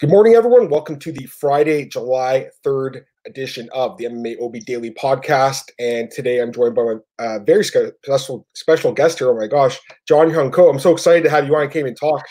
Good 0.00 0.10
morning, 0.10 0.34
everyone. 0.34 0.70
Welcome 0.70 0.98
to 0.98 1.12
the 1.12 1.24
Friday, 1.26 1.86
July 1.86 2.48
3rd 2.66 3.04
edition 3.28 3.68
of 3.72 3.96
the 3.96 4.06
MMA 4.06 4.42
OB 4.42 4.56
Daily 4.66 4.90
podcast. 4.90 5.70
And 5.78 6.10
today 6.10 6.40
I'm 6.40 6.52
joined 6.52 6.74
by 6.74 6.82
my 6.82 6.94
uh, 7.20 7.38
very 7.44 7.62
special 7.62 8.44
special 8.54 8.92
guest 8.92 9.20
here. 9.20 9.30
Oh 9.30 9.38
my 9.38 9.46
gosh, 9.46 9.78
John 10.08 10.30
Hyon 10.30 10.50
Ko. 10.50 10.68
I'm 10.68 10.80
so 10.80 10.90
excited 10.90 11.22
to 11.22 11.30
have 11.30 11.46
you 11.46 11.54
on. 11.54 11.62
I 11.62 11.68
came 11.68 11.86
and 11.86 11.96
talk. 11.96 12.24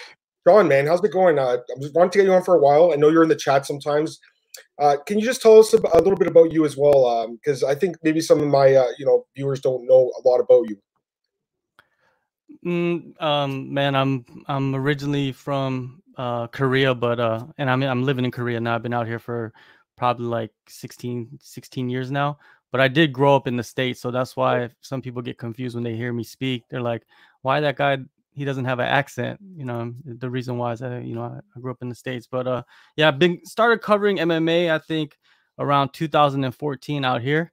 John, 0.45 0.67
man, 0.67 0.87
how's 0.87 1.01
it 1.05 1.13
going? 1.13 1.39
Uh, 1.39 1.53
I 1.53 1.77
was 1.77 1.93
wanting 1.93 2.11
to 2.11 2.17
get 2.17 2.25
you 2.25 2.33
on 2.33 2.43
for 2.43 2.53
a 2.53 2.59
while. 2.59 2.91
I 2.91 2.97
know 2.97 3.07
you're 3.07 3.23
in 3.23 3.29
the 3.29 3.35
chat 3.35 3.65
sometimes. 3.65 4.19
Uh, 4.77 4.97
can 5.07 5.17
you 5.17 5.25
just 5.25 5.41
tell 5.41 5.57
us 5.57 5.73
a, 5.73 5.77
a 5.77 6.03
little 6.03 6.17
bit 6.17 6.27
about 6.27 6.51
you 6.51 6.65
as 6.65 6.75
well? 6.75 7.29
Because 7.29 7.63
um, 7.63 7.69
I 7.69 7.75
think 7.75 7.95
maybe 8.03 8.19
some 8.19 8.41
of 8.41 8.47
my 8.47 8.75
uh, 8.75 8.87
you 8.97 9.05
know 9.05 9.25
viewers 9.37 9.61
don't 9.61 9.87
know 9.87 10.11
a 10.21 10.27
lot 10.27 10.41
about 10.41 10.67
you. 10.67 10.77
Mm, 12.65 13.21
um, 13.21 13.73
man, 13.73 13.95
I'm 13.95 14.25
I'm 14.49 14.75
originally 14.75 15.31
from 15.31 16.02
uh, 16.17 16.47
Korea, 16.47 16.93
but 16.93 17.19
uh, 17.19 17.45
and 17.57 17.69
I'm 17.69 17.83
I'm 17.83 18.03
living 18.03 18.25
in 18.25 18.31
Korea 18.31 18.59
now. 18.59 18.75
I've 18.75 18.83
been 18.83 18.93
out 18.93 19.07
here 19.07 19.19
for 19.19 19.53
probably 19.97 20.25
like 20.25 20.51
16, 20.67 21.39
16 21.41 21.89
years 21.89 22.11
now. 22.11 22.37
But 22.71 22.81
I 22.81 22.87
did 22.87 23.13
grow 23.13 23.35
up 23.35 23.47
in 23.47 23.55
the 23.55 23.63
states, 23.63 24.01
so 24.01 24.09
that's 24.09 24.35
why 24.35 24.69
some 24.81 24.99
people 24.99 25.21
get 25.21 25.37
confused 25.37 25.75
when 25.75 25.83
they 25.83 25.95
hear 25.95 26.11
me 26.11 26.23
speak. 26.23 26.63
They're 26.69 26.81
like, 26.81 27.03
"Why 27.43 27.59
that 27.59 27.75
guy? 27.75 27.99
He 28.33 28.45
doesn't 28.45 28.65
have 28.65 28.79
an 28.79 28.87
accent." 28.87 29.39
You 29.55 29.65
know, 29.65 29.93
the 30.05 30.29
reason 30.29 30.57
why 30.57 30.71
is 30.71 30.79
that 30.79 31.03
you 31.05 31.13
know 31.13 31.39
I, 31.55 31.59
grew 31.59 31.69
up 31.69 31.83
in 31.83 31.89
the 31.89 31.95
states. 31.95 32.25
But 32.25 32.47
uh, 32.47 32.63
yeah, 32.95 33.09
I've 33.09 33.19
been 33.19 33.45
started 33.45 33.83
covering 33.83 34.17
MMA. 34.17 34.71
I 34.71 34.79
think 34.79 35.19
around 35.59 35.93
2014 35.93 37.05
out 37.05 37.21
here, 37.21 37.51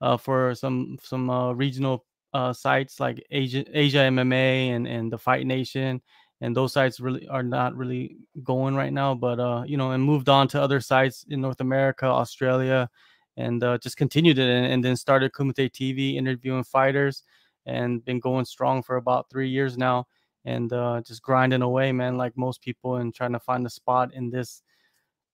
uh, 0.00 0.16
for 0.16 0.54
some 0.54 0.98
some 1.02 1.28
uh, 1.30 1.52
regional 1.52 2.04
uh 2.32 2.52
sites 2.52 3.00
like 3.00 3.26
Asia 3.32 3.64
Asia 3.76 3.98
MMA 3.98 4.68
and 4.68 4.86
and 4.86 5.12
the 5.12 5.18
Fight 5.18 5.46
Nation 5.48 6.00
and 6.40 6.56
those 6.56 6.72
sites 6.72 7.00
really 7.00 7.28
are 7.28 7.42
not 7.42 7.76
really 7.76 8.16
going 8.42 8.74
right 8.74 8.92
now 8.92 9.14
but 9.14 9.38
uh 9.38 9.62
you 9.66 9.76
know 9.76 9.92
and 9.92 10.02
moved 10.02 10.28
on 10.28 10.48
to 10.48 10.60
other 10.60 10.80
sites 10.80 11.24
in 11.28 11.40
north 11.40 11.60
america 11.60 12.06
australia 12.06 12.88
and 13.36 13.62
uh, 13.62 13.78
just 13.78 13.96
continued 13.96 14.38
it 14.38 14.48
and, 14.48 14.66
and, 14.72 14.84
then 14.84 14.96
started 14.96 15.32
kumite 15.32 15.70
tv 15.72 16.16
interviewing 16.16 16.64
fighters 16.64 17.22
and 17.66 18.04
been 18.04 18.20
going 18.20 18.44
strong 18.44 18.82
for 18.82 18.96
about 18.96 19.30
three 19.30 19.48
years 19.48 19.78
now 19.78 20.04
and 20.44 20.72
uh, 20.72 21.00
just 21.02 21.22
grinding 21.22 21.62
away 21.62 21.92
man 21.92 22.16
like 22.16 22.36
most 22.36 22.60
people 22.60 22.96
and 22.96 23.14
trying 23.14 23.32
to 23.32 23.40
find 23.40 23.66
a 23.66 23.70
spot 23.70 24.12
in 24.14 24.30
this 24.30 24.62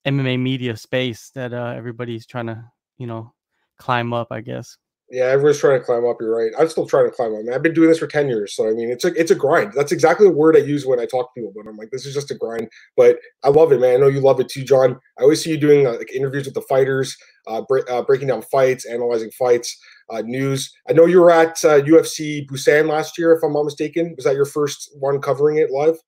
mma 0.07 0.39
media 0.39 0.77
space 0.77 1.31
that 1.31 1.53
uh, 1.53 1.73
everybody's 1.77 2.27
trying 2.27 2.47
to 2.47 2.63
you 2.99 3.07
know 3.07 3.33
climb 3.79 4.13
up 4.13 4.29
i 4.31 4.41
guess 4.41 4.79
yeah, 5.09 5.25
everyone's 5.27 5.61
trying 5.61 5.79
to 5.79 5.85
climb 5.85 6.05
up. 6.05 6.17
You're 6.21 6.37
right. 6.37 6.51
I'm 6.59 6.69
still 6.69 6.87
trying 6.87 7.05
to 7.05 7.13
climb 7.13 7.33
up. 7.33 7.45
Man. 7.45 7.55
I've 7.55 7.63
been 7.63 7.75
doing 7.75 7.89
this 7.89 7.99
for 7.99 8.09
ten 8.09 8.29
years, 8.29 8.57
so 8.57 8.69
I 8.69 8.73
mean, 8.73 8.91
it's 8.91 9.05
a 9.05 9.15
it's 9.15 9.31
a 9.31 9.37
grind. 9.37 9.73
That's 9.75 9.93
exactly 9.93 10.27
the 10.27 10.33
word 10.33 10.57
I 10.57 10.61
use 10.61 10.85
when 10.85 10.99
I 10.99 11.07
talk 11.07 11.33
to 11.33 11.41
people. 11.41 11.53
But 11.55 11.69
I'm 11.69 11.77
like, 11.77 11.91
this 11.91 12.07
is 12.07 12.15
just 12.15 12.33
a 12.33 12.35
grind. 12.35 12.69
But 12.97 13.19
I 13.45 13.51
love 13.51 13.71
it, 13.71 13.81
man. 13.81 13.95
I 13.95 13.97
know 13.99 14.09
you 14.09 14.21
love 14.21 14.41
it 14.41 14.49
too, 14.49 14.65
John. 14.65 14.99
I 15.19 15.23
always 15.23 15.43
see 15.43 15.51
you 15.51 15.59
doing 15.59 15.87
uh, 15.87 15.93
like 15.93 16.13
interviews 16.13 16.47
with 16.47 16.55
the 16.55 16.63
fighters, 16.63 17.17
uh, 17.47 17.63
bre- 17.69 17.89
uh, 17.89 18.03
breaking 18.03 18.29
down 18.29 18.43
fights, 18.43 18.85
analyzing 18.85 19.31
fights, 19.31 19.79
uh, 20.11 20.23
news. 20.23 20.75
I 20.89 20.93
know 20.93 21.07
you 21.07 21.21
were 21.21 21.31
at 21.31 21.57
UFC 21.57 22.43
uh, 22.43 22.53
Busan 22.53 22.89
last 22.89 23.17
year, 23.17 23.33
if 23.33 23.45
I'm 23.45 23.53
not 23.53 23.65
mistaken. 23.65 24.13
Was 24.17 24.25
that 24.25 24.35
your 24.35 24.45
first 24.45 24.91
one 24.99 25.21
covering 25.21 25.59
it 25.59 25.71
live? 25.71 25.99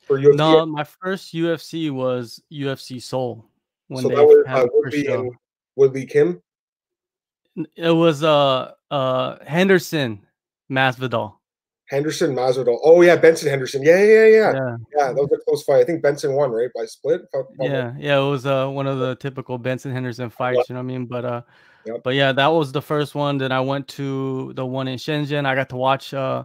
For 0.00 0.18
UFC? 0.18 0.36
No, 0.36 0.66
my 0.66 0.84
first 0.84 1.32
UFC 1.32 1.90
was 1.90 2.42
UFC 2.52 3.00
Seoul. 3.02 3.46
When 3.88 4.02
so 4.02 4.08
that 4.10 4.22
was 4.22 4.44
uh, 4.46 4.66
Woodley, 4.70 5.30
Woodley 5.76 6.04
Kim. 6.04 6.42
It 7.76 7.90
was 7.90 8.22
uh 8.22 8.72
uh 8.90 9.36
Henderson 9.44 10.26
Masvidal. 10.70 11.34
Henderson 11.88 12.34
Masvidal. 12.34 12.78
Oh 12.82 13.00
yeah, 13.00 13.16
Benson 13.16 13.48
Henderson. 13.48 13.82
Yeah, 13.82 14.02
yeah, 14.02 14.26
yeah, 14.26 14.52
yeah. 14.52 14.76
Yeah, 14.96 15.12
that 15.12 15.14
was 15.14 15.32
a 15.32 15.44
close 15.44 15.62
fight. 15.62 15.80
I 15.80 15.84
think 15.84 16.02
Benson 16.02 16.34
won, 16.34 16.50
right, 16.50 16.68
by 16.74 16.84
split. 16.84 17.22
Yeah, 17.60 17.94
yeah, 17.98 18.18
it 18.18 18.30
was 18.30 18.44
uh 18.46 18.68
one 18.68 18.86
of 18.86 18.98
the 18.98 19.16
typical 19.16 19.58
Benson 19.58 19.92
Henderson 19.92 20.30
fights. 20.30 20.68
You 20.68 20.74
know 20.74 20.80
what 20.80 20.84
I 20.84 20.86
mean? 20.86 21.06
But 21.06 21.24
uh, 21.24 21.42
yep. 21.86 22.02
but 22.04 22.14
yeah, 22.14 22.32
that 22.32 22.48
was 22.48 22.72
the 22.72 22.82
first 22.82 23.14
one. 23.14 23.38
Then 23.38 23.52
I 23.52 23.60
went 23.60 23.88
to 23.88 24.52
the 24.54 24.66
one 24.66 24.88
in 24.88 24.98
Shenzhen. 24.98 25.46
I 25.46 25.54
got 25.54 25.70
to 25.70 25.76
watch 25.76 26.12
uh 26.12 26.44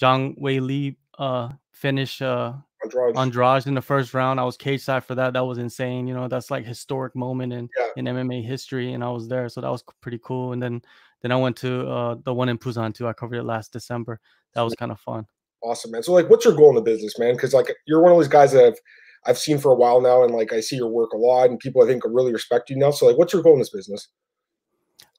Zhang 0.00 0.38
Weili 0.40 0.96
uh 1.18 1.50
finish 1.72 2.20
uh 2.20 2.54
Andrade. 2.82 3.16
Andrade 3.16 3.66
in 3.66 3.74
the 3.74 3.82
first 3.82 4.14
round. 4.14 4.40
I 4.40 4.44
was 4.44 4.56
cage 4.56 4.82
side 4.82 5.04
for 5.04 5.14
that. 5.14 5.32
That 5.34 5.44
was 5.44 5.58
insane. 5.58 6.06
You 6.06 6.14
know, 6.14 6.28
that's 6.28 6.50
like 6.50 6.64
historic 6.64 7.14
moment 7.14 7.52
in 7.52 7.68
yeah. 7.78 7.88
in 7.96 8.04
MMA 8.06 8.44
history, 8.44 8.92
and 8.92 9.04
I 9.04 9.10
was 9.10 9.28
there, 9.28 9.48
so 9.48 9.60
that 9.60 9.70
was 9.70 9.84
pretty 10.00 10.20
cool. 10.22 10.52
And 10.52 10.62
then 10.62 10.82
then 11.22 11.32
I 11.32 11.36
went 11.36 11.56
to 11.58 11.88
uh, 11.88 12.16
the 12.24 12.32
one 12.32 12.48
in 12.48 12.58
Busan 12.58 12.94
too. 12.94 13.06
I 13.06 13.12
covered 13.12 13.36
it 13.36 13.44
last 13.44 13.72
December. 13.72 14.20
That 14.54 14.62
was 14.62 14.74
kind 14.74 14.92
of 14.92 15.00
fun. 15.00 15.26
Awesome, 15.62 15.90
man. 15.90 16.02
So 16.02 16.12
like, 16.12 16.30
what's 16.30 16.44
your 16.44 16.54
goal 16.54 16.70
in 16.70 16.74
the 16.74 16.80
business, 16.80 17.18
man? 17.18 17.34
Because 17.34 17.52
like 17.52 17.74
you're 17.86 18.02
one 18.02 18.12
of 18.12 18.18
those 18.18 18.28
guys 18.28 18.52
that 18.52 18.64
I've 18.64 18.78
I've 19.26 19.38
seen 19.38 19.58
for 19.58 19.70
a 19.70 19.74
while 19.74 20.00
now, 20.00 20.24
and 20.24 20.34
like 20.34 20.52
I 20.52 20.60
see 20.60 20.76
your 20.76 20.88
work 20.88 21.12
a 21.12 21.18
lot, 21.18 21.50
and 21.50 21.58
people 21.58 21.82
I 21.82 21.86
think 21.86 22.02
really 22.04 22.32
respect 22.32 22.70
you 22.70 22.76
now. 22.76 22.90
So 22.90 23.06
like, 23.06 23.18
what's 23.18 23.32
your 23.32 23.42
goal 23.42 23.54
in 23.54 23.58
this 23.58 23.70
business? 23.70 24.08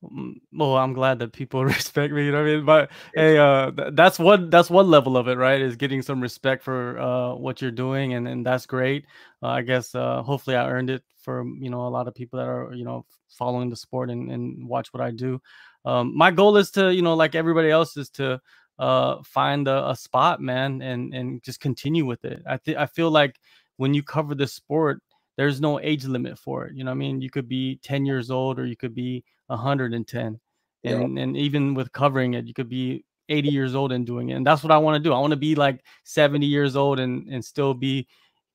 Mm, 0.04 0.42
well 0.54 0.78
i'm 0.78 0.94
glad 0.94 1.20
that 1.20 1.32
people 1.32 1.64
respect 1.78 2.12
me 2.12 2.26
you 2.26 2.32
know 2.32 2.42
what 2.42 2.50
i 2.50 2.56
mean? 2.56 2.66
But 2.66 2.90
hey 3.14 3.38
uh 3.38 3.72
that's 3.94 4.18
one 4.18 4.50
that's 4.50 4.70
one 4.70 4.90
level 4.90 5.16
of 5.16 5.28
it 5.28 5.38
right 5.38 5.62
is 5.62 5.76
getting 5.76 6.02
some 6.02 6.20
respect 6.20 6.64
for 6.64 7.00
uh 7.00 7.36
what 7.36 7.62
you're 7.62 7.70
doing 7.70 8.16
and 8.16 8.28
and 8.28 8.44
that's 8.44 8.66
great. 8.66 9.06
Uh, 9.44 9.50
i 9.50 9.62
guess 9.62 9.94
uh 9.94 10.24
hopefully 10.24 10.56
i 10.56 10.68
earned 10.68 10.90
it 10.90 11.04
for 11.20 11.46
you 11.60 11.70
know 11.70 11.86
a 11.86 11.90
lot 11.90 12.08
of 12.08 12.16
people 12.16 12.40
that 12.40 12.48
are 12.48 12.74
you 12.74 12.84
know 12.84 13.06
following 13.30 13.70
the 13.70 13.76
sport 13.76 14.10
and, 14.10 14.32
and 14.32 14.68
watch 14.68 14.92
what 14.92 15.02
i 15.02 15.12
do. 15.12 15.40
Um 15.86 16.18
my 16.18 16.32
goal 16.32 16.58
is 16.58 16.72
to 16.72 16.92
you 16.92 17.04
know 17.04 17.14
like 17.14 17.36
everybody 17.36 17.70
else 17.70 17.96
is 17.96 18.10
to 18.12 18.42
uh 18.80 19.18
find 19.24 19.68
a, 19.68 19.90
a 19.92 19.96
spot 19.96 20.42
man 20.42 20.82
and 20.82 21.14
and 21.14 21.44
just 21.44 21.60
continue 21.60 22.06
with 22.08 22.26
it. 22.26 22.42
I 22.48 22.58
think 22.58 22.78
i 22.78 22.88
feel 22.88 23.12
like 23.12 23.40
when 23.78 23.94
you 23.94 24.02
cover 24.02 24.34
the 24.34 24.48
sport 24.48 25.00
there's 25.38 25.62
no 25.62 25.80
age 25.80 26.06
limit 26.06 26.38
for 26.38 26.66
it 26.66 26.76
you 26.76 26.84
know 26.84 26.92
what 26.92 26.96
i 26.96 26.98
mean? 26.98 27.22
You 27.22 27.30
could 27.30 27.48
be 27.48 27.80
10 27.84 28.06
years 28.06 28.32
old 28.32 28.58
or 28.60 28.66
you 28.66 28.76
could 28.76 28.94
be 28.96 29.24
110 29.52 30.40
and 30.84 31.18
yeah. 31.18 31.24
and 31.24 31.38
even 31.38 31.74
with 31.74 31.92
covering 31.92 32.34
it 32.34 32.46
you 32.46 32.54
could 32.54 32.70
be 32.70 33.04
80 33.32 33.50
years 33.50 33.76
old 33.76 33.92
and 33.92 34.06
doing 34.06 34.30
it. 34.30 34.34
And 34.34 34.46
that's 34.46 34.62
what 34.62 34.72
i 34.72 34.78
want 34.78 35.02
to 35.02 35.10
do. 35.10 35.14
I 35.14 35.20
want 35.20 35.32
to 35.32 35.38
be 35.38 35.56
like 35.56 35.84
70 36.04 36.46
years 36.46 36.76
old 36.76 37.00
and 37.00 37.28
and 37.30 37.44
still 37.44 37.74
be 37.74 38.08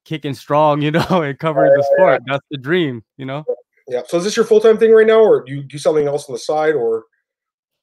kicking 0.04 0.34
strong 0.34 0.80
you 0.86 0.92
know 0.92 1.22
and 1.22 1.36
covering 1.38 1.72
the 1.72 1.82
sport 1.94 2.22
yeah. 2.26 2.34
that's 2.34 2.46
the 2.50 2.58
dream 2.58 3.02
you 3.16 3.26
know? 3.26 3.44
Yeah. 3.88 4.02
So 4.06 4.18
is 4.18 4.24
this 4.24 4.36
your 4.36 4.44
full-time 4.44 4.78
thing 4.78 4.92
right 4.92 5.06
now 5.06 5.20
or 5.20 5.44
do 5.44 5.52
you 5.52 5.62
do 5.62 5.78
something 5.78 6.06
else 6.06 6.28
on 6.28 6.32
the 6.34 6.38
side 6.38 6.74
or? 6.74 7.04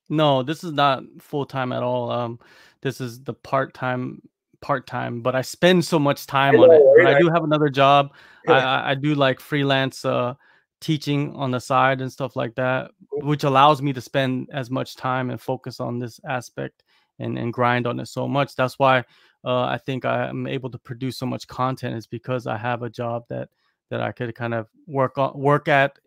No 0.10 0.44
this 0.44 0.64
is 0.64 0.72
not 0.72 1.04
full-time 1.20 1.72
at 1.72 1.84
all. 1.84 2.12
Um 2.12 2.40
this 2.82 3.02
is 3.02 3.22
the 3.24 3.34
part-time 3.34 4.22
part-time 4.62 5.22
but 5.22 5.36
i 5.36 5.42
spend 5.42 5.84
so 5.84 6.00
much 6.00 6.26
time 6.26 6.56
on 6.56 6.72
it. 6.72 7.04
Right? 7.04 7.16
i 7.16 7.20
do 7.20 7.30
have 7.30 7.44
another 7.44 7.70
job. 7.70 8.14
I, 8.48 8.92
I 8.92 8.96
do 8.96 9.16
like 9.16 9.40
freelance 9.40 10.06
uh 10.06 10.36
teaching 10.84 11.34
on 11.36 11.52
the 11.52 11.60
side 11.60 12.02
and 12.02 12.12
stuff 12.12 12.36
like 12.36 12.56
that, 12.56 12.92
which 13.12 13.44
allows 13.44 13.82
me 13.82 13.94
to 13.94 14.02
spend 14.02 14.50
as 14.52 14.70
much 14.70 14.96
time 14.96 15.30
and 15.30 15.40
focus 15.40 15.80
on 15.80 15.98
this 15.98 16.20
aspect 16.28 16.84
and, 17.20 17.38
and 17.38 17.54
grind 17.54 17.88
on 17.88 18.00
it 18.00 18.08
so 18.08 18.28
much. 18.28 18.56
That's 18.56 18.78
why 18.78 19.00
uh, 19.46 19.64
I 19.64 19.78
think 19.78 20.06
I'm 20.06 20.46
able 20.48 20.70
to 20.70 20.78
produce 20.78 21.18
so 21.18 21.26
much 21.26 21.48
content 21.48 21.96
is 21.96 22.08
because 22.08 22.48
I 22.48 22.58
have 22.58 22.84
a 22.84 22.90
job 22.90 23.24
that 23.30 23.50
that 23.90 24.02
I 24.02 24.12
could 24.12 24.34
kind 24.36 24.54
of 24.54 24.68
work 24.88 25.18
on 25.18 25.38
work 25.40 25.68
at 25.68 26.00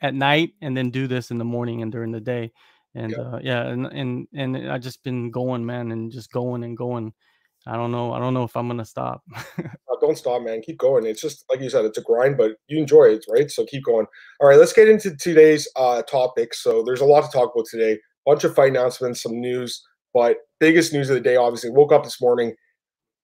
at 0.00 0.14
night 0.14 0.54
and 0.60 0.76
then 0.76 0.90
do 0.90 1.06
this 1.06 1.30
in 1.30 1.38
the 1.38 1.44
morning 1.44 1.82
and 1.82 1.92
during 1.92 2.12
the 2.12 2.20
day. 2.20 2.52
And 2.94 3.12
yeah, 3.12 3.18
uh, 3.18 3.40
yeah 3.42 3.62
and, 3.66 3.86
and 3.86 4.28
and 4.34 4.70
I 4.70 4.78
just 4.78 5.02
been 5.04 5.30
going, 5.30 5.64
man, 5.64 5.92
and 5.92 6.10
just 6.10 6.32
going 6.32 6.64
and 6.64 6.76
going. 6.76 7.12
I 7.68 7.76
don't 7.76 7.92
know. 7.92 8.12
I 8.12 8.18
don't 8.18 8.34
know 8.34 8.44
if 8.44 8.56
I'm 8.56 8.68
gonna 8.68 8.84
stop. 8.84 9.22
don't 10.00 10.18
stop, 10.18 10.42
man. 10.42 10.62
Keep 10.62 10.78
going. 10.78 11.06
It's 11.06 11.20
just 11.20 11.44
like 11.50 11.60
you 11.60 11.70
said, 11.70 11.84
it's 11.84 11.98
a 11.98 12.02
grind, 12.02 12.36
but 12.36 12.52
you 12.68 12.78
enjoy 12.78 13.04
it, 13.04 13.24
right? 13.28 13.50
So 13.50 13.64
keep 13.66 13.84
going. 13.84 14.06
All 14.40 14.48
right, 14.48 14.58
let's 14.58 14.72
get 14.72 14.88
into 14.88 15.16
today's 15.16 15.68
uh, 15.76 16.02
topic. 16.02 16.54
So 16.54 16.82
there's 16.82 17.00
a 17.00 17.06
lot 17.06 17.24
to 17.24 17.30
talk 17.30 17.52
about 17.54 17.66
today. 17.70 17.98
Bunch 18.26 18.44
of 18.44 18.54
fight 18.54 18.70
announcements, 18.70 19.22
some 19.22 19.40
news, 19.40 19.82
but 20.12 20.38
biggest 20.60 20.92
news 20.92 21.08
of 21.10 21.14
the 21.14 21.20
day, 21.20 21.36
obviously, 21.36 21.70
woke 21.70 21.92
up 21.92 22.04
this 22.04 22.20
morning. 22.20 22.54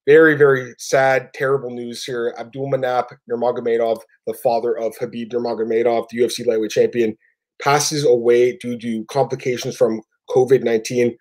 Very, 0.06 0.37
very 0.37 0.75
sad, 0.78 1.31
terrible 1.34 1.71
news 1.71 2.05
here. 2.05 2.34
Abdul 2.38 2.71
Manap 2.71 3.06
Nurmagomedov, 3.31 4.00
the 4.26 4.34
father 4.34 4.76
of 4.76 4.94
Habib 4.99 5.31
Nurmagomedov, 5.31 6.08
the 6.11 6.19
UFC 6.19 6.47
lightweight 6.47 6.70
champion, 6.70 7.17
passes 7.62 8.05
away 8.05 8.56
due 8.58 8.79
to 8.79 9.05
complications 9.11 9.76
from 9.76 10.02
COVID 10.31 10.62
19 10.62 11.17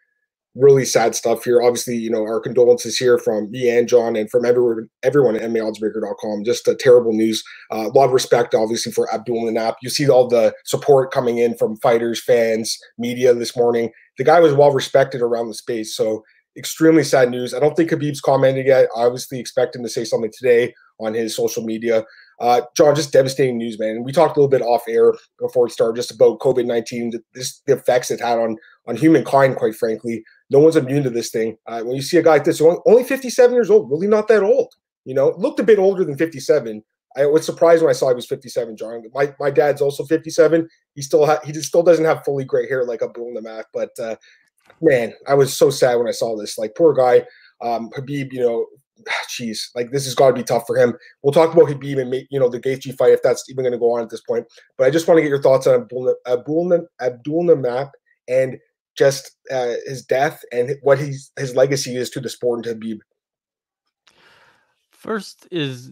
really 0.55 0.85
sad 0.85 1.15
stuff 1.15 1.43
here. 1.43 1.61
Obviously, 1.61 1.95
you 1.95 2.09
know, 2.09 2.23
our 2.23 2.39
condolences 2.39 2.97
here 2.97 3.17
from 3.17 3.49
me 3.49 3.69
and 3.69 3.87
John 3.87 4.15
and 4.15 4.29
from 4.29 4.45
everyone, 4.45 4.89
everyone 5.01 5.35
at 5.35 5.41
MMAOddsBreaker.com. 5.49 6.43
Just 6.43 6.67
a 6.67 6.75
terrible 6.75 7.13
news. 7.13 7.43
Uh, 7.71 7.87
a 7.87 7.93
lot 7.93 8.05
of 8.05 8.11
respect, 8.11 8.53
obviously, 8.53 8.91
for 8.91 9.11
Abdul 9.13 9.43
Manap. 9.43 9.75
You 9.81 9.89
see 9.89 10.09
all 10.09 10.27
the 10.27 10.53
support 10.65 11.11
coming 11.11 11.37
in 11.37 11.57
from 11.57 11.77
fighters, 11.77 12.23
fans, 12.23 12.77
media 12.97 13.33
this 13.33 13.57
morning. 13.57 13.91
The 14.17 14.23
guy 14.23 14.39
was 14.39 14.53
well 14.53 14.71
respected 14.71 15.21
around 15.21 15.47
the 15.47 15.55
space. 15.55 15.95
So 15.95 16.23
extremely 16.57 17.03
sad 17.03 17.31
news. 17.31 17.53
I 17.53 17.59
don't 17.59 17.75
think 17.75 17.89
Khabib's 17.89 18.21
commented 18.21 18.67
yet. 18.67 18.89
I 18.95 19.01
obviously 19.01 19.39
expect 19.39 19.75
him 19.75 19.83
to 19.83 19.89
say 19.89 20.03
something 20.03 20.31
today 20.37 20.73
on 20.99 21.13
his 21.13 21.35
social 21.35 21.63
media. 21.63 22.03
Uh, 22.39 22.61
John, 22.75 22.95
just 22.95 23.13
devastating 23.13 23.57
news, 23.57 23.79
man. 23.79 24.03
We 24.03 24.11
talked 24.11 24.37
a 24.37 24.39
little 24.39 24.49
bit 24.49 24.61
off 24.61 24.83
air 24.87 25.13
before 25.39 25.63
we 25.63 25.69
started 25.69 25.95
just 25.95 26.11
about 26.11 26.39
COVID 26.39 26.65
nineteen, 26.65 27.11
the 27.33 27.51
effects 27.67 28.11
it 28.11 28.19
had 28.19 28.39
on 28.39 28.57
on 28.87 28.95
humankind. 28.95 29.55
Quite 29.55 29.75
frankly, 29.75 30.23
no 30.53 30.59
one's 30.59 30.75
immune 30.75 31.03
to 31.03 31.09
this 31.09 31.31
thing. 31.31 31.57
Uh, 31.65 31.81
when 31.81 31.95
you 31.95 32.01
see 32.03 32.17
a 32.17 32.21
guy 32.21 32.33
like 32.33 32.43
this, 32.43 32.61
only, 32.61 32.77
only 32.85 33.03
fifty 33.03 33.29
seven 33.29 33.55
years 33.55 33.71
old, 33.71 33.89
really 33.89 34.07
not 34.07 34.27
that 34.27 34.43
old. 34.43 34.71
You 35.03 35.15
know, 35.15 35.33
looked 35.37 35.59
a 35.59 35.63
bit 35.63 35.79
older 35.79 36.05
than 36.05 36.15
fifty 36.15 36.39
seven. 36.39 36.83
I 37.15 37.25
was 37.25 37.45
surprised 37.45 37.83
when 37.83 37.89
I 37.89 37.93
saw 37.93 38.09
he 38.09 38.15
was 38.15 38.25
57, 38.25 38.75
John. 38.75 39.03
My 39.13 39.33
my 39.39 39.51
dad's 39.51 39.81
also 39.81 40.03
57. 40.05 40.67
He 40.95 41.01
still 41.01 41.25
ha- 41.25 41.41
he 41.43 41.53
still 41.61 41.83
doesn't 41.83 42.05
have 42.05 42.23
fully 42.23 42.43
gray 42.43 42.67
hair 42.67 42.85
like 42.85 43.01
Abdul 43.01 43.33
Manap, 43.35 43.65
but 43.73 43.91
uh, 43.99 44.15
man, 44.81 45.13
I 45.27 45.33
was 45.33 45.55
so 45.55 45.69
sad 45.69 45.95
when 45.95 46.07
I 46.07 46.11
saw 46.11 46.37
this. 46.37 46.57
Like 46.57 46.75
poor 46.75 46.93
guy, 46.93 47.25
um, 47.61 47.89
Khabib. 47.89 48.31
You 48.31 48.41
know, 48.41 48.65
jeez, 49.29 49.69
like 49.75 49.91
this 49.91 50.05
has 50.05 50.15
got 50.15 50.29
to 50.29 50.33
be 50.33 50.43
tough 50.43 50.65
for 50.65 50.77
him. 50.77 50.95
We'll 51.21 51.33
talk 51.33 51.53
about 51.53 51.69
Habib 51.69 51.97
and 51.97 52.13
you 52.29 52.39
know 52.39 52.49
the 52.49 52.59
Gaethje 52.59 52.95
fight 52.97 53.13
if 53.13 53.21
that's 53.21 53.47
even 53.49 53.63
going 53.63 53.73
to 53.73 53.79
go 53.79 53.91
on 53.91 54.01
at 54.01 54.09
this 54.09 54.21
point. 54.21 54.47
But 54.77 54.87
I 54.87 54.89
just 54.89 55.07
want 55.07 55.17
to 55.17 55.23
get 55.23 55.29
your 55.29 55.41
thoughts 55.41 55.67
on 55.67 55.81
Abdul 55.81 56.15
Abdul, 56.27 56.73
and 58.27 58.57
just 58.95 59.31
uh, 59.51 59.73
his 59.85 60.03
death 60.03 60.43
and 60.51 60.75
what 60.81 60.99
he's 60.99 61.31
his 61.37 61.55
legacy 61.55 61.95
is 61.95 62.09
to 62.11 62.19
the 62.19 62.29
sport 62.29 62.65
and 62.65 62.81
Khabib. 62.81 62.99
First 64.91 65.47
is 65.51 65.91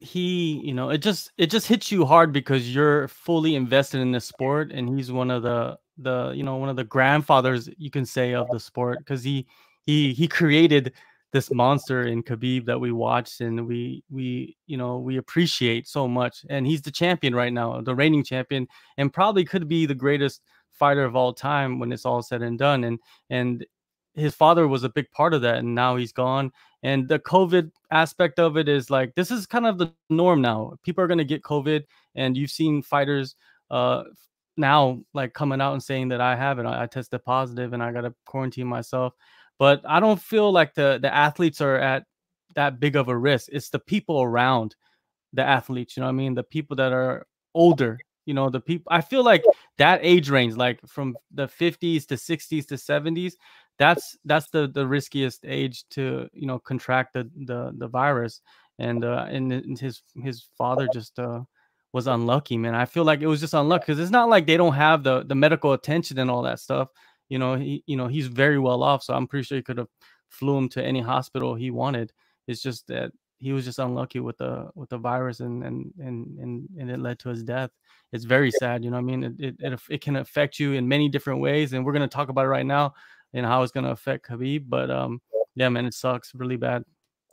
he, 0.00 0.60
you 0.64 0.74
know, 0.74 0.90
it 0.90 0.98
just 0.98 1.30
it 1.38 1.46
just 1.50 1.68
hits 1.68 1.92
you 1.92 2.04
hard 2.04 2.32
because 2.32 2.74
you're 2.74 3.08
fully 3.08 3.54
invested 3.54 4.00
in 4.00 4.12
the 4.12 4.20
sport, 4.20 4.72
and 4.72 4.96
he's 4.96 5.12
one 5.12 5.30
of 5.30 5.42
the 5.42 5.78
the 5.98 6.32
you 6.34 6.42
know 6.42 6.56
one 6.56 6.68
of 6.68 6.76
the 6.76 6.84
grandfathers 6.84 7.68
you 7.78 7.90
can 7.90 8.04
say 8.04 8.34
of 8.34 8.48
the 8.50 8.58
sport 8.58 8.98
because 8.98 9.22
he 9.22 9.46
he 9.82 10.12
he 10.12 10.26
created 10.26 10.92
this 11.32 11.50
monster 11.50 12.02
in 12.02 12.22
Khabib 12.22 12.66
that 12.66 12.78
we 12.78 12.92
watched 12.92 13.40
and 13.40 13.66
we 13.66 14.02
we 14.10 14.56
you 14.66 14.76
know 14.76 14.98
we 14.98 15.16
appreciate 15.16 15.86
so 15.86 16.06
much 16.08 16.44
and 16.50 16.66
he's 16.66 16.82
the 16.82 16.90
champion 16.90 17.34
right 17.34 17.52
now 17.52 17.80
the 17.80 17.94
reigning 17.94 18.24
champion 18.24 18.66
and 18.98 19.12
probably 19.12 19.44
could 19.44 19.68
be 19.68 19.86
the 19.86 19.94
greatest 19.94 20.42
fighter 20.82 21.04
of 21.04 21.14
all 21.14 21.32
time 21.32 21.78
when 21.78 21.92
it's 21.92 22.04
all 22.04 22.22
said 22.22 22.42
and 22.42 22.58
done 22.58 22.82
and 22.82 22.98
and 23.30 23.64
his 24.14 24.34
father 24.34 24.66
was 24.66 24.82
a 24.82 24.88
big 24.88 25.08
part 25.12 25.32
of 25.32 25.40
that 25.40 25.58
and 25.58 25.72
now 25.76 25.94
he's 25.94 26.10
gone 26.12 26.50
and 26.82 27.08
the 27.08 27.20
covid 27.20 27.70
aspect 27.92 28.40
of 28.40 28.56
it 28.56 28.68
is 28.68 28.90
like 28.90 29.14
this 29.14 29.30
is 29.30 29.46
kind 29.46 29.64
of 29.64 29.78
the 29.78 29.92
norm 30.10 30.40
now. 30.42 30.74
People 30.82 31.04
are 31.04 31.06
going 31.06 31.18
to 31.18 31.24
get 31.24 31.44
covid 31.44 31.84
and 32.16 32.36
you've 32.36 32.50
seen 32.50 32.82
fighters 32.82 33.36
uh 33.70 34.02
now 34.56 35.00
like 35.14 35.32
coming 35.34 35.60
out 35.60 35.72
and 35.72 35.82
saying 35.82 36.08
that 36.08 36.20
i 36.20 36.34
have 36.34 36.58
it 36.58 36.66
i, 36.66 36.82
I 36.82 36.86
tested 36.86 37.24
positive 37.24 37.74
and 37.74 37.82
i 37.82 37.92
got 37.92 38.00
to 38.00 38.12
quarantine 38.26 38.66
myself. 38.66 39.14
But 39.60 39.82
i 39.86 40.00
don't 40.00 40.20
feel 40.20 40.50
like 40.50 40.74
the 40.74 40.98
the 41.00 41.14
athletes 41.14 41.60
are 41.60 41.76
at 41.76 42.06
that 42.56 42.80
big 42.80 42.96
of 42.96 43.06
a 43.06 43.16
risk. 43.16 43.50
It's 43.52 43.70
the 43.70 43.78
people 43.78 44.20
around 44.20 44.74
the 45.32 45.44
athletes 45.44 45.96
you 45.96 46.00
know 46.00 46.08
what 46.08 46.18
i 46.18 46.22
mean? 46.22 46.34
The 46.34 46.42
people 46.56 46.74
that 46.76 46.92
are 46.92 47.24
older 47.54 48.00
you 48.26 48.34
know 48.34 48.48
the 48.48 48.60
people 48.60 48.90
i 48.90 49.00
feel 49.00 49.24
like 49.24 49.44
that 49.78 50.00
age 50.02 50.30
range 50.30 50.54
like 50.54 50.80
from 50.86 51.16
the 51.32 51.46
50s 51.46 52.06
to 52.06 52.14
60s 52.14 52.66
to 52.66 52.74
70s 52.74 53.34
that's 53.78 54.16
that's 54.24 54.48
the 54.50 54.68
the 54.68 54.86
riskiest 54.86 55.44
age 55.44 55.84
to 55.90 56.28
you 56.32 56.46
know 56.46 56.58
contract 56.58 57.14
the 57.14 57.30
the, 57.44 57.72
the 57.76 57.88
virus. 57.88 58.40
And 58.78 59.04
uh 59.04 59.26
and 59.28 59.78
his 59.78 60.02
his 60.22 60.46
father 60.56 60.88
just 60.92 61.18
uh 61.18 61.40
was 61.92 62.06
unlucky 62.06 62.56
man. 62.56 62.74
I 62.74 62.84
feel 62.84 63.04
like 63.04 63.20
it 63.20 63.26
was 63.26 63.40
just 63.40 63.54
unlucky 63.54 63.84
because 63.86 64.00
it's 64.00 64.10
not 64.10 64.28
like 64.28 64.46
they 64.46 64.56
don't 64.56 64.74
have 64.74 65.02
the 65.02 65.24
the 65.24 65.34
medical 65.34 65.72
attention 65.72 66.18
and 66.18 66.30
all 66.30 66.42
that 66.42 66.60
stuff. 66.60 66.88
You 67.28 67.38
know 67.38 67.56
he 67.56 67.82
you 67.86 67.96
know 67.96 68.08
he's 68.08 68.26
very 68.26 68.58
well 68.58 68.82
off 68.82 69.02
so 69.02 69.14
i'm 69.14 69.26
pretty 69.26 69.44
sure 69.44 69.56
he 69.56 69.62
could 69.62 69.78
have 69.78 69.88
flew 70.28 70.58
him 70.58 70.68
to 70.70 70.84
any 70.84 71.00
hospital 71.00 71.54
he 71.54 71.70
wanted. 71.70 72.12
It's 72.46 72.62
just 72.62 72.86
that 72.88 73.12
he 73.42 73.52
was 73.52 73.64
just 73.64 73.78
unlucky 73.78 74.20
with 74.20 74.38
the 74.38 74.70
with 74.74 74.88
the 74.88 74.98
virus 74.98 75.40
and 75.40 75.64
and 75.64 75.92
and 75.98 76.38
and, 76.38 76.68
and 76.78 76.90
it 76.90 77.00
led 77.00 77.18
to 77.18 77.28
his 77.28 77.42
death 77.42 77.70
it's 78.12 78.24
very 78.24 78.50
sad 78.50 78.84
you 78.84 78.90
know 78.90 78.96
i 78.96 79.00
mean 79.00 79.24
it, 79.24 79.32
it, 79.38 79.56
it, 79.58 79.80
it 79.90 80.00
can 80.00 80.16
affect 80.16 80.58
you 80.58 80.72
in 80.72 80.86
many 80.86 81.08
different 81.08 81.40
ways 81.40 81.72
and 81.72 81.84
we're 81.84 81.92
going 81.92 82.08
to 82.08 82.16
talk 82.16 82.28
about 82.28 82.44
it 82.44 82.48
right 82.48 82.66
now 82.66 82.94
and 83.34 83.46
how 83.46 83.62
it's 83.62 83.72
going 83.72 83.84
to 83.84 83.90
affect 83.90 84.28
Khabib. 84.28 84.64
But 84.68 84.90
um, 84.90 85.20
yeah, 85.54 85.68
man, 85.68 85.86
it 85.86 85.94
sucks 85.94 86.34
really 86.34 86.56
bad. 86.56 86.84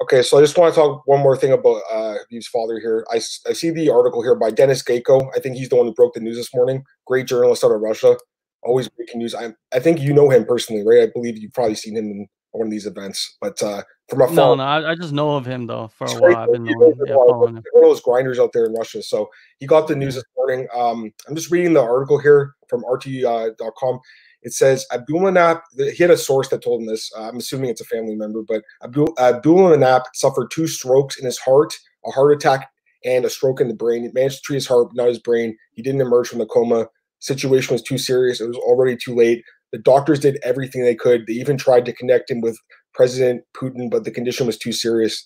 Okay, 0.01 0.21
so 0.21 0.37
I 0.37 0.41
just 0.41 0.57
want 0.57 0.73
to 0.73 0.79
talk 0.79 1.05
one 1.05 1.19
more 1.19 1.35
thing 1.35 1.51
about 1.51 1.81
uh, 1.91 2.15
Khabib's 2.31 2.47
father 2.47 2.79
here. 2.79 3.05
I, 3.11 3.17
I 3.17 3.53
see 3.53 3.69
the 3.69 3.89
article 3.89 4.21
here 4.21 4.35
by 4.35 4.49
Denis 4.49 4.81
Geiko. 4.81 5.29
I 5.35 5.39
think 5.39 5.57
he's 5.57 5.69
the 5.69 5.75
one 5.75 5.87
who 5.87 5.93
broke 5.93 6.13
the 6.13 6.21
news 6.21 6.37
this 6.37 6.53
morning. 6.53 6.83
Great 7.05 7.27
journalist 7.27 7.63
out 7.63 7.71
of 7.71 7.81
Russia. 7.81 8.17
Always 8.63 8.87
breaking 8.87 9.19
news. 9.19 9.35
I, 9.35 9.53
I 9.73 9.79
think 9.79 9.99
you 9.99 10.13
know 10.13 10.29
him 10.29 10.45
personally, 10.45 10.85
right? 10.85 11.03
I 11.03 11.11
believe 11.13 11.37
you've 11.37 11.53
probably 11.53 11.75
seen 11.75 11.97
him 11.97 12.05
in 12.05 12.27
one 12.51 12.67
of 12.67 12.71
these 12.71 12.85
events. 12.85 13.37
But 13.41 13.61
uh, 13.61 13.83
from 14.07 14.21
a 14.21 14.31
no, 14.31 14.55
no, 14.55 14.63
I, 14.63 14.91
I, 14.91 14.95
just 14.95 15.13
know 15.13 15.35
of 15.35 15.45
him 15.45 15.67
though 15.67 15.87
for 15.87 16.07
a 16.07 16.13
while. 16.19 16.35
I've 16.37 16.51
been 16.51 16.63
knowing, 16.63 16.93
yeah, 17.05 17.13
following 17.13 17.57
him. 17.57 17.63
One 17.73 17.83
of 17.83 17.89
those 17.89 18.01
grinders 18.01 18.39
out 18.39 18.53
there 18.53 18.65
in 18.65 18.73
Russia. 18.73 19.03
So 19.03 19.29
he 19.59 19.67
got 19.67 19.87
the 19.87 19.95
news 19.95 20.15
this 20.15 20.23
morning. 20.35 20.67
Um, 20.75 21.11
I'm 21.27 21.35
just 21.35 21.51
reading 21.51 21.73
the 21.73 21.81
article 21.81 22.17
here 22.19 22.55
from 22.67 22.83
RT.com. 22.89 23.95
Uh, 23.95 23.99
it 24.41 24.53
says 24.53 24.85
Abdulmanap, 24.91 25.61
he 25.77 25.97
had 25.97 26.11
a 26.11 26.17
source 26.17 26.47
that 26.49 26.63
told 26.63 26.81
him 26.81 26.87
this. 26.87 27.11
Uh, 27.17 27.27
I'm 27.27 27.37
assuming 27.37 27.69
it's 27.69 27.81
a 27.81 27.85
family 27.85 28.15
member, 28.15 28.41
but 28.47 28.63
Abdul, 28.83 29.13
Abdulmanap 29.15 30.03
suffered 30.13 30.49
two 30.49 30.65
strokes 30.65 31.19
in 31.19 31.25
his 31.25 31.37
heart, 31.37 31.77
a 32.05 32.11
heart 32.11 32.31
attack, 32.31 32.69
and 33.03 33.25
a 33.25 33.29
stroke 33.29 33.59
in 33.59 33.67
the 33.67 33.73
brain. 33.73 34.03
He 34.03 34.09
managed 34.13 34.37
to 34.37 34.41
treat 34.43 34.55
his 34.55 34.67
heart, 34.67 34.89
not 34.93 35.07
his 35.07 35.19
brain. 35.19 35.57
He 35.73 35.81
didn't 35.81 36.01
emerge 36.01 36.29
from 36.29 36.39
the 36.39 36.45
coma. 36.45 36.87
Situation 37.19 37.73
was 37.73 37.81
too 37.81 37.97
serious. 37.97 38.39
It 38.39 38.47
was 38.47 38.57
already 38.57 38.95
too 38.95 39.13
late. 39.13 39.43
The 39.71 39.79
doctors 39.79 40.19
did 40.19 40.39
everything 40.43 40.83
they 40.83 40.95
could. 40.95 41.25
They 41.27 41.33
even 41.33 41.57
tried 41.57 41.85
to 41.85 41.93
connect 41.93 42.31
him 42.31 42.41
with 42.41 42.57
President 42.93 43.43
Putin, 43.55 43.89
but 43.89 44.03
the 44.03 44.11
condition 44.11 44.45
was 44.45 44.57
too 44.57 44.71
serious. 44.71 45.23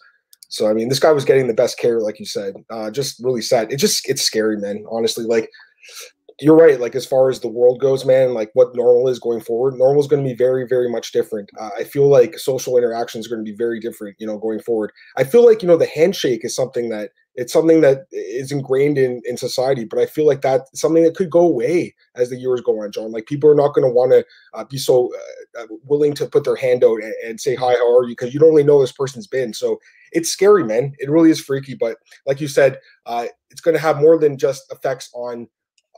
So 0.50 0.70
I 0.70 0.74
mean, 0.74 0.90
this 0.90 1.00
guy 1.00 1.12
was 1.12 1.26
getting 1.26 1.48
the 1.48 1.54
best 1.54 1.80
care, 1.80 2.00
like 2.00 2.20
you 2.20 2.26
said. 2.26 2.56
Uh, 2.70 2.92
just 2.92 3.24
really 3.24 3.42
sad. 3.42 3.72
It 3.72 3.78
just 3.78 4.08
it's 4.08 4.22
scary, 4.22 4.58
man. 4.58 4.86
Honestly, 4.92 5.26
like 5.26 5.50
you're 6.40 6.56
right. 6.56 6.80
Like 6.80 6.96
as 6.96 7.06
far 7.06 7.30
as 7.30 7.40
the 7.40 7.48
world 7.48 7.80
goes, 7.80 8.06
man, 8.06 8.34
like 8.34 8.50
what 8.54 8.76
normal 8.76 9.08
is 9.08 9.20
going 9.20 9.42
forward, 9.42 9.76
normal 9.76 10.02
is 10.02 10.08
going 10.08 10.24
to 10.24 10.30
be 10.30 10.36
very, 10.36 10.68
very 10.68 10.90
much 10.90 11.12
different. 11.12 11.50
Uh, 11.60 11.70
I 11.78 11.84
feel 11.84 12.08
like 12.08 12.38
social 12.38 12.78
interactions 12.78 13.26
are 13.26 13.30
going 13.30 13.46
to 13.46 13.52
be 13.52 13.56
very 13.56 13.80
different, 13.80 14.16
you 14.20 14.28
know, 14.28 14.38
going 14.38 14.60
forward. 14.60 14.92
I 15.18 15.24
feel 15.24 15.46
like 15.46 15.62
you 15.62 15.68
know 15.68 15.78
the 15.78 15.86
handshake 15.86 16.44
is 16.44 16.56
something 16.56 16.90
that 16.90 17.12
it's 17.36 17.52
something 17.52 17.82
that 17.82 18.06
is 18.12 18.52
ingrained 18.52 18.98
in 18.98 19.22
in 19.26 19.38
society, 19.38 19.86
but 19.86 20.00
I 20.00 20.06
feel 20.06 20.28
like 20.28 20.42
that's 20.42 20.80
something 20.80 21.04
that 21.04 21.16
could 21.16 21.30
go 21.30 21.40
away 21.40 21.96
as 22.16 22.30
the 22.30 22.38
years 22.38 22.62
go 22.62 22.82
on, 22.82 22.92
John. 22.92 23.12
Like 23.12 23.26
people 23.26 23.50
are 23.50 23.56
not 23.56 23.74
going 23.74 23.88
to 23.88 23.94
want 23.94 24.12
to 24.12 24.26
uh, 24.54 24.64
be 24.66 24.78
so 24.78 25.12
uh, 25.58 25.64
uh, 25.64 25.68
willing 25.86 26.14
to 26.16 26.28
put 26.28 26.44
their 26.44 26.56
hand 26.56 26.84
out 26.84 27.02
and, 27.02 27.14
and 27.26 27.42
say 27.42 27.56
hi, 27.56 27.74
how 27.74 27.98
are 27.98 28.04
you? 28.04 28.10
Because 28.10 28.34
you 28.34 28.40
don't 28.40 28.50
really 28.50 28.64
know 28.64 28.80
this 28.80 28.92
person's 28.92 29.28
been. 29.28 29.54
So 29.54 29.80
it's 30.12 30.30
scary, 30.30 30.64
man. 30.64 30.94
It 31.00 31.10
really 31.10 31.32
is 31.32 31.42
freaky. 31.42 31.74
But 31.74 31.98
like 32.26 32.40
you 32.40 32.48
said, 32.48 32.80
uh, 33.06 33.26
it's 33.50 33.62
going 33.62 33.76
to 33.76 33.82
have 33.82 33.98
more 33.98 34.18
than 34.18 34.38
just 34.38 34.72
effects 34.72 35.10
on 35.14 35.48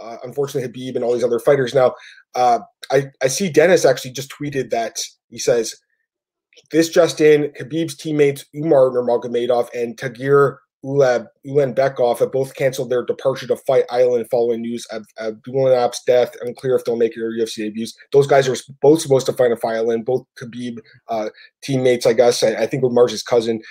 uh, 0.01 0.17
unfortunately 0.23 0.61
habib 0.61 0.95
and 0.95 1.03
all 1.03 1.13
these 1.13 1.23
other 1.23 1.39
fighters. 1.39 1.73
Now, 1.73 1.95
uh, 2.33 2.59
I 2.91 3.05
I 3.21 3.27
see 3.27 3.49
Dennis 3.49 3.85
actually 3.85 4.11
just 4.11 4.31
tweeted 4.31 4.69
that 4.69 5.01
he 5.29 5.37
says 5.37 5.75
this 6.71 6.89
just 6.89 7.21
in: 7.21 7.51
Khabib's 7.59 7.95
teammates 7.95 8.45
Umar 8.55 8.89
Nurmagomedov 8.89 9.69
and 9.73 9.97
Tagir 9.97 10.57
Ulab 10.85 11.27
Ulanbekov 11.47 12.19
have 12.19 12.31
both 12.31 12.55
canceled 12.55 12.91
their 12.91 13.03
departure 13.03 13.47
to 13.47 13.57
Fight 13.57 13.85
Island 13.89 14.27
following 14.29 14.61
news 14.61 14.85
of 14.91 15.05
Abdulmanap's 15.19 16.03
death. 16.03 16.35
Unclear 16.41 16.75
if 16.75 16.85
they'll 16.85 16.95
make 16.95 17.15
their 17.15 17.31
UFC 17.31 17.57
debuts. 17.57 17.97
Those 18.11 18.27
guys 18.27 18.47
are 18.47 18.55
both 18.81 19.01
supposed 19.01 19.25
to 19.25 19.33
fight 19.33 19.51
in 19.51 19.57
Fight 19.57 19.77
Island. 19.77 20.05
Both 20.05 20.25
Khabib 20.39 20.77
uh, 21.07 21.29
teammates, 21.63 22.05
I 22.05 22.13
guess. 22.13 22.43
I, 22.43 22.53
I 22.53 22.67
think 22.67 22.83
Umar's 22.83 23.11
his 23.11 23.23
cousin. 23.23 23.61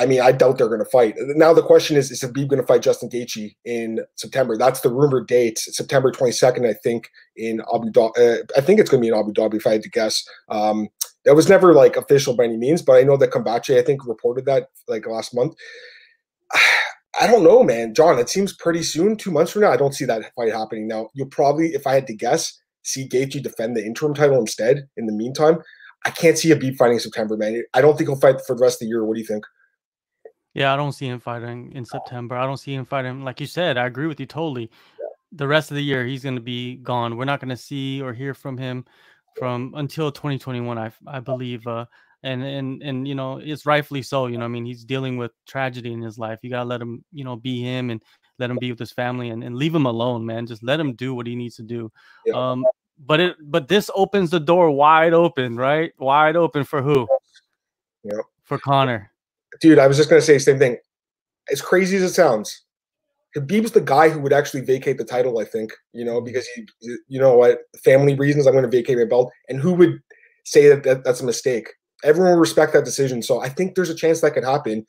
I 0.00 0.06
mean, 0.06 0.20
I 0.20 0.30
doubt 0.30 0.58
they're 0.58 0.68
going 0.68 0.78
to 0.78 0.84
fight. 0.84 1.14
Now 1.18 1.52
the 1.54 1.62
question 1.62 1.96
is: 1.96 2.10
Is 2.10 2.20
Khabib 2.20 2.48
going 2.48 2.60
to 2.60 2.66
fight 2.66 2.82
Justin 2.82 3.08
Gaethje 3.08 3.56
in 3.64 4.00
September? 4.16 4.56
That's 4.56 4.80
the 4.80 4.92
rumored 4.92 5.28
date, 5.28 5.58
September 5.58 6.12
22nd, 6.12 6.68
I 6.68 6.74
think, 6.74 7.08
in 7.36 7.62
Abu 7.74 7.90
Dhabi. 7.90 8.18
Uh, 8.18 8.44
I 8.56 8.60
think 8.60 8.80
it's 8.80 8.90
going 8.90 9.02
to 9.02 9.06
be 9.06 9.08
in 9.08 9.18
Abu 9.18 9.32
Dhabi, 9.32 9.54
if 9.54 9.66
I 9.66 9.72
had 9.72 9.82
to 9.82 9.90
guess. 9.90 10.28
Um, 10.50 10.88
that 11.24 11.34
was 11.34 11.48
never 11.48 11.74
like 11.74 11.96
official 11.96 12.36
by 12.36 12.44
any 12.44 12.56
means, 12.56 12.82
but 12.82 12.96
I 12.96 13.02
know 13.02 13.16
that 13.16 13.30
Combate, 13.30 13.76
I 13.76 13.82
think, 13.82 14.06
reported 14.06 14.44
that 14.44 14.68
like 14.86 15.06
last 15.06 15.34
month. 15.34 15.54
I 17.20 17.26
don't 17.26 17.42
know, 17.42 17.64
man. 17.64 17.94
John, 17.94 18.18
it 18.18 18.28
seems 18.28 18.52
pretty 18.52 18.82
soon. 18.82 19.16
Two 19.16 19.32
months 19.32 19.52
from 19.52 19.62
now, 19.62 19.72
I 19.72 19.76
don't 19.76 19.94
see 19.94 20.04
that 20.04 20.32
fight 20.36 20.52
happening. 20.52 20.86
Now, 20.86 21.08
you'll 21.14 21.28
probably, 21.28 21.74
if 21.74 21.86
I 21.86 21.94
had 21.94 22.06
to 22.06 22.14
guess, 22.14 22.60
see 22.82 23.08
Gaethje 23.08 23.42
defend 23.42 23.76
the 23.76 23.84
interim 23.84 24.14
title 24.14 24.38
instead. 24.38 24.88
In 24.96 25.06
the 25.06 25.12
meantime, 25.12 25.58
I 26.04 26.10
can't 26.10 26.38
see 26.38 26.50
Habib 26.50 26.76
fighting 26.76 26.98
September, 26.98 27.36
man. 27.36 27.62
I 27.74 27.80
don't 27.80 27.96
think 27.96 28.08
he'll 28.08 28.20
fight 28.20 28.40
for 28.46 28.54
the 28.54 28.62
rest 28.62 28.76
of 28.76 28.86
the 28.86 28.90
year. 28.90 29.04
What 29.04 29.14
do 29.14 29.20
you 29.20 29.26
think? 29.26 29.44
Yeah, 30.54 30.72
I 30.72 30.76
don't 30.76 30.92
see 30.92 31.06
him 31.06 31.20
fighting 31.20 31.72
in 31.74 31.84
September. 31.84 32.36
I 32.36 32.46
don't 32.46 32.56
see 32.56 32.74
him 32.74 32.84
fighting. 32.84 33.24
Like 33.24 33.40
you 33.40 33.46
said, 33.46 33.76
I 33.76 33.86
agree 33.86 34.06
with 34.06 34.20
you 34.20 34.26
totally. 34.26 34.70
The 35.32 35.46
rest 35.46 35.70
of 35.70 35.74
the 35.74 35.84
year, 35.84 36.06
he's 36.06 36.22
going 36.22 36.36
to 36.36 36.40
be 36.40 36.76
gone. 36.76 37.16
We're 37.16 37.26
not 37.26 37.40
going 37.40 37.50
to 37.50 37.56
see 37.56 38.00
or 38.00 38.14
hear 38.14 38.32
from 38.32 38.56
him 38.56 38.84
from 39.36 39.74
until 39.76 40.10
2021, 40.10 40.78
I 40.78 40.90
I 41.06 41.20
believe. 41.20 41.66
Uh, 41.66 41.86
and 42.28 42.42
and 42.44 42.82
and 42.82 43.08
you 43.08 43.14
know, 43.14 43.38
it's 43.38 43.66
rightfully 43.66 44.02
so. 44.02 44.26
You 44.26 44.38
know, 44.38 44.44
I 44.44 44.48
mean, 44.48 44.64
he's 44.64 44.84
dealing 44.84 45.16
with 45.16 45.32
tragedy 45.46 45.92
in 45.92 46.02
his 46.02 46.18
life. 46.18 46.38
You 46.42 46.50
gotta 46.50 46.68
let 46.68 46.80
him, 46.80 47.04
you 47.12 47.24
know, 47.24 47.36
be 47.36 47.62
him 47.62 47.90
and 47.90 48.02
let 48.38 48.50
him 48.50 48.58
be 48.58 48.70
with 48.70 48.78
his 48.78 48.92
family 48.92 49.30
and, 49.30 49.42
and 49.42 49.56
leave 49.56 49.74
him 49.74 49.86
alone, 49.86 50.24
man. 50.24 50.46
Just 50.46 50.62
let 50.62 50.78
him 50.78 50.94
do 50.94 51.14
what 51.14 51.26
he 51.26 51.34
needs 51.34 51.56
to 51.56 51.62
do. 51.62 51.90
Yeah. 52.26 52.34
Um, 52.34 52.64
but 53.06 53.20
it 53.20 53.36
but 53.40 53.68
this 53.68 53.90
opens 53.94 54.30
the 54.30 54.40
door 54.40 54.70
wide 54.70 55.12
open, 55.12 55.56
right? 55.56 55.92
Wide 55.98 56.36
open 56.36 56.64
for 56.64 56.82
who? 56.82 57.08
Yeah. 58.04 58.20
For 58.44 58.58
Conor 58.58 59.10
dude, 59.60 59.78
I 59.78 59.86
was 59.86 59.96
just 59.96 60.08
gonna 60.08 60.22
say 60.22 60.34
the 60.34 60.40
same 60.40 60.58
thing. 60.58 60.76
As 61.50 61.60
crazy 61.60 61.96
as 61.96 62.02
it 62.02 62.14
sounds, 62.14 62.64
Khabib's 63.36 63.72
the 63.72 63.80
guy 63.80 64.08
who 64.08 64.20
would 64.20 64.32
actually 64.32 64.62
vacate 64.62 64.98
the 64.98 65.04
title. 65.04 65.38
I 65.38 65.44
think 65.44 65.72
you 65.92 66.04
know 66.04 66.20
because 66.20 66.46
he, 66.48 66.66
you 67.08 67.20
know 67.20 67.36
what, 67.36 67.60
family 67.82 68.14
reasons. 68.14 68.46
I'm 68.46 68.52
going 68.52 68.64
to 68.64 68.70
vacate 68.70 68.98
my 68.98 69.04
belt, 69.04 69.32
and 69.48 69.60
who 69.60 69.72
would 69.74 70.00
say 70.44 70.68
that, 70.68 70.82
that 70.84 71.04
that's 71.04 71.20
a 71.20 71.26
mistake? 71.26 71.68
Everyone 72.04 72.32
will 72.32 72.38
respect 72.40 72.72
that 72.72 72.84
decision. 72.84 73.22
So 73.22 73.40
I 73.40 73.48
think 73.48 73.74
there's 73.74 73.90
a 73.90 73.94
chance 73.94 74.20
that 74.20 74.34
could 74.34 74.44
happen. 74.44 74.86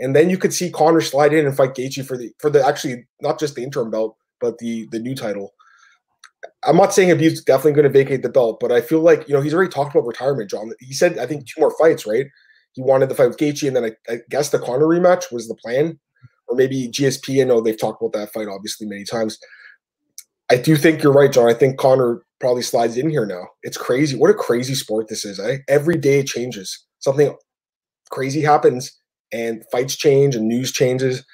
and 0.00 0.16
then 0.16 0.30
you 0.30 0.38
could 0.38 0.52
see 0.52 0.70
Conor 0.70 1.00
slide 1.00 1.32
in 1.32 1.46
and 1.46 1.56
fight 1.56 1.74
Gaethje 1.74 2.04
for 2.06 2.16
the 2.16 2.32
for 2.38 2.50
the 2.50 2.64
actually 2.66 3.06
not 3.20 3.38
just 3.38 3.54
the 3.54 3.62
interim 3.62 3.90
belt, 3.90 4.16
but 4.40 4.58
the 4.58 4.88
the 4.90 4.98
new 4.98 5.14
title. 5.14 5.54
I'm 6.64 6.76
not 6.76 6.92
saying 6.92 7.08
Khabib's 7.08 7.42
definitely 7.42 7.72
going 7.72 7.92
to 7.92 7.98
vacate 7.98 8.22
the 8.22 8.28
belt, 8.28 8.58
but 8.60 8.72
I 8.72 8.80
feel 8.80 9.00
like 9.00 9.28
you 9.28 9.34
know 9.34 9.40
he's 9.40 9.54
already 9.54 9.70
talked 9.70 9.94
about 9.94 10.06
retirement. 10.06 10.50
John, 10.50 10.72
he 10.80 10.92
said 10.92 11.18
I 11.18 11.26
think 11.26 11.46
two 11.46 11.60
more 11.60 11.76
fights, 11.78 12.06
right? 12.06 12.26
He 12.72 12.82
wanted 12.82 13.08
the 13.08 13.14
fight 13.14 13.28
with 13.28 13.36
Gaethje, 13.36 13.66
and 13.66 13.76
then 13.76 13.84
I, 13.84 14.12
I 14.12 14.18
guess 14.30 14.48
the 14.50 14.58
Conor 14.58 14.86
rematch 14.86 15.30
was 15.30 15.46
the 15.46 15.54
plan, 15.54 15.98
or 16.48 16.56
maybe 16.56 16.88
GSP. 16.88 17.40
I 17.40 17.44
know 17.44 17.60
they've 17.60 17.78
talked 17.78 18.02
about 18.02 18.12
that 18.18 18.32
fight 18.32 18.48
obviously 18.48 18.86
many 18.86 19.04
times. 19.04 19.38
I 20.50 20.56
do 20.56 20.76
think 20.76 21.02
you're 21.02 21.12
right, 21.12 21.32
John. 21.32 21.48
I 21.48 21.54
think 21.54 21.78
Conor 21.78 22.22
probably 22.42 22.60
slides 22.60 22.98
in 22.98 23.08
here 23.08 23.24
now. 23.24 23.44
It's 23.62 23.78
crazy. 23.78 24.16
What 24.16 24.30
a 24.30 24.34
crazy 24.34 24.74
sport 24.74 25.06
this 25.08 25.24
is. 25.24 25.38
Eh? 25.38 25.58
Every 25.68 25.96
day 25.96 26.18
it 26.18 26.26
changes. 26.26 26.84
Something 26.98 27.34
crazy 28.10 28.42
happens, 28.42 28.92
and 29.32 29.62
fights 29.70 29.96
change, 29.96 30.34
and 30.34 30.48
news 30.48 30.72
changes. 30.72 31.24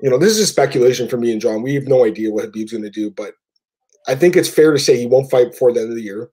You 0.00 0.08
know, 0.08 0.18
this 0.18 0.30
is 0.30 0.38
a 0.38 0.46
speculation 0.46 1.08
for 1.08 1.16
me 1.16 1.32
and 1.32 1.40
John. 1.40 1.62
We 1.62 1.74
have 1.74 1.88
no 1.88 2.04
idea 2.04 2.30
what 2.30 2.44
Habib's 2.44 2.70
going 2.70 2.84
to 2.84 2.90
do, 2.90 3.10
but 3.10 3.34
I 4.06 4.14
think 4.14 4.36
it's 4.36 4.48
fair 4.48 4.72
to 4.72 4.78
say 4.78 4.96
he 4.96 5.06
won't 5.06 5.30
fight 5.30 5.50
before 5.50 5.72
the 5.72 5.80
end 5.80 5.90
of 5.90 5.96
the 5.96 6.02
year. 6.02 6.30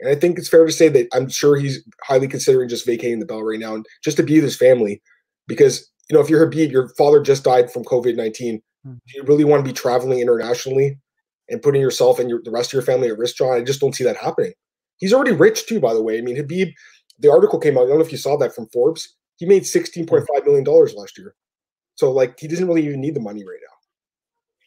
And 0.00 0.08
I 0.08 0.14
think 0.14 0.38
it's 0.38 0.48
fair 0.48 0.64
to 0.64 0.70
say 0.70 0.88
that 0.90 1.08
I'm 1.12 1.28
sure 1.28 1.56
he's 1.56 1.82
highly 2.04 2.28
considering 2.28 2.68
just 2.68 2.86
vacating 2.86 3.18
the 3.18 3.26
belt 3.26 3.42
right 3.44 3.58
now 3.58 3.74
and 3.74 3.84
just 4.04 4.16
to 4.18 4.22
be 4.22 4.34
with 4.34 4.44
his 4.44 4.56
family. 4.56 5.02
Because, 5.48 5.90
you 6.08 6.14
know, 6.14 6.22
if 6.22 6.30
you're 6.30 6.44
Habib, 6.44 6.70
your 6.70 6.90
father 6.90 7.20
just 7.20 7.42
died 7.42 7.72
from 7.72 7.84
COVID 7.84 8.14
19. 8.14 8.62
Hmm. 8.84 8.92
Do 8.92 8.98
you 9.16 9.24
really 9.24 9.42
want 9.42 9.64
to 9.64 9.68
be 9.68 9.74
traveling 9.74 10.20
internationally 10.20 10.96
and 11.48 11.62
putting 11.62 11.80
yourself 11.80 12.18
and 12.18 12.28
your, 12.28 12.40
the 12.42 12.50
rest 12.50 12.70
of 12.70 12.72
your 12.74 12.82
family 12.82 13.08
at 13.08 13.18
risk, 13.18 13.36
John? 13.36 13.52
I 13.52 13.62
just 13.62 13.80
don't 13.80 13.94
see 13.94 14.04
that 14.04 14.16
happening. 14.16 14.52
He's 14.98 15.12
already 15.12 15.32
rich 15.32 15.66
too, 15.66 15.80
by 15.80 15.94
the 15.94 16.02
way. 16.02 16.18
I 16.18 16.20
mean, 16.22 16.36
Habib, 16.36 16.68
the 17.18 17.30
article 17.30 17.58
came 17.58 17.78
out. 17.78 17.84
I 17.84 17.88
don't 17.88 17.98
know 17.98 18.04
if 18.04 18.12
you 18.12 18.18
saw 18.18 18.36
that 18.38 18.54
from 18.54 18.68
Forbes. 18.68 19.16
He 19.36 19.46
made 19.46 19.62
$16.5 19.62 20.26
million 20.44 20.64
last 20.64 21.16
year. 21.16 21.34
So, 21.94 22.10
like, 22.10 22.38
he 22.38 22.48
doesn't 22.48 22.66
really 22.66 22.86
even 22.86 23.00
need 23.00 23.14
the 23.14 23.20
money 23.20 23.44
right 23.44 23.58
now. 23.62 23.74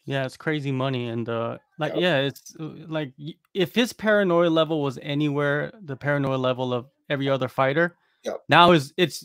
Yeah, 0.04 0.24
it's 0.24 0.36
crazy 0.36 0.72
money, 0.72 1.08
and 1.08 1.28
uh, 1.28 1.58
like, 1.78 1.92
yeah, 1.94 2.18
it's 2.18 2.56
uh, 2.58 2.70
like 2.88 3.12
if 3.54 3.72
his 3.72 3.92
paranoia 3.92 4.48
level 4.48 4.82
was 4.82 4.98
anywhere 5.00 5.72
the 5.80 5.94
paranoia 5.96 6.36
level 6.36 6.74
of 6.74 6.86
every 7.08 7.28
other 7.28 7.48
fighter, 7.48 7.96
Yep. 8.24 8.42
now 8.48 8.72
is 8.72 8.92
it's 8.96 9.24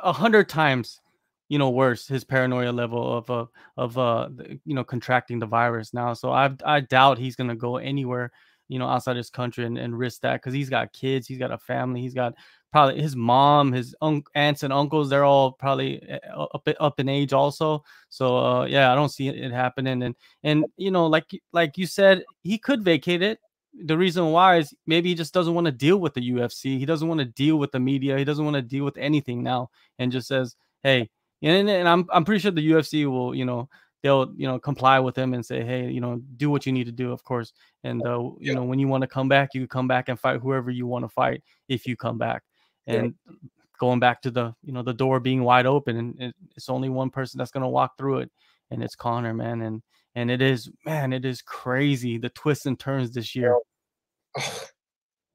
a 0.00 0.12
hundred 0.12 0.48
times, 0.48 1.00
you 1.48 1.58
know, 1.58 1.70
worse. 1.70 2.06
His 2.06 2.24
paranoia 2.24 2.72
level 2.72 3.16
of 3.16 3.30
uh 3.30 3.46
of 3.76 3.98
uh 3.98 4.28
you 4.64 4.74
know 4.74 4.84
contracting 4.84 5.38
the 5.38 5.46
virus 5.46 5.94
now. 5.94 6.14
So 6.14 6.32
I 6.32 6.50
I 6.64 6.80
doubt 6.80 7.18
he's 7.18 7.36
gonna 7.36 7.56
go 7.56 7.76
anywhere, 7.78 8.30
you 8.68 8.78
know, 8.78 8.86
outside 8.86 9.16
his 9.16 9.30
country 9.30 9.64
and, 9.64 9.78
and 9.78 9.98
risk 9.98 10.20
that 10.22 10.34
because 10.34 10.54
he's 10.54 10.70
got 10.70 10.92
kids, 10.92 11.26
he's 11.26 11.38
got 11.38 11.52
a 11.52 11.58
family, 11.58 12.00
he's 12.00 12.14
got 12.14 12.34
probably 12.70 13.00
his 13.00 13.16
mom, 13.16 13.72
his 13.72 13.94
un- 14.02 14.22
aunts 14.34 14.62
and 14.62 14.72
uncles, 14.72 15.08
they're 15.08 15.24
all 15.24 15.52
probably 15.52 16.02
eh, 16.08 16.18
up 16.36 16.68
up 16.80 17.00
in 17.00 17.08
age 17.08 17.32
also. 17.32 17.82
So 18.10 18.36
uh, 18.36 18.64
yeah, 18.66 18.92
I 18.92 18.94
don't 18.94 19.08
see 19.08 19.28
it 19.28 19.52
happening. 19.52 20.02
And 20.02 20.14
and 20.42 20.66
you 20.76 20.90
know, 20.90 21.06
like 21.06 21.30
like 21.52 21.78
you 21.78 21.86
said, 21.86 22.24
he 22.42 22.58
could 22.58 22.82
vacate 22.84 23.22
it. 23.22 23.38
The 23.84 23.96
reason 23.96 24.32
why 24.32 24.58
is 24.58 24.74
maybe 24.86 25.10
he 25.10 25.14
just 25.14 25.34
doesn't 25.34 25.54
want 25.54 25.66
to 25.66 25.72
deal 25.72 25.98
with 25.98 26.14
the 26.14 26.30
UFC. 26.30 26.78
He 26.78 26.86
doesn't 26.86 27.08
want 27.08 27.20
to 27.20 27.24
deal 27.24 27.56
with 27.56 27.72
the 27.72 27.80
media. 27.80 28.18
He 28.18 28.24
doesn't 28.24 28.44
want 28.44 28.56
to 28.56 28.62
deal 28.62 28.84
with 28.84 28.96
anything 28.98 29.42
now, 29.42 29.70
and 29.98 30.12
just 30.12 30.28
says, 30.28 30.56
"Hey," 30.82 31.10
and, 31.42 31.68
and 31.68 31.88
I'm 31.88 32.06
I'm 32.12 32.24
pretty 32.24 32.40
sure 32.40 32.50
the 32.50 32.70
UFC 32.70 33.06
will, 33.06 33.34
you 33.34 33.44
know, 33.44 33.68
they'll 34.02 34.32
you 34.36 34.46
know 34.46 34.58
comply 34.58 34.98
with 35.00 35.16
him 35.16 35.34
and 35.34 35.44
say 35.44 35.64
hey 35.64 35.90
you 35.90 36.00
know 36.00 36.20
do 36.36 36.50
what 36.50 36.66
you 36.66 36.72
need 36.72 36.86
to 36.86 36.92
do 36.92 37.12
of 37.12 37.24
course. 37.24 37.52
And 37.84 38.04
uh, 38.04 38.18
you 38.18 38.36
yeah. 38.40 38.54
know 38.54 38.64
when 38.64 38.78
you 38.78 38.88
want 38.88 39.02
to 39.02 39.08
come 39.08 39.28
back 39.28 39.50
you 39.54 39.66
come 39.66 39.88
back 39.88 40.08
and 40.08 40.18
fight 40.18 40.40
whoever 40.40 40.70
you 40.70 40.86
want 40.86 41.04
to 41.04 41.08
fight 41.08 41.42
if 41.68 41.86
you 41.86 41.96
come 41.96 42.18
back. 42.18 42.42
And 42.86 43.14
yeah. 43.26 43.34
going 43.78 44.00
back 44.00 44.22
to 44.22 44.30
the 44.30 44.54
you 44.62 44.72
know 44.72 44.82
the 44.82 44.94
door 44.94 45.20
being 45.20 45.42
wide 45.42 45.66
open 45.66 46.16
and 46.18 46.34
it's 46.56 46.68
only 46.68 46.88
one 46.88 47.10
person 47.10 47.38
that's 47.38 47.50
going 47.50 47.62
to 47.62 47.68
walk 47.68 47.96
through 47.98 48.18
it 48.18 48.30
and 48.70 48.82
it's 48.82 48.94
Conor 48.94 49.34
man 49.34 49.62
and 49.62 49.82
and 50.14 50.30
it 50.30 50.42
is 50.42 50.70
man 50.84 51.12
it 51.12 51.24
is 51.24 51.42
crazy 51.42 52.18
the 52.18 52.30
twists 52.30 52.66
and 52.66 52.78
turns 52.78 53.10
this 53.12 53.34
year. 53.34 53.56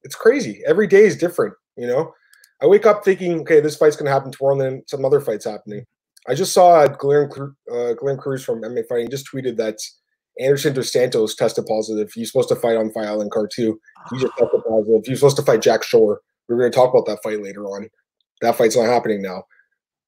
It's 0.05 0.15
crazy. 0.15 0.61
Every 0.67 0.85
day 0.85 1.05
is 1.05 1.15
different 1.15 1.53
you 1.77 1.87
know? 1.87 2.13
I 2.61 2.65
wake 2.65 2.85
up 2.85 3.05
thinking 3.05 3.39
okay 3.39 3.61
this 3.61 3.77
fight's 3.77 3.95
going 3.95 4.07
to 4.07 4.11
happen 4.11 4.33
tomorrow 4.33 4.55
and 4.55 4.61
then 4.61 4.83
some 4.85 5.05
other 5.05 5.21
fights 5.21 5.45
happening 5.45 5.85
I 6.27 6.35
just 6.35 6.53
saw 6.53 6.85
Glenn, 6.87 7.29
uh, 7.71 7.93
Glenn 7.93 8.17
Cruz 8.17 8.43
from 8.43 8.61
MMA 8.61 8.87
Fighting 8.87 9.09
just 9.09 9.27
tweeted 9.31 9.57
that 9.57 9.77
Anderson 10.39 10.73
Dos 10.73 10.91
Santos 10.91 11.35
tested 11.35 11.65
positive. 11.65 12.11
He's 12.13 12.31
supposed 12.31 12.49
to 12.49 12.55
fight 12.55 12.77
on 12.77 12.91
Fight 12.91 13.07
Island 13.07 13.31
Card 13.31 13.51
2. 13.53 13.79
He 14.11 14.19
just 14.19 14.33
tested 14.37 14.61
positive. 14.67 15.01
He's 15.05 15.19
supposed 15.19 15.37
to 15.37 15.43
fight 15.43 15.61
Jack 15.61 15.83
Shore. 15.83 16.21
We're 16.47 16.57
going 16.57 16.71
to 16.71 16.75
talk 16.75 16.93
about 16.93 17.05
that 17.07 17.21
fight 17.23 17.41
later 17.41 17.65
on. 17.65 17.89
That 18.41 18.55
fight's 18.55 18.75
not 18.75 18.85
happening 18.85 19.21
now. 19.21 19.43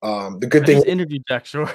Um, 0.04 0.40
the 0.40 0.48
good 0.48 0.64
I 0.64 0.66
thing 0.66 0.84
interviewed 0.84 1.24
Jack 1.28 1.46
Shore. 1.46 1.72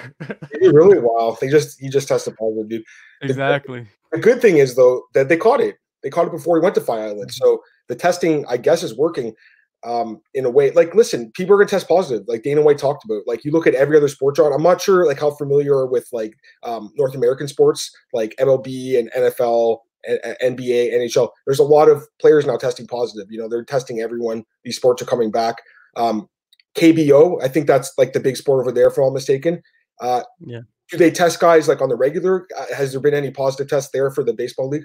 really 0.52 0.98
wow. 1.00 1.36
They 1.40 1.48
just 1.48 1.80
he 1.80 1.88
just 1.88 2.08
tested 2.08 2.36
positive, 2.36 2.68
dude. 2.68 2.84
Exactly. 3.22 3.80
The, 3.80 4.18
the, 4.18 4.22
good 4.22 4.40
thing 4.40 4.58
is 4.58 4.76
though 4.76 5.04
that 5.14 5.28
they 5.28 5.36
caught 5.36 5.60
it. 5.60 5.76
They 6.02 6.10
caught 6.10 6.28
it 6.28 6.32
before 6.32 6.56
he 6.56 6.62
went 6.62 6.74
to 6.76 6.80
Fight 6.80 7.00
Island. 7.00 7.32
So 7.32 7.62
the 7.88 7.96
testing, 7.96 8.44
I 8.46 8.56
guess, 8.56 8.82
is 8.82 8.96
working 8.96 9.34
um, 9.84 10.20
in 10.34 10.44
a 10.44 10.50
way. 10.50 10.70
Like, 10.70 10.94
listen, 10.94 11.30
people 11.32 11.54
are 11.54 11.58
gonna 11.58 11.68
test 11.68 11.88
positive, 11.88 12.26
like 12.28 12.42
Dana 12.42 12.62
White 12.62 12.78
talked 12.78 13.04
about. 13.04 13.22
Like, 13.26 13.44
you 13.44 13.52
look 13.52 13.66
at 13.66 13.74
every 13.74 13.96
other 13.96 14.08
sport. 14.08 14.38
I'm 14.38 14.62
not 14.62 14.80
sure 14.80 15.06
like 15.06 15.20
how 15.20 15.30
familiar 15.32 15.86
with 15.86 16.08
like 16.12 16.34
um, 16.62 16.92
North 16.96 17.14
American 17.14 17.48
sports, 17.48 17.94
like 18.12 18.34
MLB 18.38 18.98
and 18.98 19.10
NFL 19.12 19.78
and, 20.06 20.20
NBA, 20.42 20.92
NHL. 20.94 21.30
There's 21.46 21.58
a 21.58 21.64
lot 21.64 21.88
of 21.88 22.06
players 22.20 22.46
now 22.46 22.56
testing 22.56 22.86
positive. 22.86 23.30
You 23.30 23.38
know, 23.38 23.48
they're 23.48 23.64
testing 23.64 24.00
everyone. 24.00 24.44
These 24.64 24.76
sports 24.76 25.02
are 25.02 25.06
coming 25.06 25.30
back. 25.30 25.56
Um, 25.96 26.28
KBO, 26.76 27.42
I 27.42 27.48
think 27.48 27.66
that's 27.66 27.92
like 27.98 28.12
the 28.12 28.20
big 28.20 28.36
sport 28.36 28.60
over 28.60 28.72
there, 28.72 28.88
if 28.88 28.96
I'm 28.96 29.04
not 29.04 29.14
mistaken. 29.14 29.62
Uh, 30.00 30.22
yeah. 30.40 30.60
Do 30.90 30.96
they 30.96 31.10
test 31.10 31.38
guys 31.38 31.68
like 31.68 31.80
on 31.80 31.88
the 31.88 31.96
regular? 31.96 32.46
Uh, 32.58 32.74
has 32.74 32.92
there 32.92 33.00
been 33.00 33.14
any 33.14 33.30
positive 33.30 33.68
tests 33.68 33.90
there 33.92 34.10
for 34.10 34.24
the 34.24 34.32
baseball 34.32 34.68
league? 34.68 34.84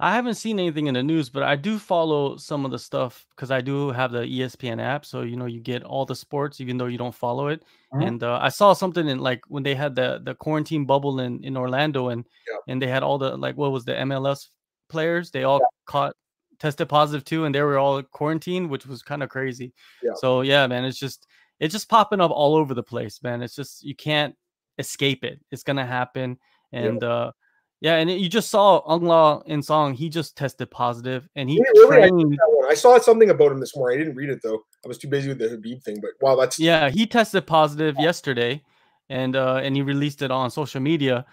I 0.00 0.14
haven't 0.14 0.34
seen 0.34 0.60
anything 0.60 0.86
in 0.86 0.94
the 0.94 1.02
news, 1.02 1.28
but 1.28 1.42
I 1.42 1.56
do 1.56 1.76
follow 1.76 2.36
some 2.36 2.64
of 2.64 2.70
the 2.70 2.78
stuff 2.78 3.26
because 3.34 3.50
I 3.50 3.60
do 3.60 3.90
have 3.90 4.12
the 4.12 4.20
ESPN 4.20 4.80
app. 4.80 5.04
So 5.04 5.22
you 5.22 5.36
know, 5.36 5.46
you 5.46 5.60
get 5.60 5.82
all 5.82 6.04
the 6.04 6.14
sports 6.14 6.60
even 6.60 6.76
though 6.76 6.86
you 6.86 6.98
don't 6.98 7.14
follow 7.14 7.48
it. 7.48 7.64
Mm-hmm. 7.92 8.02
And 8.02 8.22
uh, 8.22 8.38
I 8.40 8.48
saw 8.48 8.74
something 8.74 9.08
in 9.08 9.18
like 9.18 9.42
when 9.48 9.64
they 9.64 9.74
had 9.74 9.96
the 9.96 10.20
the 10.22 10.34
quarantine 10.36 10.84
bubble 10.84 11.18
in 11.20 11.42
in 11.42 11.56
Orlando, 11.56 12.10
and 12.10 12.24
yeah. 12.48 12.72
and 12.72 12.80
they 12.80 12.86
had 12.86 13.02
all 13.02 13.18
the 13.18 13.36
like 13.36 13.56
what 13.56 13.72
was 13.72 13.84
the 13.84 13.94
MLS 13.94 14.48
players? 14.88 15.32
They 15.32 15.42
all 15.42 15.58
yeah. 15.58 15.66
caught 15.86 16.14
tested 16.60 16.88
positive 16.88 17.24
too, 17.24 17.44
and 17.44 17.54
they 17.54 17.62
were 17.62 17.78
all 17.78 18.00
quarantined, 18.02 18.70
which 18.70 18.86
was 18.86 19.02
kind 19.02 19.22
of 19.24 19.30
crazy. 19.30 19.72
Yeah. 20.02 20.12
So 20.16 20.42
yeah, 20.42 20.66
man, 20.68 20.84
it's 20.84 20.98
just 20.98 21.26
it's 21.58 21.72
just 21.72 21.88
popping 21.88 22.20
up 22.20 22.30
all 22.30 22.54
over 22.54 22.72
the 22.72 22.84
place, 22.84 23.20
man. 23.22 23.42
It's 23.42 23.56
just 23.56 23.82
you 23.82 23.96
can't 23.96 24.36
escape 24.78 25.24
it. 25.24 25.40
It's 25.50 25.64
gonna 25.64 25.86
happen, 25.86 26.38
and 26.72 27.02
uh 27.02 27.32
yeah, 27.80 27.96
and 27.96 28.10
you 28.10 28.28
just 28.28 28.50
saw 28.50 28.82
Aung 28.88 29.04
La 29.04 29.42
Nsang. 29.44 29.94
He 29.94 30.08
just 30.08 30.36
tested 30.36 30.70
positive, 30.70 31.28
and 31.36 31.48
he 31.48 31.60
really? 31.60 32.08
trained. 32.08 32.38
I, 32.66 32.70
I, 32.70 32.74
saw 32.74 32.98
something 32.98 33.30
about 33.30 33.52
him 33.52 33.60
this 33.60 33.76
morning. 33.76 33.98
I 33.98 34.02
didn't 34.02 34.16
read 34.16 34.30
it 34.30 34.40
though. 34.42 34.64
I 34.84 34.88
was 34.88 34.98
too 34.98 35.06
busy 35.06 35.28
with 35.28 35.38
the 35.38 35.48
Habib 35.48 35.82
thing. 35.82 36.00
But 36.00 36.10
wow, 36.20 36.34
that's 36.34 36.58
yeah. 36.58 36.90
He 36.90 37.06
tested 37.06 37.46
positive 37.46 37.94
yesterday, 37.98 38.64
and 39.08 39.36
uh, 39.36 39.60
and 39.62 39.76
he 39.76 39.82
released 39.82 40.22
it 40.22 40.32
on 40.32 40.50
social 40.50 40.80
media. 40.80 41.24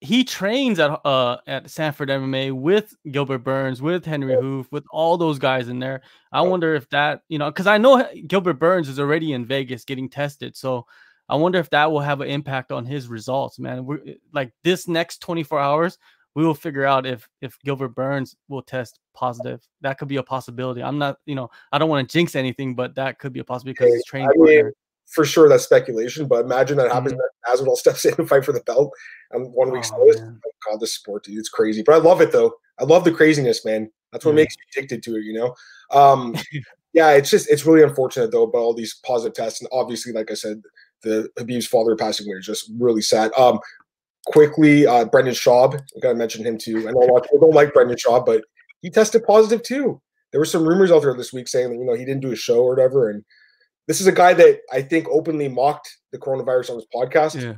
He 0.00 0.24
trains 0.24 0.78
at 0.78 0.98
uh 1.04 1.38
at 1.46 1.68
Sanford 1.68 2.08
MMA 2.08 2.52
with 2.52 2.94
Gilbert 3.10 3.38
Burns, 3.40 3.82
with 3.82 4.06
Henry 4.06 4.34
Hooft, 4.34 4.72
with 4.72 4.84
all 4.90 5.18
those 5.18 5.38
guys 5.38 5.68
in 5.68 5.78
there. 5.78 6.00
I 6.32 6.40
wonder 6.40 6.74
if 6.74 6.88
that 6.88 7.20
you 7.28 7.38
know 7.38 7.50
because 7.50 7.66
I 7.66 7.76
know 7.76 8.08
Gilbert 8.26 8.54
Burns 8.54 8.88
is 8.88 8.98
already 8.98 9.34
in 9.34 9.44
Vegas 9.44 9.84
getting 9.84 10.08
tested, 10.08 10.56
so 10.56 10.86
I 11.28 11.36
wonder 11.36 11.58
if 11.58 11.70
that 11.70 11.90
will 11.90 12.00
have 12.00 12.20
an 12.20 12.28
impact 12.28 12.72
on 12.72 12.84
his 12.84 13.08
results, 13.08 13.58
man. 13.58 13.84
We're 13.84 14.00
eh, 14.06 14.14
like 14.32 14.52
this 14.62 14.86
next 14.86 15.20
24 15.20 15.58
hours, 15.58 15.98
we 16.36 16.44
will 16.44 16.54
figure 16.54 16.84
out 16.84 17.06
if 17.06 17.28
if 17.40 17.58
Gilbert 17.64 17.94
Burns 17.94 18.36
will 18.48 18.62
test 18.62 19.00
positive. 19.14 19.66
That 19.80 19.98
could 19.98 20.06
be 20.06 20.16
a 20.16 20.22
possibility. 20.22 20.82
I'm 20.82 20.98
not, 20.98 21.16
you 21.24 21.34
know, 21.34 21.50
I 21.72 21.78
don't 21.78 21.88
want 21.88 22.06
to 22.06 22.12
jinx 22.12 22.36
anything, 22.36 22.74
but 22.74 22.94
that 22.96 23.18
could 23.18 23.32
be 23.32 23.40
a 23.40 23.44
possibility 23.44 23.78
because 23.78 23.94
he's 23.94 24.04
training. 24.04 24.28
I 24.28 24.38
mean, 24.38 24.72
for 25.06 25.24
sure, 25.24 25.48
that's 25.48 25.64
speculation. 25.64 26.28
But 26.28 26.44
imagine 26.44 26.76
that 26.76 26.92
happens. 26.92 27.14
Mm-hmm. 27.14 27.64
Masvidal 27.64 27.76
steps 27.76 28.04
in 28.04 28.14
and 28.18 28.28
fight 28.28 28.44
for 28.44 28.52
the 28.52 28.60
belt 28.60 28.92
and 29.30 29.50
one 29.54 29.70
week's 29.72 29.90
oh, 29.94 29.96
notice. 29.96 30.20
Oh, 30.20 30.50
God, 30.70 30.80
this 30.80 30.94
sport, 30.94 31.24
dude, 31.24 31.38
it's 31.38 31.48
crazy. 31.48 31.82
But 31.82 31.94
I 31.94 31.98
love 31.98 32.20
it 32.20 32.32
though. 32.32 32.52
I 32.78 32.84
love 32.84 33.04
the 33.04 33.12
craziness, 33.12 33.64
man. 33.64 33.90
That's 34.12 34.26
what 34.26 34.34
makes 34.34 34.54
me 34.56 34.64
addicted 34.76 35.02
to 35.04 35.16
it. 35.16 35.24
You 35.24 35.32
know. 35.32 35.54
Um, 35.90 36.36
yeah, 36.92 37.12
it's 37.12 37.30
just 37.30 37.50
it's 37.50 37.64
really 37.64 37.82
unfortunate 37.82 38.30
though 38.30 38.42
about 38.42 38.58
all 38.58 38.74
these 38.74 39.00
positive 39.06 39.34
tests, 39.34 39.62
and 39.62 39.70
obviously, 39.72 40.12
like 40.12 40.30
I 40.30 40.34
said, 40.34 40.60
the 41.02 41.28
Habib's 41.38 41.66
father 41.66 41.96
passing 41.96 42.26
away 42.26 42.38
is 42.38 42.46
just 42.46 42.70
really 42.78 43.02
sad. 43.02 43.30
Um, 43.36 43.58
quickly, 44.26 44.86
uh, 44.86 45.04
Brendan 45.06 45.34
Schaub, 45.34 45.74
I 45.74 46.00
gotta 46.00 46.14
mention 46.14 46.44
him 46.44 46.58
too. 46.58 46.88
I 46.88 46.92
know 46.92 47.00
a 47.00 47.10
lot 47.10 47.18
of 47.18 47.22
people 47.24 47.40
don't 47.40 47.54
like 47.54 47.72
Brendan 47.72 47.96
Schaub, 47.96 48.26
but 48.26 48.44
he 48.82 48.90
tested 48.90 49.24
positive 49.24 49.62
too. 49.62 50.00
There 50.32 50.40
were 50.40 50.44
some 50.44 50.66
rumors 50.66 50.90
out 50.90 51.02
there 51.02 51.14
this 51.14 51.32
week 51.32 51.48
saying 51.48 51.70
that 51.70 51.78
you 51.78 51.84
know 51.84 51.94
he 51.94 52.04
didn't 52.04 52.22
do 52.22 52.32
a 52.32 52.36
show 52.36 52.60
or 52.60 52.70
whatever. 52.70 53.08
And 53.08 53.24
this 53.86 54.00
is 54.00 54.06
a 54.06 54.12
guy 54.12 54.34
that 54.34 54.60
I 54.72 54.82
think 54.82 55.08
openly 55.08 55.48
mocked 55.48 55.96
the 56.12 56.18
coronavirus 56.18 56.70
on 56.70 56.76
his 56.76 56.86
podcast. 56.94 57.40
Yeah. 57.40 57.54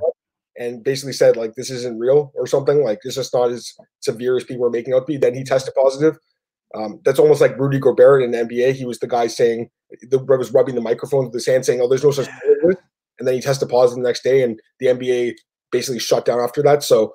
And 0.61 0.83
basically 0.83 1.13
said 1.13 1.37
like 1.37 1.55
this 1.55 1.71
isn't 1.71 1.99
real 1.99 2.33
or 2.35 2.47
something 2.47 2.83
like 2.83 2.99
this 3.05 3.17
is 3.17 3.33
not 3.33 3.51
as 3.51 3.73
severe 4.01 4.37
as 4.37 4.45
people 4.45 4.67
are 4.67 4.71
making 4.71 4.93
out 4.93 5.01
to 5.01 5.05
be. 5.07 5.17
Then 5.17 5.35
he 5.35 5.45
tested 5.45 5.73
positive. 5.75 6.17
Um, 6.75 7.01
that's 7.05 7.19
almost 7.19 7.41
like 7.41 7.59
Rudy 7.59 7.79
Gobert 7.79 8.23
in 8.23 8.33
the 8.33 8.39
NBA. 8.39 8.75
He 8.75 8.85
was 8.85 8.99
the 8.99 9.07
guy 9.07 9.29
saying 9.29 9.71
the 10.03 10.19
was 10.19 10.53
rubbing 10.53 10.75
the 10.75 10.81
microphone 10.81 11.27
with 11.27 11.35
his 11.35 11.47
hand, 11.47 11.65
saying, 11.65 11.81
"Oh, 11.81 11.89
there's 11.89 12.05
no 12.05 12.11
such 12.11 12.27
thing." 12.27 12.75
And 13.19 13.27
then 13.27 13.35
he 13.35 13.41
tested 13.41 13.69
positive 13.69 14.03
the 14.03 14.09
next 14.09 14.23
day, 14.23 14.43
and 14.43 14.61
the 14.81 14.87
NBA 14.87 15.35
basically 15.71 15.99
shut 15.99 16.25
down 16.25 16.41
after 16.41 16.63
that. 16.63 16.83
So 16.83 17.13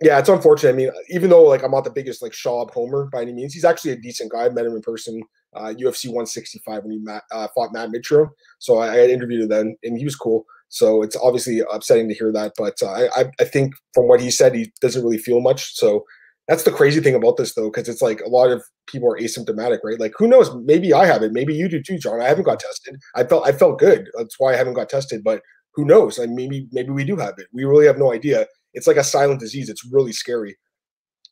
yeah, 0.00 0.18
it's 0.18 0.28
unfortunate. 0.28 0.70
I 0.70 0.76
mean, 0.76 0.90
even 1.10 1.30
though 1.30 1.44
like 1.44 1.62
I'm 1.62 1.70
not 1.70 1.84
the 1.84 1.90
biggest 1.90 2.22
like 2.22 2.32
Schaub 2.32 2.70
homer 2.72 3.08
by 3.12 3.22
any 3.22 3.32
means, 3.32 3.54
he's 3.54 3.64
actually 3.64 3.92
a 3.92 3.96
decent 3.96 4.32
guy. 4.32 4.46
I 4.46 4.48
met 4.48 4.66
him 4.66 4.74
in 4.74 4.82
person, 4.82 5.22
uh, 5.54 5.74
UFC 5.78 6.06
165 6.06 6.82
when 6.82 6.92
he 6.92 6.98
met, 6.98 7.22
uh, 7.30 7.46
fought 7.54 7.72
Matt 7.72 7.90
Mitrione. 7.90 8.30
So 8.58 8.78
I, 8.78 8.92
I 8.92 8.96
had 8.96 9.10
interviewed 9.10 9.42
him 9.42 9.48
then, 9.48 9.76
and 9.84 9.96
he 9.96 10.04
was 10.04 10.16
cool. 10.16 10.44
So 10.68 11.02
it's 11.02 11.16
obviously 11.16 11.62
upsetting 11.72 12.08
to 12.08 12.14
hear 12.14 12.32
that, 12.32 12.52
but 12.56 12.82
uh, 12.82 13.08
I 13.14 13.26
I 13.38 13.44
think 13.44 13.74
from 13.94 14.08
what 14.08 14.20
he 14.20 14.30
said, 14.30 14.54
he 14.54 14.72
doesn't 14.80 15.04
really 15.04 15.18
feel 15.18 15.40
much. 15.40 15.76
So 15.76 16.04
that's 16.52 16.64
the 16.64 16.70
crazy 16.70 17.00
thing 17.00 17.14
about 17.14 17.38
this 17.38 17.54
though, 17.54 17.70
because 17.70 17.88
it's 17.88 18.02
like 18.02 18.20
a 18.20 18.28
lot 18.28 18.50
of 18.50 18.62
people 18.86 19.10
are 19.10 19.16
asymptomatic, 19.16 19.78
right? 19.82 19.98
Like 19.98 20.12
who 20.18 20.28
knows? 20.28 20.54
Maybe 20.66 20.92
I 20.92 21.06
have 21.06 21.22
it. 21.22 21.32
Maybe 21.32 21.54
you 21.54 21.66
do 21.66 21.82
too, 21.82 21.96
John. 21.96 22.20
I 22.20 22.28
haven't 22.28 22.44
got 22.44 22.60
tested. 22.60 22.96
I 23.16 23.24
felt 23.24 23.46
I 23.46 23.52
felt 23.52 23.78
good. 23.78 24.10
That's 24.18 24.38
why 24.38 24.52
I 24.52 24.56
haven't 24.56 24.74
got 24.74 24.90
tested. 24.90 25.24
But 25.24 25.40
who 25.72 25.86
knows? 25.86 26.18
Mean, 26.18 26.34
maybe 26.34 26.68
maybe 26.70 26.90
we 26.90 27.04
do 27.04 27.16
have 27.16 27.36
it. 27.38 27.46
We 27.54 27.64
really 27.64 27.86
have 27.86 27.96
no 27.96 28.12
idea. 28.12 28.46
It's 28.74 28.86
like 28.86 28.98
a 28.98 29.04
silent 29.04 29.40
disease. 29.40 29.70
It's 29.70 29.90
really 29.90 30.12
scary. 30.12 30.58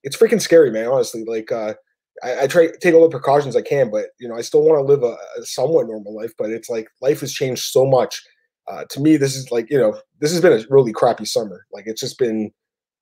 It's 0.04 0.16
freaking 0.16 0.40
scary, 0.40 0.70
man. 0.70 0.88
Honestly, 0.88 1.22
like 1.26 1.52
uh, 1.52 1.74
I, 2.22 2.44
I 2.44 2.46
try 2.46 2.70
take 2.80 2.94
all 2.94 3.02
the 3.06 3.10
precautions 3.10 3.56
I 3.56 3.60
can, 3.60 3.90
but 3.90 4.06
you 4.20 4.26
know, 4.26 4.36
I 4.36 4.40
still 4.40 4.62
want 4.62 4.78
to 4.78 4.90
live 4.90 5.02
a, 5.02 5.18
a, 5.38 5.44
somewhat 5.44 5.86
normal 5.86 6.16
life. 6.16 6.32
But 6.38 6.48
it's 6.48 6.70
like 6.70 6.88
life 7.02 7.20
has 7.20 7.34
changed 7.34 7.64
so 7.64 7.84
much. 7.84 8.22
Uh, 8.68 8.84
to 8.88 9.00
me, 9.00 9.18
this 9.18 9.36
is 9.36 9.50
like 9.50 9.70
you 9.70 9.76
know, 9.76 10.00
this 10.18 10.32
has 10.32 10.40
been 10.40 10.58
a 10.58 10.64
really 10.70 10.92
crappy 10.94 11.26
summer. 11.26 11.66
Like 11.74 11.84
it's 11.86 12.00
just 12.00 12.18
been, 12.18 12.50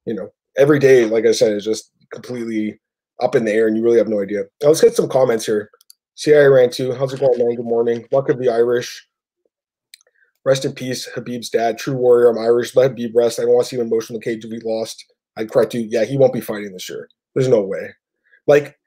you 0.05 0.15
know, 0.15 0.31
every 0.57 0.81
day, 0.81 1.05
like 1.05 1.25
I 1.25 1.31
said, 1.31 1.53
is 1.53 1.65
just 1.65 1.93
completely 2.13 2.81
up 3.21 3.35
in 3.35 3.45
the 3.45 3.53
air, 3.53 3.67
and 3.67 3.77
you 3.77 3.83
really 3.83 3.99
have 3.99 4.09
no 4.09 4.21
idea. 4.21 4.45
Now, 4.63 4.69
let's 4.69 4.81
get 4.81 4.95
some 4.95 5.09
comments 5.09 5.47
here. 5.47 5.71
See, 6.15 6.35
I 6.35 6.45
ran 6.47 6.71
too. 6.71 6.93
How's 6.93 7.13
it 7.13 7.21
going, 7.21 7.39
man? 7.39 7.55
Good 7.55 7.65
morning. 7.65 8.07
Luck 8.11 8.29
of 8.29 8.39
the 8.39 8.49
Irish. 8.49 9.07
Rest 10.45 10.65
in 10.65 10.73
peace, 10.73 11.09
Habib's 11.15 11.51
dad. 11.51 11.79
True 11.79 11.95
warrior. 11.95 12.29
I'm 12.31 12.39
Irish. 12.39 12.75
Let 12.75 12.93
Khabib 12.93 13.13
rest. 13.15 13.39
I 13.39 13.43
don't 13.43 13.53
want 13.53 13.67
to 13.67 13.69
see 13.69 13.77
him 13.77 13.87
emotional 13.87 14.21
cage 14.21 14.45
if 14.45 14.51
he 14.51 14.61
lost. 14.61 15.05
I'd 15.37 15.51
cry 15.51 15.65
too. 15.65 15.81
Yeah, 15.81 16.05
he 16.05 16.17
won't 16.17 16.33
be 16.33 16.41
fighting 16.41 16.73
this 16.73 16.89
year. 16.89 17.09
There's 17.35 17.49
no 17.49 17.61
way. 17.61 17.91
Like, 18.47 18.79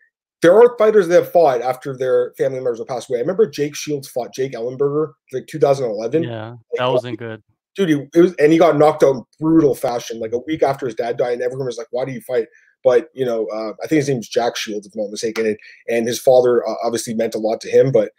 there 0.41 0.59
are 0.59 0.75
fighters 0.77 1.07
that 1.07 1.23
have 1.23 1.31
fought 1.31 1.61
after 1.61 1.95
their 1.95 2.33
family 2.37 2.57
members 2.57 2.79
have 2.79 2.87
passed 2.87 3.09
away. 3.09 3.19
I 3.19 3.21
remember 3.21 3.47
Jake 3.47 3.75
Shields 3.75 4.07
fought 4.07 4.33
Jake 4.33 4.53
Ellenberger 4.53 5.13
like 5.31 5.45
2011. 5.47 6.23
Yeah, 6.23 6.49
like, 6.49 6.57
that 6.77 6.87
wasn't 6.87 7.19
good. 7.19 7.43
Dude, 7.75 7.89
he, 7.89 8.07
it 8.15 8.21
was, 8.21 8.33
and 8.35 8.51
he 8.51 8.57
got 8.57 8.77
knocked 8.77 9.03
out 9.03 9.15
in 9.15 9.23
brutal 9.39 9.75
fashion, 9.75 10.19
like 10.19 10.33
a 10.33 10.39
week 10.39 10.63
after 10.63 10.87
his 10.87 10.95
dad 10.95 11.17
died, 11.17 11.33
and 11.33 11.41
everyone 11.41 11.67
was 11.67 11.77
like, 11.77 11.87
"Why 11.91 12.03
do 12.03 12.11
you 12.11 12.21
fight?" 12.21 12.47
But 12.83 13.09
you 13.13 13.25
know, 13.25 13.47
uh, 13.47 13.73
I 13.83 13.87
think 13.87 13.97
his 13.97 14.09
name's 14.09 14.27
Jack 14.27 14.55
Shields, 14.55 14.87
if 14.87 14.93
I'm 14.95 15.01
not 15.01 15.11
mistaken, 15.11 15.45
and, 15.45 15.57
and 15.89 16.07
his 16.07 16.19
father 16.19 16.67
uh, 16.67 16.75
obviously 16.83 17.13
meant 17.13 17.35
a 17.35 17.39
lot 17.39 17.61
to 17.61 17.69
him. 17.69 17.91
But 17.91 18.11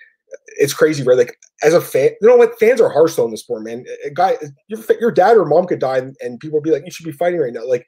it's 0.59 0.75
crazy, 0.75 1.03
right? 1.03 1.19
Like 1.19 1.37
as 1.63 1.75
a 1.75 1.81
fan, 1.81 2.11
you 2.21 2.29
know 2.29 2.37
what? 2.37 2.59
Fans 2.59 2.81
are 2.81 2.89
harsh 2.89 3.19
in 3.19 3.31
the 3.31 3.37
sport, 3.37 3.65
man. 3.65 3.85
A 4.05 4.11
guy, 4.11 4.37
your, 4.69 4.81
your 5.01 5.11
dad 5.11 5.37
or 5.37 5.45
mom 5.45 5.67
could 5.67 5.81
die, 5.81 5.99
and, 5.99 6.17
and 6.21 6.41
people 6.41 6.59
would 6.59 6.65
be 6.65 6.71
like, 6.71 6.85
"You 6.85 6.91
should 6.91 7.07
be 7.07 7.13
fighting 7.13 7.41
right 7.41 7.53
now." 7.53 7.67
Like 7.67 7.87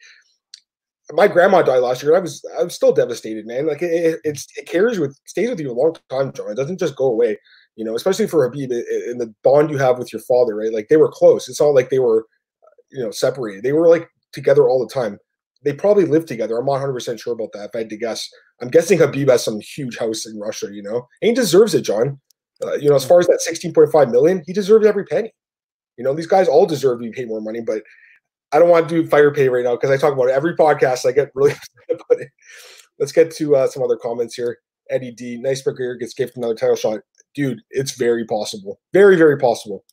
my 1.12 1.28
grandma 1.28 1.62
died 1.62 1.78
last 1.78 2.02
year. 2.02 2.12
And 2.12 2.18
I 2.18 2.22
was 2.22 2.44
I 2.58 2.64
was 2.64 2.74
still 2.74 2.92
devastated, 2.92 3.46
man. 3.46 3.66
Like 3.66 3.82
it, 3.82 4.20
it's 4.24 4.46
it 4.56 4.66
carries 4.66 4.98
with 4.98 5.18
stays 5.26 5.50
with 5.50 5.60
you 5.60 5.70
a 5.70 5.72
long 5.72 5.96
time, 6.10 6.32
John. 6.32 6.50
It 6.50 6.56
doesn't 6.56 6.78
just 6.78 6.96
go 6.96 7.06
away, 7.06 7.38
you 7.76 7.84
know. 7.84 7.94
Especially 7.94 8.26
for 8.26 8.44
Habib 8.44 8.70
and 8.70 9.20
the 9.20 9.32
bond 9.42 9.70
you 9.70 9.78
have 9.78 9.98
with 9.98 10.12
your 10.12 10.22
father, 10.22 10.56
right? 10.56 10.72
Like 10.72 10.88
they 10.88 10.96
were 10.96 11.10
close. 11.10 11.48
It's 11.48 11.60
not 11.60 11.68
like 11.68 11.90
they 11.90 11.98
were, 11.98 12.26
you 12.90 13.02
know, 13.02 13.10
separated. 13.10 13.62
They 13.62 13.72
were 13.72 13.88
like 13.88 14.08
together 14.32 14.68
all 14.68 14.84
the 14.84 14.92
time. 14.92 15.18
They 15.64 15.72
probably 15.72 16.04
live 16.04 16.26
together. 16.26 16.58
I'm 16.58 16.66
not 16.66 16.72
100 16.72 16.92
percent 16.92 17.20
sure 17.20 17.32
about 17.32 17.52
that. 17.52 17.70
If 17.70 17.70
I 17.74 17.78
had 17.78 17.90
to 17.90 17.96
guess, 17.96 18.28
I'm 18.60 18.68
guessing 18.68 18.98
Habib 18.98 19.28
has 19.30 19.44
some 19.44 19.60
huge 19.60 19.98
house 19.98 20.26
in 20.26 20.38
Russia, 20.38 20.68
you 20.72 20.82
know, 20.82 21.06
and 21.22 21.28
he 21.28 21.32
deserves 21.32 21.74
it, 21.74 21.82
John. 21.82 22.20
Uh, 22.62 22.74
you 22.74 22.88
know, 22.88 22.94
as 22.94 23.04
far 23.04 23.18
as 23.18 23.26
that 23.26 23.40
16.5 23.46 24.10
million, 24.10 24.42
he 24.46 24.52
deserves 24.52 24.86
every 24.86 25.04
penny. 25.04 25.32
You 25.96 26.04
know, 26.04 26.14
these 26.14 26.26
guys 26.26 26.48
all 26.48 26.66
deserve 26.66 27.00
to 27.00 27.04
be 27.04 27.12
paid 27.12 27.28
more 27.28 27.40
money, 27.40 27.60
but 27.60 27.82
I 28.52 28.58
don't 28.58 28.68
want 28.68 28.88
to 28.88 29.02
do 29.02 29.08
fire 29.08 29.32
pay 29.32 29.48
right 29.48 29.64
now 29.64 29.74
because 29.74 29.90
I 29.90 29.96
talk 29.96 30.12
about 30.12 30.28
it 30.28 30.32
every 30.34 30.56
podcast. 30.56 31.06
I 31.06 31.12
get 31.12 31.30
really 31.34 31.52
about 31.90 32.20
it. 32.20 32.28
Let's 32.98 33.12
get 33.12 33.34
to 33.36 33.56
uh, 33.56 33.66
some 33.66 33.82
other 33.82 33.96
comments 33.96 34.34
here. 34.34 34.58
Eddie 34.90 35.12
D, 35.12 35.38
nice 35.38 35.62
McGregor 35.62 35.98
gets 35.98 36.14
gifted 36.14 36.38
another 36.38 36.54
title 36.54 36.76
shot. 36.76 37.00
Dude, 37.34 37.60
it's 37.70 37.92
very 37.92 38.24
possible. 38.26 38.78
Very, 38.92 39.16
very 39.16 39.38
possible. 39.38 39.84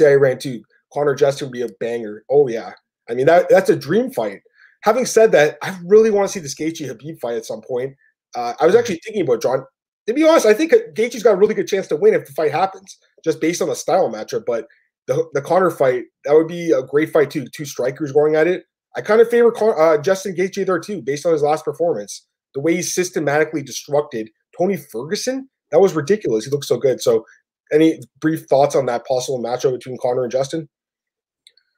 I 0.00 0.14
ran 0.14 0.38
to 0.40 0.62
Conor 0.92 1.14
Justin 1.14 1.48
would 1.48 1.52
be 1.52 1.62
a 1.62 1.68
banger. 1.80 2.24
Oh 2.30 2.48
yeah. 2.48 2.72
I 3.08 3.14
mean 3.14 3.26
that 3.26 3.48
that's 3.48 3.70
a 3.70 3.76
dream 3.76 4.10
fight. 4.10 4.40
Having 4.86 5.06
said 5.06 5.32
that, 5.32 5.58
I 5.62 5.78
really 5.84 6.10
want 6.10 6.30
to 6.30 6.32
see 6.32 6.40
the 6.40 6.48
Gaethje 6.48 6.86
Habib 6.86 7.18
fight 7.20 7.36
at 7.36 7.44
some 7.44 7.60
point. 7.60 7.94
Uh, 8.34 8.54
I 8.58 8.66
was 8.66 8.74
actually 8.74 9.00
thinking 9.04 9.22
about 9.22 9.42
John 9.42 9.64
to 10.06 10.14
be 10.14 10.24
honest, 10.24 10.46
I 10.46 10.54
think 10.54 10.72
Gaethje's 10.94 11.22
got 11.22 11.34
a 11.34 11.36
really 11.36 11.54
good 11.54 11.66
chance 11.66 11.88
to 11.88 11.96
win 11.96 12.14
if 12.14 12.26
the 12.26 12.32
fight 12.32 12.52
happens, 12.52 12.96
just 13.24 13.40
based 13.40 13.60
on 13.60 13.68
the 13.68 13.74
style 13.74 14.10
matchup. 14.10 14.44
But 14.46 14.66
the 15.06 15.26
the 15.34 15.42
Conor 15.42 15.70
fight, 15.70 16.04
that 16.24 16.34
would 16.34 16.48
be 16.48 16.72
a 16.72 16.82
great 16.82 17.10
fight 17.10 17.30
too. 17.30 17.46
Two 17.52 17.64
strikers 17.64 18.12
going 18.12 18.36
at 18.36 18.46
it. 18.46 18.64
I 18.96 19.00
kind 19.00 19.20
of 19.20 19.28
favor 19.28 19.52
uh, 19.78 19.98
Justin 19.98 20.34
Gaethje 20.34 20.64
there 20.64 20.78
too, 20.78 21.02
based 21.02 21.26
on 21.26 21.32
his 21.32 21.42
last 21.42 21.64
performance. 21.64 22.26
The 22.54 22.60
way 22.60 22.76
he 22.76 22.82
systematically 22.82 23.62
destructed 23.62 24.28
Tony 24.56 24.76
Ferguson, 24.76 25.48
that 25.70 25.80
was 25.80 25.94
ridiculous. 25.94 26.44
He 26.44 26.50
looked 26.50 26.64
so 26.64 26.78
good. 26.78 27.02
So, 27.02 27.24
any 27.72 28.00
brief 28.20 28.46
thoughts 28.46 28.76
on 28.76 28.86
that 28.86 29.04
possible 29.06 29.42
matchup 29.42 29.72
between 29.72 29.98
Conor 30.00 30.22
and 30.22 30.32
Justin? 30.32 30.68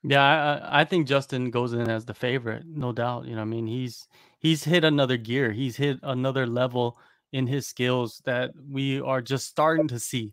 Yeah, 0.03 0.23
I, 0.23 0.81
I 0.81 0.85
think 0.85 1.07
Justin 1.09 1.51
goes 1.51 1.73
in 1.73 1.91
as 1.91 2.05
the 2.05 2.15
favorite, 2.15 2.65
no 2.67 2.93
doubt. 2.93 3.27
You 3.27 3.37
know, 3.37 3.43
I 3.43 3.45
mean, 3.45 3.67
he's 3.67 4.07
he's 4.39 4.65
hit 4.65 4.85
another 4.85 5.17
gear. 5.17 5.53
He's 5.53 5.77
hit 5.77 5.99
another 6.03 6.47
level 6.47 6.99
in 7.33 7.47
his 7.47 7.67
skills 7.69 8.23
that 8.25 8.53
we 8.71 9.01
are 9.01 9.21
just 9.21 9.47
starting 9.49 9.89
to 9.89 9.99
see. 9.99 10.33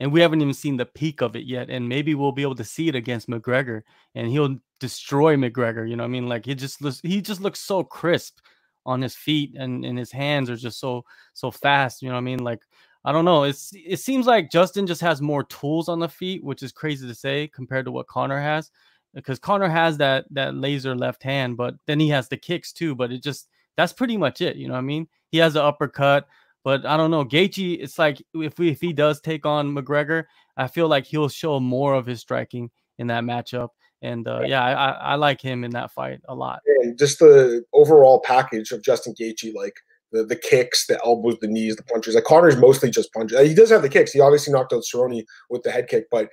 And 0.00 0.12
we 0.12 0.20
haven't 0.20 0.42
even 0.42 0.54
seen 0.54 0.76
the 0.76 0.86
peak 0.86 1.22
of 1.22 1.34
it 1.36 1.44
yet. 1.46 1.70
And 1.70 1.88
maybe 1.88 2.14
we'll 2.14 2.32
be 2.32 2.42
able 2.42 2.54
to 2.56 2.64
see 2.64 2.88
it 2.88 2.94
against 2.94 3.28
McGregor 3.28 3.82
and 4.14 4.28
he'll 4.30 4.56
destroy 4.80 5.36
McGregor. 5.36 5.88
You 5.88 5.96
know 5.96 6.04
I 6.04 6.08
mean? 6.08 6.28
Like 6.28 6.46
he 6.46 6.54
just 6.54 6.80
looks 6.82 7.00
he 7.02 7.20
just 7.22 7.40
looks 7.40 7.60
so 7.60 7.82
crisp 7.84 8.38
on 8.86 9.02
his 9.02 9.16
feet 9.16 9.54
and, 9.58 9.84
and 9.84 9.98
his 9.98 10.12
hands 10.12 10.50
are 10.50 10.56
just 10.56 10.78
so 10.80 11.04
so 11.34 11.50
fast. 11.50 12.02
You 12.02 12.10
know 12.10 12.16
I 12.16 12.20
mean? 12.20 12.44
Like 12.44 12.60
I 13.04 13.12
don't 13.12 13.24
know. 13.24 13.44
It's 13.44 13.72
it 13.74 13.98
seems 14.00 14.26
like 14.26 14.50
Justin 14.50 14.86
just 14.86 15.00
has 15.00 15.20
more 15.22 15.44
tools 15.44 15.88
on 15.88 15.98
the 15.98 16.08
feet, 16.08 16.44
which 16.44 16.62
is 16.62 16.72
crazy 16.72 17.08
to 17.08 17.14
say 17.14 17.48
compared 17.48 17.86
to 17.86 17.90
what 17.92 18.06
Conor 18.06 18.40
has. 18.40 18.70
Because 19.18 19.38
Conor 19.38 19.68
has 19.68 19.98
that 19.98 20.26
that 20.30 20.54
laser 20.54 20.94
left 20.94 21.22
hand, 21.22 21.56
but 21.56 21.74
then 21.86 21.98
he 21.98 22.08
has 22.10 22.28
the 22.28 22.36
kicks 22.36 22.72
too. 22.72 22.94
But 22.94 23.10
it 23.10 23.22
just 23.22 23.48
that's 23.76 23.92
pretty 23.92 24.16
much 24.16 24.40
it. 24.40 24.56
You 24.56 24.68
know 24.68 24.74
what 24.74 24.80
I 24.80 24.82
mean? 24.82 25.08
He 25.30 25.38
has 25.38 25.56
an 25.56 25.62
uppercut, 25.62 26.28
but 26.64 26.86
I 26.86 26.96
don't 26.96 27.10
know. 27.10 27.24
Gaethje, 27.24 27.82
it's 27.82 27.98
like 27.98 28.22
if 28.34 28.58
we, 28.58 28.70
if 28.70 28.80
he 28.80 28.92
does 28.92 29.20
take 29.20 29.44
on 29.44 29.74
McGregor, 29.74 30.24
I 30.56 30.68
feel 30.68 30.88
like 30.88 31.06
he'll 31.06 31.28
show 31.28 31.58
more 31.60 31.94
of 31.94 32.06
his 32.06 32.20
striking 32.20 32.70
in 32.98 33.08
that 33.08 33.24
matchup. 33.24 33.68
And 34.02 34.28
uh, 34.28 34.42
yeah, 34.46 34.62
I, 34.62 34.90
I 34.90 35.14
like 35.16 35.40
him 35.40 35.64
in 35.64 35.72
that 35.72 35.90
fight 35.90 36.20
a 36.28 36.34
lot. 36.34 36.60
And 36.82 36.96
just 36.96 37.18
the 37.18 37.64
overall 37.72 38.20
package 38.20 38.70
of 38.70 38.82
Justin 38.82 39.14
Gaethje, 39.20 39.54
like 39.54 39.74
the 40.12 40.24
the 40.24 40.36
kicks, 40.36 40.86
the 40.86 41.00
elbows, 41.04 41.38
the 41.40 41.48
knees, 41.48 41.76
the 41.76 41.82
punches. 41.82 42.14
Like 42.14 42.24
Conor's 42.24 42.56
mostly 42.56 42.90
just 42.90 43.12
punches. 43.12 43.40
He 43.46 43.54
does 43.54 43.70
have 43.70 43.82
the 43.82 43.88
kicks. 43.88 44.12
He 44.12 44.20
obviously 44.20 44.52
knocked 44.52 44.72
out 44.72 44.82
Cerrone 44.82 45.24
with 45.50 45.62
the 45.62 45.70
head 45.70 45.88
kick, 45.88 46.06
but 46.10 46.28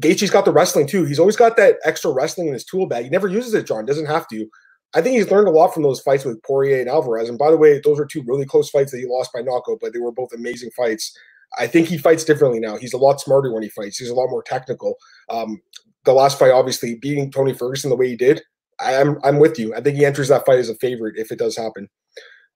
Gaethje's 0.00 0.30
got 0.30 0.44
the 0.44 0.52
wrestling 0.52 0.86
too. 0.86 1.04
He's 1.04 1.18
always 1.18 1.36
got 1.36 1.56
that 1.56 1.76
extra 1.84 2.10
wrestling 2.10 2.48
in 2.48 2.54
his 2.54 2.64
tool 2.64 2.86
bag. 2.86 3.04
He 3.04 3.10
never 3.10 3.28
uses 3.28 3.54
it, 3.54 3.66
John. 3.66 3.84
Doesn't 3.84 4.06
have 4.06 4.26
to. 4.28 4.46
I 4.94 5.02
think 5.02 5.16
he's 5.16 5.30
learned 5.30 5.48
a 5.48 5.50
lot 5.50 5.74
from 5.74 5.82
those 5.82 6.00
fights 6.00 6.24
with 6.24 6.42
Poirier 6.42 6.80
and 6.80 6.88
Alvarez. 6.88 7.28
And 7.28 7.38
by 7.38 7.50
the 7.50 7.56
way, 7.56 7.80
those 7.80 7.98
were 7.98 8.06
two 8.06 8.22
really 8.26 8.46
close 8.46 8.70
fights 8.70 8.92
that 8.92 8.98
he 8.98 9.06
lost 9.06 9.32
by 9.32 9.40
knockout, 9.40 9.78
but 9.80 9.92
they 9.92 9.98
were 9.98 10.12
both 10.12 10.32
amazing 10.32 10.70
fights. 10.70 11.16
I 11.58 11.66
think 11.66 11.88
he 11.88 11.98
fights 11.98 12.24
differently 12.24 12.60
now. 12.60 12.76
He's 12.76 12.94
a 12.94 12.98
lot 12.98 13.20
smarter 13.20 13.52
when 13.52 13.62
he 13.62 13.68
fights. 13.68 13.98
He's 13.98 14.08
a 14.08 14.14
lot 14.14 14.30
more 14.30 14.42
technical. 14.42 14.94
Um, 15.28 15.60
the 16.04 16.12
last 16.12 16.38
fight, 16.38 16.52
obviously, 16.52 16.94
beating 16.96 17.30
Tony 17.30 17.52
Ferguson 17.52 17.90
the 17.90 17.96
way 17.96 18.08
he 18.08 18.16
did, 18.16 18.42
I'm 18.80 19.18
I'm 19.24 19.38
with 19.38 19.58
you. 19.58 19.74
I 19.74 19.80
think 19.80 19.96
he 19.96 20.04
enters 20.04 20.28
that 20.28 20.46
fight 20.46 20.58
as 20.58 20.68
a 20.68 20.74
favorite 20.76 21.16
if 21.16 21.30
it 21.30 21.38
does 21.38 21.56
happen. 21.56 21.88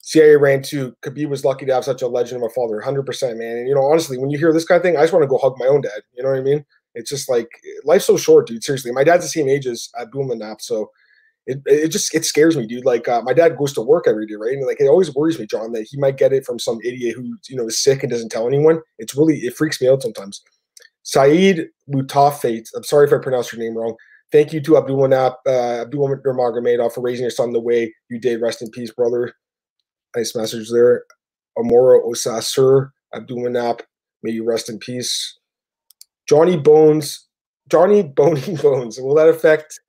CIA 0.00 0.36
ran 0.36 0.62
too. 0.62 0.94
Khabib 1.02 1.28
was 1.28 1.44
lucky 1.44 1.66
to 1.66 1.74
have 1.74 1.84
such 1.84 2.02
a 2.02 2.08
legend 2.08 2.42
of 2.42 2.50
a 2.50 2.54
father, 2.54 2.80
100%, 2.84 3.36
man. 3.36 3.58
And, 3.58 3.68
you 3.68 3.74
know, 3.74 3.84
honestly, 3.84 4.16
when 4.16 4.30
you 4.30 4.38
hear 4.38 4.52
this 4.52 4.64
kind 4.64 4.76
of 4.76 4.82
thing, 4.82 4.96
I 4.96 5.02
just 5.02 5.12
want 5.12 5.22
to 5.22 5.28
go 5.28 5.38
hug 5.38 5.54
my 5.58 5.66
own 5.66 5.80
dad. 5.80 6.00
You 6.14 6.22
know 6.22 6.30
what 6.30 6.38
I 6.38 6.42
mean? 6.42 6.64
It's 6.98 7.10
just 7.10 7.28
like, 7.28 7.48
life's 7.84 8.04
so 8.04 8.16
short, 8.16 8.46
dude. 8.46 8.64
Seriously. 8.64 8.92
My 8.92 9.04
dad's 9.04 9.24
the 9.24 9.28
same 9.28 9.48
age 9.48 9.66
as 9.66 9.88
Abdul 9.98 10.28
Manap. 10.28 10.60
So, 10.60 10.90
it, 11.48 11.62
it 11.64 11.88
just 11.88 12.14
it 12.14 12.26
scares 12.26 12.58
me, 12.58 12.66
dude. 12.66 12.84
Like 12.84 13.08
uh, 13.08 13.22
my 13.22 13.32
dad 13.32 13.56
goes 13.56 13.72
to 13.72 13.80
work 13.80 14.04
every 14.06 14.26
day, 14.26 14.34
right? 14.34 14.52
And 14.52 14.66
like 14.66 14.80
it 14.80 14.86
always 14.86 15.14
worries 15.14 15.38
me, 15.38 15.46
John, 15.46 15.72
that 15.72 15.88
he 15.90 15.96
might 15.96 16.18
get 16.18 16.34
it 16.34 16.44
from 16.44 16.58
some 16.58 16.78
idiot 16.84 17.16
who 17.16 17.38
you 17.48 17.56
know 17.56 17.66
is 17.66 17.82
sick 17.82 18.02
and 18.02 18.12
doesn't 18.12 18.28
tell 18.28 18.46
anyone. 18.46 18.80
It's 18.98 19.16
really 19.16 19.38
it 19.38 19.56
freaks 19.56 19.80
me 19.80 19.88
out 19.88 20.02
sometimes. 20.02 20.42
Saeed 21.04 21.68
Mutafate, 21.90 22.68
I'm 22.76 22.84
sorry 22.84 23.06
if 23.06 23.14
I 23.14 23.16
pronounced 23.16 23.50
your 23.50 23.62
name 23.62 23.78
wrong. 23.78 23.96
Thank 24.30 24.52
you 24.52 24.60
to 24.60 24.76
Abdul 24.76 24.98
Manap, 24.98 25.36
uh, 25.46 25.80
Abdul 25.80 26.06
Nurmagomedov 26.06 26.92
for 26.92 27.00
raising 27.00 27.22
your 27.22 27.30
son 27.30 27.54
the 27.54 27.60
way 27.60 27.94
you 28.10 28.20
did. 28.20 28.42
Rest 28.42 28.60
in 28.60 28.70
peace, 28.70 28.92
brother. 28.92 29.32
Nice 30.14 30.36
message 30.36 30.68
there. 30.70 31.04
Amora 31.56 32.06
Osasur, 32.06 32.90
Abdul 33.14 33.38
Manap, 33.38 33.80
may 34.22 34.32
you 34.32 34.44
rest 34.44 34.68
in 34.68 34.78
peace. 34.78 35.37
Johnny 36.28 36.56
Bones, 36.56 37.26
Johnny 37.70 38.02
Bony 38.16 38.56
Bones. 38.56 39.00
Will 39.00 39.14
that 39.14 39.28
affect 39.28 39.80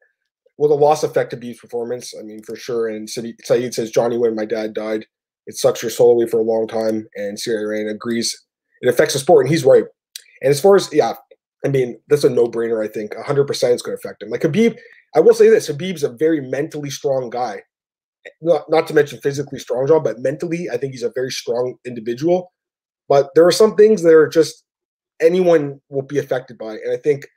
will 0.57 0.69
the 0.69 0.75
loss 0.75 1.03
affect 1.03 1.31
Khabib's 1.31 1.59
performance? 1.59 2.13
I 2.19 2.21
mean, 2.21 2.43
for 2.43 2.55
sure. 2.55 2.89
And 2.89 3.09
Saeed 3.09 3.73
says, 3.73 3.91
Johnny, 3.91 4.17
when 4.17 4.35
my 4.35 4.43
dad 4.45 4.73
died, 4.73 5.05
it 5.47 5.55
sucks 5.55 5.81
your 5.81 5.89
soul 5.89 6.11
away 6.11 6.27
for 6.27 6.39
a 6.39 6.43
long 6.43 6.67
time. 6.67 7.07
And 7.15 7.39
Sierra 7.39 7.67
Rain 7.67 7.87
agrees 7.87 8.37
it 8.81 8.89
affects 8.89 9.13
the 9.13 9.19
sport, 9.19 9.45
and 9.45 9.51
he's 9.51 9.65
right. 9.65 9.85
And 10.41 10.51
as 10.51 10.61
far 10.61 10.75
as 10.75 10.89
yeah, 10.93 11.13
I 11.65 11.69
mean, 11.69 11.99
that's 12.07 12.23
a 12.23 12.29
no-brainer. 12.29 12.83
I 12.83 12.91
think 12.91 13.15
100 13.15 13.45
percent 13.45 13.73
is 13.73 13.81
going 13.81 13.97
to 13.97 13.99
affect 13.99 14.23
him. 14.23 14.29
Like 14.29 14.43
Habib, 14.43 14.75
I 15.15 15.19
will 15.19 15.33
say 15.33 15.49
this: 15.49 15.67
Habib's 15.67 16.03
a 16.03 16.09
very 16.09 16.41
mentally 16.41 16.89
strong 16.89 17.29
guy. 17.29 17.61
Not 18.41 18.69
not 18.69 18.87
to 18.87 18.93
mention 18.93 19.19
physically 19.21 19.59
strong, 19.59 19.87
John, 19.87 20.03
but 20.03 20.19
mentally, 20.19 20.69
I 20.71 20.77
think 20.77 20.93
he's 20.93 21.03
a 21.03 21.11
very 21.13 21.31
strong 21.31 21.75
individual. 21.85 22.53
But 23.09 23.29
there 23.35 23.45
are 23.45 23.51
some 23.51 23.75
things 23.75 24.03
that 24.03 24.13
are 24.13 24.27
just 24.27 24.63
anyone 25.21 25.79
will 25.89 26.01
be 26.01 26.19
affected 26.19 26.57
by, 26.57 26.73
it. 26.73 26.81
and 26.83 26.93
I 26.93 26.97
think 26.97 27.27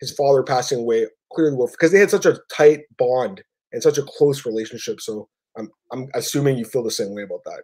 his 0.00 0.12
father 0.12 0.42
passing 0.42 0.80
away 0.80 1.06
clearly 1.32 1.56
will 1.56 1.68
because 1.68 1.92
they 1.92 1.98
had 1.98 2.10
such 2.10 2.26
a 2.26 2.40
tight 2.50 2.80
bond 2.96 3.42
and 3.72 3.82
such 3.82 3.98
a 3.98 4.02
close 4.02 4.46
relationship. 4.46 5.00
So 5.00 5.28
I'm 5.56 5.70
I'm 5.92 6.08
assuming 6.14 6.58
you 6.58 6.64
feel 6.64 6.82
the 6.82 6.90
same 6.90 7.14
way 7.14 7.22
about 7.22 7.44
that. 7.44 7.62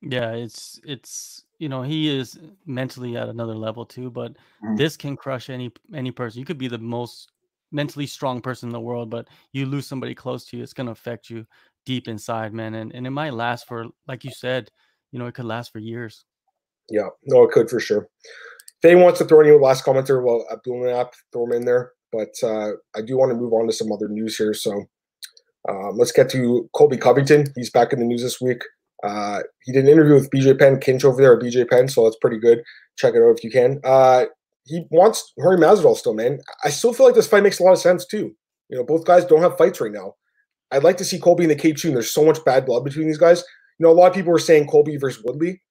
Yeah, 0.00 0.32
it's 0.32 0.80
it's 0.84 1.44
you 1.58 1.68
know 1.68 1.82
he 1.82 2.16
is 2.16 2.38
mentally 2.66 3.16
at 3.16 3.28
another 3.28 3.54
level 3.54 3.84
too, 3.84 4.10
but 4.10 4.32
mm-hmm. 4.32 4.76
this 4.76 4.96
can 4.96 5.16
crush 5.16 5.50
any 5.50 5.72
any 5.94 6.10
person. 6.10 6.38
You 6.38 6.46
could 6.46 6.58
be 6.58 6.68
the 6.68 6.78
most 6.78 7.32
mentally 7.72 8.06
strong 8.06 8.40
person 8.40 8.68
in 8.68 8.72
the 8.72 8.80
world, 8.80 9.10
but 9.10 9.28
you 9.52 9.66
lose 9.66 9.86
somebody 9.86 10.14
close 10.14 10.46
to 10.46 10.56
you, 10.56 10.62
it's 10.62 10.72
gonna 10.72 10.92
affect 10.92 11.28
you 11.28 11.44
deep 11.84 12.08
inside, 12.08 12.52
man. 12.52 12.74
And 12.74 12.94
and 12.94 13.06
it 13.06 13.10
might 13.10 13.34
last 13.34 13.66
for 13.66 13.86
like 14.06 14.24
you 14.24 14.30
said, 14.30 14.70
you 15.10 15.18
know, 15.18 15.26
it 15.26 15.34
could 15.34 15.44
last 15.44 15.72
for 15.72 15.78
years. 15.78 16.24
Yeah, 16.90 17.08
no, 17.24 17.44
it 17.44 17.50
could 17.50 17.68
for 17.68 17.80
sure. 17.80 18.08
If 18.24 18.84
anyone 18.84 19.04
wants 19.04 19.18
to 19.18 19.24
throw 19.24 19.40
any 19.40 19.50
last 19.50 19.84
commenter, 19.84 20.22
well, 20.22 20.46
Abdul 20.52 20.88
app, 20.88 21.14
throw 21.32 21.46
them 21.46 21.56
in 21.56 21.64
there. 21.64 21.92
But 22.12 22.34
uh, 22.42 22.72
I 22.96 23.02
do 23.02 23.18
want 23.18 23.30
to 23.30 23.36
move 23.36 23.52
on 23.52 23.66
to 23.66 23.72
some 23.72 23.92
other 23.92 24.08
news 24.08 24.36
here. 24.36 24.54
So 24.54 24.84
um, 25.68 25.96
let's 25.96 26.12
get 26.12 26.30
to 26.30 26.68
Colby 26.74 26.96
Covington. 26.96 27.46
He's 27.54 27.70
back 27.70 27.92
in 27.92 27.98
the 27.98 28.04
news 28.06 28.22
this 28.22 28.40
week. 28.40 28.62
Uh, 29.04 29.40
he 29.64 29.72
did 29.72 29.84
an 29.84 29.90
interview 29.90 30.14
with 30.14 30.30
BJ 30.30 30.58
Penn, 30.58 30.80
Kinch 30.80 31.04
over 31.04 31.20
there 31.20 31.36
at 31.36 31.42
BJ 31.42 31.68
Penn, 31.68 31.88
so 31.88 32.04
that's 32.04 32.16
pretty 32.16 32.38
good. 32.38 32.62
Check 32.96 33.14
it 33.14 33.22
out 33.22 33.36
if 33.36 33.44
you 33.44 33.50
can. 33.50 33.80
Uh, 33.84 34.26
he 34.64 34.84
wants 34.90 35.32
Jorge 35.40 35.60
Masvidal 35.60 35.96
still, 35.96 36.14
man. 36.14 36.40
I 36.64 36.70
still 36.70 36.92
feel 36.92 37.06
like 37.06 37.14
this 37.14 37.28
fight 37.28 37.42
makes 37.42 37.60
a 37.60 37.62
lot 37.62 37.72
of 37.72 37.78
sense 37.78 38.04
too. 38.06 38.34
You 38.68 38.76
know, 38.76 38.84
both 38.84 39.04
guys 39.04 39.24
don't 39.24 39.40
have 39.40 39.56
fights 39.56 39.80
right 39.80 39.92
now. 39.92 40.14
I'd 40.70 40.84
like 40.84 40.98
to 40.98 41.04
see 41.04 41.18
Colby 41.18 41.44
in 41.44 41.48
the 41.48 41.56
cage 41.56 41.80
soon. 41.80 41.94
There's 41.94 42.12
so 42.12 42.24
much 42.24 42.44
bad 42.44 42.66
blood 42.66 42.84
between 42.84 43.06
these 43.06 43.18
guys. 43.18 43.42
You 43.78 43.86
know, 43.86 43.92
a 43.92 43.94
lot 43.94 44.08
of 44.08 44.14
people 44.14 44.32
were 44.32 44.38
saying 44.38 44.66
Colby 44.66 44.96
versus 44.96 45.22
Woodley. 45.24 45.62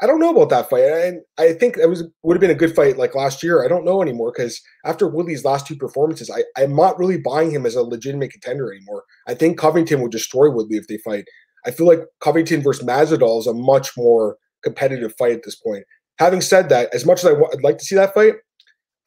I 0.00 0.06
don't 0.06 0.20
know 0.20 0.30
about 0.30 0.50
that 0.50 0.70
fight, 0.70 0.84
and 0.84 1.22
I 1.38 1.52
think 1.54 1.76
it 1.76 1.88
was 1.88 2.04
would 2.22 2.36
have 2.36 2.40
been 2.40 2.50
a 2.50 2.54
good 2.54 2.74
fight 2.74 2.98
like 2.98 3.16
last 3.16 3.42
year. 3.42 3.64
I 3.64 3.68
don't 3.68 3.84
know 3.84 4.00
anymore 4.00 4.32
because 4.34 4.60
after 4.84 5.08
Woodley's 5.08 5.44
last 5.44 5.66
two 5.66 5.74
performances, 5.74 6.30
I, 6.30 6.44
I'm 6.60 6.76
not 6.76 6.98
really 6.98 7.18
buying 7.18 7.50
him 7.50 7.66
as 7.66 7.74
a 7.74 7.82
legitimate 7.82 8.30
contender 8.30 8.72
anymore. 8.72 9.02
I 9.26 9.34
think 9.34 9.58
Covington 9.58 10.00
would 10.00 10.12
destroy 10.12 10.50
Woodley 10.50 10.76
if 10.76 10.86
they 10.86 10.98
fight. 10.98 11.24
I 11.66 11.72
feel 11.72 11.86
like 11.86 12.00
Covington 12.20 12.62
versus 12.62 12.86
Masvidal 12.86 13.40
is 13.40 13.48
a 13.48 13.54
much 13.54 13.96
more 13.96 14.36
competitive 14.62 15.14
fight 15.18 15.32
at 15.32 15.42
this 15.42 15.56
point. 15.56 15.84
Having 16.18 16.42
said 16.42 16.68
that, 16.68 16.94
as 16.94 17.04
much 17.04 17.20
as 17.20 17.26
I 17.26 17.30
w- 17.30 17.48
I'd 17.52 17.64
like 17.64 17.78
to 17.78 17.84
see 17.84 17.96
that 17.96 18.14
fight, 18.14 18.34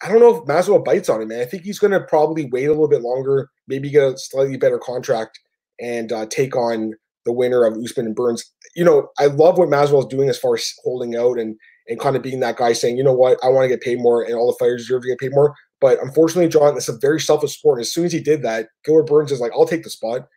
I 0.04 0.10
don't 0.10 0.20
know 0.20 0.36
if 0.36 0.44
Masvidal 0.44 0.84
bites 0.84 1.10
on 1.10 1.22
him, 1.22 1.30
man. 1.30 1.42
I 1.42 1.46
think 1.46 1.64
he's 1.64 1.80
going 1.80 1.92
to 1.92 2.02
probably 2.02 2.50
wait 2.52 2.66
a 2.66 2.72
little 2.72 2.90
bit 2.90 3.02
longer, 3.02 3.50
maybe 3.68 3.90
get 3.90 4.04
a 4.04 4.18
slightly 4.18 4.58
better 4.58 4.80
contract, 4.80 5.40
and 5.80 6.12
uh, 6.12 6.26
take 6.26 6.56
on 6.56 6.94
the 7.26 7.32
winner 7.32 7.66
of 7.66 7.78
Usman 7.78 8.08
and 8.08 8.16
Burns. 8.16 8.52
You 8.76 8.84
know, 8.84 9.10
I 9.20 9.28
love 9.28 9.58
what 9.58 9.70
Masvidal 9.70 10.00
is 10.00 10.06
doing 10.06 10.30
as 10.30 10.38
far 10.38 10.56
as 10.56 10.74
holding 10.84 11.16
out 11.16 11.40
and 11.40 11.56
and 11.88 12.00
kind 12.00 12.16
of 12.16 12.22
being 12.22 12.40
that 12.40 12.58
guy 12.58 12.74
saying, 12.74 12.98
you 12.98 13.04
know 13.04 13.14
what, 13.14 13.38
I 13.44 13.50
want 13.50 13.66
to 13.66 13.68
get 13.68 13.82
paid 13.82 14.00
more, 14.00 14.24
and 14.24 14.36
all 14.36 14.48
the 14.48 14.58
fighters 14.58 14.84
deserve 14.84 15.02
to 15.02 15.10
get 15.10 15.20
paid 15.20 15.34
more. 15.34 15.54
But 15.82 16.02
unfortunately, 16.02 16.48
John, 16.48 16.78
it's 16.78 16.88
a 16.88 16.98
very 16.98 17.20
selfish 17.20 17.58
sport. 17.58 17.80
And 17.80 17.82
as 17.82 17.92
soon 17.92 18.06
as 18.06 18.14
he 18.14 18.22
did 18.22 18.44
that, 18.44 18.70
Gilbert 18.86 19.08
Burns 19.08 19.32
is 19.32 19.42
like, 19.42 19.52
I'll 19.54 19.66
take 19.66 19.84
the 19.84 19.90
spot. 19.90 20.28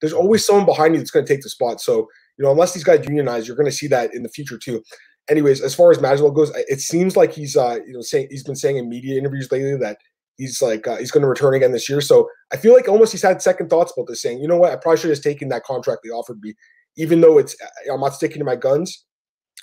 There's 0.00 0.12
always 0.12 0.46
someone 0.46 0.64
behind 0.64 0.94
you 0.94 1.00
that's 1.00 1.10
going 1.10 1.26
to 1.26 1.32
take 1.32 1.42
the 1.42 1.50
spot. 1.50 1.80
So, 1.80 2.08
you 2.38 2.44
know, 2.44 2.52
unless 2.52 2.72
these 2.72 2.84
guys 2.84 3.04
unionize, 3.04 3.46
you're 3.46 3.56
going 3.56 3.70
to 3.70 3.76
see 3.76 3.88
that 3.88 4.14
in 4.14 4.22
the 4.22 4.28
future 4.28 4.58
too. 4.58 4.82
Anyways, 5.28 5.60
as 5.60 5.74
far 5.74 5.90
as 5.90 5.98
Masvidal 5.98 6.34
goes, 6.34 6.52
it 6.54 6.80
seems 6.80 7.16
like 7.16 7.32
he's, 7.32 7.56
uh, 7.56 7.78
you 7.86 7.92
know, 7.92 8.00
saying 8.00 8.28
he's 8.30 8.44
been 8.44 8.56
saying 8.56 8.76
in 8.76 8.88
media 8.88 9.18
interviews 9.18 9.50
lately 9.50 9.76
that 9.76 9.98
he's 10.36 10.62
like 10.62 10.86
uh, 10.86 10.96
he's 10.96 11.10
going 11.10 11.22
to 11.22 11.28
return 11.28 11.54
again 11.54 11.72
this 11.72 11.88
year. 11.88 12.00
So 12.00 12.28
I 12.52 12.56
feel 12.56 12.74
like 12.74 12.88
almost 12.88 13.12
he's 13.12 13.22
had 13.22 13.42
second 13.42 13.68
thoughts 13.68 13.92
about 13.96 14.08
this, 14.08 14.22
saying, 14.22 14.40
you 14.40 14.48
know 14.48 14.58
what, 14.58 14.72
I 14.72 14.76
probably 14.76 14.98
should 15.00 15.10
have 15.10 15.20
taken 15.20 15.48
that 15.48 15.64
contract 15.64 16.00
they 16.04 16.10
offered 16.10 16.40
me 16.40 16.54
even 16.96 17.20
though 17.20 17.38
it's 17.38 17.56
I'm 17.90 18.00
not 18.00 18.14
sticking 18.14 18.38
to 18.38 18.44
my 18.44 18.56
guns, 18.56 19.04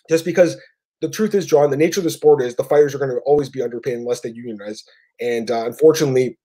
just 0.10 0.26
because 0.26 0.58
the 1.02 1.10
truth 1.10 1.34
is, 1.34 1.46
John, 1.46 1.70
the 1.70 1.78
nature 1.78 2.00
of 2.00 2.04
the 2.04 2.10
sport 2.10 2.42
is 2.42 2.56
the 2.56 2.64
fighters 2.64 2.94
are 2.94 3.00
going 3.00 3.12
to 3.12 3.20
always 3.26 3.50
be 3.50 3.62
underpaid 3.62 3.98
unless 3.98 4.22
they 4.22 4.30
unionize, 4.30 4.84
and 5.20 5.50
uh, 5.50 5.66
unfortunately, 5.66 6.38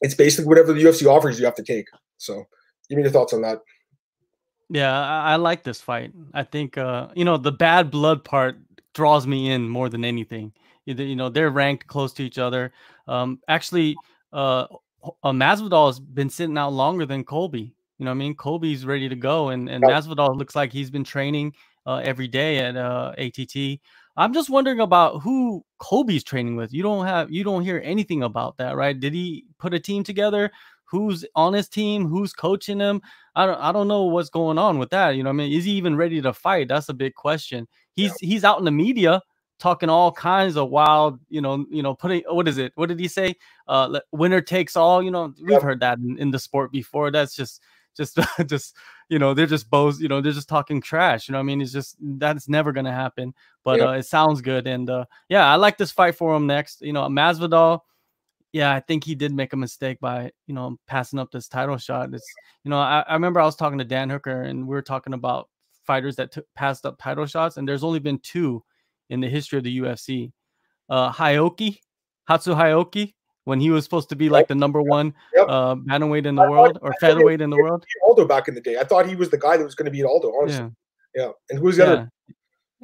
it's 0.00 0.14
basically 0.14 0.48
whatever 0.48 0.72
the 0.72 0.82
UFC 0.82 1.06
offers 1.06 1.38
you 1.38 1.44
have 1.44 1.54
to 1.56 1.62
take. 1.62 1.86
So, 2.18 2.44
give 2.88 2.96
me 2.96 3.02
your 3.02 3.12
thoughts 3.12 3.32
on 3.32 3.42
that. 3.42 3.60
Yeah, 4.68 4.98
I, 4.98 5.32
I 5.32 5.36
like 5.36 5.64
this 5.64 5.80
fight. 5.80 6.12
I 6.34 6.42
think 6.42 6.76
uh, 6.78 7.08
you 7.14 7.24
know 7.24 7.36
the 7.36 7.52
bad 7.52 7.90
blood 7.90 8.24
part 8.24 8.58
draws 8.94 9.26
me 9.26 9.50
in 9.50 9.68
more 9.68 9.88
than 9.88 10.04
anything. 10.04 10.52
You 10.86 11.16
know, 11.16 11.28
they're 11.28 11.50
ranked 11.50 11.86
close 11.86 12.12
to 12.14 12.22
each 12.22 12.38
other. 12.38 12.72
Um, 13.06 13.40
actually, 13.48 13.96
uh, 14.32 14.66
uh 15.22 15.32
Masvidal 15.32 15.88
has 15.88 16.00
been 16.00 16.30
sitting 16.30 16.58
out 16.58 16.72
longer 16.72 17.06
than 17.06 17.24
Colby. 17.24 17.74
You 17.98 18.04
know, 18.04 18.10
I 18.10 18.14
mean, 18.14 18.34
Colby's 18.34 18.84
ready 18.84 19.08
to 19.08 19.16
go, 19.16 19.50
and 19.50 19.68
and. 19.68 19.82
Masvidal 19.84 20.36
looks 20.36 20.56
like 20.56 20.72
he's 20.72 20.90
been 20.90 21.04
training 21.04 21.54
uh, 21.86 22.00
every 22.04 22.28
day 22.28 22.58
at 22.58 22.76
uh, 22.76 23.12
ATT. 23.18 23.80
I'm 24.16 24.34
just 24.34 24.50
wondering 24.50 24.80
about 24.80 25.22
who 25.22 25.64
Colby's 25.78 26.24
training 26.24 26.56
with. 26.56 26.72
You 26.72 26.82
don't 26.82 27.06
have, 27.06 27.30
you 27.30 27.44
don't 27.44 27.62
hear 27.62 27.80
anything 27.82 28.22
about 28.22 28.58
that, 28.58 28.76
right? 28.76 28.98
Did 28.98 29.14
he 29.14 29.46
put 29.58 29.72
a 29.72 29.80
team 29.80 30.04
together? 30.04 30.50
Who's 30.84 31.24
on 31.34 31.54
his 31.54 31.68
team? 31.68 32.06
Who's 32.06 32.34
coaching 32.34 32.78
him? 32.78 33.00
I 33.34 33.46
don't, 33.46 33.58
I 33.58 33.72
don't 33.72 33.88
know 33.88 34.02
what's 34.02 34.28
going 34.28 34.58
on 34.58 34.78
with 34.78 34.90
that. 34.90 35.16
You 35.16 35.22
know, 35.22 35.30
I 35.30 35.32
mean, 35.32 35.50
is 35.50 35.64
he 35.64 35.72
even 35.72 35.96
ready 35.96 36.20
to 36.20 36.34
fight? 36.34 36.68
That's 36.68 36.90
a 36.90 36.94
big 36.94 37.14
question. 37.14 37.66
He's 37.94 38.12
yeah. 38.20 38.28
he's 38.28 38.44
out 38.44 38.58
in 38.58 38.66
the 38.66 38.70
media 38.70 39.22
talking 39.62 39.88
all 39.88 40.10
kinds 40.10 40.56
of 40.56 40.70
wild, 40.70 41.20
you 41.28 41.40
know, 41.40 41.64
you 41.70 41.82
know, 41.82 41.94
putting 41.94 42.24
what 42.28 42.48
is 42.48 42.58
it? 42.58 42.72
What 42.74 42.88
did 42.88 42.98
he 42.98 43.06
say? 43.06 43.36
Uh, 43.68 44.00
winner 44.10 44.40
takes 44.40 44.76
all. 44.76 45.02
You 45.02 45.12
know, 45.12 45.32
we've 45.40 45.52
yep. 45.52 45.62
heard 45.62 45.80
that 45.80 45.98
in, 45.98 46.18
in 46.18 46.30
the 46.32 46.38
sport 46.40 46.72
before. 46.72 47.12
That's 47.12 47.36
just 47.36 47.62
just 47.96 48.18
just 48.46 48.76
you 49.08 49.18
know 49.18 49.34
they're 49.34 49.46
just 49.46 49.70
bows 49.70 50.00
you 50.00 50.08
know 50.08 50.20
they're 50.20 50.32
just 50.32 50.48
talking 50.48 50.80
trash 50.80 51.28
you 51.28 51.32
know 51.32 51.38
i 51.38 51.42
mean 51.42 51.60
it's 51.60 51.72
just 51.72 51.96
that's 52.00 52.48
never 52.48 52.72
gonna 52.72 52.90
happen 52.90 53.34
but 53.62 53.78
yeah. 53.78 53.88
uh, 53.88 53.92
it 53.92 54.04
sounds 54.04 54.40
good 54.40 54.66
and 54.66 54.88
uh, 54.88 55.04
yeah 55.28 55.52
i 55.52 55.56
like 55.56 55.76
this 55.76 55.92
fight 55.92 56.14
for 56.14 56.34
him 56.34 56.46
next 56.46 56.80
you 56.80 56.94
know 56.94 57.02
masvidal 57.02 57.80
yeah 58.52 58.74
i 58.74 58.80
think 58.80 59.04
he 59.04 59.14
did 59.14 59.30
make 59.34 59.52
a 59.52 59.56
mistake 59.56 60.00
by 60.00 60.30
you 60.46 60.54
know 60.54 60.78
passing 60.86 61.18
up 61.18 61.30
this 61.30 61.46
title 61.46 61.76
shot 61.76 62.14
it's 62.14 62.32
you 62.64 62.70
know 62.70 62.78
i, 62.78 63.04
I 63.06 63.12
remember 63.12 63.38
i 63.38 63.44
was 63.44 63.56
talking 63.56 63.78
to 63.78 63.84
dan 63.84 64.08
hooker 64.08 64.44
and 64.44 64.66
we 64.66 64.74
were 64.74 64.80
talking 64.80 65.12
about 65.12 65.50
fighters 65.84 66.16
that 66.16 66.32
took 66.32 66.46
passed 66.54 66.86
up 66.86 66.98
title 66.98 67.26
shots 67.26 67.58
and 67.58 67.68
there's 67.68 67.84
only 67.84 67.98
been 67.98 68.18
two 68.20 68.64
in 69.10 69.20
the 69.20 69.28
history 69.28 69.58
of 69.58 69.64
the 69.64 69.80
ufc 69.80 70.32
uh 70.88 71.10
Hioki, 71.12 71.78
Hatsu 72.28 72.54
Hioki, 72.54 73.14
when 73.44 73.60
he 73.60 73.70
was 73.70 73.84
supposed 73.84 74.08
to 74.10 74.16
be 74.16 74.28
like 74.28 74.48
the 74.48 74.54
number 74.54 74.80
one 74.82 75.14
yep. 75.34 75.46
uh, 75.48 75.74
bantamweight 75.74 76.26
in 76.26 76.34
the 76.34 76.42
I 76.42 76.48
world 76.48 76.78
or 76.82 76.94
featherweight 77.00 77.40
in 77.40 77.50
the 77.50 77.56
world. 77.56 77.84
Aldo 78.04 78.26
back 78.26 78.48
in 78.48 78.54
the 78.54 78.60
day, 78.60 78.78
I 78.78 78.84
thought 78.84 79.06
he 79.06 79.16
was 79.16 79.30
the 79.30 79.38
guy 79.38 79.56
that 79.56 79.64
was 79.64 79.74
going 79.74 79.86
to 79.86 79.90
beat 79.90 80.04
Aldo. 80.04 80.32
Honestly, 80.40 80.70
yeah. 81.14 81.26
yeah. 81.26 81.30
And 81.50 81.58
who's 81.58 81.76
the 81.76 81.84
yeah. 81.84 81.90
other? 81.90 82.10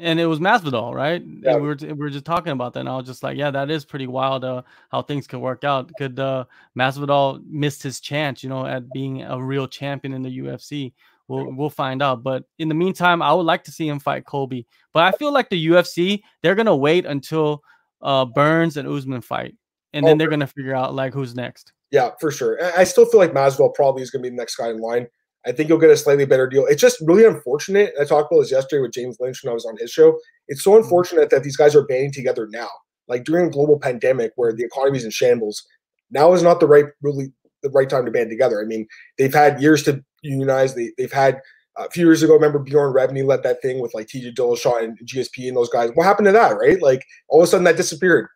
And 0.00 0.20
it 0.20 0.26
was 0.26 0.38
Masvidal, 0.38 0.94
right? 0.94 1.22
Yeah. 1.42 1.56
we 1.56 1.66
were 1.66 1.76
we 1.80 1.92
were 1.92 2.10
just 2.10 2.24
talking 2.24 2.52
about 2.52 2.72
that, 2.74 2.80
and 2.80 2.88
I 2.88 2.96
was 2.96 3.06
just 3.06 3.24
like, 3.24 3.36
yeah, 3.36 3.50
that 3.50 3.68
is 3.68 3.84
pretty 3.84 4.06
wild. 4.06 4.44
Uh, 4.44 4.62
how 4.90 5.02
things 5.02 5.26
could 5.26 5.40
work 5.40 5.64
out. 5.64 5.90
Could 5.98 6.20
uh, 6.20 6.44
Masvidal 6.78 7.44
missed 7.44 7.82
his 7.82 8.00
chance, 8.00 8.42
you 8.42 8.48
know, 8.48 8.64
at 8.64 8.88
being 8.92 9.22
a 9.22 9.42
real 9.42 9.66
champion 9.66 10.14
in 10.14 10.22
the 10.22 10.38
UFC? 10.38 10.92
We'll 11.28 11.54
we'll 11.54 11.70
find 11.70 12.02
out. 12.02 12.22
But 12.22 12.44
in 12.58 12.68
the 12.68 12.74
meantime, 12.74 13.22
I 13.22 13.32
would 13.32 13.42
like 13.42 13.64
to 13.64 13.70
see 13.70 13.86
him 13.86 14.00
fight 14.00 14.24
Colby. 14.24 14.66
But 14.92 15.04
I 15.04 15.16
feel 15.16 15.32
like 15.32 15.50
the 15.50 15.66
UFC 15.68 16.22
they're 16.42 16.54
gonna 16.54 16.76
wait 16.76 17.06
until 17.06 17.62
uh, 18.02 18.24
Burns 18.24 18.76
and 18.76 18.88
Usman 18.88 19.20
fight 19.20 19.54
and 19.92 20.06
then 20.06 20.18
they're 20.18 20.28
going 20.28 20.40
to 20.40 20.46
figure 20.46 20.74
out 20.74 20.94
like 20.94 21.12
who's 21.12 21.34
next. 21.34 21.72
Yeah, 21.90 22.10
for 22.20 22.30
sure. 22.30 22.58
I 22.76 22.84
still 22.84 23.06
feel 23.06 23.18
like 23.18 23.32
Masvidal 23.32 23.74
probably 23.74 24.02
is 24.02 24.10
going 24.10 24.22
to 24.22 24.30
be 24.30 24.34
the 24.34 24.40
next 24.40 24.56
guy 24.56 24.68
in 24.68 24.78
line. 24.78 25.06
I 25.46 25.52
think 25.52 25.68
he'll 25.68 25.78
get 25.78 25.90
a 25.90 25.96
slightly 25.96 26.26
better 26.26 26.46
deal. 26.46 26.66
It's 26.66 26.80
just 26.80 27.00
really 27.00 27.24
unfortunate. 27.24 27.94
I 27.98 28.04
talked 28.04 28.30
about 28.30 28.42
this 28.42 28.50
yesterday 28.50 28.82
with 28.82 28.92
James 28.92 29.16
Lynch 29.20 29.42
when 29.42 29.50
I 29.50 29.54
was 29.54 29.64
on 29.64 29.76
his 29.78 29.90
show. 29.90 30.18
It's 30.48 30.62
so 30.62 30.72
mm-hmm. 30.72 30.82
unfortunate 30.82 31.30
that 31.30 31.42
these 31.42 31.56
guys 31.56 31.74
are 31.74 31.86
banding 31.86 32.12
together 32.12 32.48
now. 32.50 32.68
Like 33.06 33.24
during 33.24 33.46
a 33.46 33.50
global 33.50 33.78
pandemic 33.78 34.32
where 34.36 34.52
the 34.52 34.64
economy 34.64 34.98
is 34.98 35.04
in 35.04 35.10
shambles, 35.10 35.66
now 36.10 36.34
is 36.34 36.42
not 36.42 36.60
the 36.60 36.66
right 36.66 36.86
really 37.00 37.32
the 37.62 37.70
right 37.70 37.88
time 37.88 38.04
to 38.04 38.10
band 38.10 38.30
together. 38.30 38.60
I 38.60 38.64
mean, 38.64 38.86
they've 39.16 39.34
had 39.34 39.60
years 39.60 39.82
to 39.84 40.04
unionize. 40.22 40.74
They 40.74 40.92
they've 40.98 41.12
had 41.12 41.40
uh, 41.78 41.86
a 41.86 41.90
few 41.90 42.06
years 42.06 42.22
ago. 42.22 42.34
Remember 42.34 42.58
Bjorn 42.58 42.94
Rebney 42.94 43.24
led 43.24 43.42
that 43.42 43.62
thing 43.62 43.80
with 43.80 43.94
like 43.94 44.06
TJ 44.06 44.34
Dillashaw 44.34 44.82
and 44.82 44.98
GSP 45.04 45.48
and 45.48 45.56
those 45.56 45.70
guys. 45.70 45.90
What 45.94 46.04
happened 46.04 46.26
to 46.26 46.32
that? 46.32 46.58
Right? 46.58 46.80
Like 46.80 47.04
all 47.28 47.40
of 47.40 47.44
a 47.44 47.46
sudden 47.46 47.64
that 47.64 47.76
disappeared. 47.76 48.28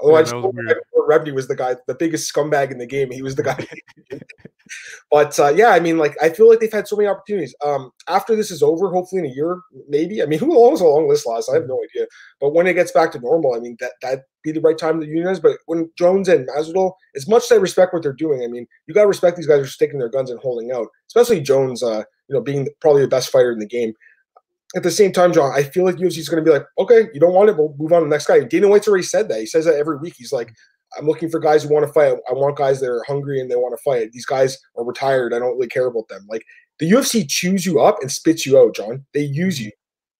Oh, 0.00 0.16
yeah, 0.16 0.22
just 0.22 0.34
Rebney 1.12 1.34
was 1.34 1.48
the 1.48 1.56
guy, 1.56 1.76
the 1.86 1.94
biggest 1.94 2.32
scumbag 2.32 2.70
in 2.70 2.78
the 2.78 2.86
game. 2.86 3.10
He 3.10 3.22
was 3.22 3.36
the 3.36 3.42
guy. 3.42 3.66
but 5.10 5.38
uh, 5.38 5.52
yeah, 5.54 5.68
I 5.68 5.80
mean, 5.80 5.98
like 5.98 6.16
I 6.22 6.30
feel 6.30 6.48
like 6.48 6.60
they've 6.60 6.72
had 6.72 6.88
so 6.88 6.96
many 6.96 7.08
opportunities. 7.08 7.54
Um, 7.64 7.90
after 8.08 8.34
this 8.36 8.50
is 8.50 8.62
over, 8.62 8.90
hopefully 8.90 9.20
in 9.20 9.30
a 9.30 9.34
year, 9.34 9.60
maybe. 9.88 10.22
I 10.22 10.26
mean, 10.26 10.38
who 10.38 10.48
knows 10.48 10.80
how 10.80 10.86
long 10.86 11.08
this 11.08 11.26
lasts? 11.26 11.50
I 11.50 11.54
have 11.54 11.66
no 11.66 11.82
idea. 11.82 12.06
But 12.40 12.54
when 12.54 12.66
it 12.66 12.74
gets 12.74 12.92
back 12.92 13.12
to 13.12 13.20
normal, 13.20 13.54
I 13.54 13.58
mean, 13.58 13.76
that 13.80 13.92
that 14.02 14.24
be 14.42 14.52
the 14.52 14.60
right 14.60 14.78
time 14.78 15.00
to 15.00 15.06
unionize. 15.06 15.40
But 15.40 15.58
when 15.66 15.90
Jones 15.96 16.28
and 16.28 16.48
Masvidal, 16.48 16.92
as 17.14 17.28
much 17.28 17.44
as 17.44 17.52
I 17.52 17.56
respect 17.56 17.92
what 17.92 18.02
they're 18.02 18.12
doing, 18.12 18.42
I 18.42 18.46
mean, 18.48 18.66
you 18.86 18.94
got 18.94 19.02
to 19.02 19.08
respect 19.08 19.36
these 19.36 19.46
guys 19.46 19.60
are 19.60 19.66
sticking 19.66 19.98
their 19.98 20.08
guns 20.08 20.30
and 20.30 20.40
holding 20.40 20.72
out. 20.72 20.88
Especially 21.08 21.40
Jones, 21.40 21.82
uh, 21.82 22.02
you 22.28 22.34
know, 22.34 22.40
being 22.40 22.68
probably 22.80 23.02
the 23.02 23.08
best 23.08 23.30
fighter 23.30 23.52
in 23.52 23.58
the 23.58 23.66
game. 23.66 23.92
at 24.74 24.82
the 24.82 24.90
same 24.90 25.12
time, 25.12 25.32
John, 25.32 25.52
I 25.54 25.64
feel 25.64 25.84
like 25.84 25.96
UFC 25.96 26.18
is 26.18 26.28
going 26.28 26.42
to 26.42 26.50
be 26.50 26.56
like, 26.56 26.66
okay, 26.78 27.08
you 27.12 27.20
don't 27.20 27.34
want 27.34 27.50
it, 27.50 27.56
we'll 27.56 27.74
move 27.78 27.92
on 27.92 28.00
to 28.00 28.04
the 28.06 28.10
next 28.10 28.26
guy. 28.26 28.40
Dana 28.40 28.68
White's 28.68 28.88
already 28.88 29.04
said 29.04 29.28
that. 29.28 29.40
He 29.40 29.46
says 29.46 29.66
that 29.66 29.76
every 29.76 29.98
week. 29.98 30.14
He's 30.16 30.32
like, 30.32 30.52
I'm 30.98 31.06
looking 31.06 31.30
for 31.30 31.40
guys 31.40 31.62
who 31.62 31.72
want 31.72 31.86
to 31.86 31.92
fight. 31.92 32.18
I 32.28 32.32
want 32.32 32.56
guys 32.56 32.80
that 32.80 32.90
are 32.90 33.04
hungry 33.06 33.40
and 33.40 33.50
they 33.50 33.56
want 33.56 33.76
to 33.76 33.82
fight. 33.82 34.12
These 34.12 34.26
guys 34.26 34.58
are 34.76 34.84
retired. 34.84 35.34
I 35.34 35.38
don't 35.38 35.54
really 35.54 35.68
care 35.68 35.86
about 35.86 36.08
them. 36.08 36.26
Like 36.28 36.44
the 36.78 36.90
UFC 36.90 37.28
chews 37.28 37.66
you 37.66 37.80
up 37.80 37.98
and 38.00 38.10
spits 38.10 38.46
you 38.46 38.58
out, 38.58 38.74
John. 38.74 39.04
They 39.14 39.22
use 39.22 39.60
you, 39.60 39.70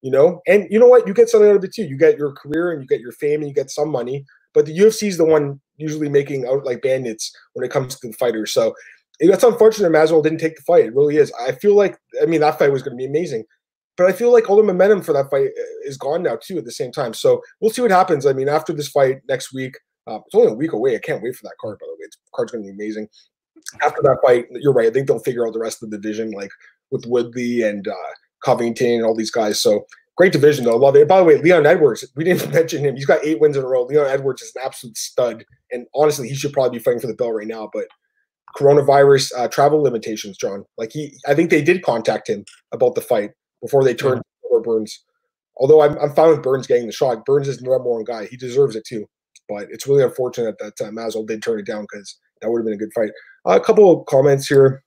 you 0.01 0.11
know. 0.11 0.41
And 0.47 0.67
you 0.69 0.79
know 0.79 0.87
what? 0.87 1.07
You 1.07 1.13
get 1.13 1.29
something 1.29 1.49
out 1.49 1.57
of 1.57 1.63
it 1.63 1.73
too. 1.73 1.83
You 1.83 1.97
get 1.97 2.17
your 2.17 2.33
career 2.33 2.71
and 2.71 2.81
you 2.81 2.87
get 2.87 3.01
your 3.01 3.11
fame 3.13 3.41
and 3.41 3.49
you 3.49 3.53
get 3.53 3.71
some 3.71 3.89
money. 3.89 4.25
But 4.53 4.65
the 4.65 4.77
UFC 4.77 5.07
is 5.07 5.17
the 5.17 5.25
one 5.25 5.59
usually 5.77 6.09
making 6.09 6.47
out 6.47 6.65
like 6.65 6.81
bandits 6.81 7.35
when 7.53 7.65
it 7.65 7.71
comes 7.71 7.99
to 7.99 8.07
the 8.07 8.13
fighters. 8.13 8.53
So 8.53 8.73
that's 9.19 9.43
unfortunate. 9.43 9.91
Masvidal 9.91 10.23
didn't 10.23 10.39
take 10.39 10.55
the 10.55 10.61
fight. 10.63 10.85
It 10.85 10.95
really 10.95 11.17
is. 11.17 11.31
I 11.39 11.53
feel 11.53 11.75
like 11.75 11.97
I 12.21 12.25
mean 12.25 12.41
that 12.41 12.59
fight 12.59 12.71
was 12.71 12.83
going 12.83 12.97
to 12.97 13.01
be 13.01 13.05
amazing, 13.05 13.45
but 13.97 14.07
I 14.07 14.11
feel 14.11 14.31
like 14.31 14.49
all 14.49 14.57
the 14.57 14.63
momentum 14.63 15.01
for 15.01 15.13
that 15.13 15.29
fight 15.29 15.47
uh, 15.47 15.87
is 15.87 15.97
gone 15.97 16.23
now 16.23 16.37
too. 16.41 16.57
At 16.57 16.65
the 16.65 16.71
same 16.71 16.91
time, 16.91 17.13
so 17.13 17.41
we'll 17.59 17.71
see 17.71 17.81
what 17.81 17.91
happens. 17.91 18.25
I 18.25 18.33
mean, 18.33 18.49
after 18.49 18.73
this 18.73 18.89
fight 18.89 19.17
next 19.29 19.53
week, 19.53 19.75
uh, 20.07 20.19
it's 20.25 20.35
only 20.35 20.51
a 20.51 20.55
week 20.55 20.73
away. 20.73 20.95
I 20.95 20.99
can't 20.99 21.21
wait 21.21 21.35
for 21.35 21.43
that 21.43 21.57
card. 21.59 21.79
By 21.79 21.85
the 21.87 21.93
way, 21.93 22.07
the 22.09 22.17
card's 22.35 22.51
going 22.51 22.63
to 22.63 22.67
be 22.67 22.73
amazing. 22.73 23.07
After 23.81 24.01
that 24.01 24.19
fight, 24.23 24.47
you're 24.51 24.73
right. 24.73 24.87
I 24.87 24.91
think 24.91 25.07
they'll 25.07 25.19
figure 25.19 25.47
out 25.47 25.53
the 25.53 25.59
rest 25.59 25.81
of 25.81 25.89
the 25.89 25.97
division, 25.97 26.31
like 26.31 26.51
with 26.91 27.05
Woodley 27.05 27.61
and 27.61 27.87
uh, 27.87 28.11
Covington 28.43 28.95
and 28.95 29.05
all 29.05 29.15
these 29.15 29.31
guys. 29.31 29.61
So 29.61 29.85
great 30.17 30.33
division 30.33 30.65
though. 30.65 30.75
I 30.75 30.79
Love 30.79 30.95
it. 30.95 31.07
By 31.07 31.19
the 31.19 31.23
way, 31.23 31.37
Leon 31.37 31.65
Edwards, 31.65 32.05
we 32.15 32.23
didn't 32.23 32.51
mention 32.53 32.83
him. 32.83 32.95
He's 32.95 33.05
got 33.05 33.23
eight 33.25 33.39
wins 33.39 33.57
in 33.57 33.63
a 33.63 33.67
row. 33.67 33.83
Leon 33.83 34.07
Edwards 34.07 34.41
is 34.41 34.53
an 34.55 34.61
absolute 34.65 34.97
stud, 34.97 35.45
and 35.71 35.87
honestly, 35.95 36.27
he 36.27 36.35
should 36.35 36.53
probably 36.53 36.77
be 36.77 36.83
fighting 36.83 36.99
for 36.99 37.07
the 37.07 37.15
belt 37.15 37.33
right 37.33 37.47
now. 37.47 37.69
But 37.71 37.85
coronavirus 38.55 39.31
uh, 39.37 39.47
travel 39.47 39.81
limitations, 39.81 40.37
John. 40.37 40.65
Like 40.77 40.91
he, 40.91 41.17
I 41.27 41.33
think 41.33 41.49
they 41.49 41.61
did 41.61 41.83
contact 41.83 42.29
him 42.29 42.45
about 42.71 42.95
the 42.95 43.01
fight 43.01 43.31
before 43.61 43.83
they 43.83 43.95
turned 43.95 44.21
yeah. 44.43 44.49
over 44.51 44.61
Burns. 44.61 45.03
Although 45.57 45.81
I'm, 45.81 45.97
I'm 45.99 46.13
fine 46.13 46.29
with 46.29 46.43
Burns 46.43 46.67
getting 46.67 46.87
the 46.87 46.91
shot. 46.91 47.25
Burns 47.25 47.47
is 47.47 47.59
the 47.59 47.69
number 47.69 47.89
one 47.89 48.03
guy. 48.03 48.25
He 48.25 48.37
deserves 48.37 48.75
it 48.75 48.85
too. 48.85 49.05
But 49.49 49.67
it's 49.69 49.87
really 49.87 50.03
unfortunate 50.03 50.57
that 50.59 50.79
uh, 50.81 50.89
Masvidal 50.91 51.27
did 51.27 51.43
turn 51.43 51.59
it 51.59 51.65
down 51.65 51.83
because 51.83 52.17
that 52.41 52.49
would 52.49 52.59
have 52.59 52.65
been 52.65 52.75
a 52.75 52.77
good 52.77 52.93
fight. 52.93 53.11
Uh, 53.45 53.59
a 53.59 53.63
couple 53.63 53.91
of 53.91 54.05
comments 54.05 54.47
here. 54.47 54.83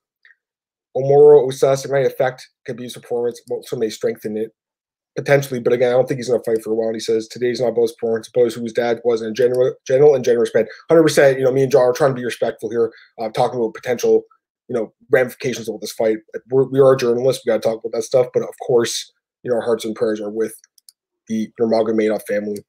Omoro 0.95 1.47
Osas 1.47 1.89
might 1.91 2.07
affect 2.07 2.47
Khabib's 2.67 2.93
performance. 2.93 3.39
So 3.63 3.77
may 3.77 3.89
strengthen 3.89 4.35
it 4.35 4.51
potentially, 5.15 5.59
but 5.59 5.73
again, 5.73 5.89
I 5.89 5.93
don't 5.93 6.07
think 6.07 6.19
he's 6.19 6.29
going 6.29 6.39
to 6.41 6.49
fight 6.49 6.63
for 6.63 6.71
a 6.71 6.75
while. 6.75 6.87
And 6.87 6.95
he 6.95 6.99
says 6.99 7.27
today's 7.27 7.59
not 7.59 7.75
Bo's 7.75 7.91
performance. 7.93 8.29
Bo's 8.29 8.53
whose 8.53 8.71
dad 8.71 9.01
was 9.03 9.21
a 9.21 9.31
general, 9.31 9.73
general 9.85 10.15
and 10.15 10.23
generous 10.23 10.51
man. 10.53 10.67
Hundred 10.89 11.03
percent. 11.03 11.39
You 11.39 11.45
know, 11.45 11.51
me 11.51 11.63
and 11.63 11.71
John 11.71 11.81
are 11.81 11.93
trying 11.93 12.11
to 12.11 12.15
be 12.15 12.25
respectful 12.25 12.69
here, 12.69 12.91
uh, 13.19 13.29
talking 13.29 13.59
about 13.59 13.73
potential, 13.73 14.23
you 14.69 14.75
know, 14.75 14.93
ramifications 15.11 15.67
of 15.67 15.79
this 15.81 15.91
fight. 15.91 16.17
We're, 16.49 16.69
we 16.69 16.79
are 16.79 16.95
journalists. 16.95 17.43
We 17.45 17.51
got 17.51 17.61
to 17.61 17.67
talk 17.67 17.83
about 17.83 17.95
that 17.97 18.03
stuff. 18.03 18.27
But 18.33 18.43
of 18.43 18.53
course, 18.65 19.11
you 19.43 19.49
know, 19.49 19.57
our 19.57 19.63
hearts 19.63 19.85
and 19.85 19.95
prayers 19.95 20.21
are 20.21 20.31
with 20.31 20.53
the 21.27 21.49
Nurmagomedov 21.59 22.21
family. 22.27 22.59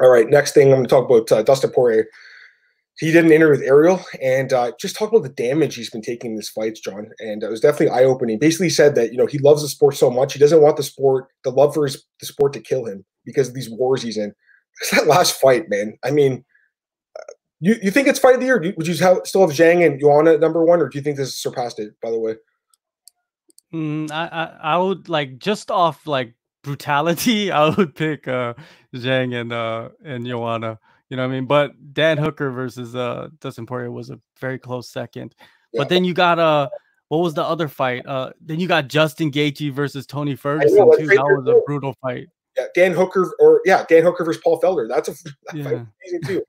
All 0.00 0.10
right, 0.10 0.28
next 0.28 0.52
thing 0.52 0.68
I'm 0.68 0.78
going 0.78 0.84
to 0.84 0.90
talk 0.90 1.08
about 1.08 1.30
uh, 1.30 1.42
Dustin 1.42 1.70
Poirier 1.70 2.06
he 2.98 3.10
did 3.10 3.24
an 3.24 3.32
interview 3.32 3.60
with 3.60 3.68
Ariel 3.68 4.04
and 4.22 4.52
uh, 4.52 4.72
just 4.78 4.96
talked 4.96 5.12
about 5.12 5.24
the 5.24 5.42
damage 5.42 5.74
he's 5.74 5.90
been 5.90 6.02
taking 6.02 6.32
in 6.32 6.36
his 6.36 6.48
fights, 6.48 6.80
John. 6.80 7.10
And 7.18 7.42
it 7.42 7.50
was 7.50 7.60
definitely 7.60 7.88
eye 7.88 8.04
opening. 8.04 8.38
Basically, 8.38 8.70
said 8.70 8.94
that 8.94 9.10
you 9.10 9.18
know 9.18 9.26
he 9.26 9.38
loves 9.38 9.62
the 9.62 9.68
sport 9.68 9.96
so 9.96 10.10
much 10.10 10.32
he 10.32 10.38
doesn't 10.38 10.62
want 10.62 10.76
the 10.76 10.82
sport, 10.82 11.28
the 11.42 11.50
love 11.50 11.74
for 11.74 11.84
his, 11.84 12.04
the 12.20 12.26
sport, 12.26 12.52
to 12.52 12.60
kill 12.60 12.86
him 12.86 13.04
because 13.24 13.48
of 13.48 13.54
these 13.54 13.70
wars 13.70 14.02
he's 14.02 14.16
in. 14.16 14.32
Because 14.80 14.98
that 14.98 15.06
last 15.06 15.40
fight, 15.40 15.70
man. 15.70 15.96
I 16.02 16.10
mean, 16.10 16.44
uh, 17.16 17.32
you 17.60 17.76
you 17.80 17.92
think 17.92 18.08
it's 18.08 18.18
fight 18.18 18.34
of 18.34 18.40
the 18.40 18.46
year? 18.46 18.74
Would 18.76 18.88
you 18.88 18.96
have, 18.96 19.18
still 19.22 19.42
have 19.42 19.56
Zhang 19.56 19.86
and 19.86 20.00
Joanna 20.00 20.32
at 20.32 20.40
number 20.40 20.64
one, 20.64 20.80
or 20.80 20.88
do 20.88 20.98
you 20.98 21.02
think 21.02 21.16
this 21.16 21.40
surpassed 21.40 21.78
it? 21.78 21.94
By 22.02 22.10
the 22.10 22.18
way, 22.18 22.34
mm, 23.72 24.10
I, 24.10 24.26
I 24.26 24.74
I 24.74 24.78
would 24.78 25.08
like 25.08 25.38
just 25.38 25.70
off 25.70 26.08
like 26.08 26.34
brutality, 26.64 27.50
I 27.52 27.68
would 27.68 27.94
pick 27.94 28.26
uh 28.26 28.54
Zhang 28.94 29.40
and 29.40 29.52
uh 29.52 29.90
and 30.04 30.26
Joanna. 30.26 30.80
You 31.08 31.16
know 31.16 31.22
what 31.22 31.32
I 31.32 31.36
mean? 31.36 31.46
But 31.46 31.94
Dan 31.94 32.18
Hooker 32.18 32.50
versus 32.50 32.96
uh 32.96 33.28
Dustin 33.40 33.66
Poirier 33.66 33.92
was 33.92 34.10
a 34.10 34.18
very 34.40 34.58
close 34.58 34.88
second. 34.88 35.36
Yeah. 35.72 35.82
But 35.82 35.88
then 35.88 36.04
you 36.04 36.14
got 36.14 36.38
uh 36.40 36.68
what 37.08 37.18
was 37.18 37.34
the 37.34 37.44
other 37.44 37.68
fight? 37.68 38.04
Uh 38.06 38.30
then 38.40 38.58
you 38.58 38.66
got 38.66 38.88
Justin 38.88 39.30
Gaethje 39.30 39.70
versus 39.72 40.06
Tony 40.06 40.34
Ferguson 40.34 40.76
know, 40.76 40.96
too. 40.96 41.06
That 41.06 41.22
was 41.22 41.46
a 41.46 41.60
brutal 41.66 41.94
fight. 42.02 42.26
Yeah, 42.56 42.66
Dan 42.74 42.92
Hooker 42.92 43.32
or 43.38 43.60
yeah, 43.64 43.84
Dan 43.88 44.02
Hooker 44.02 44.24
versus 44.24 44.42
Paul 44.42 44.60
Felder. 44.60 44.88
That's 44.88 45.08
a 45.08 45.12
that 45.12 45.54
yeah. 45.54 45.64
fight 45.64 45.72
amazing 45.74 46.20
too. 46.26 46.42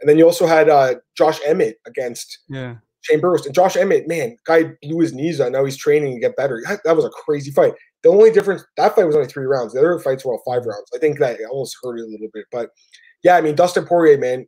and 0.00 0.08
then 0.08 0.16
you 0.16 0.24
also 0.24 0.46
had 0.46 0.68
uh 0.70 0.94
Josh 1.16 1.40
Emmett 1.44 1.78
against 1.86 2.38
yeah 2.48 2.76
Shane 3.06 3.20
Burgos. 3.20 3.46
And 3.46 3.54
Josh 3.54 3.76
Emmett, 3.76 4.08
man, 4.08 4.36
guy 4.44 4.72
blew 4.82 5.00
his 5.00 5.12
knees 5.12 5.40
out. 5.40 5.52
Now 5.52 5.64
he's 5.64 5.76
training 5.76 6.14
to 6.14 6.20
get 6.20 6.36
better. 6.36 6.62
That, 6.66 6.80
that, 6.84 6.96
was 6.96 7.04
a 7.04 7.10
crazy 7.10 7.50
fight. 7.50 7.74
The 8.02 8.08
only 8.08 8.30
difference 8.30 8.64
that 8.76 8.94
fight 8.94 9.06
was 9.06 9.16
only 9.16 9.28
three 9.28 9.46
rounds. 9.46 9.72
The 9.72 9.80
other 9.80 9.98
fights 9.98 10.24
were 10.24 10.32
all 10.32 10.42
five 10.46 10.66
rounds. 10.66 10.90
I 10.94 10.98
think 10.98 11.18
that 11.18 11.38
almost 11.50 11.76
hurt 11.82 11.98
it 11.98 12.02
a 12.02 12.06
little 12.06 12.28
bit. 12.32 12.46
But 12.50 12.70
yeah, 13.22 13.36
I 13.36 13.40
mean 13.40 13.54
Dustin 13.54 13.86
Poirier, 13.86 14.18
man, 14.18 14.46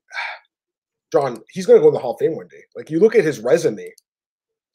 John, 1.12 1.38
he's 1.50 1.66
going 1.66 1.78
to 1.78 1.82
go 1.82 1.88
in 1.88 1.94
the 1.94 2.00
Hall 2.00 2.14
of 2.14 2.20
Fame 2.20 2.36
one 2.36 2.48
day. 2.48 2.62
Like 2.76 2.90
you 2.90 3.00
look 3.00 3.14
at 3.14 3.24
his 3.24 3.40
resume, 3.40 3.90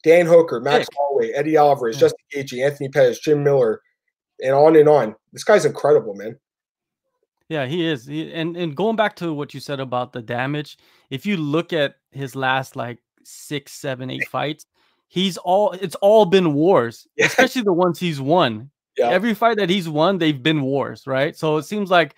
Dan 0.02 0.26
Hooker, 0.26 0.60
Max 0.60 0.88
Holloway, 0.96 1.30
Eddie 1.30 1.56
Alvarez, 1.56 1.96
hmm. 1.96 2.00
Justin 2.00 2.24
Gaethje, 2.34 2.64
Anthony 2.64 2.88
Pettis, 2.88 3.20
Jim 3.20 3.44
Miller, 3.44 3.80
and 4.40 4.54
on 4.54 4.76
and 4.76 4.88
on. 4.88 5.14
This 5.32 5.44
guy's 5.44 5.64
incredible, 5.64 6.14
man. 6.14 6.36
Yeah, 7.48 7.66
he 7.66 7.86
is. 7.86 8.06
He, 8.06 8.32
and 8.32 8.56
and 8.56 8.74
going 8.74 8.96
back 8.96 9.16
to 9.16 9.32
what 9.32 9.52
you 9.54 9.60
said 9.60 9.78
about 9.78 10.12
the 10.12 10.22
damage, 10.22 10.78
if 11.10 11.26
you 11.26 11.36
look 11.36 11.72
at 11.72 11.96
his 12.10 12.34
last 12.34 12.74
like 12.74 12.98
six, 13.26 13.72
seven, 13.72 14.10
eight 14.10 14.26
fights, 14.28 14.66
he's 15.08 15.36
all 15.36 15.72
it's 15.72 15.94
all 15.96 16.26
been 16.26 16.54
wars, 16.54 17.06
yeah. 17.16 17.26
especially 17.26 17.62
the 17.62 17.72
ones 17.72 17.98
he's 17.98 18.20
won. 18.20 18.70
Yeah. 18.96 19.08
Every 19.08 19.34
fight 19.34 19.56
that 19.56 19.70
he's 19.70 19.88
won, 19.88 20.18
they've 20.18 20.42
been 20.42 20.62
wars, 20.62 21.06
right? 21.06 21.36
So 21.36 21.56
it 21.56 21.64
seems 21.64 21.90
like 21.90 22.14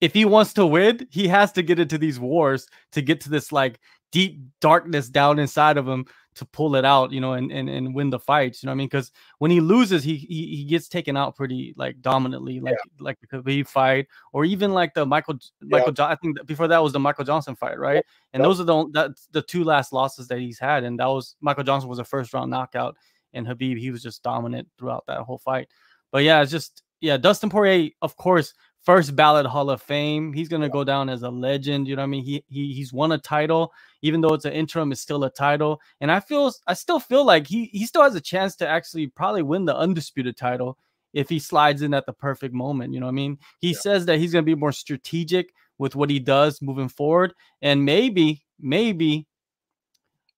if 0.00 0.12
he 0.12 0.24
wants 0.24 0.52
to 0.54 0.66
win, 0.66 1.08
he 1.10 1.26
has 1.28 1.50
to 1.52 1.62
get 1.62 1.80
into 1.80 1.98
these 1.98 2.20
wars 2.20 2.68
to 2.92 3.02
get 3.02 3.20
to 3.22 3.30
this 3.30 3.50
like 3.50 3.80
deep 4.12 4.40
darkness 4.60 5.08
down 5.08 5.38
inside 5.38 5.76
of 5.76 5.88
him 5.88 6.06
to 6.36 6.44
pull 6.44 6.76
it 6.76 6.84
out, 6.84 7.12
you 7.12 7.20
know, 7.20 7.34
and 7.34 7.50
and, 7.52 7.68
and 7.68 7.94
win 7.94 8.10
the 8.10 8.18
fights. 8.18 8.62
You 8.62 8.66
know 8.66 8.72
what 8.72 8.76
I 8.76 8.78
mean? 8.78 8.88
Because 8.88 9.12
when 9.38 9.50
he 9.50 9.60
loses, 9.60 10.02
he, 10.02 10.16
he 10.16 10.56
he 10.56 10.64
gets 10.64 10.88
taken 10.88 11.16
out 11.16 11.36
pretty 11.36 11.74
like 11.76 12.00
dominantly, 12.00 12.60
like 12.60 12.74
yeah. 12.74 13.02
like 13.04 13.18
the 13.20 13.26
Khabib 13.26 13.68
fight, 13.68 14.08
or 14.32 14.44
even 14.44 14.72
like 14.72 14.94
the 14.94 15.06
Michael 15.06 15.38
Michael. 15.60 15.94
Yeah. 15.96 16.06
I 16.06 16.16
think 16.16 16.44
before 16.46 16.68
that 16.68 16.82
was 16.82 16.92
the 16.92 17.00
Michael 17.00 17.24
Johnson 17.24 17.54
fight, 17.54 17.78
right? 17.78 18.04
And 18.32 18.42
those 18.42 18.60
are 18.60 18.64
the 18.64 18.88
that's 18.92 19.28
the 19.32 19.42
two 19.42 19.64
last 19.64 19.92
losses 19.92 20.28
that 20.28 20.38
he's 20.38 20.58
had, 20.58 20.84
and 20.84 20.98
that 21.00 21.06
was 21.06 21.36
Michael 21.40 21.64
Johnson 21.64 21.88
was 21.88 21.98
a 21.98 22.04
first 22.04 22.34
round 22.34 22.50
knockout, 22.50 22.96
and 23.32 23.46
Habib 23.46 23.78
he 23.78 23.90
was 23.90 24.02
just 24.02 24.22
dominant 24.22 24.68
throughout 24.78 25.04
that 25.06 25.20
whole 25.20 25.38
fight. 25.38 25.68
But 26.10 26.24
yeah, 26.24 26.42
it's 26.42 26.50
just 26.50 26.82
yeah, 27.00 27.16
Dustin 27.16 27.50
Poirier, 27.50 27.90
of 28.02 28.16
course, 28.16 28.54
first 28.84 29.16
ballot 29.16 29.46
Hall 29.46 29.70
of 29.70 29.82
Fame. 29.82 30.32
He's 30.32 30.48
gonna 30.48 30.68
go 30.68 30.84
down 30.84 31.08
as 31.08 31.22
a 31.22 31.30
legend. 31.30 31.88
You 31.88 31.96
know 31.96 32.02
what 32.02 32.06
I 32.06 32.08
mean? 32.08 32.24
He, 32.24 32.44
he 32.48 32.72
he's 32.72 32.92
won 32.92 33.12
a 33.12 33.18
title, 33.18 33.72
even 34.02 34.20
though 34.20 34.34
it's 34.34 34.44
an 34.44 34.52
interim, 34.52 34.92
it's 34.92 35.00
still 35.00 35.24
a 35.24 35.30
title. 35.30 35.80
And 36.00 36.10
I 36.10 36.20
feel 36.20 36.52
I 36.66 36.74
still 36.74 37.00
feel 37.00 37.24
like 37.24 37.46
he 37.46 37.66
he 37.66 37.86
still 37.86 38.02
has 38.02 38.14
a 38.14 38.20
chance 38.20 38.56
to 38.56 38.68
actually 38.68 39.08
probably 39.08 39.42
win 39.42 39.64
the 39.64 39.76
undisputed 39.76 40.36
title 40.36 40.78
if 41.12 41.28
he 41.28 41.38
slides 41.38 41.82
in 41.82 41.94
at 41.94 42.06
the 42.06 42.12
perfect 42.12 42.54
moment. 42.54 42.92
You 42.92 43.00
know 43.00 43.06
what 43.06 43.12
I 43.12 43.14
mean? 43.14 43.38
He 43.60 43.72
yeah. 43.72 43.78
says 43.78 44.06
that 44.06 44.18
he's 44.18 44.32
gonna 44.32 44.42
be 44.42 44.54
more 44.54 44.72
strategic 44.72 45.52
with 45.78 45.96
what 45.96 46.10
he 46.10 46.18
does 46.18 46.62
moving 46.62 46.88
forward, 46.88 47.34
and 47.62 47.84
maybe 47.84 48.44
maybe 48.60 49.26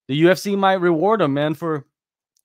the 0.07 0.23
UFC 0.23 0.57
might 0.57 0.81
reward 0.81 1.21
him, 1.21 1.33
man, 1.33 1.53
for 1.53 1.85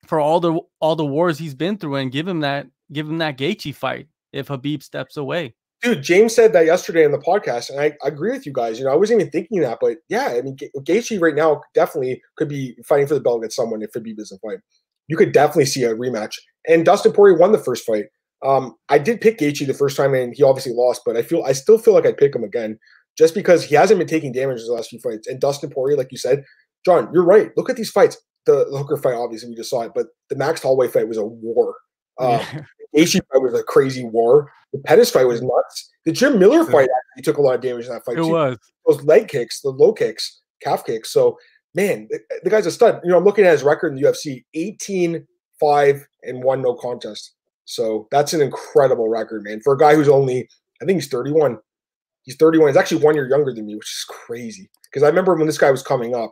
for 0.05 0.19
all 0.19 0.39
the 0.39 0.59
all 0.79 0.95
the 0.95 1.05
wars 1.05 1.37
he's 1.37 1.55
been 1.55 1.77
through 1.77 1.95
and 1.95 2.11
give 2.11 2.27
him 2.27 2.41
that 2.41 2.67
give 2.91 3.07
him 3.07 3.19
that 3.19 3.37
Gaethje 3.37 3.73
fight 3.73 4.07
if 4.31 4.49
Habib 4.49 4.83
steps 4.83 5.17
away. 5.17 5.53
Dude, 5.83 6.01
James 6.01 6.33
said 6.33 6.53
that 6.53 6.65
yesterday 6.65 7.03
on 7.03 7.11
the 7.11 7.17
podcast, 7.17 7.69
and 7.69 7.77
I, 7.77 7.93
I, 8.01 8.07
agree 8.07 8.31
with 8.31 8.45
you 8.45 8.53
guys. 8.53 8.79
You 8.79 8.85
know, 8.85 8.93
I 8.93 8.95
wasn't 8.95 9.19
even 9.19 9.31
thinking 9.31 9.59
that, 9.61 9.79
but 9.81 9.97
yeah, 10.07 10.27
I 10.27 10.41
mean, 10.41 10.55
Gaethje 10.77 11.19
right 11.19 11.35
now 11.35 11.61
definitely 11.73 12.21
could 12.37 12.47
be 12.47 12.77
fighting 12.85 13.05
for 13.05 13.15
the 13.15 13.19
belt 13.19 13.41
against 13.41 13.57
someone 13.57 13.81
if 13.81 13.91
Khabib 13.91 14.15
doesn't 14.15 14.39
fight. 14.39 14.59
You 15.09 15.17
could 15.17 15.33
definitely 15.33 15.65
see 15.65 15.83
a 15.83 15.93
rematch. 15.93 16.35
And 16.69 16.85
Dustin 16.85 17.11
Poirier 17.11 17.37
won 17.37 17.51
the 17.51 17.57
first 17.57 17.85
fight. 17.85 18.05
Um, 18.45 18.75
I 18.87 18.97
did 18.97 19.19
pick 19.19 19.39
Gaethje 19.39 19.67
the 19.67 19.73
first 19.73 19.97
time, 19.97 20.13
and 20.13 20.33
he 20.33 20.41
obviously 20.41 20.71
lost, 20.73 21.01
but 21.05 21.17
I 21.17 21.21
feel 21.21 21.43
I 21.43 21.51
still 21.51 21.77
feel 21.77 21.93
like 21.93 22.05
I'd 22.05 22.17
pick 22.17 22.33
him 22.33 22.45
again 22.45 22.79
just 23.17 23.35
because 23.35 23.65
he 23.65 23.75
hasn't 23.75 23.99
been 23.99 24.07
taking 24.07 24.31
damage 24.31 24.61
in 24.61 24.67
the 24.67 24.73
last 24.73 24.89
few 24.89 24.99
fights. 24.99 25.27
And 25.27 25.41
Dustin 25.41 25.69
Poirier, 25.69 25.97
like 25.97 26.11
you 26.11 26.17
said, 26.17 26.43
John, 26.85 27.09
you're 27.13 27.25
right. 27.25 27.51
Look 27.57 27.69
at 27.69 27.75
these 27.75 27.91
fights. 27.91 28.17
The, 28.45 28.67
the 28.71 28.77
Hooker 28.77 28.97
fight, 28.97 29.15
obviously, 29.15 29.49
we 29.49 29.55
just 29.55 29.69
saw 29.69 29.81
it, 29.81 29.91
but 29.93 30.07
the 30.29 30.35
Max 30.37 30.61
Holloway 30.61 30.87
fight 30.87 31.07
was 31.07 31.17
a 31.17 31.25
war. 31.25 31.75
Uh, 32.19 32.43
Gaethje 32.95 33.21
fight 33.31 33.41
was 33.41 33.53
a 33.53 33.63
crazy 33.63 34.05
war. 34.05 34.51
The 34.71 34.79
Pettis 34.79 35.11
fight 35.11 35.25
was 35.25 35.41
nuts. 35.41 35.91
The 36.05 36.11
Jim 36.11 36.39
Miller 36.39 36.65
fight 36.65 36.89
actually 36.89 37.23
took 37.23 37.37
a 37.37 37.41
lot 37.41 37.55
of 37.55 37.61
damage 37.61 37.85
in 37.85 37.91
that 37.91 38.05
fight. 38.05 38.17
It 38.17 38.23
too. 38.23 38.29
was 38.29 38.57
those 38.87 39.03
leg 39.03 39.27
kicks, 39.27 39.61
the 39.61 39.69
low 39.69 39.93
kicks, 39.93 40.41
calf 40.61 40.85
kicks. 40.85 41.11
So 41.11 41.37
man, 41.75 42.07
the, 42.09 42.19
the, 42.43 42.49
guy's 42.49 42.65
a 42.65 42.71
stud. 42.71 42.99
You 43.03 43.11
know, 43.11 43.17
I'm 43.17 43.23
looking 43.23 43.45
at 43.45 43.51
his 43.51 43.63
record 43.63 43.93
in 43.93 44.01
the 44.01 44.07
UFC: 44.07 44.43
18, 44.53 45.25
5, 45.59 46.07
and 46.23 46.43
one 46.43 46.61
no 46.61 46.75
contest. 46.75 47.33
So 47.65 48.07
that's 48.11 48.33
an 48.33 48.41
incredible 48.41 49.09
record, 49.09 49.43
man, 49.43 49.61
for 49.63 49.73
a 49.73 49.77
guy 49.77 49.95
who's 49.95 50.09
only, 50.09 50.47
I 50.81 50.85
think 50.85 50.97
he's 50.97 51.07
31. 51.07 51.57
He's 52.23 52.35
31. 52.35 52.69
He's 52.69 52.77
actually 52.77 53.03
one 53.03 53.15
year 53.15 53.27
younger 53.27 53.53
than 53.53 53.65
me, 53.65 53.75
which 53.75 53.91
is 53.91 54.05
crazy. 54.07 54.69
Because 54.89 55.03
I 55.03 55.07
remember 55.07 55.35
when 55.35 55.47
this 55.47 55.57
guy 55.57 55.71
was 55.71 55.83
coming 55.83 56.13
up, 56.15 56.31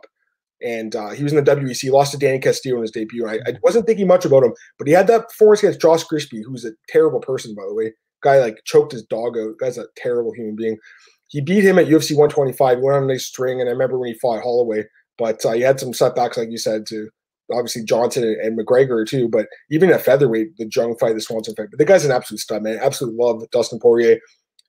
and 0.64 0.94
uh, 0.94 1.10
he 1.10 1.22
was 1.22 1.32
in 1.32 1.42
the 1.42 1.50
WEC. 1.50 1.90
lost 1.90 2.12
to 2.12 2.18
Danny 2.18 2.38
Castillo 2.38 2.76
in 2.76 2.82
his 2.82 2.90
debut. 2.90 3.26
I, 3.26 3.34
I, 3.46 3.54
wasn't 3.62 3.86
thinking 3.86 4.06
much 4.06 4.24
about 4.24 4.44
him, 4.44 4.52
but 4.78 4.86
he 4.86 4.92
had 4.92 5.06
that 5.08 5.28
performance 5.28 5.62
against 5.62 5.80
Josh 5.80 6.04
Grispi, 6.04 6.42
who's 6.44 6.64
a 6.64 6.72
terrible 6.88 7.20
person, 7.20 7.54
by 7.54 7.64
the 7.66 7.74
way. 7.74 7.92
Guy 8.22 8.38
like 8.38 8.58
choked 8.64 8.92
his 8.92 9.02
dog 9.04 9.36
out. 9.36 9.58
Guy's 9.58 9.78
a 9.78 9.86
terrible 9.96 10.32
human 10.32 10.56
being. 10.56 10.78
He 11.28 11.40
beat 11.40 11.64
him 11.64 11.78
at 11.78 11.86
UFC 11.86 12.12
125. 12.12 12.78
He 12.78 12.84
went 12.84 12.96
on 12.96 13.04
a 13.04 13.06
nice 13.06 13.26
string, 13.26 13.60
and 13.60 13.68
I 13.68 13.72
remember 13.72 13.98
when 13.98 14.12
he 14.12 14.18
fought 14.18 14.42
Holloway, 14.42 14.84
but 15.18 15.44
uh, 15.44 15.52
he 15.52 15.62
had 15.62 15.80
some 15.80 15.92
setbacks, 15.92 16.36
like 16.36 16.50
you 16.50 16.58
said, 16.58 16.86
to 16.88 17.08
obviously 17.50 17.84
Johnson 17.84 18.24
and, 18.24 18.36
and, 18.36 18.58
McGregor 18.58 19.06
too. 19.06 19.28
But 19.28 19.46
even 19.70 19.90
at 19.90 20.02
featherweight, 20.02 20.56
the 20.56 20.70
Jung 20.74 20.96
fight, 20.98 21.14
the 21.14 21.20
Swanson 21.20 21.54
fight, 21.54 21.68
but 21.70 21.78
the 21.78 21.84
guy's 21.84 22.04
an 22.04 22.12
absolute 22.12 22.40
stud, 22.40 22.62
man. 22.62 22.78
Absolutely 22.80 23.18
love 23.22 23.50
Dustin 23.50 23.78
Poirier. 23.80 24.18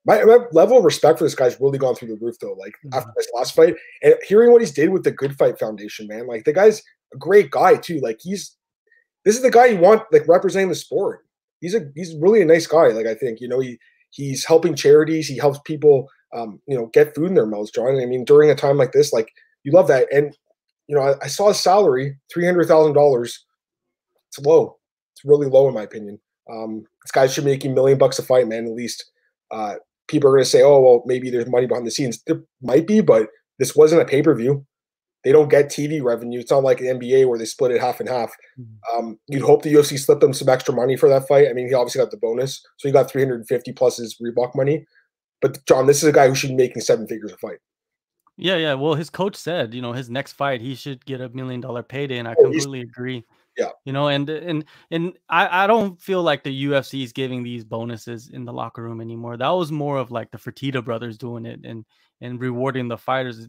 My, 0.05 0.23
my, 0.23 0.39
level 0.51 0.77
of 0.77 0.83
respect 0.83 1.17
for 1.17 1.23
this 1.23 1.35
guy's 1.35 1.59
really 1.61 1.77
gone 1.77 1.95
through 1.95 2.09
the 2.09 2.19
roof 2.21 2.35
though. 2.39 2.53
Like 2.53 2.73
mm-hmm. 2.85 2.93
after 2.93 3.11
this 3.15 3.29
last 3.33 3.55
fight, 3.55 3.75
and 4.01 4.15
hearing 4.27 4.51
what 4.51 4.61
he's 4.61 4.71
did 4.71 4.89
with 4.89 5.03
the 5.03 5.11
Good 5.11 5.37
Fight 5.37 5.57
Foundation, 5.59 6.07
man. 6.07 6.27
Like 6.27 6.43
the 6.43 6.53
guy's 6.53 6.83
a 7.13 7.17
great 7.17 7.51
guy 7.51 7.77
too. 7.77 7.99
Like 7.99 8.19
he's 8.21 8.55
this 9.25 9.35
is 9.35 9.41
the 9.41 9.51
guy 9.51 9.67
you 9.67 9.77
want 9.77 10.03
like 10.11 10.27
representing 10.27 10.69
the 10.69 10.75
sport. 10.75 11.25
He's 11.61 11.75
a 11.75 11.81
he's 11.95 12.15
really 12.19 12.41
a 12.41 12.45
nice 12.45 12.67
guy. 12.67 12.87
Like 12.87 13.05
I 13.05 13.15
think 13.15 13.39
you 13.39 13.47
know 13.47 13.59
he 13.59 13.79
he's 14.09 14.45
helping 14.45 14.75
charities. 14.75 15.27
He 15.27 15.37
helps 15.37 15.59
people 15.65 16.09
um, 16.35 16.59
you 16.67 16.77
know 16.77 16.87
get 16.87 17.15
food 17.15 17.27
in 17.27 17.35
their 17.35 17.45
mouths. 17.45 17.71
John. 17.71 17.99
I 17.99 18.05
mean 18.05 18.25
during 18.25 18.49
a 18.49 18.55
time 18.55 18.77
like 18.77 18.91
this, 18.91 19.13
like 19.13 19.29
you 19.63 19.71
love 19.71 19.87
that. 19.87 20.11
And 20.11 20.35
you 20.87 20.95
know 20.95 21.01
I, 21.01 21.13
I 21.23 21.27
saw 21.27 21.47
his 21.47 21.59
salary 21.59 22.17
three 22.33 22.45
hundred 22.45 22.67
thousand 22.67 22.93
dollars. 22.93 23.45
It's 24.29 24.45
low. 24.45 24.77
It's 25.15 25.23
really 25.23 25.47
low 25.47 25.67
in 25.69 25.73
my 25.73 25.83
opinion. 25.83 26.19
Um, 26.51 26.85
this 27.03 27.11
guy 27.11 27.27
should 27.27 27.45
be 27.45 27.51
making 27.51 27.71
a 27.71 27.75
million 27.75 27.97
bucks 27.97 28.19
a 28.19 28.23
fight, 28.23 28.47
man. 28.47 28.65
At 28.65 28.73
least 28.73 29.05
uh, 29.51 29.75
people 30.07 30.29
are 30.29 30.33
going 30.33 30.43
to 30.43 30.49
say, 30.49 30.63
oh 30.63 30.79
well, 30.79 31.03
maybe 31.05 31.29
there's 31.29 31.49
money 31.49 31.67
behind 31.67 31.85
the 31.85 31.91
scenes. 31.91 32.21
There 32.27 32.41
might 32.61 32.87
be, 32.87 33.01
but 33.01 33.27
this 33.59 33.75
wasn't 33.75 34.01
a 34.01 34.05
pay 34.05 34.21
per 34.21 34.35
view 34.35 34.65
they 35.23 35.31
don't 35.31 35.49
get 35.49 35.69
TV 35.69 36.03
revenue. 36.03 36.39
It's 36.39 36.51
not 36.51 36.63
like 36.63 36.79
the 36.79 36.87
NBA 36.87 37.27
where 37.27 37.39
they 37.39 37.45
split 37.45 37.71
it 37.71 37.81
half 37.81 37.99
and 37.99 38.09
half. 38.09 38.33
Mm-hmm. 38.59 38.97
Um, 38.97 39.19
you'd 39.27 39.43
hope 39.43 39.63
the 39.63 39.73
UFC 39.73 39.97
slipped 39.97 40.21
them 40.21 40.33
some 40.33 40.49
extra 40.49 40.73
money 40.73 40.97
for 40.97 41.07
that 41.09 41.27
fight. 41.27 41.47
I 41.49 41.53
mean, 41.53 41.67
he 41.67 41.73
obviously 41.73 41.99
got 41.99 42.11
the 42.11 42.17
bonus, 42.17 42.61
so 42.77 42.87
he 42.87 42.91
got 42.91 43.09
350 43.09 43.71
plus 43.73 43.97
his 43.97 44.17
Reebok 44.21 44.53
money. 44.55 44.85
But 45.41 45.65
John, 45.65 45.87
this 45.87 46.03
is 46.03 46.09
a 46.09 46.13
guy 46.13 46.27
who 46.27 46.35
should 46.35 46.49
be 46.49 46.55
making 46.55 46.81
seven 46.81 47.07
figures 47.07 47.31
a 47.31 47.37
fight. 47.37 47.59
Yeah, 48.35 48.57
yeah. 48.57 48.73
Well, 48.73 48.95
his 48.95 49.09
coach 49.09 49.35
said, 49.35 49.73
you 49.73 49.81
know, 49.81 49.93
his 49.93 50.09
next 50.09 50.33
fight 50.33 50.59
he 50.59 50.75
should 50.75 51.05
get 51.05 51.21
a 51.21 51.29
million 51.29 51.61
dollar 51.61 51.83
payday, 51.83 52.17
and 52.17 52.27
I 52.27 52.35
oh, 52.37 52.43
completely 52.43 52.81
agree. 52.81 53.23
Yeah. 53.57 53.69
You 53.85 53.93
know, 53.93 54.07
and 54.07 54.29
and 54.29 54.65
and 54.89 55.13
I 55.29 55.63
I 55.63 55.67
don't 55.67 56.01
feel 56.01 56.23
like 56.23 56.43
the 56.43 56.65
UFC 56.65 57.03
is 57.03 57.13
giving 57.13 57.43
these 57.43 57.63
bonuses 57.63 58.29
in 58.29 58.45
the 58.45 58.53
locker 58.53 58.81
room 58.81 59.01
anymore. 59.01 59.37
That 59.37 59.49
was 59.49 59.71
more 59.71 59.97
of 59.97 60.11
like 60.11 60.31
the 60.31 60.37
Fertitta 60.37 60.83
brothers 60.83 61.17
doing 61.17 61.45
it 61.45 61.59
and 61.63 61.85
and 62.21 62.41
rewarding 62.41 62.87
the 62.87 62.97
fighters. 62.97 63.47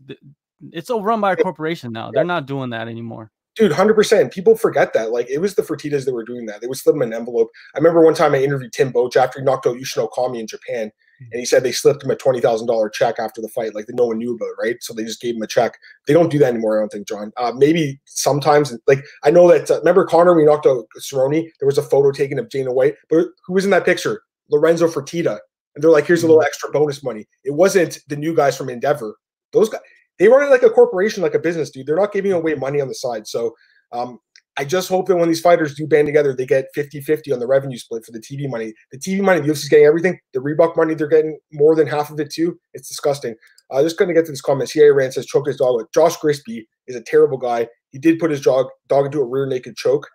It's 0.72 0.90
all 0.90 1.02
run 1.02 1.20
by 1.20 1.32
a 1.32 1.36
corporation 1.36 1.92
now. 1.92 2.10
They're 2.12 2.24
not 2.24 2.46
doing 2.46 2.70
that 2.70 2.88
anymore. 2.88 3.30
Dude, 3.56 3.72
hundred 3.72 3.94
percent. 3.94 4.32
People 4.32 4.56
forget 4.56 4.92
that. 4.94 5.12
Like 5.12 5.30
it 5.30 5.38
was 5.38 5.54
the 5.54 5.62
Fertittas 5.62 6.04
that 6.04 6.12
were 6.12 6.24
doing 6.24 6.44
that. 6.46 6.60
They 6.60 6.66
would 6.66 6.78
slip 6.78 6.96
him 6.96 7.02
an 7.02 7.14
envelope. 7.14 7.50
I 7.74 7.78
remember 7.78 8.02
one 8.02 8.14
time 8.14 8.34
I 8.34 8.42
interviewed 8.42 8.72
Tim 8.72 8.92
Boetsch 8.92 9.16
after 9.16 9.38
he 9.38 9.44
knocked 9.44 9.66
out 9.66 9.76
Yushin 9.76 10.08
Okami 10.08 10.40
in 10.40 10.46
Japan. 10.46 10.90
And 11.20 11.40
he 11.40 11.44
said 11.44 11.62
they 11.62 11.72
slipped 11.72 12.02
him 12.02 12.10
a 12.10 12.16
twenty 12.16 12.40
thousand 12.40 12.66
dollar 12.66 12.88
check 12.88 13.16
after 13.18 13.40
the 13.40 13.48
fight, 13.48 13.74
like 13.74 13.86
that 13.86 13.96
no 13.96 14.06
one 14.06 14.18
knew 14.18 14.34
about, 14.34 14.50
right? 14.60 14.76
So 14.80 14.92
they 14.92 15.04
just 15.04 15.20
gave 15.20 15.36
him 15.36 15.42
a 15.42 15.46
check. 15.46 15.78
They 16.06 16.12
don't 16.12 16.30
do 16.30 16.38
that 16.38 16.52
anymore. 16.52 16.78
I 16.78 16.82
don't 16.82 16.92
think, 16.92 17.08
John. 17.08 17.32
Uh, 17.36 17.52
maybe 17.56 18.00
sometimes, 18.04 18.76
like 18.86 19.04
I 19.22 19.30
know 19.30 19.48
that. 19.48 19.70
Uh, 19.70 19.78
remember 19.78 20.04
Conor 20.04 20.34
when 20.34 20.40
he 20.40 20.46
knocked 20.46 20.66
out 20.66 20.86
Cerrone? 21.00 21.48
There 21.60 21.66
was 21.66 21.78
a 21.78 21.82
photo 21.82 22.10
taken 22.10 22.38
of 22.38 22.48
Dana 22.48 22.72
White, 22.72 22.94
but 23.08 23.26
who 23.46 23.54
was 23.54 23.64
in 23.64 23.70
that 23.70 23.84
picture? 23.84 24.22
Lorenzo 24.50 24.88
Fertitta. 24.88 25.38
And 25.74 25.82
they're 25.82 25.90
like, 25.90 26.06
here's 26.06 26.22
a 26.22 26.26
little 26.26 26.42
hmm. 26.42 26.46
extra 26.46 26.70
bonus 26.70 27.02
money. 27.02 27.26
It 27.44 27.52
wasn't 27.52 27.98
the 28.08 28.16
new 28.16 28.34
guys 28.34 28.56
from 28.56 28.68
Endeavor. 28.68 29.16
Those 29.52 29.68
guys, 29.68 29.80
they 30.18 30.28
run 30.28 30.46
it 30.46 30.50
like 30.50 30.62
a 30.62 30.70
corporation, 30.70 31.22
like 31.22 31.34
a 31.34 31.38
business, 31.38 31.70
dude. 31.70 31.86
They're 31.86 31.96
not 31.96 32.12
giving 32.12 32.32
away 32.32 32.54
money 32.54 32.80
on 32.80 32.88
the 32.88 32.94
side. 32.94 33.26
So 33.26 33.54
um, 33.92 34.18
I 34.56 34.64
just 34.64 34.88
hope 34.88 35.08
that 35.08 35.16
when 35.16 35.28
these 35.28 35.40
fighters 35.40 35.74
do 35.74 35.86
band 35.86 36.06
together, 36.06 36.34
they 36.34 36.46
get 36.46 36.66
50 36.74 37.00
50 37.00 37.32
on 37.32 37.40
the 37.40 37.46
revenue 37.46 37.76
split 37.76 38.04
for 38.04 38.12
the 38.12 38.20
TV 38.20 38.48
money. 38.48 38.72
The 38.92 38.98
TV 38.98 39.20
money, 39.20 39.40
the 39.40 39.48
UFC's 39.48 39.68
getting 39.68 39.86
everything. 39.86 40.18
The 40.32 40.40
Reebok 40.40 40.76
money, 40.76 40.94
they're 40.94 41.08
getting 41.08 41.38
more 41.52 41.74
than 41.74 41.88
half 41.88 42.10
of 42.10 42.20
it 42.20 42.32
too. 42.32 42.58
It's 42.72 42.88
disgusting. 42.88 43.34
Uh, 43.70 43.82
just 43.82 43.98
going 43.98 44.08
to 44.08 44.14
get 44.14 44.26
to 44.26 44.32
this 44.32 44.40
comment. 44.40 44.70
CIA 44.70 44.90
Rand 44.90 45.14
says, 45.14 45.26
choke 45.26 45.48
his 45.48 45.56
dog. 45.56 45.84
Josh 45.92 46.16
Grispi 46.18 46.66
is 46.86 46.94
a 46.94 47.02
terrible 47.02 47.38
guy. 47.38 47.66
He 47.90 47.98
did 47.98 48.18
put 48.18 48.30
his 48.30 48.40
dog, 48.40 48.66
dog 48.88 49.06
into 49.06 49.20
a 49.20 49.26
rear 49.26 49.46
naked 49.46 49.76
choke 49.76 50.06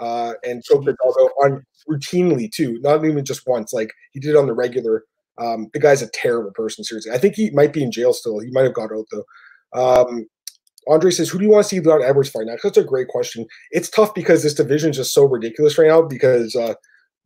uh, 0.00 0.34
and 0.42 0.64
choked 0.64 0.86
the 0.86 0.96
dog 1.04 1.14
on 1.42 1.62
routinely 1.88 2.50
too, 2.50 2.78
not 2.80 3.04
even 3.04 3.24
just 3.24 3.46
once. 3.46 3.72
Like 3.72 3.92
he 4.12 4.20
did 4.20 4.30
it 4.30 4.36
on 4.36 4.46
the 4.46 4.54
regular. 4.54 5.04
Um, 5.38 5.68
the 5.72 5.80
guy's 5.80 6.02
a 6.02 6.10
terrible 6.10 6.52
person, 6.52 6.84
seriously. 6.84 7.12
I 7.12 7.18
think 7.18 7.34
he 7.34 7.50
might 7.50 7.72
be 7.72 7.82
in 7.82 7.92
jail 7.92 8.12
still. 8.12 8.38
He 8.40 8.50
might 8.50 8.62
have 8.62 8.74
got 8.74 8.92
out 8.92 9.06
though. 9.10 9.24
Um, 9.72 10.26
Andre 10.88 11.10
says, 11.10 11.28
"Who 11.28 11.38
do 11.38 11.44
you 11.44 11.50
want 11.50 11.64
to 11.64 11.68
see 11.68 11.80
Leon 11.80 12.02
Edwards 12.02 12.30
fight 12.30 12.46
next?" 12.46 12.62
That's 12.62 12.78
a 12.78 12.84
great 12.84 13.08
question. 13.08 13.46
It's 13.70 13.88
tough 13.88 14.14
because 14.14 14.42
this 14.42 14.54
division 14.54 14.90
is 14.90 14.96
just 14.96 15.14
so 15.14 15.24
ridiculous 15.24 15.78
right 15.78 15.88
now. 15.88 16.02
Because 16.02 16.54
uh, 16.56 16.74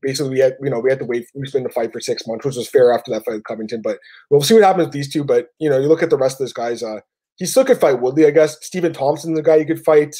basically, 0.02 0.30
we 0.30 0.38
had 0.40 0.56
you 0.62 0.70
know 0.70 0.80
we 0.80 0.90
had 0.90 0.98
to 1.00 1.04
wait 1.04 1.26
we 1.34 1.46
spent 1.46 1.64
to 1.64 1.72
fight 1.72 1.92
for 1.92 2.00
six 2.00 2.26
months, 2.26 2.44
which 2.44 2.56
was 2.56 2.68
fair 2.68 2.92
after 2.92 3.10
that 3.10 3.24
fight 3.24 3.34
with 3.34 3.44
Covington. 3.44 3.82
But 3.82 3.98
we'll 4.30 4.42
see 4.42 4.54
what 4.54 4.64
happens 4.64 4.86
with 4.86 4.94
these 4.94 5.12
two. 5.12 5.24
But 5.24 5.48
you 5.58 5.68
know, 5.68 5.78
you 5.78 5.88
look 5.88 6.02
at 6.02 6.10
the 6.10 6.16
rest 6.16 6.34
of 6.34 6.40
those 6.40 6.52
guys. 6.52 6.82
Uh, 6.82 7.00
he 7.36 7.46
still 7.46 7.64
could 7.64 7.80
fight 7.80 8.00
Woodley, 8.00 8.26
I 8.26 8.30
guess. 8.30 8.56
Stephen 8.64 8.92
Thompson's 8.92 9.36
the 9.36 9.42
guy 9.42 9.56
you 9.56 9.66
could 9.66 9.84
fight. 9.84 10.16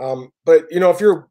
Um, 0.00 0.30
but 0.44 0.64
you 0.70 0.80
know, 0.80 0.90
if 0.90 1.00
you're 1.00 1.28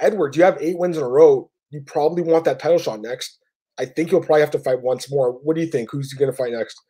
Edwards, 0.00 0.36
you 0.36 0.44
have 0.44 0.58
eight 0.60 0.78
wins 0.78 0.96
in 0.96 1.02
a 1.02 1.08
row. 1.08 1.50
You 1.70 1.82
probably 1.82 2.22
want 2.22 2.44
that 2.44 2.58
title 2.58 2.78
shot 2.78 3.00
next. 3.00 3.38
I 3.78 3.84
think 3.84 4.10
you'll 4.10 4.22
probably 4.22 4.40
have 4.40 4.52
to 4.52 4.58
fight 4.58 4.80
once 4.80 5.10
more. 5.10 5.32
What 5.32 5.56
do 5.56 5.60
you 5.60 5.66
think? 5.66 5.90
Who's 5.90 6.10
he 6.10 6.18
going 6.18 6.30
to 6.30 6.36
fight 6.36 6.52
next? 6.52 6.80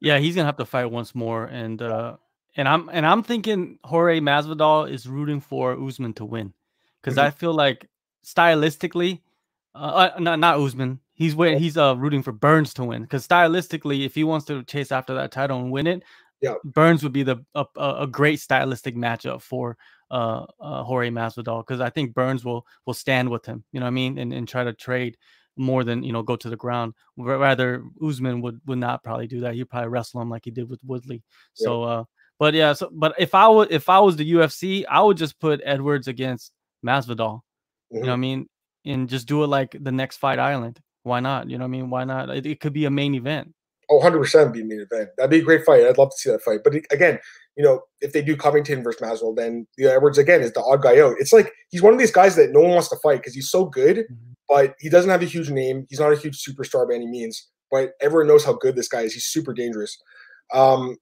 Yeah, 0.00 0.18
he's 0.18 0.34
gonna 0.34 0.46
have 0.46 0.56
to 0.58 0.64
fight 0.64 0.86
once 0.86 1.14
more, 1.14 1.44
and 1.44 1.82
uh, 1.82 2.16
and 2.56 2.68
I'm 2.68 2.88
and 2.92 3.06
I'm 3.06 3.22
thinking 3.22 3.78
Jorge 3.84 4.20
Masvidal 4.20 4.90
is 4.90 5.06
rooting 5.06 5.40
for 5.40 5.72
Usman 5.80 6.14
to 6.14 6.24
win 6.24 6.52
because 7.00 7.16
mm-hmm. 7.16 7.26
I 7.26 7.30
feel 7.30 7.54
like 7.54 7.88
stylistically, 8.24 9.20
uh, 9.74 10.10
uh, 10.16 10.18
not 10.18 10.38
not 10.38 10.58
Usman, 10.58 11.00
he's 11.14 11.34
he's 11.34 11.76
uh 11.76 11.96
rooting 11.96 12.22
for 12.22 12.32
Burns 12.32 12.74
to 12.74 12.84
win 12.84 13.02
because 13.02 13.26
stylistically, 13.26 14.04
if 14.04 14.14
he 14.14 14.24
wants 14.24 14.46
to 14.46 14.62
chase 14.64 14.92
after 14.92 15.14
that 15.14 15.32
title 15.32 15.60
and 15.60 15.70
win 15.70 15.86
it, 15.86 16.02
yeah, 16.40 16.54
Burns 16.64 17.02
would 17.02 17.12
be 17.12 17.22
the 17.22 17.44
a, 17.54 17.66
a 17.76 18.06
great 18.06 18.40
stylistic 18.40 18.96
matchup 18.96 19.42
for 19.42 19.76
uh, 20.10 20.46
uh 20.60 20.82
Jorge 20.82 21.10
Masvidal 21.10 21.66
because 21.66 21.80
I 21.80 21.90
think 21.90 22.14
Burns 22.14 22.44
will 22.44 22.66
will 22.86 22.94
stand 22.94 23.28
with 23.30 23.46
him, 23.46 23.64
you 23.72 23.80
know 23.80 23.86
what 23.86 23.90
I 23.90 23.92
mean, 23.92 24.18
and 24.18 24.32
and 24.32 24.48
try 24.48 24.64
to 24.64 24.72
trade 24.72 25.16
more 25.58 25.84
than 25.84 26.02
you 26.02 26.12
know 26.12 26.22
go 26.22 26.36
to 26.36 26.48
the 26.48 26.56
ground. 26.56 26.94
Rather, 27.16 27.84
Usman 28.04 28.40
would 28.40 28.60
would 28.66 28.78
not 28.78 29.02
probably 29.02 29.26
do 29.26 29.40
that. 29.40 29.54
He'd 29.54 29.68
probably 29.68 29.88
wrestle 29.88 30.22
him 30.22 30.30
like 30.30 30.44
he 30.44 30.50
did 30.50 30.68
with 30.68 30.80
Woodley. 30.84 31.22
Yeah. 31.56 31.64
So, 31.64 31.82
uh, 31.82 32.04
but 32.38 32.54
yeah. 32.54 32.72
So, 32.72 32.90
but 32.92 33.14
if 33.18 33.34
I 33.34 33.48
would 33.48 33.72
if 33.72 33.88
I 33.88 34.00
was 34.00 34.16
the 34.16 34.32
UFC, 34.32 34.84
I 34.88 35.02
would 35.02 35.16
just 35.16 35.38
put 35.40 35.60
Edwards 35.64 36.08
against 36.08 36.52
Masvidal. 36.84 37.40
Mm-hmm. 37.92 37.96
You 37.96 38.02
know 38.02 38.06
what 38.06 38.08
I 38.08 38.14
mm-hmm. 38.14 38.20
mean? 38.20 38.48
And 38.86 39.08
just 39.08 39.26
do 39.26 39.44
it 39.44 39.48
like 39.48 39.76
the 39.78 39.92
next 39.92 40.16
fight 40.16 40.38
island. 40.38 40.80
Why 41.02 41.20
not? 41.20 41.50
You 41.50 41.58
know 41.58 41.64
what 41.64 41.68
I 41.68 41.70
mean? 41.70 41.90
Why 41.90 42.04
not? 42.04 42.30
It, 42.30 42.46
it 42.46 42.60
could 42.60 42.72
be 42.72 42.84
a 42.84 42.90
main 42.90 43.14
event. 43.14 43.54
Oh, 43.90 44.00
100% 44.00 44.52
be 44.52 44.60
a 44.60 44.64
main 44.64 44.80
event. 44.80 45.08
That'd 45.16 45.30
be 45.30 45.38
a 45.38 45.42
great 45.42 45.64
fight. 45.64 45.86
I'd 45.86 45.96
love 45.96 46.10
to 46.10 46.16
see 46.16 46.30
that 46.30 46.42
fight. 46.42 46.60
But 46.62 46.74
again, 46.90 47.18
you 47.56 47.64
know, 47.64 47.80
if 48.02 48.12
they 48.12 48.20
do 48.20 48.36
Covington 48.36 48.82
versus 48.82 49.00
Masvidal, 49.00 49.34
then 49.34 49.66
you 49.78 49.86
know, 49.86 49.96
Edwards 49.96 50.18
again 50.18 50.42
is 50.42 50.52
the 50.52 50.62
odd 50.62 50.82
guy 50.82 51.00
out. 51.00 51.16
It's 51.18 51.32
like 51.32 51.52
he's 51.70 51.82
one 51.82 51.94
of 51.94 51.98
these 51.98 52.10
guys 52.10 52.36
that 52.36 52.52
no 52.52 52.60
one 52.60 52.72
wants 52.72 52.90
to 52.90 52.96
fight 53.02 53.20
because 53.20 53.34
he's 53.34 53.50
so 53.50 53.64
good. 53.64 53.98
Mm-hmm 53.98 54.28
but 54.48 54.74
he 54.78 54.88
doesn't 54.88 55.10
have 55.10 55.22
a 55.22 55.26
huge 55.26 55.50
name. 55.50 55.86
He's 55.90 56.00
not 56.00 56.12
a 56.12 56.16
huge 56.16 56.42
superstar 56.42 56.88
by 56.88 56.94
any 56.94 57.06
means, 57.06 57.48
but 57.70 57.92
everyone 58.00 58.28
knows 58.28 58.44
how 58.44 58.54
good 58.54 58.74
this 58.74 58.88
guy 58.88 59.02
is. 59.02 59.12
He's 59.12 59.26
super 59.26 59.52
dangerous. 59.52 59.96
Um, 60.52 60.96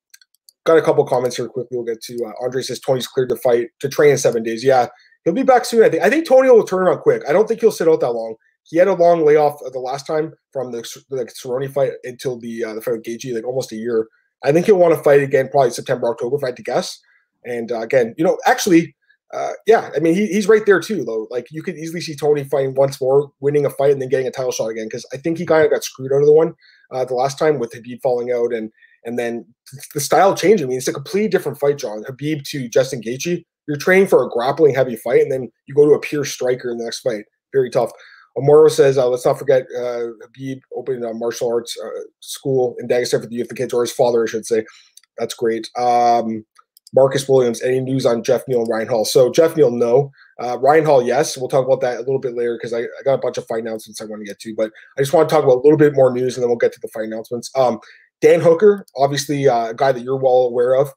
got 0.66 0.78
a 0.78 0.82
couple 0.82 1.04
comments 1.06 1.36
here 1.36 1.48
quickly. 1.48 1.76
We'll 1.76 1.86
get 1.86 2.02
to 2.02 2.24
uh, 2.24 2.44
Andre 2.44 2.62
says 2.62 2.80
Tony's 2.80 3.06
cleared 3.06 3.30
to 3.30 3.36
fight 3.36 3.68
to 3.80 3.88
train 3.88 4.10
in 4.10 4.18
seven 4.18 4.42
days. 4.42 4.64
Yeah, 4.64 4.88
he'll 5.24 5.34
be 5.34 5.42
back 5.42 5.64
soon. 5.64 5.82
I 5.82 5.88
think. 5.88 6.02
I 6.02 6.10
think 6.10 6.26
Tony 6.26 6.50
will 6.50 6.64
turn 6.64 6.82
around 6.82 7.00
quick. 7.00 7.22
I 7.28 7.32
don't 7.32 7.48
think 7.48 7.60
he'll 7.60 7.72
sit 7.72 7.88
out 7.88 8.00
that 8.00 8.12
long. 8.12 8.34
He 8.64 8.78
had 8.78 8.88
a 8.88 8.94
long 8.94 9.24
layoff 9.24 9.60
the 9.72 9.78
last 9.78 10.06
time 10.06 10.34
from 10.52 10.72
the 10.72 10.78
the 11.10 11.24
Cerrone 11.26 11.72
fight 11.72 11.92
until 12.04 12.38
the 12.38 12.64
uh, 12.64 12.74
the 12.74 12.82
fight 12.82 12.94
with 12.94 13.04
Gaethje, 13.04 13.34
like 13.34 13.46
almost 13.46 13.72
a 13.72 13.76
year. 13.76 14.08
I 14.44 14.52
think 14.52 14.66
he'll 14.66 14.78
want 14.78 14.94
to 14.94 15.02
fight 15.02 15.22
again, 15.22 15.48
probably 15.48 15.70
September, 15.70 16.08
October, 16.08 16.36
if 16.36 16.44
I 16.44 16.48
had 16.48 16.56
to 16.56 16.62
guess. 16.62 17.00
And 17.44 17.72
uh, 17.72 17.80
again, 17.80 18.14
you 18.18 18.24
know, 18.24 18.38
actually, 18.46 18.94
uh, 19.32 19.52
yeah, 19.66 19.90
I 19.94 20.00
mean, 20.00 20.14
he, 20.14 20.26
he's 20.26 20.48
right 20.48 20.64
there 20.66 20.80
too, 20.80 21.04
though. 21.04 21.26
Like 21.30 21.46
you 21.50 21.62
could 21.62 21.76
easily 21.76 22.00
see 22.00 22.14
Tony 22.14 22.44
fighting 22.44 22.74
once 22.74 23.00
more, 23.00 23.30
winning 23.40 23.66
a 23.66 23.70
fight, 23.70 23.92
and 23.92 24.02
then 24.02 24.08
getting 24.08 24.26
a 24.26 24.30
title 24.30 24.52
shot 24.52 24.68
again. 24.68 24.86
Because 24.86 25.06
I 25.12 25.16
think 25.16 25.38
he 25.38 25.46
kind 25.46 25.64
of 25.64 25.70
got 25.70 25.84
screwed 25.84 26.12
out 26.12 26.20
of 26.20 26.26
the 26.26 26.32
one 26.32 26.54
uh, 26.90 27.04
the 27.04 27.14
last 27.14 27.38
time 27.38 27.58
with 27.58 27.72
Khabib 27.72 28.02
falling 28.02 28.32
out, 28.32 28.52
and 28.52 28.70
and 29.06 29.18
then 29.18 29.46
the 29.94 30.00
style 30.00 30.36
changing. 30.36 30.66
I 30.66 30.68
mean, 30.68 30.78
it's 30.78 30.88
a 30.88 30.92
completely 30.92 31.28
different 31.28 31.58
fight, 31.58 31.78
John. 31.78 32.02
Habib 32.06 32.42
to 32.48 32.68
Justin 32.68 33.00
Gaethje. 33.00 33.44
You're 33.66 33.78
training 33.78 34.08
for 34.08 34.24
a 34.24 34.28
grappling 34.28 34.74
heavy 34.74 34.96
fight, 34.96 35.22
and 35.22 35.32
then 35.32 35.50
you 35.66 35.74
go 35.74 35.86
to 35.86 35.94
a 35.94 36.00
pure 36.00 36.24
striker 36.24 36.70
in 36.70 36.78
the 36.78 36.84
next 36.84 37.00
fight. 37.00 37.24
Very 37.52 37.70
tough. 37.70 37.90
Amoro 38.36 38.70
says, 38.70 38.98
uh, 38.98 39.08
let's 39.08 39.24
not 39.24 39.38
forget 39.38 39.62
uh, 39.76 40.08
Khabib 40.38 40.60
opened 40.76 41.04
a 41.04 41.14
martial 41.14 41.48
arts 41.48 41.74
uh, 41.82 42.00
school 42.20 42.76
in 42.78 42.86
Dagestan 42.86 43.22
for 43.22 43.26
the 43.26 43.34
youth, 43.34 43.48
the 43.48 43.54
kids, 43.54 43.72
or 43.72 43.80
his 43.82 43.92
father, 43.92 44.24
I 44.24 44.26
should 44.26 44.44
say. 44.44 44.64
That's 45.16 45.34
great. 45.34 45.70
Um, 45.78 46.44
Marcus 46.94 47.28
Williams, 47.28 47.62
any 47.62 47.80
news 47.80 48.06
on 48.06 48.22
Jeff 48.22 48.46
Neal 48.46 48.60
and 48.60 48.68
Ryan 48.68 48.88
Hall? 48.88 49.04
So 49.04 49.32
Jeff 49.32 49.56
Neal, 49.56 49.70
no. 49.70 50.10
Uh, 50.38 50.58
Ryan 50.58 50.84
Hall, 50.84 51.02
yes. 51.02 51.36
We'll 51.36 51.48
talk 51.48 51.64
about 51.64 51.80
that 51.80 51.96
a 51.96 52.00
little 52.00 52.18
bit 52.18 52.36
later 52.36 52.56
because 52.56 52.72
I, 52.72 52.80
I, 52.80 53.02
got 53.04 53.14
a 53.14 53.18
bunch 53.18 53.38
of 53.38 53.46
fight 53.46 53.62
announcements 53.62 54.00
I 54.00 54.04
want 54.04 54.20
to 54.20 54.26
get 54.26 54.38
to, 54.40 54.54
but 54.54 54.70
I 54.96 55.00
just 55.00 55.12
want 55.12 55.28
to 55.28 55.34
talk 55.34 55.44
about 55.44 55.58
a 55.58 55.64
little 55.64 55.78
bit 55.78 55.94
more 55.94 56.12
news 56.12 56.36
and 56.36 56.42
then 56.42 56.48
we'll 56.48 56.58
get 56.58 56.72
to 56.72 56.80
the 56.80 56.88
fight 56.88 57.04
announcements. 57.04 57.50
Um, 57.56 57.80
Dan 58.20 58.40
Hooker, 58.40 58.84
obviously 58.96 59.48
uh, 59.48 59.68
a 59.68 59.74
guy 59.74 59.92
that 59.92 60.02
you're 60.02 60.16
well 60.16 60.42
aware 60.42 60.74
of. 60.74 60.90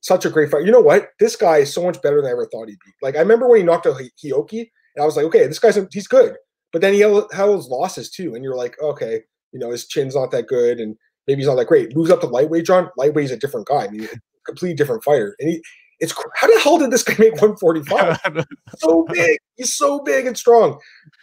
Such 0.00 0.24
a 0.26 0.30
great 0.30 0.50
fight. 0.50 0.64
You 0.64 0.72
know 0.72 0.80
what? 0.80 1.08
This 1.18 1.34
guy 1.34 1.58
is 1.58 1.72
so 1.72 1.82
much 1.82 2.00
better 2.02 2.20
than 2.20 2.26
I 2.26 2.32
ever 2.32 2.46
thought 2.46 2.68
he'd 2.68 2.78
be. 2.84 2.92
Like 3.00 3.16
I 3.16 3.20
remember 3.20 3.48
when 3.48 3.60
he 3.60 3.64
knocked 3.64 3.86
out 3.86 4.00
Hioki, 4.22 4.60
and 4.60 5.02
I 5.02 5.06
was 5.06 5.16
like, 5.16 5.26
okay, 5.26 5.46
this 5.46 5.58
guy's 5.58 5.78
he's 5.92 6.06
good. 6.06 6.34
but 6.72 6.82
then 6.82 6.92
he 6.92 7.00
had 7.00 7.12
those 7.36 7.68
losses 7.68 8.10
too, 8.10 8.34
and 8.34 8.44
you're 8.44 8.56
like, 8.56 8.76
okay, 8.82 9.20
you 9.52 9.58
know, 9.58 9.70
his 9.70 9.86
chin's 9.86 10.14
not 10.14 10.30
that 10.32 10.46
good, 10.46 10.78
and 10.78 10.96
maybe 11.26 11.40
he's 11.40 11.48
not 11.48 11.54
that 11.56 11.68
great. 11.68 11.96
Moves 11.96 12.10
up 12.10 12.20
to 12.20 12.26
lightweight, 12.26 12.66
John. 12.66 12.90
Lightweight's 12.98 13.30
a 13.30 13.36
different 13.36 13.66
guy. 13.66 13.84
I 13.84 13.88
mean, 13.88 14.08
completely 14.46 14.76
different 14.76 15.04
fighter, 15.04 15.36
and 15.38 15.48
he. 15.48 15.62
It's 16.00 16.14
how 16.34 16.46
the 16.46 16.60
hell 16.60 16.78
did 16.78 16.90
this 16.90 17.02
guy 17.02 17.14
make 17.18 17.32
145? 17.40 18.46
so 18.78 19.06
big, 19.10 19.38
he's 19.56 19.74
so 19.74 20.00
big 20.00 20.26
and 20.26 20.36
strong. 20.36 20.78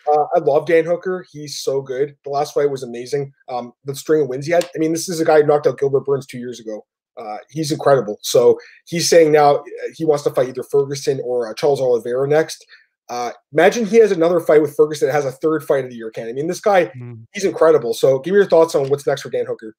Uh, 0.08 0.26
I 0.36 0.40
love 0.40 0.66
Dan 0.66 0.86
Hooker. 0.86 1.26
He's 1.32 1.60
so 1.60 1.82
good. 1.82 2.16
The 2.24 2.30
last 2.30 2.54
fight 2.54 2.70
was 2.70 2.84
amazing. 2.84 3.34
Um, 3.50 3.74
the 3.86 3.96
string 3.96 4.24
of 4.24 4.30
wins 4.30 4.46
he 4.46 4.52
had. 4.52 4.66
I 4.76 4.80
mean, 4.80 4.92
this 4.92 5.10
is 5.10 5.20
a 5.20 5.26
guy 5.26 5.42
who 5.42 5.48
knocked 5.48 5.68
out 5.68 5.80
Gilbert 5.80 6.06
Burns 6.06 6.26
two 6.26 6.40
years 6.40 6.60
ago. 6.60 6.86
Uh, 7.18 7.38
he's 7.50 7.72
incredible. 7.72 8.18
So 8.22 8.58
he's 8.86 9.10
saying 9.10 9.32
now 9.32 9.58
uh, 9.58 9.64
he 9.96 10.06
wants 10.06 10.24
to 10.24 10.32
fight 10.32 10.50
either 10.50 10.64
Ferguson 10.64 11.22
or 11.24 11.50
uh, 11.50 11.54
Charles 11.54 11.82
Oliveira 11.82 12.28
next. 12.28 12.66
Uh, 13.10 13.32
imagine 13.52 13.86
he 13.86 13.98
has 13.98 14.12
another 14.12 14.40
fight 14.40 14.62
with 14.62 14.76
Ferguson 14.76 15.08
that 15.08 15.14
has 15.14 15.26
a 15.26 15.32
third 15.32 15.64
fight 15.64 15.84
of 15.84 15.90
the 15.90 15.98
year, 15.98 16.10
Ken. 16.12 16.30
I 16.30 16.34
mean, 16.34 16.48
this 16.48 16.62
guy, 16.62 16.86
mm. 16.86 17.22
he's 17.34 17.44
incredible. 17.44 17.94
So 17.94 18.20
give 18.20 18.32
me 18.32 18.38
your 18.38 18.48
thoughts 18.48 18.74
on 18.74 18.88
what's 18.90 19.06
next 19.06 19.24
for 19.24 19.30
Dan 19.30 19.46
Hooker. 19.46 19.76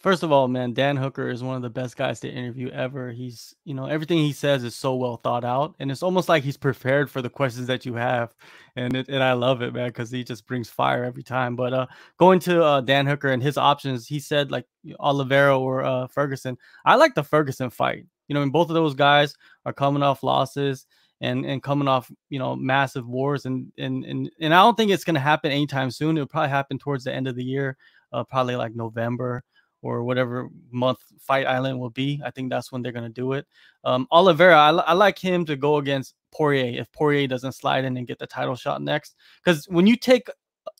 First 0.00 0.22
of 0.22 0.32
all, 0.32 0.48
man, 0.48 0.72
Dan 0.72 0.96
Hooker 0.96 1.28
is 1.28 1.42
one 1.42 1.56
of 1.56 1.62
the 1.62 1.68
best 1.68 1.94
guys 1.94 2.20
to 2.20 2.28
interview 2.28 2.70
ever. 2.70 3.12
He's, 3.12 3.54
you 3.66 3.74
know, 3.74 3.84
everything 3.84 4.16
he 4.16 4.32
says 4.32 4.64
is 4.64 4.74
so 4.74 4.94
well 4.94 5.18
thought 5.18 5.44
out, 5.44 5.74
and 5.78 5.90
it's 5.90 6.02
almost 6.02 6.26
like 6.26 6.42
he's 6.42 6.56
prepared 6.56 7.10
for 7.10 7.20
the 7.20 7.28
questions 7.28 7.66
that 7.66 7.84
you 7.84 7.94
have, 7.96 8.34
and 8.76 8.96
it, 8.96 9.10
and 9.10 9.22
I 9.22 9.34
love 9.34 9.60
it, 9.60 9.74
man, 9.74 9.88
because 9.88 10.10
he 10.10 10.24
just 10.24 10.46
brings 10.46 10.70
fire 10.70 11.04
every 11.04 11.22
time. 11.22 11.54
But 11.54 11.74
uh, 11.74 11.86
going 12.16 12.40
to 12.40 12.64
uh, 12.64 12.80
Dan 12.80 13.06
Hooker 13.06 13.28
and 13.28 13.42
his 13.42 13.58
options, 13.58 14.06
he 14.06 14.20
said 14.20 14.50
like 14.50 14.64
Oliveira 14.98 15.58
or 15.58 15.84
uh, 15.84 16.06
Ferguson. 16.06 16.56
I 16.86 16.94
like 16.94 17.14
the 17.14 17.22
Ferguson 17.22 17.68
fight. 17.68 18.06
You 18.26 18.34
know, 18.34 18.42
and 18.42 18.52
both 18.52 18.70
of 18.70 18.74
those 18.74 18.94
guys 18.94 19.34
are 19.66 19.72
coming 19.74 20.02
off 20.02 20.22
losses 20.22 20.86
and 21.20 21.44
and 21.44 21.62
coming 21.62 21.88
off 21.88 22.10
you 22.30 22.38
know 22.38 22.56
massive 22.56 23.06
wars 23.06 23.44
and 23.44 23.70
and 23.76 24.06
and 24.06 24.30
and 24.40 24.54
I 24.54 24.62
don't 24.62 24.78
think 24.78 24.92
it's 24.92 25.04
gonna 25.04 25.20
happen 25.20 25.52
anytime 25.52 25.90
soon. 25.90 26.16
It'll 26.16 26.26
probably 26.26 26.48
happen 26.48 26.78
towards 26.78 27.04
the 27.04 27.12
end 27.12 27.28
of 27.28 27.36
the 27.36 27.44
year, 27.44 27.76
uh, 28.14 28.24
probably 28.24 28.56
like 28.56 28.74
November 28.74 29.44
or 29.82 30.02
whatever 30.02 30.48
month 30.70 30.98
Fight 31.18 31.46
Island 31.46 31.78
will 31.78 31.90
be. 31.90 32.20
I 32.24 32.30
think 32.30 32.50
that's 32.50 32.70
when 32.70 32.82
they're 32.82 32.92
gonna 32.92 33.08
do 33.08 33.32
it. 33.32 33.46
Um, 33.84 34.06
Oliveira, 34.10 34.56
I, 34.56 34.70
I 34.70 34.92
like 34.92 35.18
him 35.18 35.44
to 35.46 35.56
go 35.56 35.76
against 35.76 36.14
Poirier 36.32 36.80
if 36.80 36.90
Poirier 36.92 37.26
doesn't 37.26 37.52
slide 37.52 37.84
in 37.84 37.96
and 37.96 38.06
get 38.06 38.18
the 38.18 38.26
title 38.26 38.56
shot 38.56 38.82
next. 38.82 39.14
Because 39.42 39.66
when 39.66 39.86
you 39.86 39.96
take 39.96 40.28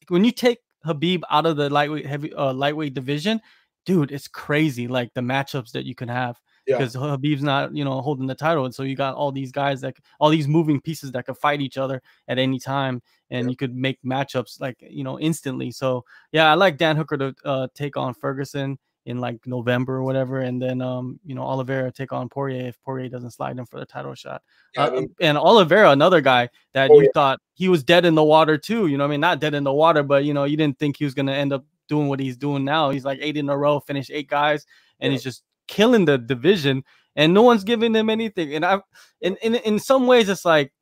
when 0.08 0.24
you 0.24 0.32
take 0.32 0.58
Habib 0.84 1.22
out 1.30 1.46
of 1.46 1.56
the 1.56 1.70
lightweight 1.70 2.06
heavy 2.06 2.32
uh, 2.34 2.52
lightweight 2.52 2.94
division, 2.94 3.40
dude, 3.86 4.12
it's 4.12 4.28
crazy. 4.28 4.88
Like 4.88 5.12
the 5.14 5.20
matchups 5.20 5.72
that 5.72 5.84
you 5.84 5.94
can 5.94 6.08
have 6.08 6.40
because 6.66 6.94
yeah. 6.94 7.00
Khabib's 7.00 7.42
not, 7.42 7.74
you 7.74 7.84
know, 7.84 8.00
holding 8.00 8.26
the 8.26 8.34
title, 8.34 8.64
and 8.64 8.74
so 8.74 8.82
you 8.82 8.94
got 8.94 9.14
all 9.14 9.32
these 9.32 9.52
guys 9.52 9.80
that, 9.80 9.96
all 10.18 10.30
these 10.30 10.48
moving 10.48 10.80
pieces 10.80 11.12
that 11.12 11.26
could 11.26 11.36
fight 11.36 11.60
each 11.60 11.78
other 11.78 12.02
at 12.28 12.38
any 12.38 12.58
time, 12.58 13.02
and 13.30 13.46
yeah. 13.46 13.50
you 13.50 13.56
could 13.56 13.74
make 13.74 13.98
matchups 14.04 14.60
like 14.60 14.76
you 14.88 15.04
know 15.04 15.18
instantly. 15.18 15.70
So 15.70 16.04
yeah, 16.32 16.50
I 16.50 16.54
like 16.54 16.76
Dan 16.76 16.96
Hooker 16.96 17.18
to 17.18 17.34
uh, 17.44 17.68
take 17.74 17.96
on 17.96 18.14
Ferguson 18.14 18.78
in 19.06 19.18
like 19.18 19.38
November 19.46 19.96
or 19.96 20.02
whatever, 20.04 20.40
and 20.40 20.60
then 20.60 20.80
um, 20.80 21.18
you 21.24 21.34
know 21.34 21.42
Oliveira 21.42 21.90
take 21.90 22.12
on 22.12 22.28
Poirier 22.28 22.68
if 22.68 22.80
Poirier 22.82 23.08
doesn't 23.08 23.30
slide 23.30 23.58
him 23.58 23.66
for 23.66 23.80
the 23.80 23.86
title 23.86 24.14
shot. 24.14 24.42
Yeah, 24.74 24.84
uh, 24.84 24.86
I 24.86 24.90
mean, 24.90 25.14
and 25.20 25.38
Oliveira, 25.38 25.90
another 25.90 26.20
guy 26.20 26.48
that 26.74 26.90
oh, 26.90 27.00
you 27.00 27.10
thought 27.14 27.40
he 27.54 27.68
was 27.68 27.82
dead 27.82 28.04
in 28.04 28.14
the 28.14 28.24
water 28.24 28.58
too. 28.58 28.86
You 28.86 28.98
know, 28.98 29.04
I 29.04 29.08
mean, 29.08 29.20
not 29.20 29.40
dead 29.40 29.54
in 29.54 29.64
the 29.64 29.72
water, 29.72 30.02
but 30.02 30.24
you 30.24 30.34
know, 30.34 30.44
you 30.44 30.56
didn't 30.56 30.78
think 30.78 30.96
he 30.96 31.04
was 31.04 31.14
gonna 31.14 31.32
end 31.32 31.52
up 31.52 31.64
doing 31.88 32.08
what 32.08 32.20
he's 32.20 32.36
doing 32.36 32.64
now. 32.64 32.90
He's 32.90 33.04
like 33.04 33.18
eight 33.22 33.36
in 33.36 33.48
a 33.48 33.56
row, 33.56 33.80
finished 33.80 34.10
eight 34.12 34.28
guys, 34.28 34.66
and 35.00 35.12
he's 35.12 35.22
just 35.22 35.42
killing 35.66 36.04
the 36.04 36.18
division 36.18 36.84
and 37.16 37.34
no 37.34 37.42
one's 37.42 37.64
giving 37.64 37.92
them 37.92 38.10
anything. 38.10 38.54
And 38.54 38.64
I 38.64 38.80
in, 39.20 39.36
in 39.42 39.56
in 39.56 39.78
some 39.78 40.06
ways 40.06 40.28
it's 40.28 40.44
like 40.44 40.72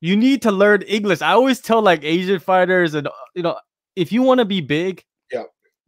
you 0.00 0.16
need 0.16 0.42
to 0.42 0.52
learn 0.52 0.82
English. 0.82 1.22
I 1.22 1.32
always 1.32 1.60
tell 1.60 1.82
like 1.82 2.04
Asian 2.04 2.38
fighters 2.38 2.94
and 2.94 3.08
you 3.34 3.42
know, 3.42 3.58
if 3.96 4.12
you 4.12 4.22
want 4.22 4.38
to 4.38 4.44
be 4.44 4.60
big, 4.60 5.02
yeah, 5.02 5.17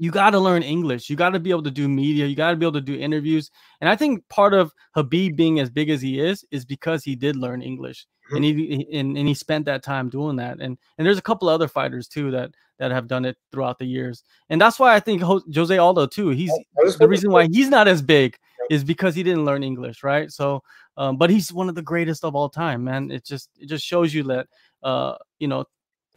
you 0.01 0.11
got 0.11 0.31
to 0.31 0.39
learn 0.39 0.63
English. 0.63 1.11
You 1.11 1.17
got 1.17 1.31
to 1.31 1.39
be 1.39 1.51
able 1.51 1.63
to 1.65 1.71
do 1.71 1.87
media. 1.87 2.25
You 2.25 2.35
got 2.35 2.53
to 2.53 2.57
be 2.57 2.65
able 2.65 2.73
to 2.73 2.81
do 2.81 2.97
interviews. 2.97 3.51
And 3.83 3.91
I 3.91 3.97
think 3.97 4.27
part 4.31 4.55
of 4.55 4.73
Habib 4.95 5.37
being 5.37 5.61
as 5.61 5.69
big 5.69 5.91
as 5.91 6.01
he 6.01 6.19
is 6.19 6.43
is 6.51 6.65
because 6.65 7.05
he 7.05 7.15
did 7.15 7.37
learn 7.37 7.61
English 7.61 8.07
mm-hmm. 8.33 8.37
and 8.37 8.45
he 8.45 8.99
and, 8.99 9.19
and 9.19 9.29
he 9.29 9.35
spent 9.35 9.67
that 9.67 9.83
time 9.83 10.09
doing 10.09 10.37
that. 10.37 10.59
And 10.59 10.79
and 10.97 11.07
there's 11.07 11.19
a 11.19 11.23
couple 11.23 11.51
other 11.51 11.69
fighters 11.69 12.09
too 12.09 12.31
that 12.31 12.53
that 12.79 12.91
have 12.91 13.09
done 13.09 13.27
it 13.27 13.37
throughout 13.53 13.79
the 13.79 13.85
years. 13.85 14.25
And 14.49 14.59
that's 14.59 14.79
why 14.79 14.95
I 14.95 15.01
think 15.01 15.21
Jose 15.23 15.77
Aldo 15.77 16.07
too. 16.07 16.31
He's 16.31 16.53
the 16.99 17.07
reason 17.07 17.31
why 17.31 17.47
he's 17.53 17.69
not 17.69 17.87
as 17.87 18.01
big 18.01 18.39
is 18.71 18.85
because 18.85 19.15
he 19.15 19.23
didn't 19.23 19.45
learn 19.45 19.63
English, 19.63 20.03
right? 20.03 20.31
So, 20.33 20.63
um, 20.97 21.19
but 21.19 21.29
he's 21.29 21.53
one 21.53 21.69
of 21.69 21.75
the 21.75 21.83
greatest 21.83 22.25
of 22.25 22.35
all 22.35 22.49
time, 22.49 22.85
man. 22.85 23.11
It 23.11 23.27
just 23.27 23.51
it 23.59 23.69
just 23.69 23.85
shows 23.85 24.15
you 24.15 24.23
that 24.25 24.47
uh, 24.83 25.17
you 25.39 25.49
know, 25.49 25.67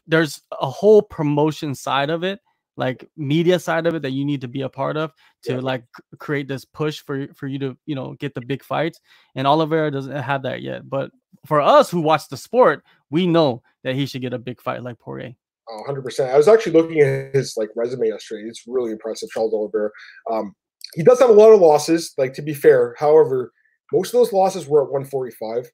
there's 0.08 0.42
a 0.54 0.70
whole 0.70 1.02
promotion 1.02 1.76
side 1.76 2.10
of 2.10 2.24
it, 2.24 2.40
like 2.76 3.08
media 3.16 3.60
side 3.60 3.86
of 3.86 3.96
it 3.96 4.02
that 4.02 4.12
you 4.12 4.26
need 4.26 4.42
to 4.42 4.48
be 4.48 4.62
a 4.62 4.70
part 4.70 4.98
of 4.98 5.12
to 5.44 5.54
yeah. 5.54 5.60
like 5.60 5.84
create 6.20 6.48
this 6.48 6.66
push 6.66 7.02
for 7.02 7.28
for 7.34 7.48
you 7.48 7.60
to 7.60 7.78
you 7.86 7.96
know 7.96 8.16
get 8.20 8.34
the 8.34 8.42
big 8.42 8.64
fights. 8.64 9.00
And 9.36 9.48
Oliveira 9.48 9.92
doesn't 9.92 10.16
have 10.16 10.44
that 10.44 10.62
yet, 10.62 10.90
but 10.90 11.12
for 11.46 11.62
us 11.62 11.90
who 11.90 12.02
watch 12.02 12.30
the 12.30 12.38
sport, 12.38 12.84
we 13.10 13.28
know 13.28 13.62
that 13.84 13.96
he 13.96 14.06
should 14.06 14.22
get 14.22 14.34
a 14.34 14.40
big 14.40 14.62
fight 14.62 14.84
like 14.84 15.00
Poirier. 15.00 15.36
100%. 15.88 16.30
I 16.30 16.38
was 16.38 16.48
actually 16.48 16.74
looking 16.74 17.00
at 17.00 17.34
his 17.34 17.56
like 17.58 17.70
resume 17.76 18.08
yesterday. 18.08 18.48
It's 18.48 18.64
really 18.68 18.92
impressive, 18.92 19.30
Charles 19.30 19.54
Oliveira. 19.54 19.90
Um, 20.32 20.54
he 20.94 21.04
does 21.04 21.20
have 21.20 21.30
a 21.30 21.34
lot 21.34 21.52
of 21.52 21.62
losses. 21.62 22.14
Like 22.18 22.34
to 22.34 22.42
be 22.42 22.54
fair, 22.54 22.96
however, 23.00 23.52
most 23.92 24.14
of 24.14 24.20
those 24.20 24.34
losses 24.34 24.68
were 24.68 24.84
at 24.84 24.92
145. 24.92 25.70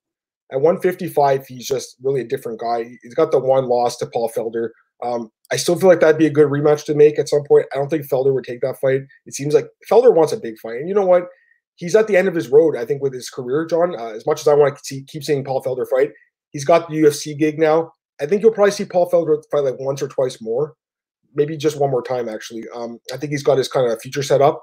At 0.52 0.62
155, 0.62 1.46
he's 1.46 1.68
just 1.68 1.96
really 2.02 2.22
a 2.22 2.28
different 2.28 2.60
guy. 2.60 2.86
He's 3.04 3.14
got 3.14 3.32
the 3.32 3.40
one 3.40 3.66
loss 3.66 3.98
to 3.98 4.08
Paul 4.08 4.32
Felder. 4.36 4.70
Um, 5.04 5.32
I 5.52 5.56
still 5.56 5.80
feel 5.80 5.90
like 5.90 6.00
that'd 6.00 6.18
be 6.18 6.28
a 6.28 6.32
good 6.32 6.48
rematch 6.48 6.86
to 6.86 6.96
make 6.96 7.18
at 7.18 7.30
some 7.30 7.44
point. 7.44 7.66
I 7.74 7.78
don't 7.78 7.90
think 7.90 8.06
Felder 8.08 8.34
would 8.34 8.44
take 8.44 8.62
that 8.62 8.80
fight. 8.80 9.02
It 9.26 9.34
seems 9.34 9.54
like 9.54 9.68
Felder 9.90 10.14
wants 10.14 10.34
a 10.34 10.38
big 10.38 10.58
fight, 10.60 10.78
and 10.78 10.88
you 10.88 10.94
know 10.94 11.06
what? 11.06 11.28
He's 11.76 11.96
at 11.96 12.08
the 12.08 12.18
end 12.18 12.28
of 12.28 12.36
his 12.36 12.50
road. 12.50 12.76
I 12.76 12.86
think 12.86 13.02
with 13.02 13.14
his 13.14 13.30
career, 13.30 13.66
John. 13.66 13.96
Uh, 13.98 14.10
as 14.10 14.26
much 14.26 14.42
as 14.42 14.48
I 14.48 14.54
want 14.54 14.76
to 14.76 14.82
see, 14.84 15.04
keep 15.08 15.24
seeing 15.24 15.44
Paul 15.44 15.64
Felder 15.64 15.88
fight, 15.90 16.12
he's 16.52 16.66
got 16.66 16.90
the 16.90 16.96
UFC 16.96 17.38
gig 17.38 17.58
now. 17.58 17.94
I 18.22 18.26
think 18.26 18.42
you'll 18.42 18.52
probably 18.52 18.72
see 18.72 18.86
Paul 18.86 19.10
Felder 19.10 19.42
fight 19.50 19.64
like 19.64 19.80
once 19.80 20.02
or 20.02 20.10
twice 20.10 20.42
more, 20.42 20.74
maybe 21.34 21.56
just 21.56 21.80
one 21.80 21.90
more 21.90 22.04
time. 22.04 22.28
Actually, 22.28 22.66
um, 22.76 23.00
I 23.14 23.18
think 23.18 23.32
he's 23.32 23.44
got 23.44 23.58
his 23.58 23.70
kind 23.70 23.90
of 23.90 24.02
future 24.02 24.24
set 24.24 24.42
up. 24.42 24.62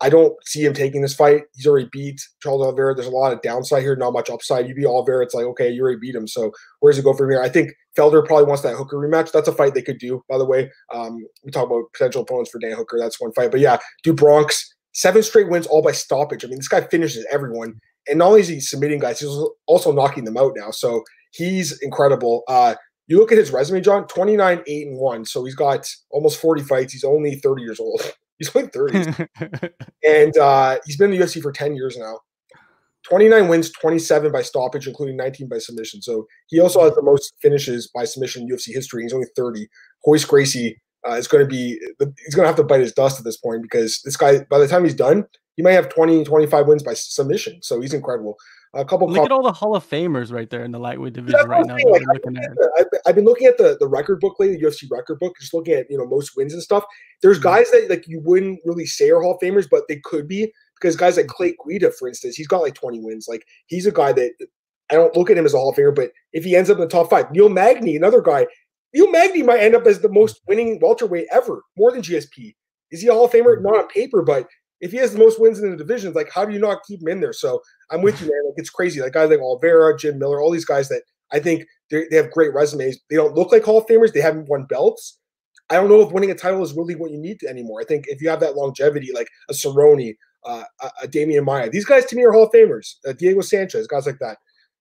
I 0.00 0.08
don't 0.08 0.34
see 0.44 0.64
him 0.64 0.74
taking 0.74 1.02
this 1.02 1.14
fight. 1.14 1.42
He's 1.54 1.66
already 1.66 1.88
beat 1.90 2.20
Charles 2.40 2.62
Oliveira. 2.62 2.94
There's 2.94 3.08
a 3.08 3.10
lot 3.10 3.32
of 3.32 3.42
downside 3.42 3.82
here, 3.82 3.96
not 3.96 4.12
much 4.12 4.30
upside. 4.30 4.68
You 4.68 4.74
beat 4.74 4.86
Oliveira, 4.86 5.24
it's 5.24 5.34
like 5.34 5.44
okay, 5.46 5.70
you 5.70 5.82
already 5.82 5.98
beat 5.98 6.14
him. 6.14 6.28
So 6.28 6.52
where 6.80 6.92
does 6.92 6.98
it 6.98 7.04
go 7.04 7.14
from 7.14 7.30
here? 7.30 7.42
I 7.42 7.48
think 7.48 7.72
Felder 7.96 8.24
probably 8.24 8.46
wants 8.46 8.62
that 8.62 8.76
Hooker 8.76 8.96
rematch. 8.96 9.32
That's 9.32 9.48
a 9.48 9.52
fight 9.52 9.74
they 9.74 9.82
could 9.82 9.98
do. 9.98 10.22
By 10.28 10.38
the 10.38 10.44
way, 10.44 10.70
um, 10.94 11.24
we 11.44 11.50
talk 11.50 11.66
about 11.66 11.92
potential 11.92 12.22
opponents 12.22 12.50
for 12.50 12.60
Dan 12.60 12.76
Hooker. 12.76 12.98
That's 12.98 13.20
one 13.20 13.32
fight. 13.32 13.50
But 13.50 13.60
yeah, 13.60 13.78
do 14.04 14.12
Bronx 14.12 14.74
seven 14.92 15.22
straight 15.22 15.48
wins 15.48 15.66
all 15.66 15.82
by 15.82 15.92
stoppage. 15.92 16.44
I 16.44 16.48
mean, 16.48 16.58
this 16.58 16.68
guy 16.68 16.82
finishes 16.82 17.26
everyone, 17.32 17.80
and 18.06 18.18
not 18.18 18.28
only 18.28 18.40
is 18.40 18.48
he 18.48 18.60
submitting 18.60 19.00
guys, 19.00 19.20
he's 19.20 19.36
also 19.66 19.92
knocking 19.92 20.24
them 20.24 20.36
out 20.36 20.52
now. 20.56 20.70
So 20.70 21.02
he's 21.32 21.80
incredible. 21.82 22.44
Uh, 22.46 22.76
you 23.08 23.18
look 23.18 23.32
at 23.32 23.38
his 23.38 23.50
resume, 23.50 23.80
John, 23.80 24.06
29, 24.06 24.62
8, 24.66 24.86
and 24.86 24.98
1. 24.98 25.24
So 25.24 25.44
he's 25.44 25.54
got 25.54 25.88
almost 26.10 26.40
40 26.40 26.62
fights. 26.62 26.92
He's 26.92 27.04
only 27.04 27.36
30 27.36 27.62
years 27.62 27.80
old. 27.80 28.02
He's 28.38 28.54
only 28.54 28.68
30. 28.68 29.26
and 30.04 30.36
uh, 30.38 30.78
he's 30.86 30.96
been 30.96 31.12
in 31.12 31.18
the 31.18 31.24
UFC 31.24 31.42
for 31.42 31.52
10 31.52 31.74
years 31.74 31.96
now. 31.96 32.20
29 33.08 33.48
wins, 33.48 33.70
27 33.72 34.30
by 34.32 34.42
stoppage, 34.42 34.86
including 34.86 35.16
19 35.16 35.48
by 35.48 35.58
submission. 35.58 36.02
So 36.02 36.26
he 36.48 36.60
also 36.60 36.82
has 36.82 36.94
the 36.94 37.02
most 37.02 37.34
finishes 37.40 37.88
by 37.88 38.04
submission 38.04 38.42
in 38.42 38.48
UFC 38.48 38.72
history. 38.72 39.02
He's 39.02 39.12
only 39.12 39.28
30. 39.34 39.66
Royce 40.06 40.24
Gracie 40.24 40.80
uh, 41.06 41.12
is 41.12 41.28
going 41.28 41.44
to 41.44 41.48
be, 41.48 41.78
he's 41.98 42.34
going 42.34 42.44
to 42.44 42.48
have 42.48 42.56
to 42.56 42.64
bite 42.64 42.80
his 42.80 42.92
dust 42.92 43.18
at 43.18 43.24
this 43.24 43.36
point 43.36 43.62
because 43.62 44.00
this 44.04 44.16
guy, 44.16 44.40
by 44.50 44.58
the 44.58 44.68
time 44.68 44.84
he's 44.84 44.94
done, 44.94 45.26
he 45.56 45.62
might 45.62 45.72
have 45.72 45.88
20, 45.88 46.24
25 46.24 46.66
wins 46.66 46.82
by 46.82 46.94
submission. 46.94 47.60
So 47.62 47.80
he's 47.80 47.94
incredible. 47.94 48.36
A 48.74 48.84
couple. 48.84 49.08
Look 49.08 49.24
at 49.24 49.32
all 49.32 49.42
the 49.42 49.52
Hall 49.52 49.74
of 49.74 49.88
Famers 49.88 50.30
right 50.30 50.48
there 50.50 50.62
in 50.62 50.70
the 50.72 50.78
lightweight 50.78 51.14
division 51.14 51.40
yeah, 51.40 51.46
right 51.46 51.64
now. 51.64 51.76
Like, 51.76 52.02
I've, 52.78 52.86
I've, 53.06 53.14
been 53.14 53.24
looking 53.24 53.46
at 53.46 53.56
the, 53.56 53.78
the 53.80 53.88
record 53.88 54.20
book 54.20 54.36
lately, 54.38 54.58
the 54.58 54.66
UFC 54.66 54.84
record 54.90 55.18
book, 55.18 55.34
just 55.40 55.54
looking 55.54 55.72
at 55.72 55.90
you 55.90 55.96
know 55.96 56.06
most 56.06 56.36
wins 56.36 56.52
and 56.52 56.62
stuff. 56.62 56.84
There's 57.22 57.38
mm-hmm. 57.38 57.44
guys 57.44 57.70
that 57.70 57.88
like 57.88 58.06
you 58.06 58.20
wouldn't 58.22 58.60
really 58.66 58.84
say 58.84 59.08
are 59.08 59.22
Hall 59.22 59.34
of 59.34 59.40
Famers, 59.40 59.66
but 59.70 59.84
they 59.88 59.96
could 60.04 60.28
be 60.28 60.52
because 60.78 60.96
guys 60.96 61.16
like 61.16 61.28
Clay 61.28 61.56
Guida, 61.66 61.90
for 61.92 62.08
instance, 62.08 62.36
he's 62.36 62.46
got 62.46 62.60
like 62.60 62.74
20 62.74 63.00
wins. 63.00 63.26
Like 63.26 63.46
he's 63.66 63.86
a 63.86 63.90
guy 63.90 64.12
that 64.12 64.32
I 64.90 64.94
don't 64.94 65.16
look 65.16 65.30
at 65.30 65.38
him 65.38 65.46
as 65.46 65.54
a 65.54 65.58
Hall 65.58 65.70
of 65.70 65.76
Famer, 65.76 65.94
but 65.94 66.12
if 66.32 66.44
he 66.44 66.54
ends 66.54 66.70
up 66.70 66.76
in 66.76 66.82
the 66.82 66.88
top 66.88 67.10
five, 67.10 67.30
Neil 67.30 67.48
Magny, 67.48 67.96
another 67.96 68.20
guy, 68.20 68.46
Neil 68.94 69.10
Magny 69.10 69.42
might 69.42 69.60
end 69.60 69.74
up 69.74 69.86
as 69.86 70.00
the 70.00 70.08
most 70.08 70.40
winning 70.46 70.78
welterweight 70.80 71.26
ever, 71.32 71.62
more 71.76 71.92
than 71.92 72.02
GSP. 72.02 72.54
Is 72.90 73.02
he 73.02 73.08
a 73.08 73.12
Hall 73.12 73.26
of 73.26 73.32
Famer? 73.32 73.60
Not 73.60 73.76
on 73.76 73.88
paper, 73.88 74.22
but 74.22 74.48
if 74.80 74.92
he 74.92 74.98
has 74.98 75.12
the 75.12 75.18
most 75.18 75.40
wins 75.40 75.58
in 75.58 75.70
the 75.70 75.76
divisions, 75.76 76.14
like 76.14 76.30
how 76.32 76.44
do 76.44 76.52
you 76.52 76.58
not 76.58 76.84
keep 76.86 77.02
him 77.02 77.08
in 77.08 77.20
there? 77.20 77.32
So 77.32 77.60
I'm 77.90 78.02
with 78.02 78.20
you, 78.20 78.28
man. 78.28 78.46
Like 78.46 78.54
it's 78.56 78.70
crazy. 78.70 79.00
Like 79.00 79.12
guys 79.12 79.30
like 79.30 79.40
Oliveira, 79.40 79.96
Jim 79.98 80.18
Miller, 80.18 80.40
all 80.40 80.50
these 80.50 80.64
guys 80.64 80.88
that 80.88 81.02
I 81.32 81.38
think 81.38 81.66
they 81.90 82.06
have 82.12 82.30
great 82.30 82.54
resumes. 82.54 82.98
They 83.10 83.16
don't 83.16 83.34
look 83.34 83.52
like 83.52 83.64
Hall 83.64 83.78
of 83.78 83.86
Famers. 83.86 84.12
They 84.12 84.20
haven't 84.20 84.48
won 84.48 84.64
belts. 84.64 85.18
I 85.70 85.74
don't 85.74 85.88
know 85.88 86.00
if 86.00 86.12
winning 86.12 86.30
a 86.30 86.34
title 86.34 86.62
is 86.62 86.72
really 86.72 86.94
what 86.94 87.10
you 87.10 87.18
need 87.18 87.42
anymore. 87.42 87.80
I 87.80 87.84
think 87.84 88.06
if 88.08 88.22
you 88.22 88.30
have 88.30 88.40
that 88.40 88.56
longevity, 88.56 89.10
like 89.12 89.28
a 89.50 89.52
Cerrone, 89.52 90.16
uh, 90.46 90.64
a, 90.80 91.36
a 91.38 91.40
Maia, 91.42 91.68
these 91.68 91.84
guys 91.84 92.06
to 92.06 92.16
me 92.16 92.24
are 92.24 92.32
Hall 92.32 92.44
of 92.44 92.52
Famers. 92.52 92.94
Uh, 93.06 93.12
Diego 93.12 93.42
Sanchez, 93.42 93.86
guys 93.86 94.06
like 94.06 94.18
that. 94.20 94.38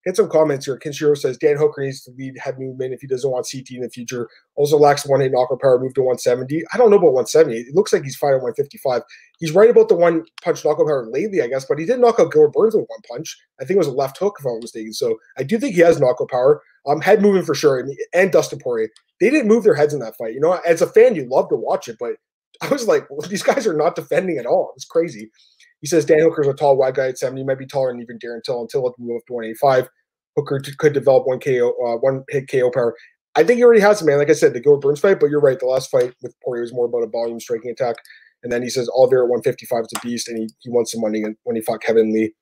Hit 0.08 0.16
some 0.16 0.30
comments 0.30 0.66
here. 0.66 0.80
Kinshiro 0.80 1.18
says 1.18 1.38
Dan 1.38 1.58
Hooker 1.58 1.82
needs 1.82 2.02
to 2.04 2.12
lead 2.12 2.38
head 2.38 2.58
movement 2.58 2.94
if 2.94 3.02
he 3.02 3.08
doesn't 3.08 3.30
want 3.30 3.46
CT 3.52 3.72
in 3.72 3.82
the 3.82 3.90
future. 3.90 4.30
Also 4.56 4.78
lacks 4.78 5.06
one 5.06 5.20
hit 5.20 5.34
knockout 5.34 5.60
power, 5.60 5.78
move 5.80 5.94
to 5.96 6.02
170. 6.02 6.64
I 6.74 6.78
don't 6.78 6.90
know 6.90 6.96
about 6.96 7.12
170. 7.12 7.60
It 7.60 7.76
looks 7.76 7.92
like 7.92 8.04
he's 8.04 8.16
fighting 8.16 8.42
155. 8.42 9.02
He's 9.40 9.52
right 9.52 9.70
about 9.70 9.90
the 9.90 9.96
one 9.96 10.24
punch 10.42 10.64
knockout 10.64 10.88
power 10.88 11.08
lately, 11.12 11.42
I 11.42 11.48
guess, 11.48 11.66
but 11.66 11.78
he 11.78 11.86
did 11.86 12.00
knock 12.00 12.22
out 12.22 12.32
Gilbert 12.32 12.54
Burns 12.54 12.74
with 12.74 12.86
one 12.88 13.02
punch. 13.10 13.38
I 13.60 13.66
think 13.66 13.76
it 13.76 13.80
was 13.80 13.88
a 13.88 13.92
left 13.92 14.18
hook, 14.18 14.38
if 14.40 14.46
I'm 14.46 14.60
mistaken. 14.62 14.94
So 14.94 15.18
I 15.38 15.44
do 15.44 15.60
think 15.60 15.76
he 15.76 15.82
has 15.82 16.00
knockout 16.00 16.30
power. 16.30 16.62
Um, 16.88 17.02
head 17.02 17.22
moving 17.22 17.44
for 17.44 17.54
sure. 17.54 17.78
And, 17.78 17.94
and 18.14 18.32
Dustin 18.32 18.60
Poirier, 18.60 18.90
they 19.20 19.30
didn't 19.30 19.50
move 19.50 19.66
their 19.66 19.76
heads 19.76 19.94
in 19.94 20.00
that 20.00 20.16
fight. 20.16 20.34
You 20.34 20.40
know, 20.40 20.54
as 20.66 20.82
a 20.82 20.88
fan, 20.88 21.16
you 21.16 21.28
love 21.30 21.50
to 21.50 21.58
watch 21.58 21.90
it, 21.90 21.98
but 22.00 22.14
I 22.62 22.70
was 22.70 22.88
like, 22.88 23.10
well, 23.10 23.28
these 23.28 23.44
guys 23.44 23.68
are 23.68 23.76
not 23.76 23.96
defending 23.96 24.38
at 24.38 24.46
all. 24.46 24.72
It's 24.76 24.86
crazy. 24.86 25.30
He 25.82 25.88
says 25.88 26.06
Dan 26.06 26.22
Hooker's 26.22 26.48
a 26.48 26.54
tall, 26.54 26.78
wide 26.78 26.96
guy 26.96 27.10
at 27.10 27.20
70. 27.20 27.42
He 27.42 27.46
might 27.46 27.60
be 27.60 27.68
taller 27.68 27.92
than 27.92 28.02
even 28.02 28.18
Darren 28.18 28.44
Till 28.44 28.62
until 28.62 28.88
it 28.88 28.94
move 28.98 29.18
up 29.18 29.26
to 29.28 29.34
185. 29.34 29.90
Hooker 30.38 30.62
could 30.78 30.94
develop 30.94 31.28
one 31.28 31.40
KO, 31.40 31.74
uh, 31.86 31.98
one 31.98 32.24
hit 32.30 32.50
KO 32.50 32.72
power. 32.72 32.96
I 33.36 33.44
think 33.44 33.58
he 33.58 33.64
already 33.64 33.82
has 33.82 34.02
it, 34.02 34.06
man. 34.06 34.18
Like 34.18 34.30
I 34.30 34.34
said, 34.34 34.54
the 34.54 34.60
Gilbert 34.60 34.82
Burns 34.82 35.00
fight, 35.00 35.20
but 35.20 35.30
you're 35.30 35.42
right. 35.42 35.60
The 35.60 35.66
last 35.66 35.92
fight 35.92 36.14
with 36.22 36.34
Poirier 36.44 36.62
was 36.62 36.74
more 36.74 36.86
about 36.86 37.04
a 37.04 37.08
volume 37.08 37.40
striking 37.40 37.72
attack. 37.72 37.98
And 38.44 38.52
then 38.52 38.62
he 38.62 38.70
says 38.70 38.90
Oliveira 38.90 39.26
at 39.26 39.30
155 39.30 39.82
is 39.82 39.94
a 39.96 40.00
beast, 40.00 40.28
and 40.28 40.38
he, 40.38 40.48
he 40.60 40.70
won 40.70 40.86
some 40.86 41.02
money 41.02 41.24
when 41.44 41.56
he 41.56 41.62
fought 41.62 41.82
Kevin 41.82 42.14
Lee. 42.14 42.34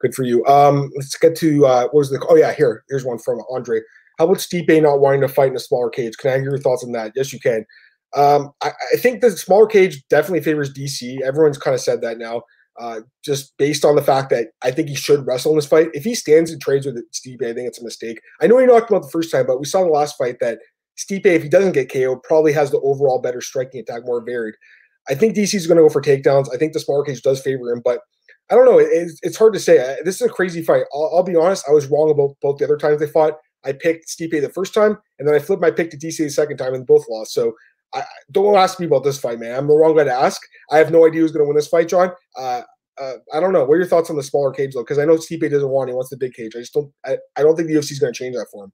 Good 0.00 0.14
for 0.14 0.24
you. 0.24 0.44
Um, 0.46 0.90
let's 0.96 1.16
get 1.16 1.36
to 1.36 1.66
uh, 1.66 1.82
what 1.84 1.94
was 1.94 2.10
the? 2.10 2.24
Oh 2.28 2.36
yeah, 2.36 2.52
here 2.52 2.84
here's 2.88 3.04
one 3.04 3.18
from 3.18 3.40
Andre. 3.50 3.80
How 4.18 4.26
about 4.26 4.38
Stipe 4.38 4.82
not 4.82 5.00
wanting 5.00 5.22
to 5.22 5.28
fight 5.28 5.50
in 5.50 5.56
a 5.56 5.60
smaller 5.60 5.90
cage? 5.90 6.16
Can 6.18 6.30
I 6.30 6.34
hear 6.34 6.50
your 6.50 6.58
thoughts 6.58 6.84
on 6.84 6.92
that? 6.92 7.12
Yes, 7.16 7.32
you 7.32 7.40
can. 7.40 7.64
Um, 8.14 8.52
I, 8.62 8.70
I, 8.92 8.96
think 8.98 9.20
the 9.20 9.30
smaller 9.32 9.66
cage 9.66 10.04
definitely 10.08 10.42
favors 10.42 10.72
DC. 10.72 11.20
Everyone's 11.22 11.58
kind 11.58 11.74
of 11.74 11.80
said 11.80 12.00
that 12.02 12.16
now, 12.16 12.42
uh, 12.80 13.00
just 13.24 13.56
based 13.56 13.84
on 13.84 13.96
the 13.96 14.02
fact 14.02 14.30
that 14.30 14.48
I 14.62 14.70
think 14.70 14.88
he 14.88 14.94
should 14.94 15.26
wrestle 15.26 15.52
in 15.52 15.56
this 15.56 15.66
fight. 15.66 15.88
If 15.92 16.04
he 16.04 16.14
stands 16.14 16.50
and 16.50 16.60
trades 16.60 16.86
with 16.86 17.02
Stipe, 17.12 17.42
I 17.42 17.52
think 17.52 17.68
it's 17.68 17.80
a 17.80 17.84
mistake. 17.84 18.20
I 18.40 18.46
know 18.46 18.58
he 18.58 18.66
knocked 18.66 18.90
him 18.90 18.96
out 18.96 19.02
the 19.02 19.10
first 19.10 19.30
time, 19.30 19.46
but 19.46 19.60
we 19.60 19.66
saw 19.66 19.80
in 19.82 19.86
the 19.86 19.92
last 19.92 20.16
fight 20.16 20.38
that 20.40 20.58
Stipe, 20.98 21.26
if 21.26 21.42
he 21.42 21.48
doesn't 21.48 21.72
get 21.72 21.92
KO, 21.92 22.16
probably 22.16 22.52
has 22.52 22.70
the 22.70 22.80
overall 22.80 23.20
better 23.20 23.40
striking 23.40 23.80
attack, 23.80 24.04
more 24.04 24.24
varied. 24.24 24.54
I 25.08 25.14
think 25.14 25.36
DC 25.36 25.54
is 25.54 25.66
going 25.66 25.76
to 25.76 25.82
go 25.82 25.88
for 25.88 26.00
takedowns. 26.00 26.52
I 26.52 26.56
think 26.56 26.72
the 26.72 26.80
smaller 26.80 27.04
cage 27.04 27.22
does 27.22 27.40
favor 27.40 27.70
him, 27.70 27.82
but 27.84 28.00
I 28.50 28.54
don't 28.54 28.64
know. 28.64 28.78
It, 28.78 28.88
it's, 28.90 29.18
it's 29.22 29.36
hard 29.36 29.52
to 29.54 29.60
say. 29.60 29.96
This 30.04 30.16
is 30.16 30.22
a 30.22 30.30
crazy 30.30 30.62
fight. 30.62 30.84
I'll, 30.94 31.10
I'll, 31.14 31.22
be 31.22 31.36
honest. 31.36 31.64
I 31.68 31.72
was 31.72 31.86
wrong 31.88 32.10
about 32.10 32.36
both 32.40 32.58
the 32.58 32.64
other 32.64 32.76
times 32.76 33.00
they 33.00 33.06
fought. 33.06 33.34
I 33.64 33.72
picked 33.72 34.08
Stipe 34.08 34.40
the 34.40 34.50
first 34.50 34.74
time, 34.74 34.98
and 35.18 35.26
then 35.26 35.34
I 35.34 35.38
flipped 35.38 35.62
my 35.62 35.70
pick 35.70 35.90
to 35.90 35.96
DC 35.96 36.18
the 36.18 36.28
second 36.28 36.58
time, 36.58 36.74
and 36.74 36.86
both 36.86 37.06
lost. 37.08 37.32
So 37.32 37.54
I, 37.94 38.02
don't 38.32 38.56
ask 38.56 38.80
me 38.80 38.86
about 38.86 39.04
this 39.04 39.18
fight, 39.18 39.38
man. 39.38 39.56
I'm 39.56 39.66
the 39.66 39.74
wrong 39.74 39.96
guy 39.96 40.04
to 40.04 40.12
ask. 40.12 40.42
I 40.70 40.78
have 40.78 40.90
no 40.90 41.06
idea 41.06 41.20
who's 41.20 41.32
going 41.32 41.44
to 41.44 41.48
win 41.48 41.56
this 41.56 41.68
fight, 41.68 41.88
John. 41.88 42.10
Uh, 42.36 42.62
uh, 43.00 43.14
I 43.32 43.40
don't 43.40 43.52
know. 43.52 43.64
What 43.64 43.74
are 43.74 43.78
your 43.78 43.86
thoughts 43.86 44.10
on 44.10 44.16
the 44.16 44.22
smaller 44.22 44.52
cage 44.52 44.74
though? 44.74 44.82
Because 44.82 44.98
I 44.98 45.04
know 45.04 45.16
Stipe 45.16 45.50
doesn't 45.50 45.68
want. 45.68 45.88
He 45.88 45.94
wants 45.94 46.10
the 46.10 46.16
big 46.16 46.34
cage. 46.34 46.52
I 46.54 46.60
just 46.60 46.74
don't. 46.74 46.92
I, 47.04 47.18
I 47.36 47.42
don't 47.42 47.56
think 47.56 47.68
the 47.68 47.74
UFC 47.74 47.92
is 47.92 47.98
going 47.98 48.12
to 48.12 48.18
change 48.18 48.36
that 48.36 48.46
for 48.52 48.64
him. 48.64 48.72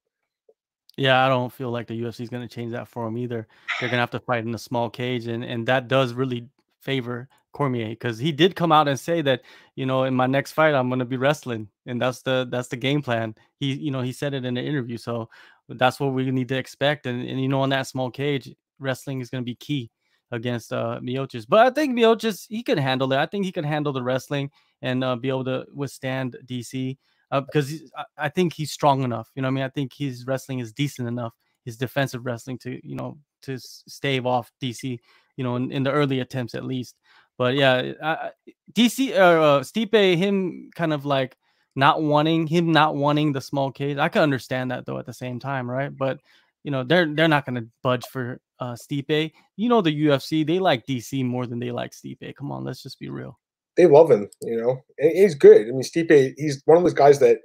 Yeah, 0.96 1.24
I 1.24 1.28
don't 1.28 1.52
feel 1.52 1.70
like 1.70 1.86
the 1.86 1.98
UFC 1.98 2.20
is 2.20 2.28
going 2.28 2.46
to 2.46 2.54
change 2.54 2.72
that 2.72 2.88
for 2.88 3.06
him 3.06 3.16
either. 3.16 3.46
They're 3.78 3.88
going 3.88 3.96
to 3.96 4.02
have 4.02 4.10
to 4.10 4.20
fight 4.20 4.44
in 4.44 4.54
a 4.54 4.58
small 4.58 4.90
cage, 4.90 5.26
and 5.26 5.44
and 5.44 5.66
that 5.66 5.88
does 5.88 6.12
really 6.12 6.48
favor 6.82 7.28
Cormier 7.52 7.88
because 7.88 8.18
he 8.18 8.32
did 8.32 8.54
come 8.54 8.72
out 8.72 8.88
and 8.88 8.98
say 8.98 9.22
that 9.22 9.42
you 9.74 9.86
know 9.86 10.04
in 10.04 10.14
my 10.14 10.26
next 10.26 10.52
fight 10.52 10.74
I'm 10.74 10.88
going 10.88 10.98
to 10.98 11.04
be 11.04 11.16
wrestling, 11.16 11.68
and 11.86 12.00
that's 12.00 12.22
the 12.22 12.46
that's 12.50 12.68
the 12.68 12.76
game 12.76 13.02
plan. 13.02 13.34
He 13.58 13.72
you 13.72 13.90
know 13.90 14.02
he 14.02 14.12
said 14.12 14.34
it 14.34 14.44
in 14.44 14.54
the 14.54 14.62
interview, 14.62 14.98
so 14.98 15.30
that's 15.68 15.98
what 15.98 16.12
we 16.12 16.30
need 16.30 16.48
to 16.48 16.58
expect. 16.58 17.06
And 17.06 17.26
and 17.26 17.40
you 17.40 17.48
know 17.48 17.64
in 17.64 17.70
that 17.70 17.86
small 17.86 18.10
cage, 18.10 18.54
wrestling 18.81 19.20
is 19.20 19.31
going 19.31 19.43
to 19.43 19.47
be 19.47 19.55
key 19.57 19.91
against 20.33 20.72
uh 20.72 21.01
Miocic. 21.03 21.47
But 21.49 21.66
I 21.66 21.70
think 21.70 21.97
Miocic 21.97 22.47
he 22.49 22.62
can 22.62 22.78
handle 22.78 23.12
it. 23.12 23.18
I 23.18 23.26
think 23.26 23.45
he 23.45 23.53
can 23.53 23.64
handle 23.64 23.93
the 23.93 24.03
wrestling 24.03 24.51
and 24.83 25.05
uh, 25.05 25.16
be 25.16 25.28
able 25.28 25.45
to 25.45 25.66
withstand 25.74 26.37
DC 26.47 26.97
uh, 27.31 27.41
because 27.41 27.83
I, 27.97 28.05
I 28.18 28.28
think 28.28 28.53
he's 28.53 28.72
strong 28.72 29.03
enough. 29.03 29.31
You 29.35 29.43
know, 29.43 29.49
I 29.49 29.51
mean, 29.51 29.64
I 29.64 29.68
think 29.68 29.93
his 29.93 30.26
wrestling 30.26 30.59
is 30.61 30.72
decent 30.72 31.09
enough. 31.09 31.35
His 31.64 31.76
defensive 31.76 32.24
wrestling 32.24 32.59
to 32.59 32.81
you 32.87 32.97
know 32.97 33.18
to 33.43 33.59
stave 33.59 34.26
off 34.26 34.51
DC. 34.62 34.99
You 35.37 35.45
know, 35.45 35.57
in, 35.57 35.72
in 35.72 35.83
the 35.83 35.93
early 35.93 36.20
attempts 36.20 36.55
at 36.55 36.64
least. 36.64 36.97
But 37.39 37.55
yeah, 37.55 37.93
I, 38.03 38.31
DC 38.72 39.12
uh, 39.12 39.14
uh, 39.14 39.61
Stipe 39.61 40.16
him 40.16 40.70
kind 40.74 40.93
of 40.93 41.07
like 41.07 41.37
not 41.76 42.03
wanting 42.03 42.47
him 42.47 42.72
not 42.72 42.97
wanting 42.97 43.33
the 43.33 43.41
small 43.41 43.70
cage. 43.70 43.97
I 43.97 44.09
can 44.09 44.22
understand 44.22 44.70
that 44.70 44.85
though 44.85 44.99
at 44.99 45.07
the 45.07 45.14
same 45.14 45.39
time, 45.39 45.70
right? 45.70 45.95
But 45.97 46.20
you 46.64 46.70
know 46.70 46.85
they're 46.85 47.07
they're 47.14 47.28
not 47.28 47.47
going 47.47 47.55
to 47.55 47.68
budge 47.83 48.05
for 48.07 48.41
uh 48.61 48.74
Stipe. 48.74 49.32
You 49.56 49.68
know 49.68 49.80
the 49.80 50.04
UFC 50.06 50.46
they 50.46 50.58
like 50.58 50.86
DC 50.86 51.24
more 51.24 51.46
than 51.46 51.58
they 51.58 51.70
like 51.70 51.92
Stipe. 51.92 52.34
Come 52.36 52.52
on, 52.52 52.64
let's 52.64 52.82
just 52.82 52.98
be 52.98 53.08
real. 53.08 53.38
They 53.76 53.86
love 53.86 54.11
him, 54.11 54.28
you 54.42 54.61
know. 54.61 54.82
And 54.98 55.12
he's 55.12 55.34
good. 55.34 55.62
I 55.62 55.70
mean, 55.70 55.82
Stipe, 55.82 56.34
he's 56.36 56.62
one 56.66 56.76
of 56.76 56.82
those 56.84 56.94
guys 56.94 57.18
that 57.20 57.38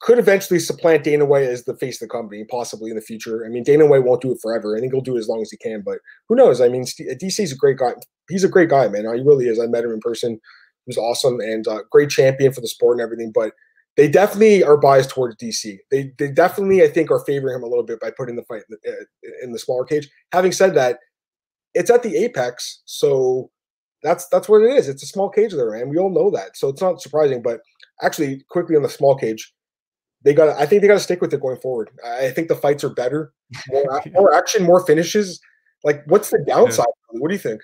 could 0.00 0.18
eventually 0.18 0.60
supplant 0.60 1.04
Dana 1.04 1.24
White 1.24 1.44
as 1.44 1.64
the 1.64 1.76
face 1.76 2.00
of 2.00 2.08
the 2.08 2.12
company, 2.12 2.44
possibly 2.44 2.90
in 2.90 2.96
the 2.96 3.02
future. 3.02 3.44
I 3.44 3.48
mean, 3.48 3.64
Dana 3.64 3.86
White 3.86 4.04
won't 4.04 4.22
do 4.22 4.32
it 4.32 4.38
forever. 4.40 4.76
I 4.76 4.80
think 4.80 4.92
he'll 4.92 5.02
do 5.02 5.16
it 5.16 5.20
as 5.20 5.28
long 5.28 5.42
as 5.42 5.50
he 5.50 5.56
can, 5.56 5.82
but 5.84 5.98
who 6.28 6.36
knows? 6.36 6.60
I 6.60 6.68
mean, 6.68 6.84
DC's 6.84 7.52
a 7.52 7.56
great 7.56 7.78
guy. 7.78 7.92
He's 8.28 8.44
a 8.44 8.48
great 8.48 8.68
guy, 8.68 8.88
man. 8.88 9.04
He 9.14 9.22
really 9.22 9.48
is. 9.48 9.58
I 9.58 9.66
met 9.66 9.84
him 9.84 9.92
in 9.92 10.00
person. 10.00 10.32
He 10.32 10.88
was 10.88 10.98
awesome 10.98 11.40
and 11.40 11.66
uh, 11.66 11.80
great 11.90 12.10
champion 12.10 12.52
for 12.52 12.60
the 12.60 12.68
sport 12.68 12.98
and 12.98 13.02
everything. 13.02 13.32
But 13.34 13.52
they 13.98 14.06
definitely 14.06 14.62
are 14.62 14.76
biased 14.76 15.10
towards 15.10 15.34
DC. 15.36 15.76
They 15.90 16.12
they 16.18 16.30
definitely 16.30 16.84
I 16.84 16.88
think 16.88 17.10
are 17.10 17.24
favoring 17.24 17.56
him 17.56 17.64
a 17.64 17.66
little 17.66 17.84
bit 17.84 17.98
by 17.98 18.12
putting 18.12 18.36
the 18.36 18.44
fight 18.44 18.62
in 18.70 18.78
the, 18.82 18.90
uh, 18.90 19.30
in 19.42 19.50
the 19.50 19.58
smaller 19.58 19.84
cage. 19.84 20.08
Having 20.32 20.52
said 20.52 20.74
that, 20.76 21.00
it's 21.74 21.90
at 21.90 22.04
the 22.04 22.16
apex, 22.16 22.80
so 22.84 23.50
that's 24.04 24.28
that's 24.28 24.48
what 24.48 24.62
it 24.62 24.70
is. 24.70 24.88
It's 24.88 25.02
a 25.02 25.06
small 25.06 25.28
cage 25.28 25.52
there, 25.52 25.74
and 25.74 25.90
we 25.90 25.98
all 25.98 26.14
know 26.14 26.30
that, 26.30 26.56
so 26.56 26.68
it's 26.68 26.80
not 26.80 27.02
surprising. 27.02 27.42
But 27.42 27.58
actually, 28.00 28.44
quickly 28.50 28.76
on 28.76 28.84
the 28.84 28.88
small 28.88 29.16
cage, 29.16 29.52
they 30.22 30.32
got. 30.32 30.56
I 30.56 30.64
think 30.64 30.80
they 30.80 30.88
got 30.88 30.94
to 30.94 31.00
stick 31.00 31.20
with 31.20 31.34
it 31.34 31.40
going 31.40 31.58
forward. 31.60 31.90
I 32.06 32.30
think 32.30 32.46
the 32.46 32.54
fights 32.54 32.84
are 32.84 32.90
better, 32.94 33.32
more, 33.68 34.02
more 34.12 34.32
action, 34.32 34.62
more 34.62 34.86
finishes. 34.86 35.40
Like, 35.82 36.04
what's 36.06 36.30
the 36.30 36.44
downside? 36.46 36.86
Yeah. 37.12 37.18
What 37.20 37.30
do 37.30 37.34
you 37.34 37.40
think? 37.40 37.62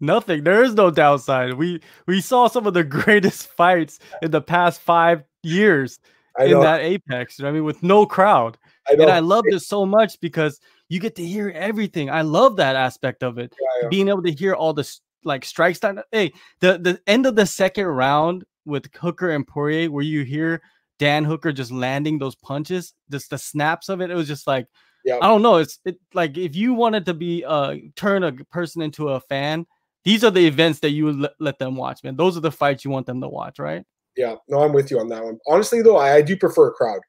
Nothing. 0.00 0.42
There 0.42 0.64
is 0.64 0.74
no 0.74 0.90
downside. 0.90 1.54
We 1.54 1.80
we 2.08 2.20
saw 2.20 2.48
some 2.48 2.66
of 2.66 2.74
the 2.74 2.82
greatest 3.02 3.46
fights 3.46 4.00
in 4.20 4.32
the 4.32 4.42
past 4.42 4.80
five 4.80 5.22
years 5.44 5.98
in 6.38 6.60
that 6.60 6.80
apex. 6.80 7.38
You 7.38 7.44
know 7.44 7.50
I 7.50 7.52
mean, 7.52 7.64
with 7.64 7.82
no 7.82 8.06
crowd. 8.06 8.58
I 8.88 8.94
and 8.94 9.10
I 9.10 9.20
loved 9.20 9.48
it 9.52 9.60
so 9.60 9.86
much 9.86 10.20
because 10.20 10.60
you 10.88 11.00
get 11.00 11.16
to 11.16 11.26
hear 11.26 11.50
everything. 11.50 12.10
I 12.10 12.22
love 12.22 12.56
that 12.56 12.76
aspect 12.76 13.22
of 13.22 13.38
it. 13.38 13.54
Yeah. 13.82 13.88
Being 13.88 14.08
able 14.08 14.22
to 14.22 14.32
hear 14.32 14.54
all 14.54 14.72
the 14.72 14.88
like 15.24 15.44
strikes 15.44 15.80
down. 15.80 16.00
Hey, 16.12 16.32
the 16.60 16.78
the 16.78 17.00
end 17.06 17.26
of 17.26 17.36
the 17.36 17.46
second 17.46 17.86
round 17.86 18.44
with 18.64 18.92
Hooker 18.94 19.30
and 19.30 19.46
Poirier, 19.46 19.90
where 19.90 20.04
you 20.04 20.22
hear 20.22 20.62
Dan 20.98 21.24
Hooker 21.24 21.52
just 21.52 21.70
landing 21.70 22.18
those 22.18 22.34
punches, 22.34 22.94
just 23.10 23.30
the 23.30 23.38
snaps 23.38 23.88
of 23.88 24.00
it. 24.00 24.10
It 24.10 24.14
was 24.14 24.28
just 24.28 24.46
like 24.46 24.66
yeah. 25.04 25.18
I 25.20 25.26
don't 25.26 25.42
know. 25.42 25.56
It's 25.56 25.78
it 25.84 25.98
like 26.14 26.36
if 26.36 26.56
you 26.56 26.74
wanted 26.74 27.06
to 27.06 27.14
be 27.14 27.44
uh 27.44 27.76
turn 27.96 28.24
a 28.24 28.32
person 28.32 28.82
into 28.82 29.10
a 29.10 29.20
fan, 29.20 29.66
these 30.04 30.24
are 30.24 30.30
the 30.30 30.46
events 30.46 30.80
that 30.80 30.90
you 30.90 31.04
would 31.06 31.28
let 31.38 31.58
them 31.58 31.76
watch, 31.76 32.02
man. 32.04 32.16
Those 32.16 32.36
are 32.36 32.40
the 32.40 32.52
fights 32.52 32.84
you 32.84 32.90
want 32.90 33.06
them 33.06 33.20
to 33.20 33.28
watch, 33.28 33.58
right? 33.58 33.84
Yeah, 34.16 34.36
no, 34.48 34.60
I'm 34.60 34.72
with 34.72 34.90
you 34.90 35.00
on 35.00 35.08
that 35.08 35.24
one. 35.24 35.38
Honestly, 35.48 35.82
though, 35.82 35.96
I, 35.96 36.16
I 36.16 36.22
do 36.22 36.36
prefer 36.36 36.68
a 36.68 36.72
crowd. 36.72 37.00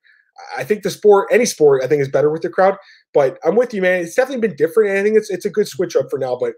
I 0.58 0.64
think 0.64 0.84
the 0.84 0.90
sport, 0.90 1.30
any 1.32 1.46
sport, 1.46 1.84
I 1.84 1.88
think 1.88 2.02
is 2.02 2.10
better 2.10 2.30
with 2.30 2.42
the 2.42 2.50
crowd. 2.50 2.78
But 3.14 3.38
I'm 3.46 3.56
with 3.56 3.74
you, 3.74 3.82
man. 3.82 4.02
It's 4.02 4.16
definitely 4.16 4.48
been 4.48 4.58
different, 4.58 4.90
and 4.90 5.00
I 5.00 5.04
think 5.04 5.16
it's 5.16 5.30
it's 5.30 5.46
a 5.46 5.50
good 5.50 5.68
switch 5.68 5.96
up 5.96 6.08
for 6.10 6.20
now. 6.20 6.36
But 6.36 6.54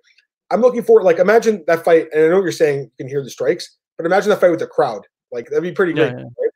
I'm 0.49 0.61
looking 0.61 0.83
forward. 0.83 1.03
Like, 1.03 1.19
imagine 1.19 1.63
that 1.67 1.83
fight, 1.83 2.07
and 2.13 2.25
I 2.25 2.27
know 2.29 2.41
you're 2.41 2.51
saying 2.51 2.81
you 2.81 2.91
can 2.97 3.07
hear 3.07 3.23
the 3.23 3.29
strikes, 3.29 3.77
but 3.97 4.05
imagine 4.05 4.29
that 4.29 4.41
fight 4.41 4.51
with 4.51 4.59
the 4.59 4.67
crowd. 4.67 5.05
Like, 5.31 5.49
that'd 5.49 5.63
be 5.63 5.71
pretty 5.71 5.93
great. 5.93 6.11
Yeah, 6.13 6.19
yeah. 6.19 6.23
Right? 6.23 6.51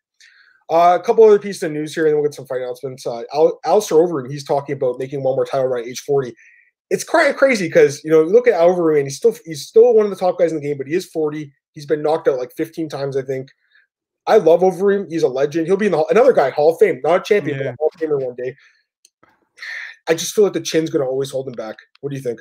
Uh, 0.71 0.97
a 0.97 1.03
couple 1.03 1.25
other 1.25 1.37
pieces 1.37 1.61
of 1.63 1.71
news 1.73 1.93
here, 1.93 2.05
and 2.05 2.11
then 2.11 2.21
we'll 2.21 2.29
get 2.29 2.33
some 2.33 2.47
fight 2.47 2.61
announcements. 2.61 3.05
Uh, 3.05 3.23
Al- 3.33 3.59
Alistair 3.65 3.97
Overeem, 3.97 4.31
he's 4.31 4.45
talking 4.45 4.73
about 4.73 4.97
making 4.97 5.21
one 5.21 5.35
more 5.35 5.45
title 5.45 5.67
run 5.67 5.81
at 5.81 5.87
age 5.87 5.99
40. 5.99 6.33
It's 6.89 7.03
quite 7.03 7.35
crazy 7.35 7.67
because 7.67 8.01
you 8.03 8.09
know, 8.09 8.21
you 8.23 8.29
look 8.29 8.47
at 8.47 8.59
Overeem, 8.59 8.99
and 8.99 9.07
he's 9.07 9.17
still 9.17 9.35
he's 9.45 9.67
still 9.67 9.93
one 9.93 10.05
of 10.05 10.09
the 10.09 10.17
top 10.17 10.39
guys 10.39 10.51
in 10.51 10.59
the 10.59 10.65
game, 10.65 10.77
but 10.77 10.87
he 10.87 10.95
is 10.95 11.05
40. 11.05 11.51
He's 11.73 11.85
been 11.85 12.01
knocked 12.01 12.27
out 12.27 12.39
like 12.39 12.53
15 12.55 12.89
times, 12.89 13.17
I 13.17 13.21
think. 13.21 13.49
I 14.28 14.38
love 14.38 14.61
Overeem. 14.61 15.07
He's 15.09 15.24
a 15.24 15.28
legend. 15.28 15.67
He'll 15.67 15.78
be 15.78 15.88
in 15.88 15.91
the 15.91 15.97
hall. 15.97 16.07
another 16.09 16.34
guy, 16.34 16.51
Hall 16.51 16.72
of 16.72 16.80
Fame, 16.80 17.01
not 17.03 17.22
a 17.22 17.24
champion, 17.24 17.57
yeah. 17.57 17.63
but 17.63 17.74
a 17.74 17.76
Hall 17.80 17.89
of 17.93 17.99
Famer 17.99 18.26
one 18.26 18.36
day. 18.36 18.55
I 20.07 20.13
just 20.13 20.34
feel 20.34 20.43
like 20.43 20.53
the 20.53 20.61
chin's 20.61 20.89
going 20.89 21.03
to 21.03 21.09
always 21.09 21.32
hold 21.32 21.47
him 21.47 21.53
back. 21.53 21.78
What 22.01 22.09
do 22.09 22.15
you 22.15 22.22
think? 22.22 22.39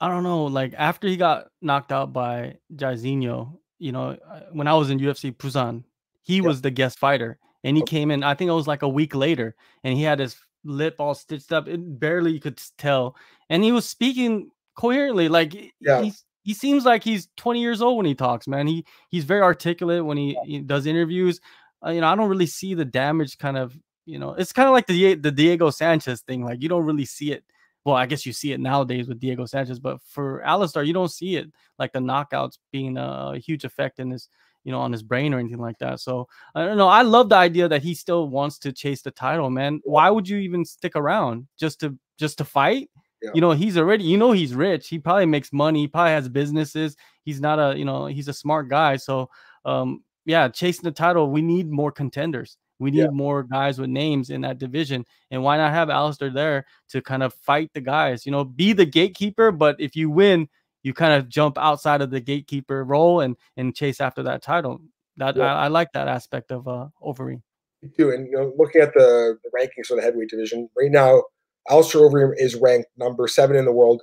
I 0.00 0.08
don't 0.08 0.24
know. 0.24 0.44
Like 0.44 0.74
after 0.76 1.06
he 1.06 1.16
got 1.16 1.46
knocked 1.60 1.92
out 1.92 2.12
by 2.12 2.56
Jairzinho, 2.74 3.58
you 3.78 3.92
know, 3.92 4.16
uh, 4.28 4.40
when 4.50 4.66
I 4.66 4.74
was 4.74 4.90
in 4.90 4.98
UFC 4.98 5.34
Busan, 5.34 5.84
he 6.22 6.36
yep. 6.36 6.44
was 6.44 6.60
the 6.60 6.70
guest 6.70 6.98
fighter, 6.98 7.38
and 7.64 7.76
he 7.76 7.82
okay. 7.82 7.98
came 7.98 8.10
in. 8.10 8.22
I 8.22 8.34
think 8.34 8.48
it 8.48 8.54
was 8.54 8.66
like 8.66 8.82
a 8.82 8.88
week 8.88 9.14
later, 9.14 9.54
and 9.84 9.96
he 9.96 10.02
had 10.02 10.18
his 10.18 10.36
lip 10.64 10.96
all 10.98 11.14
stitched 11.14 11.52
up. 11.52 11.68
It 11.68 12.00
barely 12.00 12.32
you 12.32 12.40
could 12.40 12.60
tell, 12.78 13.16
and 13.48 13.62
he 13.62 13.72
was 13.72 13.88
speaking 13.88 14.50
coherently. 14.76 15.28
Like 15.28 15.54
yeah. 15.80 16.02
he's 16.02 16.24
he 16.42 16.54
seems 16.54 16.84
like 16.84 17.04
he's 17.04 17.28
20 17.36 17.60
years 17.60 17.82
old 17.82 17.96
when 17.96 18.06
he 18.06 18.14
talks, 18.14 18.46
man. 18.46 18.66
He 18.66 18.84
he's 19.10 19.24
very 19.24 19.42
articulate 19.42 20.04
when 20.04 20.16
he, 20.16 20.36
he 20.44 20.60
does 20.60 20.86
interviews. 20.86 21.40
Uh, 21.84 21.90
you 21.90 22.00
know, 22.00 22.08
I 22.08 22.14
don't 22.14 22.28
really 22.28 22.46
see 22.46 22.74
the 22.74 22.84
damage 22.84 23.38
kind 23.38 23.56
of, 23.56 23.76
you 24.06 24.18
know, 24.18 24.34
it's 24.34 24.52
kind 24.52 24.68
of 24.68 24.72
like 24.72 24.86
the 24.86 25.14
the 25.14 25.32
Diego 25.32 25.70
Sanchez 25.70 26.22
thing. 26.22 26.44
Like 26.44 26.62
you 26.62 26.68
don't 26.68 26.84
really 26.84 27.04
see 27.06 27.32
it. 27.32 27.44
Well, 27.84 27.96
I 27.96 28.06
guess 28.06 28.24
you 28.24 28.32
see 28.32 28.52
it 28.52 28.60
nowadays 28.60 29.08
with 29.08 29.18
Diego 29.18 29.44
Sanchez, 29.44 29.80
but 29.80 30.00
for 30.02 30.40
Alistair, 30.42 30.84
you 30.84 30.92
don't 30.92 31.10
see 31.10 31.34
it 31.36 31.50
like 31.80 31.92
the 31.92 31.98
knockouts 31.98 32.58
being 32.70 32.96
a 32.96 33.38
huge 33.38 33.64
effect 33.64 33.98
in 33.98 34.10
his 34.10 34.28
you 34.64 34.72
know, 34.72 34.80
on 34.80 34.92
his 34.92 35.02
brain 35.02 35.34
or 35.34 35.38
anything 35.38 35.58
like 35.58 35.78
that. 35.78 36.00
So 36.00 36.28
I 36.54 36.64
don't 36.64 36.76
know. 36.76 36.88
I 36.88 37.02
love 37.02 37.28
the 37.28 37.36
idea 37.36 37.68
that 37.68 37.82
he 37.82 37.94
still 37.94 38.28
wants 38.28 38.58
to 38.60 38.72
chase 38.72 39.02
the 39.02 39.10
title, 39.10 39.50
man. 39.50 39.80
Why 39.84 40.10
would 40.10 40.28
you 40.28 40.38
even 40.38 40.64
stick 40.64 40.94
around 40.96 41.48
just 41.58 41.80
to 41.80 41.98
just 42.18 42.38
to 42.38 42.44
fight? 42.44 42.88
Yeah. 43.22 43.30
You 43.34 43.40
know, 43.40 43.52
he's 43.52 43.78
already, 43.78 44.04
you 44.04 44.16
know, 44.16 44.32
he's 44.32 44.54
rich. 44.54 44.88
He 44.88 44.98
probably 44.98 45.26
makes 45.26 45.52
money. 45.52 45.82
He 45.82 45.88
probably 45.88 46.12
has 46.12 46.28
businesses. 46.28 46.96
He's 47.24 47.40
not 47.40 47.58
a, 47.58 47.78
you 47.78 47.84
know, 47.84 48.06
he's 48.06 48.28
a 48.28 48.32
smart 48.32 48.68
guy. 48.68 48.96
So, 48.96 49.30
um, 49.64 50.02
yeah, 50.24 50.48
chasing 50.48 50.84
the 50.84 50.90
title, 50.90 51.30
we 51.30 51.42
need 51.42 51.70
more 51.70 51.92
contenders. 51.92 52.56
We 52.78 52.90
need 52.90 52.98
yeah. 52.98 53.10
more 53.10 53.44
guys 53.44 53.78
with 53.78 53.90
names 53.90 54.30
in 54.30 54.40
that 54.40 54.58
division. 54.58 55.04
And 55.30 55.42
why 55.44 55.56
not 55.56 55.72
have 55.72 55.88
Alistair 55.88 56.30
there 56.30 56.66
to 56.88 57.00
kind 57.00 57.22
of 57.22 57.32
fight 57.34 57.70
the 57.74 57.80
guys? 57.80 58.26
You 58.26 58.32
know, 58.32 58.44
be 58.44 58.72
the 58.72 58.84
gatekeeper, 58.84 59.52
but 59.52 59.76
if 59.78 59.94
you 59.94 60.10
win, 60.10 60.48
you 60.82 60.92
kind 60.92 61.12
of 61.12 61.28
jump 61.28 61.58
outside 61.58 62.02
of 62.02 62.10
the 62.10 62.20
gatekeeper 62.20 62.82
role 62.84 63.20
and 63.20 63.36
and 63.56 63.74
chase 63.74 64.00
after 64.00 64.24
that 64.24 64.42
title. 64.42 64.80
That 65.16 65.36
yeah. 65.36 65.54
I, 65.54 65.64
I, 65.64 65.68
like 65.68 65.92
that 65.92 66.08
aspect 66.08 66.50
of 66.50 66.66
uh 66.66 66.88
Overeem. 67.00 67.42
You 67.82 67.90
do, 67.96 68.10
and 68.10 68.26
you 68.26 68.32
know, 68.32 68.52
looking 68.56 68.80
at 68.80 68.94
the, 68.94 69.38
the 69.44 69.50
rankings 69.56 69.86
for 69.86 69.96
the 69.96 70.02
heavyweight 70.02 70.30
division 70.30 70.68
right 70.76 70.90
now, 70.90 71.22
Alistair 71.70 72.02
Overeem 72.02 72.32
is 72.36 72.54
ranked 72.56 72.88
number 72.96 73.26
seven 73.28 73.56
in 73.56 73.64
the 73.64 73.72
world. 73.72 74.02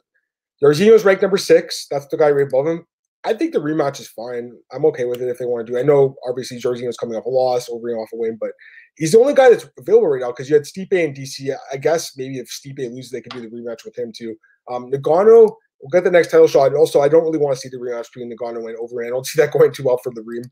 Jairzinho 0.63 0.93
is 0.93 1.05
ranked 1.05 1.21
number 1.21 1.37
six. 1.37 1.87
That's 1.89 2.07
the 2.07 2.17
guy 2.17 2.31
right 2.31 2.47
above 2.47 2.67
him. 2.67 2.85
I 3.25 3.33
think 3.33 3.51
the 3.51 3.59
rematch 3.59 3.99
is 3.99 4.07
fine. 4.07 4.53
I'm 4.71 4.85
okay 4.85 5.05
with 5.05 5.21
it 5.21 5.27
if 5.27 5.39
they 5.39 5.45
want 5.45 5.67
to 5.67 5.71
do. 5.71 5.77
It. 5.77 5.81
I 5.81 5.83
know 5.83 6.15
obviously 6.27 6.57
is 6.57 6.97
coming 6.97 7.17
off 7.17 7.25
a 7.25 7.29
loss, 7.29 7.67
Overeem 7.67 8.01
off 8.01 8.13
a 8.13 8.17
win, 8.17 8.37
but 8.39 8.51
he's 8.95 9.11
the 9.11 9.19
only 9.19 9.33
guy 9.33 9.49
that's 9.49 9.69
available 9.77 10.07
right 10.07 10.21
now 10.21 10.31
because 10.31 10.49
you 10.49 10.55
had 10.55 10.63
Stipe 10.63 10.93
and 10.93 11.15
DC. 11.15 11.53
I 11.71 11.77
guess 11.77 12.15
maybe 12.15 12.39
if 12.39 12.47
Stipe 12.49 12.77
loses, 12.77 13.11
they 13.11 13.21
could 13.21 13.33
do 13.33 13.41
the 13.41 13.47
rematch 13.47 13.83
with 13.83 13.97
him 13.97 14.13
too. 14.15 14.35
Um, 14.69 14.89
Ngannou 14.89 15.51
will 15.81 15.89
get 15.91 16.05
the 16.05 16.11
next 16.11 16.31
title 16.31 16.47
shot. 16.47 16.73
Also, 16.73 17.01
I 17.01 17.09
don't 17.09 17.23
really 17.23 17.39
want 17.39 17.55
to 17.55 17.59
see 17.59 17.69
the 17.69 17.77
rematch 17.77 18.07
between 18.13 18.35
Ngannou 18.37 18.69
and 18.69 18.77
Overeem. 18.77 19.07
I 19.07 19.09
don't 19.09 19.25
see 19.25 19.41
that 19.41 19.51
going 19.51 19.73
too 19.73 19.83
well 19.83 19.99
for 20.01 20.13
the 20.13 20.23
Reem. 20.23 20.43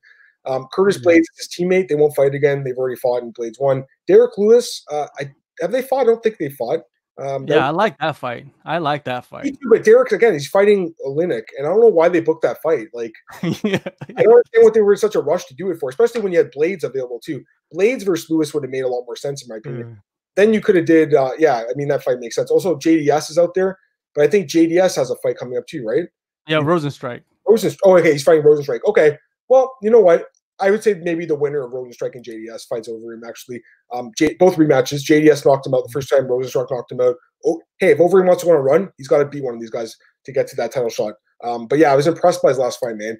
Um, 0.45 0.67
Curtis 0.73 0.97
mm-hmm. 0.97 1.07
Blaydes, 1.07 1.23
his 1.37 1.47
teammate, 1.47 1.87
they 1.87 1.95
won't 1.95 2.15
fight 2.15 2.35
again. 2.35 2.63
They've 2.63 2.77
already 2.77 2.97
fought 2.97 3.23
in 3.23 3.33
Blaydes 3.33 3.59
one. 3.59 3.85
Derrick 4.07 4.37
Lewis, 4.37 4.83
uh, 4.91 5.07
I 5.19 5.31
have 5.61 5.71
they 5.71 5.81
fought? 5.81 6.01
I 6.01 6.05
don't 6.05 6.21
think 6.21 6.37
they 6.37 6.49
fought. 6.49 6.81
Um, 7.19 7.47
yeah, 7.47 7.67
I 7.67 7.71
like 7.71 7.97
that 7.97 8.15
fight. 8.15 8.45
I 8.63 8.77
like 8.77 9.03
that 9.05 9.25
fight. 9.25 9.57
But 9.69 9.83
Derrick 9.83 10.11
again, 10.11 10.33
he's 10.33 10.47
fighting 10.47 10.93
Oleinik, 11.05 11.45
and 11.57 11.65
I 11.65 11.69
don't 11.69 11.79
know 11.79 11.87
why 11.87 12.09
they 12.09 12.19
booked 12.19 12.43
that 12.43 12.61
fight. 12.61 12.87
Like, 12.93 13.13
yeah. 13.63 13.79
I 14.15 14.23
don't 14.23 14.33
understand 14.33 14.63
what 14.63 14.73
they 14.75 14.81
were 14.81 14.93
in 14.93 14.99
such 14.99 15.15
a 15.15 15.19
rush 15.19 15.45
to 15.45 15.55
do 15.55 15.71
it 15.71 15.79
for, 15.79 15.89
especially 15.89 16.21
when 16.21 16.31
you 16.31 16.37
had 16.37 16.51
Blaydes 16.51 16.83
available 16.83 17.19
too. 17.23 17.43
Blaydes 17.73 18.05
versus 18.05 18.29
Lewis 18.29 18.53
would 18.53 18.63
have 18.63 18.71
made 18.71 18.83
a 18.83 18.87
lot 18.87 19.03
more 19.05 19.15
sense 19.15 19.41
in 19.41 19.49
my 19.49 19.57
opinion. 19.57 19.87
Mm. 19.87 20.01
Then 20.35 20.53
you 20.53 20.61
could 20.61 20.75
have 20.75 20.85
did, 20.85 21.15
uh, 21.15 21.31
yeah. 21.39 21.63
I 21.67 21.73
mean, 21.75 21.87
that 21.87 22.03
fight 22.03 22.19
makes 22.19 22.35
sense. 22.35 22.51
Also, 22.51 22.75
JDS 22.75 23.31
is 23.31 23.39
out 23.39 23.55
there, 23.55 23.79
but 24.13 24.23
I 24.23 24.27
think 24.27 24.47
JDS 24.47 24.95
has 24.97 25.09
a 25.09 25.15
fight 25.17 25.37
coming 25.37 25.57
up 25.57 25.65
too, 25.65 25.83
right? 25.83 26.05
Yeah, 26.47 26.59
Rozenstruik. 26.59 27.23
Rosenstrike. 27.47 27.79
Oh, 27.83 27.97
okay, 27.97 28.11
he's 28.11 28.23
fighting 28.23 28.43
Rozenstruik. 28.43 28.81
Okay, 28.87 29.17
well, 29.49 29.75
you 29.81 29.89
know 29.89 29.99
what? 29.99 30.25
I 30.59 30.71
would 30.71 30.83
say 30.83 30.95
maybe 30.95 31.25
the 31.25 31.35
winner 31.35 31.63
of 31.63 31.71
Rozenstruik 31.71 32.15
and 32.15 32.25
JDS 32.25 32.67
fights 32.67 32.89
over 32.89 33.13
him. 33.13 33.23
Actually, 33.27 33.61
um, 33.93 34.11
J- 34.17 34.35
both 34.39 34.55
rematches. 34.55 35.05
JDS 35.05 35.45
knocked 35.45 35.67
him 35.67 35.73
out 35.75 35.83
the 35.85 35.91
first 35.91 36.09
time. 36.09 36.25
Rozenstruik 36.27 36.71
knocked 36.71 36.91
him 36.91 37.01
out. 37.01 37.15
Oh, 37.45 37.61
hey, 37.79 37.91
if 37.91 37.99
Overeem 37.99 38.25
wants 38.25 38.43
to 38.43 38.49
on 38.49 38.55
a 38.55 38.61
run, 38.61 38.89
he's 38.97 39.07
got 39.07 39.19
to 39.19 39.25
beat 39.25 39.43
one 39.43 39.53
of 39.53 39.59
these 39.61 39.69
guys 39.69 39.95
to 40.25 40.31
get 40.31 40.47
to 40.47 40.55
that 40.55 40.71
title 40.71 40.89
shot. 40.89 41.13
Um, 41.43 41.67
but 41.67 41.77
yeah, 41.77 41.91
I 41.91 41.95
was 41.95 42.07
impressed 42.07 42.41
by 42.41 42.49
his 42.49 42.57
last 42.57 42.79
fight, 42.79 42.95
man. 42.97 43.17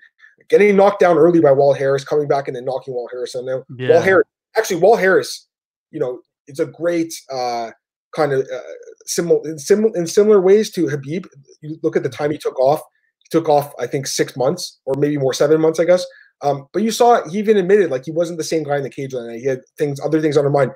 Getting 0.50 0.76
knocked 0.76 1.00
down 1.00 1.18
early 1.18 1.40
by 1.40 1.52
Walt 1.52 1.78
Harris, 1.78 2.04
coming 2.04 2.28
back 2.28 2.48
and 2.48 2.56
then 2.56 2.66
knocking 2.66 2.94
Walt 2.94 3.10
Harris 3.12 3.36
out. 3.36 3.46
now. 3.46 3.64
Yeah. 3.78 3.92
Walt 3.92 4.04
Harris, 4.04 4.28
actually, 4.58 4.80
Walt 4.80 5.00
Harris, 5.00 5.48
you 5.92 6.00
know, 6.00 6.22
it's 6.48 6.60
a 6.60 6.66
great 6.66 7.14
uh, 7.32 7.72
kind 8.16 8.34
of 8.34 8.42
uh, 8.42 8.60
similar, 9.06 9.40
in, 9.46 9.60
sim- 9.60 9.92
in 9.96 10.08
similar 10.08 10.42
ways 10.42 10.72
to 10.72 10.88
Habib. 10.88 11.26
You 11.62 11.78
look 11.84 11.96
at 11.96 12.04
the 12.04 12.10
time 12.10 12.32
he 12.32 12.38
took 12.38 12.60
off. 12.60 12.82
He 13.20 13.28
took 13.30 13.50
off, 13.50 13.74
I 13.80 13.88
think, 13.88 14.08
six 14.08 14.36
months 14.38 14.80
or 14.86 14.96
maybe 14.98 15.18
more, 15.18 15.34
seven 15.34 15.60
months, 15.62 15.80
I 15.80 15.86
guess. 15.86 16.06
Um, 16.42 16.68
but 16.72 16.84
you 16.84 16.92
saw 16.92 17.28
he 17.28 17.40
even 17.40 17.58
admitted 17.58 17.90
like 17.90 18.06
he 18.06 18.12
wasn't 18.12 18.38
the 18.38 18.44
same 18.44 18.64
guy 18.64 18.78
in 18.78 18.84
the 18.84 18.90
cage 18.90 19.14
night. 19.14 19.40
He 19.40 19.46
had 19.46 19.62
things, 19.78 20.00
other 20.00 20.22
things 20.22 20.38
on 20.38 20.46
his 20.46 20.54
mind. 20.54 20.72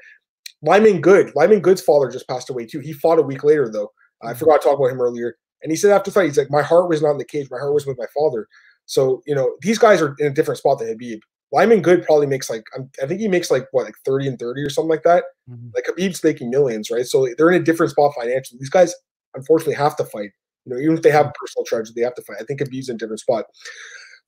Lyman 0.63 1.01
Good, 1.01 1.31
Lyman 1.35 1.61
Good's 1.61 1.81
father 1.81 2.09
just 2.09 2.27
passed 2.27 2.49
away 2.49 2.65
too. 2.65 2.79
He 2.79 2.93
fought 2.93 3.19
a 3.19 3.23
week 3.23 3.43
later 3.43 3.69
though. 3.69 3.91
I 4.21 4.27
mm-hmm. 4.27 4.39
forgot 4.39 4.61
to 4.61 4.67
talk 4.67 4.79
about 4.79 4.91
him 4.91 5.01
earlier. 5.01 5.37
And 5.63 5.71
he 5.71 5.75
said 5.75 5.91
after 5.91 6.09
the 6.09 6.15
fight, 6.15 6.25
he's 6.25 6.37
like, 6.37 6.49
my 6.49 6.63
heart 6.63 6.89
was 6.89 7.01
not 7.01 7.11
in 7.11 7.17
the 7.17 7.25
cage. 7.25 7.47
My 7.51 7.59
heart 7.59 7.73
was 7.73 7.85
with 7.85 7.97
my 7.97 8.07
father. 8.15 8.47
So 8.85 9.21
you 9.25 9.35
know 9.35 9.55
these 9.61 9.77
guys 9.77 10.01
are 10.01 10.15
in 10.19 10.27
a 10.27 10.33
different 10.33 10.57
spot 10.57 10.79
than 10.79 10.87
Habib. 10.87 11.21
Lyman 11.51 11.81
Good 11.81 12.03
probably 12.05 12.27
makes 12.27 12.49
like 12.49 12.63
I 13.01 13.05
think 13.05 13.19
he 13.19 13.27
makes 13.27 13.51
like 13.51 13.67
what 13.71 13.85
like 13.85 13.95
thirty 14.05 14.27
and 14.27 14.39
thirty 14.39 14.61
or 14.61 14.69
something 14.69 14.89
like 14.89 15.03
that. 15.03 15.25
Mm-hmm. 15.49 15.69
Like 15.75 15.85
Khabib's 15.85 16.23
making 16.23 16.49
millions, 16.49 16.89
right? 16.89 17.05
So 17.05 17.27
they're 17.37 17.51
in 17.51 17.61
a 17.61 17.65
different 17.65 17.91
spot 17.91 18.13
financially. 18.17 18.57
These 18.59 18.69
guys 18.69 18.93
unfortunately 19.35 19.75
have 19.75 19.95
to 19.97 20.05
fight. 20.05 20.31
You 20.65 20.73
know, 20.73 20.79
even 20.79 20.95
if 20.95 21.01
they 21.01 21.11
have 21.11 21.33
personal 21.39 21.65
charges, 21.65 21.93
they 21.93 22.01
have 22.01 22.15
to 22.15 22.21
fight. 22.21 22.37
I 22.39 22.43
think 22.43 22.61
Khabib's 22.61 22.89
in 22.89 22.95
a 22.95 22.99
different 22.99 23.19
spot. 23.19 23.45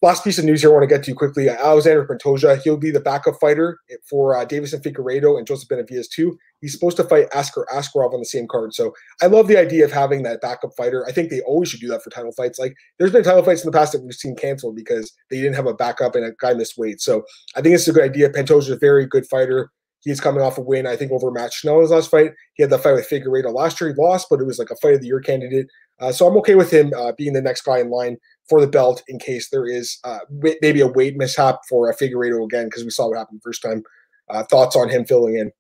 Last 0.04 0.26
piece 0.26 0.38
of 0.38 0.44
news 0.44 0.60
here 0.60 0.70
I 0.70 0.74
want 0.74 0.84
to 0.84 0.94
get 0.94 1.02
to 1.06 1.12
you 1.12 1.16
quickly. 1.16 1.48
Alexander 1.48 2.06
Pantoja, 2.06 2.62
he'll 2.62 2.76
be 2.76 2.92
the 2.92 3.00
backup 3.00 3.36
fighter 3.40 3.80
for 4.10 4.36
uh, 4.36 4.46
Deiveson 4.46 4.84
Figueiredo 4.84 5.38
and 5.38 5.48
Joseph 5.48 5.70
Benavidez 5.70 6.10
too. 6.10 6.38
He's 6.60 6.74
supposed 6.74 6.98
to 6.98 7.06
fight 7.06 7.28
Askar 7.34 7.66
Askarov 7.74 8.14
on 8.14 8.20
the 8.20 8.26
same 8.26 8.46
card. 8.46 8.74
So 8.74 8.94
I 9.22 9.28
love 9.28 9.48
the 9.48 9.58
idea 9.58 9.86
of 9.86 9.94
having 9.94 10.24
that 10.24 10.42
backup 10.42 10.72
fighter. 10.76 11.06
I 11.08 11.14
think 11.14 11.30
they 11.30 11.40
always 11.44 11.70
should 11.70 11.80
do 11.80 11.88
that 11.88 12.04
for 12.04 12.10
title 12.10 12.34
fights. 12.34 12.60
Like 12.60 12.76
there's 13.00 13.14
been 13.14 13.24
title 13.24 13.44
fights 13.44 13.64
in 13.64 13.72
the 13.72 13.78
past 13.78 13.94
that 13.94 14.04
we've 14.04 14.14
seen 14.14 14.36
canceled 14.36 14.76
because 14.76 15.10
they 15.30 15.38
didn't 15.38 15.56
have 15.56 15.68
a 15.68 15.74
backup 15.74 16.16
and 16.16 16.26
a 16.26 16.34
guy 16.38 16.54
missed 16.54 16.78
weight. 16.78 17.00
So 17.00 17.24
I 17.56 17.62
think 17.62 17.74
it's 17.74 17.88
a 17.88 17.94
good 17.94 18.04
idea. 18.04 18.30
Pantoja 18.30 18.58
is 18.58 18.70
a 18.72 18.76
very 18.76 19.06
good 19.06 19.26
fighter. 19.26 19.72
He's 20.04 20.20
coming 20.20 20.42
off 20.42 20.58
a 20.58 20.62
win, 20.62 20.86
I 20.86 20.96
think, 20.96 21.12
over 21.12 21.32
Matt 21.32 21.54
Schnell 21.54 21.76
in 21.76 21.82
his 21.82 21.92
last 21.92 22.12
fight. 22.12 22.32
He 22.56 22.64
had 22.64 22.70
the 22.70 22.78
fight 22.78 22.94
with 22.94 23.10
Figueiredo 23.10 23.54
last 23.54 23.80
year. 23.80 23.94
He 23.94 24.02
lost, 24.02 24.28
but 24.30 24.40
it 24.40 24.46
was 24.46 24.60
like 24.60 24.70
a 24.70 24.76
fight 24.76 24.96
of 24.96 25.02
the 25.02 25.08
year 25.08 25.22
candidate. 25.22 25.68
Uh, 26.00 26.12
so 26.12 26.28
I'm 26.28 26.38
okay 26.38 26.56
with 26.56 26.72
him 26.72 26.92
uh, 26.98 27.14
being 27.18 27.34
the 27.34 27.42
next 27.42 27.62
guy 27.62 27.80
in 27.80 27.90
line 27.90 28.18
for 28.50 28.60
the 28.60 28.68
belt 28.68 29.02
in 29.08 29.20
case 29.20 29.50
there 29.50 29.66
is 29.66 30.00
uh, 30.04 30.20
maybe 30.62 30.82
a 30.82 30.88
weight 30.88 31.16
mishap 31.16 31.60
for 31.70 31.90
a 31.90 31.96
Figueiredo 31.96 32.44
again 32.44 32.66
because 32.66 32.84
we 32.84 32.90
saw 32.90 33.08
what 33.08 33.18
happened 33.18 33.40
the 33.40 33.50
first 33.50 33.62
time. 33.62 33.84
Uh, 34.30 34.44
thoughts 34.44 34.76
on 34.76 34.90
him 34.90 35.06
filling 35.06 35.36
in? 35.36 35.52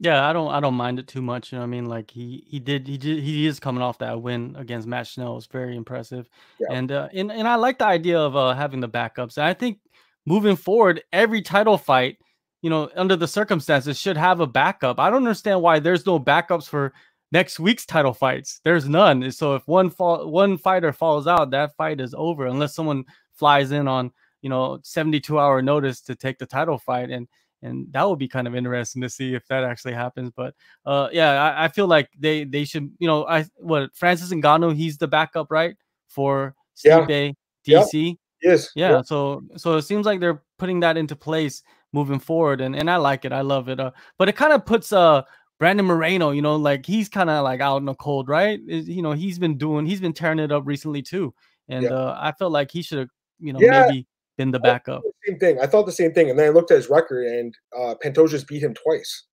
Yeah, 0.00 0.28
I 0.28 0.32
don't 0.32 0.52
I 0.52 0.60
don't 0.60 0.74
mind 0.74 0.98
it 0.98 1.06
too 1.06 1.22
much. 1.22 1.52
You 1.52 1.58
know, 1.58 1.64
I 1.64 1.66
mean, 1.66 1.86
like 1.86 2.10
he 2.10 2.44
he 2.48 2.58
did 2.58 2.86
he 2.86 2.98
did 2.98 3.22
he 3.22 3.46
is 3.46 3.60
coming 3.60 3.82
off 3.82 3.98
that 3.98 4.20
win 4.20 4.54
against 4.58 4.86
Matt 4.86 5.06
Schnell. 5.06 5.36
It's 5.38 5.46
very 5.46 5.76
impressive, 5.76 6.28
yeah. 6.58 6.66
and 6.70 6.92
uh, 6.92 7.08
and 7.14 7.30
and 7.30 7.46
I 7.46 7.54
like 7.54 7.78
the 7.78 7.86
idea 7.86 8.18
of 8.18 8.36
uh, 8.36 8.54
having 8.54 8.80
the 8.80 8.88
backups. 8.88 9.38
And 9.38 9.46
I 9.46 9.54
think 9.54 9.78
moving 10.26 10.56
forward, 10.56 11.02
every 11.12 11.42
title 11.42 11.78
fight, 11.78 12.18
you 12.64 12.70
know, 12.70 12.88
under 12.96 13.14
the 13.14 13.28
circumstances, 13.28 14.00
should 14.00 14.16
have 14.16 14.40
a 14.40 14.46
backup. 14.46 14.98
I 14.98 15.10
don't 15.10 15.18
understand 15.18 15.60
why 15.60 15.80
there's 15.80 16.06
no 16.06 16.18
backups 16.18 16.66
for 16.66 16.94
next 17.30 17.60
week's 17.60 17.84
title 17.84 18.14
fights. 18.14 18.62
There's 18.64 18.88
none. 18.88 19.30
So 19.32 19.54
if 19.54 19.68
one 19.68 19.90
fall 19.90 20.30
one 20.30 20.56
fighter 20.56 20.90
falls 20.90 21.26
out, 21.26 21.50
that 21.50 21.76
fight 21.76 22.00
is 22.00 22.14
over 22.16 22.46
unless 22.46 22.74
someone 22.74 23.04
flies 23.34 23.70
in 23.70 23.86
on 23.86 24.10
you 24.40 24.48
know 24.48 24.78
72 24.82 25.38
hour 25.38 25.60
notice 25.60 26.00
to 26.00 26.14
take 26.14 26.38
the 26.38 26.46
title 26.46 26.78
fight 26.78 27.10
and 27.10 27.28
and 27.60 27.86
that 27.92 28.08
would 28.08 28.18
be 28.18 28.28
kind 28.28 28.46
of 28.46 28.54
interesting 28.54 29.02
to 29.02 29.10
see 29.10 29.34
if 29.34 29.46
that 29.48 29.62
actually 29.62 29.92
happens. 29.92 30.30
But 30.34 30.54
uh, 30.86 31.10
yeah, 31.12 31.42
I, 31.42 31.64
I, 31.66 31.68
feel 31.68 31.86
like 31.86 32.08
they 32.18 32.44
they 32.44 32.64
should 32.64 32.90
you 32.98 33.06
know 33.06 33.26
I 33.26 33.44
what 33.56 33.94
Francis 33.94 34.30
Ngannou 34.30 34.74
he's 34.74 34.96
the 34.96 35.06
backup 35.06 35.50
right 35.50 35.76
for 36.08 36.54
Stipe 36.74 37.34
yeah. 37.66 37.82
DC. 37.82 38.16
Yes. 38.42 38.70
Yeah, 38.74 38.90
yeah. 38.90 39.02
So 39.02 39.42
so 39.58 39.76
it 39.76 39.82
seems 39.82 40.06
like 40.06 40.20
they're 40.20 40.42
putting 40.58 40.80
that 40.80 40.96
into 40.96 41.14
place 41.14 41.62
moving 41.94 42.18
forward, 42.18 42.60
and 42.60 42.76
and 42.76 42.90
I 42.90 42.96
like 42.96 43.24
it. 43.24 43.32
I 43.32 43.40
love 43.40 43.68
it. 43.68 43.80
Uh, 43.80 43.92
but 44.18 44.28
it 44.28 44.36
kind 44.36 44.52
of 44.52 44.66
puts 44.66 44.92
uh 44.92 45.22
Brandon 45.58 45.86
Moreno, 45.86 46.30
you 46.30 46.42
know, 46.42 46.56
like 46.56 46.84
he's 46.84 47.08
kind 47.08 47.30
of 47.30 47.44
like 47.44 47.60
out 47.60 47.78
in 47.78 47.84
the 47.84 47.94
cold, 47.94 48.28
right? 48.28 48.60
You 48.66 49.02
know, 49.02 49.12
he's 49.12 49.38
been 49.38 49.56
doing, 49.56 49.86
he's 49.86 50.00
been 50.00 50.12
tearing 50.12 50.40
it 50.40 50.50
up 50.52 50.64
recently 50.66 51.00
too, 51.00 51.32
and 51.68 51.84
yeah. 51.84 51.90
uh, 51.90 52.18
I 52.20 52.32
felt 52.32 52.52
like 52.52 52.70
he 52.70 52.82
should 52.82 52.98
have, 52.98 53.08
you 53.38 53.52
know, 53.52 53.60
yeah. 53.60 53.86
maybe 53.86 54.06
been 54.36 54.50
the 54.50 54.58
backup. 54.58 55.02
The 55.02 55.12
same 55.30 55.38
thing. 55.38 55.60
I 55.60 55.66
thought 55.66 55.86
the 55.86 55.92
same 55.92 56.12
thing, 56.12 56.28
and 56.28 56.38
then 56.38 56.46
I 56.46 56.50
looked 56.50 56.70
at 56.70 56.76
his 56.76 56.90
record, 56.90 57.26
and 57.26 57.56
uh, 57.76 57.94
Pantoja's 58.04 58.44
beat 58.44 58.62
him 58.62 58.74
twice. 58.74 59.24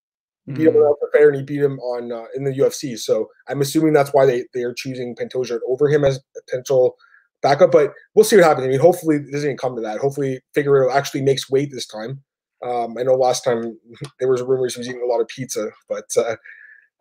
He 0.46 0.54
beat 0.54 0.68
mm. 0.68 0.76
him 0.76 0.78
on 0.78 0.96
fair, 1.12 1.30
and 1.30 1.38
he 1.38 1.44
beat 1.44 1.62
him 1.62 1.80
on 1.80 2.12
uh, 2.12 2.26
in 2.36 2.44
the 2.44 2.52
UFC. 2.52 2.98
So 2.98 3.28
I'm 3.48 3.62
assuming 3.62 3.94
that's 3.94 4.14
why 4.14 4.26
they 4.26 4.46
they 4.54 4.64
are 4.64 4.74
choosing 4.74 5.16
Pantoja 5.16 5.60
over 5.68 5.90
him 5.90 6.04
as 6.04 6.20
potential 6.46 6.96
backup. 7.42 7.72
But 7.72 7.94
we'll 8.16 8.26
see 8.26 8.38
what 8.38 8.46
happens. 8.46 8.66
I 8.66 8.70
mean, 8.70 8.80
hopefully 8.80 9.18
it 9.18 9.32
doesn't 9.32 9.48
even 9.48 9.58
come 9.58 9.76
to 9.76 9.82
that. 9.82 10.00
Hopefully 10.00 10.40
Figueiredo 10.56 10.94
actually 10.94 11.22
makes 11.22 11.50
weight 11.50 11.72
this 11.72 11.86
time. 11.86 12.24
Um, 12.64 12.98
I 12.98 13.04
know 13.04 13.16
last 13.16 13.44
time 13.44 13.78
there 14.20 14.30
was 14.30 14.42
rumors 14.42 14.76
he 14.76 14.80
was 14.80 14.90
eating 14.90 15.02
a 15.02 15.12
lot 15.12 15.22
of 15.22 15.28
pizza, 15.28 15.70
but 15.90 16.06
uh, 16.18 16.36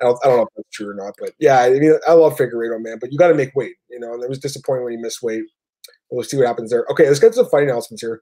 I, 0.00 0.04
don't, 0.04 0.18
I 0.24 0.28
don't 0.28 0.36
know 0.38 0.42
if 0.42 0.48
that's 0.56 0.70
true 0.72 0.90
or 0.90 0.94
not. 0.94 1.14
But 1.18 1.32
yeah, 1.38 1.60
I 1.60 1.70
mean, 1.70 1.98
I 2.08 2.12
love 2.12 2.36
Figueiredo, 2.36 2.82
man. 2.82 2.98
But 3.00 3.12
you 3.12 3.18
got 3.18 3.28
to 3.28 3.34
make 3.34 3.54
weight, 3.54 3.74
you 3.90 4.00
know. 4.00 4.14
And 4.14 4.22
it 4.22 4.28
was 4.28 4.38
disappointing 4.38 4.84
when 4.84 4.92
he 4.92 4.98
missed 4.98 5.22
weight. 5.22 5.42
We'll 6.10 6.24
see 6.24 6.36
what 6.36 6.46
happens 6.46 6.70
there. 6.70 6.86
Okay, 6.90 7.06
let's 7.06 7.20
get 7.20 7.28
to 7.28 7.34
some 7.34 7.48
fight 7.48 7.64
announcements 7.64 8.02
here. 8.02 8.20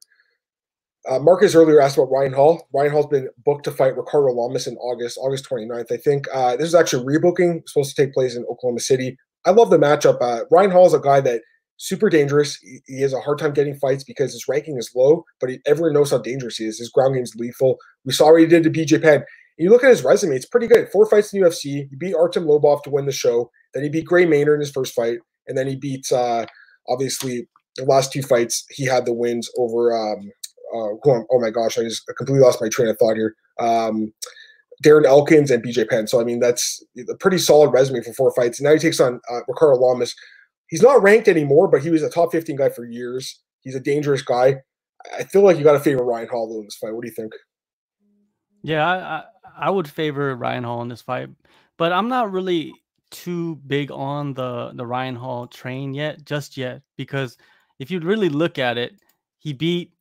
Uh, 1.09 1.19
Marcus 1.19 1.55
earlier 1.55 1.81
asked 1.81 1.97
about 1.97 2.11
Ryan 2.11 2.33
Hall. 2.33 2.69
Ryan 2.75 2.93
Hall's 2.93 3.07
been 3.07 3.29
booked 3.45 3.65
to 3.65 3.71
fight 3.71 3.97
Ricardo 3.97 4.33
Lamas 4.33 4.67
in 4.67 4.77
August, 4.77 5.19
August 5.21 5.49
29th, 5.49 5.91
I 5.91 5.97
think. 5.97 6.27
Uh, 6.33 6.57
this 6.57 6.67
is 6.67 6.75
actually 6.75 7.05
rebooking, 7.05 7.67
supposed 7.67 7.97
to 7.97 8.05
take 8.05 8.13
place 8.13 8.37
in 8.37 8.45
Oklahoma 8.45 8.81
City. 8.81 9.17
I 9.47 9.53
love 9.53 9.71
the 9.71 9.79
matchup. 9.79 10.21
Uh, 10.21 10.45
Ryan 10.51 10.71
Hall 10.71 10.87
is 10.87 10.95
a 10.95 11.01
guy 11.01 11.21
that 11.21 11.43
super 11.79 12.11
dangerous. 12.11 12.59
He, 12.87 13.01
has 13.01 13.13
a 13.13 13.21
hard 13.21 13.39
time 13.39 13.53
getting 13.53 13.77
fights 13.77 14.05
because 14.05 14.33
his 14.33 14.47
ranking 14.47 14.77
is 14.77 14.93
low, 14.95 15.25
but 15.41 15.51
he, 15.51 15.59
everyone 15.67 15.95
knows 15.95 16.11
how 16.11 16.19
dangerous 16.19 16.59
he 16.59 16.67
is. 16.67 16.79
His 16.79 16.91
ground 16.91 17.15
game 17.15 17.23
is 17.23 17.35
lethal. 17.37 17.79
We 18.05 18.13
saw 18.13 18.31
what 18.31 18.41
he 18.41 18.47
did 18.47 18.65
to 18.65 18.71
BJ 18.71 19.01
Penn. 19.01 19.15
And 19.15 19.25
you 19.65 19.71
look 19.71 19.85
at 19.85 19.91
his 19.91 20.05
resume; 20.05 20.37
it's 20.37 20.47
pretty 20.47 20.67
good. 20.67 20.89
Four 20.91 21.07
fights 21.07 21.33
in 21.33 21.43
UFC. 21.43 21.89
He 21.89 21.97
beat 21.97 22.15
Artem 22.15 22.45
Lobov 22.45 22.83
to 22.83 22.91
win 22.91 23.07
the 23.07 23.13
show. 23.13 23.51
Then 23.75 23.83
he 23.83 23.89
beat 23.89 24.05
Gray 24.05 24.27
Maynard 24.27 24.57
in 24.57 24.61
his 24.61 24.71
first 24.71 24.95
fight, 24.95 25.19
and 25.47 25.57
then 25.57 25.67
he 25.67 25.77
beat 25.77 26.13
uh, 26.13 26.47
obviously 26.89 27.49
the 27.77 27.85
last 27.85 28.13
two 28.13 28.23
fights. 28.23 28.65
He 28.71 28.85
had 28.85 29.07
the 29.07 29.13
wins 29.13 29.51
over 29.57 29.97
um, 29.97 30.31
uh, 30.75 30.95
oh 31.05 31.41
my 31.41 31.51
gosh, 31.51 31.79
I 31.79 31.83
just 31.83 32.07
completely 32.17 32.45
lost 32.45 32.61
my 32.61 32.69
train 32.69 32.89
of 32.89 32.99
thought 32.99 33.17
here. 33.17 33.35
Um, 33.59 34.13
Darren 34.85 35.07
Elkins 35.07 35.51
and 35.51 35.63
BJ 35.63 35.89
Penn. 35.89 36.07
So 36.07 36.21
I 36.21 36.25
mean, 36.25 36.41
that's 36.41 36.85
a 37.09 37.17
pretty 37.17 37.39
solid 37.39 37.71
resume 37.71 38.03
for 38.03 38.13
four 38.13 38.33
fights. 38.35 38.59
And 38.59 38.67
now 38.67 38.73
he 38.73 38.79
takes 38.79 39.01
on 39.01 39.21
uh, 39.31 39.41
Ricardo 39.49 39.79
Lamas. 39.79 40.15
He's 40.69 40.83
not 40.83 41.03
ranked 41.03 41.29
anymore, 41.29 41.69
but 41.69 41.83
he 41.83 41.91
was 41.91 42.03
a 42.03 42.11
top 42.11 42.33
15 42.33 42.57
guy 42.57 42.69
for 42.69 42.85
years. 42.85 43.41
He's 43.61 43.75
a 43.75 43.81
dangerous 43.81 44.23
guy. 44.23 44.57
I 45.17 45.25
feel 45.25 45.43
like 45.43 45.59
you 45.59 45.65
got 45.65 45.73
to 45.73 45.81
favor 45.81 46.05
Ryan 46.05 46.29
Hall 46.29 46.59
in 46.59 46.65
this 46.65 46.77
fight. 46.77 46.95
What 46.95 47.03
do 47.03 47.09
you 47.09 47.15
think? 47.15 47.33
Yeah, 48.63 48.87
I, 48.87 49.25
I 49.67 49.71
would 49.71 49.89
favor 49.89 50.35
Ryan 50.37 50.65
Hall 50.65 50.83
in 50.83 50.89
this 50.89 51.03
fight, 51.03 51.29
but 51.77 51.93
I'm 51.93 52.09
not 52.09 52.33
really 52.33 52.73
too 53.11 53.57
big 53.67 53.91
on 53.91 54.35
the 54.35 54.73
the 54.75 54.85
Ryan 54.87 55.17
Hall 55.17 55.47
train 55.47 55.95
yet, 55.95 56.25
just 56.25 56.57
yet, 56.57 56.83
because 56.97 57.37
if 57.79 57.91
you 57.91 58.01
really 58.01 58.29
look 58.29 58.59
at 58.59 58.77
it, 58.77 58.93
he 59.39 59.53
beat 59.53 59.93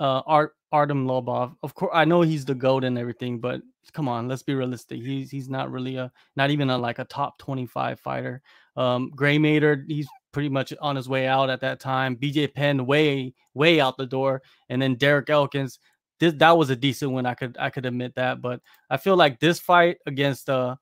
uh 0.00 0.22
Art 0.26 0.54
Artem 0.72 1.06
Lobov. 1.06 1.54
Of 1.62 1.74
course, 1.74 1.92
I 1.94 2.04
know 2.04 2.22
he's 2.22 2.44
the 2.44 2.54
goat 2.54 2.84
and 2.84 2.98
everything, 2.98 3.38
but 3.38 3.60
come 3.92 4.08
on, 4.08 4.28
let's 4.28 4.42
be 4.42 4.54
realistic. 4.54 5.00
He's 5.00 5.30
he's 5.30 5.48
not 5.48 5.70
really 5.70 5.96
a 5.96 6.10
not 6.36 6.50
even 6.50 6.70
a 6.70 6.78
like 6.78 6.98
a 6.98 7.04
top 7.04 7.38
25 7.38 8.00
fighter. 8.00 8.42
Um 8.76 9.10
Gray 9.10 9.38
Maynard, 9.38 9.86
he's 9.88 10.08
pretty 10.32 10.48
much 10.50 10.70
on 10.82 10.96
his 10.96 11.08
way 11.08 11.26
out 11.26 11.48
at 11.48 11.62
that 11.62 11.80
time. 11.80 12.14
BJ 12.14 12.52
Penn 12.52 12.84
way 12.84 13.32
way 13.54 13.80
out 13.80 13.96
the 13.96 14.04
door, 14.04 14.42
and 14.68 14.80
then 14.82 14.94
Derek 14.94 15.30
Elkins. 15.30 15.78
This 16.20 16.34
that 16.34 16.58
was 16.58 16.70
a 16.70 16.76
decent 16.76 17.12
win. 17.12 17.26
I 17.26 17.34
could 17.34 17.56
I 17.58 17.70
could 17.70 17.86
admit 17.86 18.14
that, 18.16 18.42
but 18.42 18.60
I 18.90 18.98
feel 18.98 19.16
like 19.16 19.40
this 19.40 19.58
fight 19.58 19.96
against 20.06 20.50
uh 20.50 20.76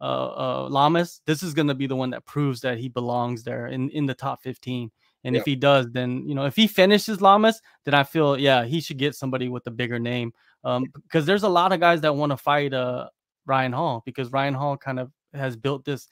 uh, 0.00 0.04
uh 0.04 0.68
Lamas, 0.70 1.22
this 1.26 1.42
is 1.42 1.54
gonna 1.54 1.74
be 1.74 1.86
the 1.86 1.96
one 1.96 2.10
that 2.10 2.24
proves 2.24 2.60
that 2.60 2.78
he 2.78 2.88
belongs 2.88 3.42
there 3.42 3.66
in 3.66 3.90
in 3.90 4.06
the 4.06 4.14
top 4.14 4.42
15. 4.42 4.90
And 5.24 5.34
yeah. 5.34 5.40
if 5.40 5.44
he 5.44 5.56
does, 5.56 5.90
then 5.90 6.26
you 6.26 6.34
know, 6.34 6.46
if 6.46 6.56
he 6.56 6.66
finishes 6.66 7.20
Lamas, 7.20 7.60
then 7.84 7.94
I 7.94 8.04
feel 8.04 8.38
yeah, 8.38 8.64
he 8.64 8.80
should 8.80 8.98
get 8.98 9.14
somebody 9.14 9.48
with 9.48 9.66
a 9.66 9.70
bigger 9.70 9.98
name. 9.98 10.32
Um, 10.62 10.84
because 10.94 11.26
there's 11.26 11.42
a 11.42 11.48
lot 11.48 11.72
of 11.72 11.80
guys 11.80 12.00
that 12.02 12.14
want 12.14 12.30
to 12.30 12.36
fight 12.36 12.72
uh 12.72 13.08
Ryan 13.44 13.72
Hall 13.72 14.02
because 14.06 14.30
Ryan 14.30 14.54
Hall 14.54 14.76
kind 14.76 15.00
of 15.00 15.10
has 15.34 15.56
built 15.56 15.84
this 15.84 16.08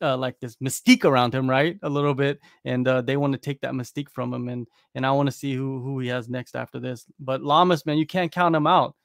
uh, 0.00 0.16
like 0.16 0.38
this 0.40 0.56
mystique 0.56 1.04
around 1.04 1.34
him, 1.34 1.48
right? 1.48 1.78
A 1.82 1.88
little 1.88 2.14
bit, 2.14 2.40
and 2.64 2.86
uh, 2.86 3.02
they 3.02 3.16
want 3.16 3.32
to 3.32 3.38
take 3.38 3.60
that 3.60 3.72
mystique 3.72 4.10
from 4.10 4.32
him, 4.32 4.48
and 4.48 4.66
and 4.94 5.06
I 5.06 5.12
want 5.12 5.26
to 5.26 5.32
see 5.32 5.54
who 5.54 5.80
who 5.80 5.98
he 6.00 6.08
has 6.08 6.28
next 6.28 6.56
after 6.56 6.80
this. 6.80 7.06
But 7.18 7.42
Lamas, 7.42 7.86
man, 7.86 7.98
you 7.98 8.06
can't 8.06 8.32
count 8.32 8.56
him 8.56 8.66
out. 8.66 8.96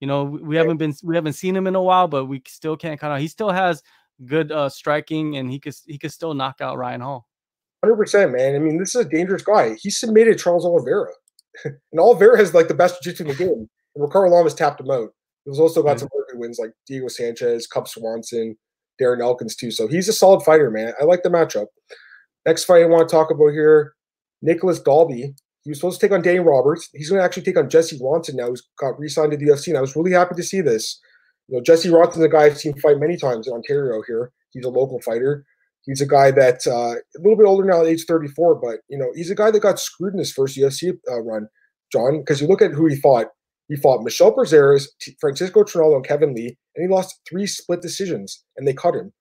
You 0.00 0.06
know, 0.06 0.24
we 0.24 0.56
haven't 0.56 0.76
been 0.76 0.94
we 1.02 1.16
haven't 1.16 1.32
seen 1.32 1.56
him 1.56 1.66
in 1.66 1.74
a 1.74 1.82
while, 1.82 2.08
but 2.08 2.26
we 2.26 2.42
still 2.46 2.76
can't 2.76 3.00
count 3.00 3.12
out. 3.12 3.20
He 3.20 3.28
still 3.28 3.50
has 3.50 3.82
good 4.24 4.52
uh, 4.52 4.68
striking, 4.68 5.36
and 5.36 5.50
he 5.50 5.58
could 5.58 5.74
he 5.86 5.98
could 5.98 6.12
still 6.12 6.34
knock 6.34 6.60
out 6.60 6.78
Ryan 6.78 7.00
Hall. 7.00 7.26
Hundred 7.82 7.96
percent, 7.96 8.32
man. 8.32 8.54
I 8.54 8.58
mean, 8.58 8.78
this 8.78 8.94
is 8.94 9.06
a 9.06 9.08
dangerous 9.08 9.42
guy. 9.42 9.74
He 9.74 9.90
submitted 9.90 10.38
Charles 10.38 10.64
Oliveira, 10.64 11.12
and 11.64 12.00
Oliveira 12.00 12.38
has 12.38 12.54
like 12.54 12.68
the 12.68 12.74
best 12.74 13.02
jiu-jitsu 13.02 13.24
in 13.24 13.28
the 13.28 13.34
game. 13.34 13.68
And 13.94 14.04
Ricardo 14.04 14.34
Lamas 14.34 14.54
tapped 14.54 14.80
him 14.80 14.90
out. 14.90 15.10
He's 15.44 15.58
also 15.58 15.82
got 15.82 15.98
some 15.98 16.08
good 16.08 16.38
wins 16.38 16.58
like 16.58 16.72
Diego 16.86 17.08
Sanchez, 17.08 17.66
Cub 17.66 17.88
Swanson, 17.88 18.56
Darren 19.00 19.20
Elkins 19.22 19.56
too. 19.56 19.70
So 19.70 19.88
he's 19.88 20.08
a 20.08 20.12
solid 20.12 20.42
fighter, 20.42 20.70
man. 20.70 20.92
I 21.00 21.04
like 21.04 21.22
the 21.22 21.28
matchup. 21.28 21.66
Next 22.46 22.64
fight 22.64 22.82
I 22.82 22.86
want 22.86 23.08
to 23.08 23.14
talk 23.14 23.30
about 23.30 23.50
here, 23.50 23.94
Nicolas 24.42 24.80
Dalby. 24.80 25.34
He 25.62 25.70
was 25.70 25.78
supposed 25.78 26.00
to 26.00 26.06
take 26.06 26.14
on 26.14 26.22
Danny 26.22 26.38
Roberts. 26.38 26.88
He's 26.94 27.10
going 27.10 27.20
to 27.20 27.24
actually 27.24 27.42
take 27.42 27.58
on 27.58 27.68
Jesse 27.68 27.98
Ronson 27.98 28.34
now, 28.34 28.46
who's 28.46 28.66
got 28.78 28.98
re-signed 28.98 29.32
to 29.32 29.36
the 29.36 29.46
UFC. 29.46 29.68
And 29.68 29.76
I 29.76 29.82
was 29.82 29.94
really 29.96 30.12
happy 30.12 30.34
to 30.36 30.42
see 30.42 30.60
this. 30.60 31.00
You 31.48 31.56
know, 31.56 31.62
Jesse 31.62 31.88
Ronson's 31.88 32.20
a 32.20 32.28
guy 32.28 32.44
I've 32.44 32.58
seen 32.58 32.78
fight 32.78 32.98
many 32.98 33.16
times 33.16 33.46
in 33.46 33.54
Ontario 33.54 34.02
here. 34.06 34.32
He's 34.52 34.64
a 34.64 34.70
local 34.70 35.00
fighter. 35.02 35.44
He's 35.82 36.00
a 36.00 36.06
guy 36.06 36.30
that's 36.30 36.66
uh, 36.66 36.94
a 36.96 37.18
little 37.18 37.36
bit 37.36 37.46
older 37.46 37.64
now, 37.64 37.80
at 37.80 37.86
age 37.86 38.04
34, 38.06 38.56
but 38.56 38.80
you 38.88 38.98
know 38.98 39.10
he's 39.14 39.30
a 39.30 39.34
guy 39.34 39.50
that 39.50 39.60
got 39.60 39.80
screwed 39.80 40.12
in 40.12 40.18
his 40.18 40.32
first 40.32 40.56
UFC 40.56 40.98
uh, 41.10 41.22
run, 41.22 41.48
John. 41.90 42.18
Because 42.18 42.42
you 42.42 42.46
look 42.46 42.60
at 42.60 42.72
who 42.72 42.86
he 42.86 42.96
fought. 42.96 43.28
He 43.68 43.76
fought 43.76 44.02
Michel 44.02 44.34
Prazeres, 44.34 44.88
Francisco 45.20 45.62
Trinaldo, 45.62 45.96
and 45.96 46.06
Kevin 46.06 46.34
Lee, 46.34 46.56
and 46.74 46.82
he 46.82 46.88
lost 46.88 47.20
three 47.28 47.46
split 47.46 47.82
decisions, 47.82 48.42
and 48.56 48.66
they 48.66 48.72
cut 48.72 48.94
him. 48.94 49.12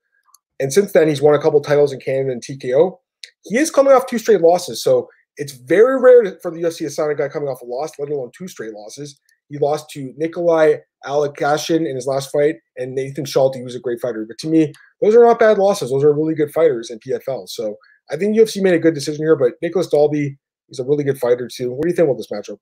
And 0.59 0.73
since 0.73 0.93
then, 0.93 1.07
he's 1.07 1.21
won 1.21 1.35
a 1.35 1.41
couple 1.41 1.61
titles 1.61 1.93
in 1.93 1.99
Canada 1.99 2.31
and 2.31 2.41
TKO. 2.41 2.97
He 3.43 3.57
is 3.57 3.69
coming 3.69 3.93
off 3.93 4.07
two 4.07 4.17
straight 4.17 4.41
losses, 4.41 4.81
so 4.81 5.07
it's 5.35 5.53
very 5.53 5.99
rare 5.99 6.39
for 6.41 6.49
the 6.49 6.61
UFC 6.61 6.79
to 6.79 6.89
sign 6.89 7.11
a 7.11 7.15
guy 7.15 7.27
coming 7.27 7.49
off 7.49 7.61
a 7.61 7.65
loss, 7.65 7.91
let 7.99 8.09
alone 8.09 8.31
two 8.35 8.47
straight 8.47 8.73
losses. 8.73 9.19
He 9.49 9.57
lost 9.59 9.89
to 9.91 10.13
Nikolai 10.17 10.77
Aleksakhin 11.05 11.87
in 11.87 11.95
his 11.95 12.07
last 12.07 12.31
fight, 12.31 12.55
and 12.75 12.95
Nathan 12.95 13.25
Schulte, 13.25 13.57
who's 13.57 13.75
a 13.75 13.79
great 13.79 14.01
fighter. 14.01 14.25
But 14.27 14.37
to 14.39 14.47
me, 14.47 14.73
those 15.01 15.15
are 15.15 15.25
not 15.25 15.39
bad 15.39 15.57
losses. 15.57 15.91
Those 15.91 16.03
are 16.03 16.13
really 16.13 16.35
good 16.35 16.51
fighters 16.51 16.89
in 16.89 16.99
PFL. 16.99 17.47
So 17.47 17.75
I 18.11 18.17
think 18.17 18.35
UFC 18.35 18.61
made 18.61 18.73
a 18.73 18.79
good 18.79 18.95
decision 18.95 19.23
here. 19.23 19.35
But 19.35 19.53
Nicolas 19.61 19.87
Dalby 19.87 20.37
is 20.69 20.79
a 20.79 20.83
really 20.83 21.03
good 21.03 21.19
fighter 21.19 21.47
too. 21.47 21.71
What 21.71 21.83
do 21.83 21.89
you 21.89 21.95
think 21.95 22.07
about 22.07 22.17
this 22.17 22.31
matchup? 22.31 22.57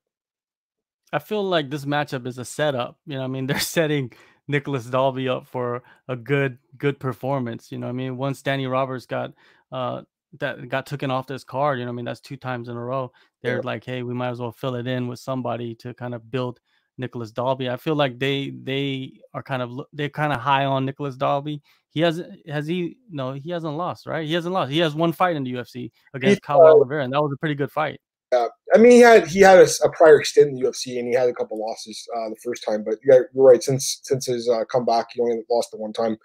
I 1.12 1.18
feel 1.18 1.44
like 1.44 1.70
this 1.70 1.84
matchup 1.84 2.26
is 2.26 2.38
a 2.38 2.44
setup. 2.44 2.98
You 3.06 3.16
know, 3.16 3.24
I 3.24 3.26
mean, 3.26 3.46
they're 3.46 3.58
setting 3.60 4.12
Nicolas 4.48 4.86
Dalby 4.86 5.28
up 5.28 5.46
for 5.46 5.82
a 6.08 6.16
good 6.16 6.58
good 6.78 6.98
performance. 6.98 7.70
You 7.72 7.78
know, 7.78 7.88
I 7.88 7.92
mean, 7.92 8.16
once 8.16 8.42
Danny 8.42 8.66
Roberts 8.66 9.06
got 9.06 9.32
uh 9.72 10.02
that 10.38 10.68
got 10.68 10.86
taken 10.86 11.10
off 11.10 11.26
this 11.26 11.44
card, 11.44 11.78
you 11.78 11.84
know, 11.84 11.90
I 11.90 11.94
mean, 11.94 12.04
that's 12.04 12.20
two 12.20 12.36
times 12.36 12.68
in 12.68 12.76
a 12.76 12.84
row. 12.84 13.12
They're 13.42 13.56
yeah. 13.56 13.62
like, 13.64 13.84
hey, 13.84 14.02
we 14.02 14.14
might 14.14 14.30
as 14.30 14.40
well 14.40 14.52
fill 14.52 14.74
it 14.74 14.86
in 14.86 15.08
with 15.08 15.18
somebody 15.18 15.74
to 15.76 15.94
kind 15.94 16.14
of 16.14 16.30
build 16.30 16.60
Nicolas 16.98 17.30
Dalby. 17.30 17.68
I 17.70 17.76
feel 17.76 17.94
like 17.94 18.18
they 18.18 18.50
they 18.50 19.20
are 19.34 19.42
kind 19.42 19.62
of 19.62 19.80
they're 19.92 20.08
kind 20.08 20.32
of 20.32 20.40
high 20.40 20.64
on 20.64 20.84
Nicolas 20.84 21.16
Dalby. 21.16 21.62
He 21.90 22.00
hasn't 22.00 22.48
has 22.48 22.66
he 22.66 22.96
no 23.10 23.32
he 23.32 23.50
hasn't 23.50 23.76
lost 23.76 24.06
right. 24.06 24.26
He 24.26 24.34
hasn't 24.34 24.54
lost. 24.54 24.70
He 24.70 24.78
has 24.78 24.94
one 24.94 25.12
fight 25.12 25.36
in 25.36 25.44
the 25.44 25.52
UFC 25.54 25.90
against 26.14 26.42
Kyle 26.42 26.62
Oliveira, 26.62 27.04
and 27.04 27.12
that 27.12 27.22
was 27.22 27.32
a 27.32 27.38
pretty 27.38 27.54
good 27.54 27.70
fight. 27.70 28.00
Yeah, 28.32 28.46
I 28.74 28.78
mean 28.78 28.92
he 28.92 29.00
had 29.00 29.28
he 29.28 29.40
had 29.40 29.58
a, 29.58 29.68
a 29.84 29.90
prior 29.90 30.22
stint 30.24 30.48
in 30.48 30.54
the 30.56 30.62
UFC, 30.62 30.98
and 30.98 31.06
he 31.06 31.14
had 31.14 31.28
a 31.28 31.34
couple 31.34 31.60
losses 31.60 32.06
uh, 32.16 32.28
the 32.28 32.36
first 32.42 32.64
time. 32.64 32.82
But 32.84 32.98
yeah, 33.04 33.20
you're 33.34 33.44
right. 33.44 33.62
Since 33.62 34.00
since 34.02 34.26
his 34.26 34.48
uh, 34.48 34.64
comeback, 34.64 35.08
he 35.12 35.20
only 35.20 35.42
lost 35.50 35.70
the 35.70 35.78
one 35.78 35.92
time. 35.92 36.16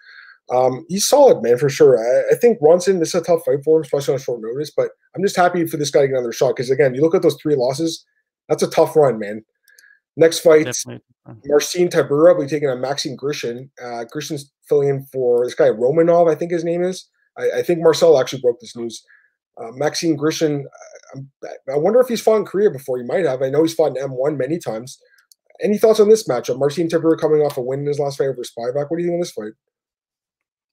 Um, 0.50 0.86
he's 0.90 1.08
solid, 1.08 1.42
man, 1.42 1.58
for 1.58 1.70
sure. 1.70 1.98
I, 1.98 2.34
I, 2.34 2.38
think 2.38 2.60
Ronson, 2.60 3.00
this 3.00 3.10
is 3.10 3.22
a 3.22 3.24
tough 3.24 3.44
fight 3.46 3.64
for 3.64 3.78
him, 3.78 3.84
especially 3.84 4.16
on 4.16 4.20
short 4.20 4.42
notice. 4.42 4.72
But 4.76 4.90
I'm 5.16 5.24
just 5.24 5.38
happy 5.38 5.66
for 5.66 5.78
this 5.78 5.92
guy 5.92 6.02
to 6.02 6.08
get 6.08 6.16
another 6.16 6.34
shot 6.34 6.56
because 6.56 6.70
again, 6.70 6.94
you 6.94 7.02
look 7.02 7.16
at 7.16 7.22
those 7.22 7.38
three 7.42 7.56
losses. 7.56 8.06
That's 8.50 8.64
a 8.64 8.70
tough 8.70 8.96
run, 8.96 9.18
man. 9.18 9.46
Next 10.18 10.40
fight, 10.40 10.68
Marcin 11.46 11.88
Tybura 11.88 12.36
will 12.36 12.44
be 12.44 12.50
taking 12.50 12.68
on 12.68 12.82
Maxim 12.82 13.16
Grishin. 13.16 13.70
Uh, 13.82 14.04
Grishin's 14.14 14.52
filling 14.68 14.90
in 14.90 15.06
for 15.06 15.46
this 15.46 15.56
guy 15.56 15.70
Romanov, 15.70 16.30
I 16.30 16.36
think 16.36 16.52
his 16.52 16.66
name 16.66 16.84
is. 16.84 17.08
I, 17.38 17.60
I 17.60 17.62
think 17.62 17.80
Marcel 17.80 18.20
actually 18.20 18.42
broke 18.42 18.60
this 18.60 18.76
news. 18.76 19.06
Uh, 19.58 19.72
Maxim 19.72 20.18
Grishin, 20.18 20.64
uh, 21.16 21.50
I 21.72 21.78
wonder 21.78 22.00
if 22.00 22.08
he's 22.08 22.22
fought 22.22 22.38
in 22.38 22.46
Korea 22.46 22.70
before. 22.70 22.98
He 22.98 23.04
might 23.04 23.26
have. 23.26 23.42
I 23.42 23.50
know 23.50 23.64
he's 23.64 23.74
fought 23.74 23.98
in 23.98 24.10
M1 24.10 24.38
many 24.38 24.60
times. 24.60 25.00
Any 25.62 25.78
thoughts 25.78 26.00
on 26.00 26.10
this 26.10 26.28
matchup? 26.28 26.58
Marcin 26.58 26.88
Tybura 26.88 27.20
coming 27.20 27.42
off 27.42 27.58
a 27.58 27.62
win 27.62 27.82
in 27.82 27.86
his 27.86 28.00
last 28.00 28.18
fight 28.18 28.30
over 28.30 28.42
Spivak. 28.42 28.90
What 28.90 28.98
do 28.98 29.04
you 29.04 29.10
think 29.10 29.20
of 29.20 29.26
this 29.26 29.32
fight? 29.32 29.52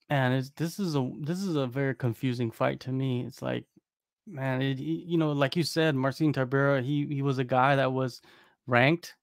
And 0.09 0.51
this 0.57 0.79
is 0.79 0.97
a 0.97 1.11
this 1.21 1.41
is 1.41 1.57
a 1.57 1.67
very 1.67 1.95
confusing 1.95 2.51
fight 2.51 2.81
to 2.81 2.93
me. 2.93 3.25
It's 3.27 3.43
like, 3.43 3.65
man, 4.27 4.63
it, 4.63 4.79
you 4.79 5.19
know, 5.19 5.33
like 5.33 5.57
you 5.57 5.63
said, 5.63 5.95
Marcin 5.95 6.33
Tybura, 6.33 6.83
he 6.83 7.07
he 7.11 7.21
was 7.21 7.39
a 7.39 7.45
guy 7.45 7.77
that 7.77 7.93
was 7.93 8.23
ranked 8.67 9.15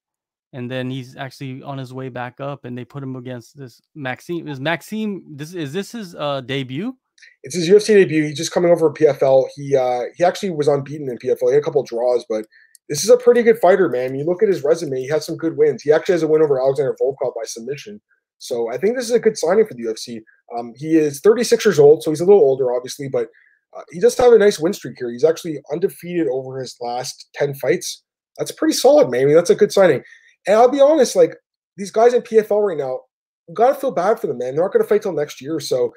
and 0.55 0.71
then 0.71 0.89
he's 0.89 1.17
actually 1.17 1.61
on 1.63 1.77
his 1.77 1.93
way 1.93 2.07
back 2.07 2.39
up 2.39 2.63
and 2.63 2.77
they 2.77 2.85
put 2.85 3.03
him 3.03 3.17
against 3.17 3.57
this 3.57 3.81
maxime 3.93 4.47
is 4.47 4.59
maxime 4.59 5.23
this 5.35 5.53
is 5.53 5.73
this 5.73 5.91
his 5.91 6.15
uh 6.15 6.41
debut 6.41 6.95
it's 7.43 7.55
his 7.55 7.69
ufc 7.69 7.87
debut. 7.87 8.23
He's 8.23 8.37
just 8.37 8.51
coming 8.51 8.71
over 8.71 8.91
pfl 8.91 9.47
he 9.55 9.75
uh 9.75 10.03
he 10.15 10.23
actually 10.23 10.51
was 10.51 10.67
unbeaten 10.67 11.09
in 11.09 11.17
pfl 11.17 11.47
he 11.47 11.53
had 11.53 11.61
a 11.61 11.65
couple 11.65 11.83
draws 11.83 12.25
but 12.29 12.45
this 12.87 13.03
is 13.03 13.09
a 13.09 13.17
pretty 13.17 13.41
good 13.41 13.57
fighter 13.57 13.89
man. 13.89 14.13
You 14.15 14.25
look 14.25 14.43
at 14.43 14.49
his 14.49 14.63
resume 14.63 14.99
he 14.99 15.09
has 15.09 15.25
some 15.25 15.37
good 15.37 15.57
wins. 15.57 15.81
He 15.81 15.91
actually 15.91 16.13
has 16.13 16.23
a 16.23 16.27
win 16.27 16.41
over 16.41 16.59
alexander 16.59 16.95
volkov 17.01 17.33
by 17.35 17.45
submission. 17.45 18.01
So 18.37 18.71
i 18.71 18.77
think 18.77 18.95
this 18.95 19.05
is 19.05 19.11
a 19.11 19.19
good 19.19 19.37
signing 19.37 19.65
for 19.65 19.73
the 19.73 19.83
ufc 19.83 20.21
um, 20.57 20.73
he 20.75 20.95
is 20.95 21.21
36 21.21 21.65
years 21.65 21.79
old 21.79 22.03
so 22.03 22.11
he's 22.11 22.21
a 22.21 22.25
little 22.25 22.41
older 22.41 22.71
obviously 22.71 23.09
but 23.09 23.29
uh, 23.75 23.81
he 23.91 23.99
does 23.99 24.17
have 24.17 24.31
a 24.31 24.37
nice 24.37 24.59
win 24.59 24.73
streak 24.73 24.95
here. 24.97 25.11
He's 25.11 25.23
actually 25.23 25.59
undefeated 25.71 26.27
over 26.31 26.59
his 26.59 26.75
last 26.79 27.29
10 27.35 27.55
fights. 27.55 28.03
That's 28.37 28.51
pretty 28.51 28.73
solid 28.73 29.09
man. 29.09 29.23
I 29.23 29.25
mean, 29.25 29.35
that's 29.35 29.49
a 29.49 29.55
good 29.55 29.71
signing. 29.71 30.01
And 30.47 30.55
I'll 30.55 30.71
be 30.71 30.81
honest, 30.81 31.15
like 31.15 31.35
these 31.77 31.91
guys 31.91 32.13
in 32.13 32.21
PFL 32.21 32.65
right 32.67 32.77
now, 32.77 33.01
gotta 33.53 33.75
feel 33.75 33.91
bad 33.91 34.19
for 34.19 34.27
them, 34.27 34.37
man. 34.37 34.55
They're 34.55 34.63
not 34.63 34.71
gonna 34.71 34.85
fight 34.85 35.01
till 35.01 35.13
next 35.13 35.41
year. 35.41 35.59
So 35.59 35.93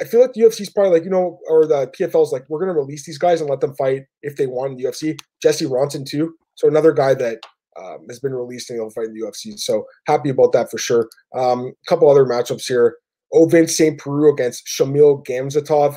I 0.00 0.04
feel 0.04 0.20
like 0.20 0.32
the 0.32 0.42
UFC's 0.42 0.70
probably 0.70 0.92
like, 0.92 1.04
you 1.04 1.10
know, 1.10 1.38
or 1.48 1.66
the 1.66 1.86
PFL's 1.98 2.32
like, 2.32 2.44
we're 2.48 2.60
gonna 2.60 2.78
release 2.78 3.06
these 3.06 3.18
guys 3.18 3.40
and 3.40 3.50
let 3.50 3.60
them 3.60 3.74
fight 3.74 4.04
if 4.22 4.36
they 4.36 4.46
want 4.46 4.72
in 4.72 4.78
the 4.78 4.84
UFC. 4.84 5.18
Jesse 5.42 5.66
Ronson 5.66 6.06
too. 6.06 6.34
So 6.54 6.68
another 6.68 6.92
guy 6.92 7.14
that 7.14 7.38
um, 7.76 8.06
has 8.08 8.20
been 8.20 8.34
released 8.34 8.70
and 8.70 8.78
he'll 8.78 8.90
fight 8.90 9.06
in 9.06 9.14
the 9.14 9.20
UFC. 9.20 9.58
So 9.58 9.86
happy 10.06 10.30
about 10.30 10.52
that 10.52 10.70
for 10.70 10.78
sure. 10.78 11.08
A 11.34 11.38
um, 11.38 11.72
couple 11.86 12.10
other 12.10 12.24
matchups 12.24 12.66
here. 12.66 12.96
Ovince 13.32 13.70
St. 13.70 13.98
Preux 13.98 14.32
against 14.32 14.66
Shamil 14.66 15.26
Gamzatov. 15.26 15.96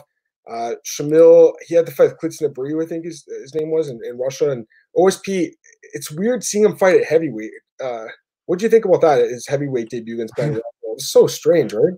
Uh, 0.50 0.72
Shamil, 0.86 1.54
he 1.68 1.76
had 1.76 1.86
to 1.86 1.92
fight 1.92 2.14
Klidson 2.22 2.52
Abreu, 2.52 2.84
I 2.84 2.88
think 2.88 3.06
his, 3.06 3.26
his 3.42 3.54
name 3.54 3.70
was, 3.70 3.90
in, 3.90 4.00
in 4.04 4.18
Russia. 4.18 4.50
And 4.50 4.66
OSP, 4.98 5.52
it's 5.94 6.10
weird 6.10 6.44
seeing 6.44 6.64
him 6.66 6.78
fight 6.78 6.96
at 6.96 7.06
heavyweight 7.06 7.52
uh, 7.84 8.06
what 8.46 8.60
do 8.60 8.66
you 8.66 8.70
think 8.70 8.86
about 8.86 9.02
that? 9.02 9.30
His 9.30 9.48
heavyweight 9.48 9.90
debut 9.90 10.16
against 10.16 10.36
Ben 10.36 10.60
It's 10.94 11.12
so 11.12 11.28
strange, 11.28 11.74
right? 11.74 11.94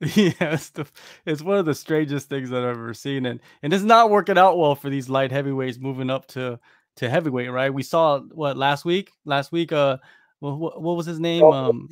Yeah, 0.16 0.32
it's, 0.40 0.70
the, 0.70 0.86
it's 1.26 1.42
one 1.42 1.58
of 1.58 1.66
the 1.66 1.74
strangest 1.74 2.30
things 2.30 2.48
that 2.50 2.62
I've 2.62 2.70
ever 2.70 2.94
seen, 2.94 3.26
and 3.26 3.38
and 3.62 3.72
it's 3.72 3.84
not 3.84 4.08
working 4.08 4.38
out 4.38 4.56
well 4.56 4.74
for 4.74 4.88
these 4.88 5.10
light 5.10 5.30
heavyweights 5.30 5.78
moving 5.78 6.08
up 6.08 6.26
to 6.28 6.58
to 6.96 7.10
heavyweight, 7.10 7.50
right? 7.50 7.72
We 7.72 7.82
saw 7.82 8.20
what 8.20 8.56
last 8.56 8.86
week. 8.86 9.10
Last 9.26 9.52
week, 9.52 9.72
uh, 9.72 9.98
what, 10.38 10.80
what 10.80 10.96
was 10.96 11.04
his 11.04 11.20
name? 11.20 11.44
Oh, 11.44 11.52
um, 11.52 11.88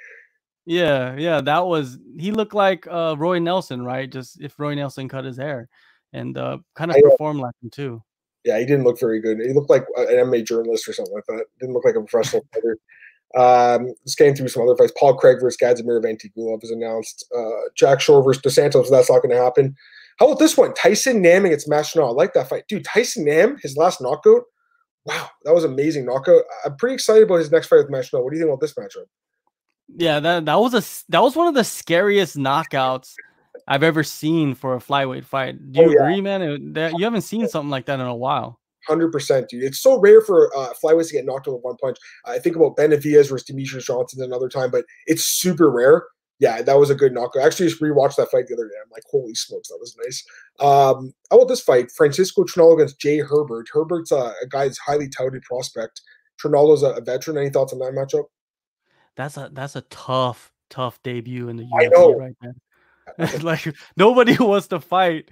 yeah, 0.66 1.16
yeah, 1.16 1.40
that 1.40 1.66
was 1.66 1.98
he 2.18 2.32
looked 2.32 2.54
like 2.54 2.86
uh 2.86 3.14
Roy 3.18 3.38
Nelson, 3.38 3.82
right? 3.82 4.10
Just 4.10 4.42
if 4.42 4.58
Roy 4.58 4.74
Nelson 4.74 5.08
cut 5.08 5.24
his 5.24 5.38
hair, 5.38 5.70
and 6.12 6.36
uh, 6.36 6.58
kind 6.74 6.90
of 6.90 6.98
performed 7.02 7.40
like 7.40 7.54
him 7.62 7.70
too. 7.70 8.02
Yeah, 8.44 8.58
he 8.58 8.66
didn't 8.66 8.84
look 8.84 9.00
very 9.00 9.20
good. 9.20 9.40
He 9.40 9.52
looked 9.52 9.70
like 9.70 9.86
an 9.96 10.06
MMA 10.06 10.46
journalist 10.46 10.86
or 10.88 10.92
something 10.92 11.14
like 11.14 11.26
that. 11.28 11.46
Didn't 11.60 11.74
look 11.74 11.84
like 11.84 11.96
a 11.96 12.02
professional 12.02 12.44
fighter. 12.52 12.78
Um, 13.36 13.92
getting 14.16 14.34
through 14.34 14.48
some 14.48 14.62
other 14.62 14.76
fights. 14.76 14.92
Paul 14.98 15.14
Craig 15.14 15.38
versus 15.40 15.58
Gadzhimurad 15.62 16.04
Antigulov 16.04 16.64
is 16.64 16.70
announced. 16.70 17.26
Uh, 17.36 17.68
Jack 17.76 18.00
Shore 18.00 18.22
versus 18.22 18.42
Dos 18.42 18.54
Santos. 18.54 18.90
That's 18.90 19.10
not 19.10 19.22
going 19.22 19.36
to 19.36 19.42
happen. 19.42 19.76
How 20.18 20.26
about 20.26 20.38
this 20.38 20.56
one? 20.56 20.74
Tyson 20.74 21.22
Nam 21.22 21.44
against 21.44 21.68
Matt 21.68 21.90
I 21.96 22.00
like 22.00 22.32
that 22.34 22.48
fight, 22.48 22.64
dude. 22.68 22.84
Tyson 22.84 23.24
Nam, 23.24 23.56
his 23.62 23.76
last 23.76 24.00
knockout. 24.00 24.42
Wow, 25.04 25.30
that 25.44 25.54
was 25.54 25.64
amazing 25.64 26.06
knockout. 26.06 26.42
I'm 26.64 26.76
pretty 26.76 26.94
excited 26.94 27.22
about 27.22 27.36
his 27.36 27.52
next 27.52 27.68
fight 27.68 27.78
with 27.78 27.90
Matt 27.90 28.08
What 28.12 28.30
do 28.30 28.36
you 28.36 28.42
think 28.42 28.50
about 28.50 28.60
this 28.60 28.74
matchup? 28.74 29.06
Yeah, 29.96 30.20
that 30.20 30.44
that 30.44 30.56
was 30.56 30.74
a 30.74 31.10
that 31.10 31.22
was 31.22 31.34
one 31.34 31.46
of 31.46 31.54
the 31.54 31.64
scariest 31.64 32.36
knockouts 32.36 33.14
I've 33.66 33.82
ever 33.82 34.02
seen 34.02 34.54
for 34.54 34.74
a 34.74 34.78
flyweight 34.78 35.24
fight. 35.24 35.72
Do 35.72 35.80
you 35.80 35.88
oh, 35.88 35.92
agree, 35.92 36.16
yeah. 36.16 36.20
man? 36.20 36.72
That, 36.74 36.98
you 36.98 37.04
haven't 37.04 37.22
seen 37.22 37.48
something 37.48 37.70
like 37.70 37.86
that 37.86 38.00
in 38.00 38.06
a 38.06 38.14
while. 38.14 38.60
Hundred 38.88 39.12
percent, 39.12 39.48
dude. 39.50 39.64
It's 39.64 39.80
so 39.80 40.00
rare 40.00 40.20
for 40.22 40.50
uh, 40.56 40.72
flyweights 40.82 41.08
to 41.08 41.14
get 41.14 41.26
knocked 41.26 41.46
out 41.46 41.54
with 41.54 41.62
one 41.62 41.76
punch. 41.76 41.98
I 42.24 42.38
think 42.38 42.56
about 42.56 42.76
Benavidez 42.76 43.28
versus 43.28 43.44
Demetrious 43.44 43.84
Johnson 43.84 44.22
another 44.22 44.48
time, 44.48 44.70
but 44.70 44.84
it's 45.06 45.24
super 45.24 45.70
rare 45.70 46.06
yeah, 46.40 46.62
that 46.62 46.78
was 46.78 46.90
a 46.90 46.94
good 46.94 47.12
knockout. 47.12 47.42
I 47.42 47.46
actually 47.46 47.68
just 47.68 47.82
rewatched 47.82 48.16
that 48.16 48.30
fight 48.30 48.46
the 48.46 48.54
other 48.54 48.68
day. 48.68 48.74
I'm 48.82 48.90
like, 48.92 49.02
holy 49.10 49.34
smokes, 49.34 49.68
that 49.68 49.78
was 49.80 49.96
nice. 50.04 50.24
Um, 50.60 51.12
how 51.30 51.36
about 51.38 51.48
this 51.48 51.60
fight? 51.60 51.90
Francisco 51.90 52.44
Trinaldo 52.44 52.76
against 52.76 53.00
Jai 53.00 53.18
Herbert. 53.18 53.66
Herbert's 53.72 54.12
a, 54.12 54.32
a 54.42 54.46
guy 54.48 54.68
who's 54.68 54.78
highly 54.78 55.08
touted 55.08 55.42
prospect. 55.42 56.00
Trinaldo's 56.40 56.84
a, 56.84 56.90
a 56.90 57.00
veteran. 57.00 57.38
Any 57.38 57.50
thoughts 57.50 57.72
on 57.72 57.80
that 57.80 57.92
matchup? 57.92 58.26
That's 59.16 59.36
a 59.36 59.50
that's 59.52 59.74
a 59.74 59.80
tough, 59.82 60.52
tough 60.70 61.02
debut 61.02 61.48
in 61.48 61.56
the 61.56 61.64
UFC 61.64 62.16
right 62.16 62.34
now. 62.40 63.38
like 63.42 63.74
nobody 63.96 64.36
wants 64.40 64.68
to 64.68 64.78
fight 64.78 65.28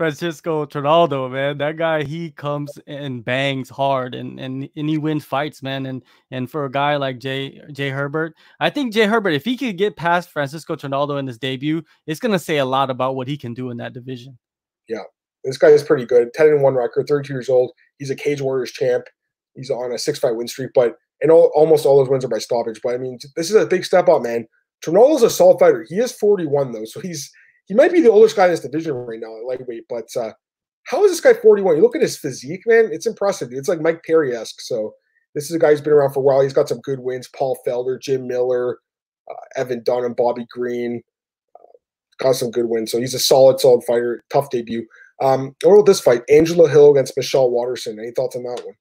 Francisco 0.00 0.64
Trinaldo, 0.64 1.28
man. 1.28 1.58
That 1.58 1.76
guy, 1.76 2.04
he 2.04 2.30
comes 2.30 2.78
and 2.86 3.22
bangs 3.22 3.68
hard 3.68 4.14
and, 4.14 4.40
and 4.40 4.66
and 4.74 4.88
he 4.88 4.96
wins 4.96 5.26
fights, 5.26 5.62
man. 5.62 5.84
And 5.84 6.02
and 6.30 6.50
for 6.50 6.64
a 6.64 6.70
guy 6.70 6.96
like 6.96 7.18
Jay 7.18 7.60
Jai 7.70 7.90
Herbert, 7.90 8.34
I 8.60 8.70
think 8.70 8.94
Jai 8.94 9.04
Herbert, 9.04 9.32
if 9.32 9.44
he 9.44 9.58
could 9.58 9.76
get 9.76 9.96
past 9.96 10.30
Francisco 10.30 10.74
Trinaldo 10.74 11.18
in 11.18 11.26
his 11.26 11.36
debut, 11.36 11.82
it's 12.06 12.18
gonna 12.18 12.38
say 12.38 12.56
a 12.56 12.64
lot 12.64 12.88
about 12.88 13.14
what 13.14 13.28
he 13.28 13.36
can 13.36 13.52
do 13.52 13.68
in 13.68 13.76
that 13.76 13.92
division. 13.92 14.38
Yeah, 14.88 15.02
this 15.44 15.58
guy 15.58 15.68
is 15.68 15.82
pretty 15.82 16.06
good. 16.06 16.32
10 16.32 16.46
and 16.46 16.62
1 16.62 16.74
record, 16.74 17.06
32 17.06 17.34
years 17.34 17.50
old. 17.50 17.70
He's 17.98 18.08
a 18.08 18.16
Cage 18.16 18.40
Warriors 18.40 18.72
champ. 18.72 19.04
He's 19.54 19.70
on 19.70 19.92
a 19.92 19.98
six 19.98 20.18
fight 20.18 20.34
win 20.34 20.48
streak, 20.48 20.70
but 20.74 20.96
and 21.20 21.30
all, 21.30 21.52
almost 21.54 21.84
all 21.84 21.98
those 21.98 22.08
wins 22.08 22.24
are 22.24 22.28
by 22.28 22.38
stoppage. 22.38 22.80
But 22.82 22.94
I 22.94 22.96
mean, 22.96 23.18
this 23.36 23.50
is 23.50 23.56
a 23.56 23.66
big 23.66 23.84
step 23.84 24.08
up, 24.08 24.22
man. 24.22 24.48
Trinaldo's 24.82 25.24
a 25.24 25.28
solid 25.28 25.58
fighter. 25.58 25.84
He 25.86 25.98
is 25.98 26.12
41 26.12 26.72
though, 26.72 26.86
so 26.86 27.00
he's 27.00 27.30
he 27.70 27.76
might 27.76 27.92
be 27.92 28.00
the 28.00 28.10
oldest 28.10 28.34
guy 28.34 28.46
in 28.46 28.50
this 28.50 28.58
division 28.58 28.94
right 28.94 29.20
now 29.20 29.36
at 29.36 29.44
lightweight, 29.44 29.84
but 29.88 30.08
uh, 30.16 30.32
how 30.86 31.04
is 31.04 31.12
this 31.12 31.20
guy 31.20 31.34
41? 31.40 31.76
You 31.76 31.82
look 31.82 31.94
at 31.94 32.02
his 32.02 32.18
physique, 32.18 32.62
man, 32.66 32.88
it's 32.90 33.06
impressive. 33.06 33.50
It's 33.52 33.68
like 33.68 33.80
Mike 33.80 34.02
Perry 34.04 34.34
esque. 34.34 34.60
So 34.60 34.92
this 35.36 35.44
is 35.44 35.54
a 35.54 35.58
guy 35.60 35.70
who's 35.70 35.80
been 35.80 35.92
around 35.92 36.12
for 36.12 36.18
a 36.18 36.22
while. 36.24 36.40
He's 36.40 36.52
got 36.52 36.68
some 36.68 36.80
good 36.80 36.98
wins. 36.98 37.28
Paul 37.28 37.56
Felder, 37.64 38.00
Jim 38.02 38.26
Miller, 38.26 38.80
uh, 39.30 39.34
Evan 39.54 39.84
Dunham, 39.84 40.14
Bobby 40.14 40.48
Green. 40.50 41.00
Uh, 41.54 41.68
got 42.18 42.32
some 42.32 42.50
good 42.50 42.66
wins. 42.66 42.90
So 42.90 42.98
he's 42.98 43.14
a 43.14 43.20
solid, 43.20 43.60
solid 43.60 43.84
fighter. 43.84 44.20
Tough 44.30 44.50
debut. 44.50 44.84
Um, 45.22 45.54
what 45.62 45.74
about 45.74 45.86
this 45.86 46.00
fight? 46.00 46.22
Angela 46.28 46.68
Hill 46.68 46.90
against 46.90 47.16
Michelle 47.16 47.52
Waterson. 47.52 48.00
Any 48.00 48.10
thoughts 48.10 48.34
on 48.34 48.42
that 48.42 48.62
one? 48.64 48.74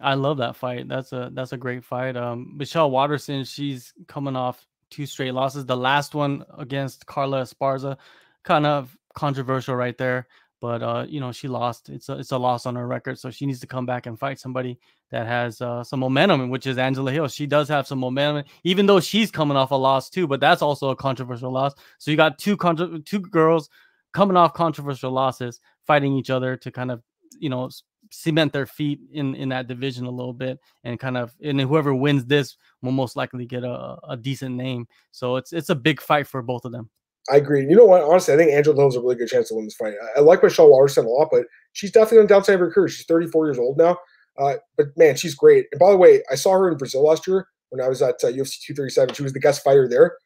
I 0.00 0.14
love 0.14 0.38
that 0.38 0.56
fight. 0.56 0.88
That's 0.88 1.12
a 1.12 1.30
that's 1.32 1.52
a 1.52 1.56
great 1.56 1.84
fight. 1.84 2.16
Um, 2.16 2.54
Michelle 2.56 2.90
Waterson, 2.90 3.44
she's 3.44 3.92
coming 4.08 4.34
off 4.34 4.66
two 4.90 5.06
straight 5.06 5.32
losses. 5.32 5.66
The 5.66 5.76
last 5.76 6.14
one 6.14 6.44
against 6.56 7.06
Carla 7.06 7.42
Esparza, 7.42 7.96
kind 8.44 8.66
of 8.66 8.96
controversial 9.14 9.76
right 9.76 9.96
there. 9.98 10.26
But 10.60 10.82
uh, 10.82 11.06
you 11.08 11.20
know, 11.20 11.30
she 11.30 11.46
lost. 11.46 11.88
It's 11.88 12.08
a 12.08 12.18
it's 12.18 12.32
a 12.32 12.38
loss 12.38 12.66
on 12.66 12.74
her 12.74 12.86
record, 12.86 13.18
so 13.18 13.30
she 13.30 13.46
needs 13.46 13.60
to 13.60 13.66
come 13.66 13.86
back 13.86 14.06
and 14.06 14.18
fight 14.18 14.40
somebody 14.40 14.78
that 15.10 15.26
has 15.26 15.60
uh, 15.60 15.84
some 15.84 16.00
momentum, 16.00 16.50
which 16.50 16.66
is 16.66 16.78
Angela 16.78 17.12
Hill. 17.12 17.28
She 17.28 17.46
does 17.46 17.68
have 17.68 17.86
some 17.86 18.00
momentum, 18.00 18.44
even 18.64 18.86
though 18.86 18.98
she's 18.98 19.30
coming 19.30 19.56
off 19.56 19.70
a 19.70 19.76
loss 19.76 20.10
too. 20.10 20.26
But 20.26 20.40
that's 20.40 20.62
also 20.62 20.90
a 20.90 20.96
controversial 20.96 21.52
loss. 21.52 21.74
So 21.98 22.10
you 22.10 22.16
got 22.16 22.38
two 22.38 22.56
contra- 22.56 22.98
two 22.98 23.20
girls 23.20 23.70
coming 24.12 24.36
off 24.36 24.52
controversial 24.52 25.12
losses, 25.12 25.60
fighting 25.86 26.14
each 26.14 26.30
other 26.30 26.56
to 26.56 26.72
kind 26.72 26.90
of 26.90 27.02
you 27.38 27.50
know 27.50 27.70
cement 28.10 28.52
their 28.52 28.66
feet 28.66 29.00
in 29.12 29.34
in 29.34 29.48
that 29.48 29.66
division 29.66 30.06
a 30.06 30.10
little 30.10 30.32
bit 30.32 30.58
and 30.84 30.98
kind 30.98 31.16
of 31.16 31.34
and 31.42 31.60
whoever 31.60 31.94
wins 31.94 32.24
this 32.24 32.56
will 32.82 32.92
most 32.92 33.16
likely 33.16 33.46
get 33.46 33.64
a, 33.64 33.96
a 34.08 34.16
decent 34.16 34.54
name 34.54 34.86
so 35.10 35.36
it's 35.36 35.52
it's 35.52 35.70
a 35.70 35.74
big 35.74 36.00
fight 36.00 36.26
for 36.26 36.42
both 36.42 36.64
of 36.64 36.72
them 36.72 36.88
I 37.30 37.36
agree. 37.36 37.60
You 37.60 37.76
know 37.76 37.84
what? 37.84 38.02
Honestly, 38.02 38.32
I 38.32 38.36
think 38.38 38.52
Angela 38.52 38.76
Hill 38.76 38.86
has 38.86 38.96
a 38.96 39.00
really 39.00 39.16
good 39.16 39.28
chance 39.28 39.48
to 39.48 39.54
win 39.54 39.66
this 39.66 39.74
fight. 39.74 39.94
I, 40.16 40.20
I 40.20 40.22
like 40.22 40.42
Michelle 40.42 40.70
Waterson 40.70 41.04
a 41.04 41.08
lot, 41.08 41.28
but 41.30 41.44
she's 41.72 41.90
definitely 41.90 42.20
on 42.20 42.24
the 42.24 42.34
downside 42.34 42.54
of 42.54 42.60
her 42.60 42.70
career. 42.70 42.88
She's 42.88 43.04
34 43.04 43.46
years 43.46 43.58
old 43.58 43.76
now. 43.76 43.98
Uh, 44.38 44.54
but 44.76 44.86
man, 44.96 45.16
she's 45.16 45.34
great. 45.34 45.66
And 45.72 45.78
by 45.78 45.90
the 45.90 45.96
way, 45.96 46.22
I 46.30 46.36
saw 46.36 46.52
her 46.52 46.70
in 46.70 46.78
Brazil 46.78 47.04
last 47.04 47.26
year 47.26 47.46
when 47.70 47.84
I 47.84 47.88
was 47.88 48.00
at 48.00 48.14
uh, 48.24 48.28
UFC 48.28 48.64
237. 48.66 49.14
She 49.14 49.22
was 49.22 49.32
the 49.32 49.40
guest 49.40 49.62
fighter 49.62 49.88
there. 49.88 50.16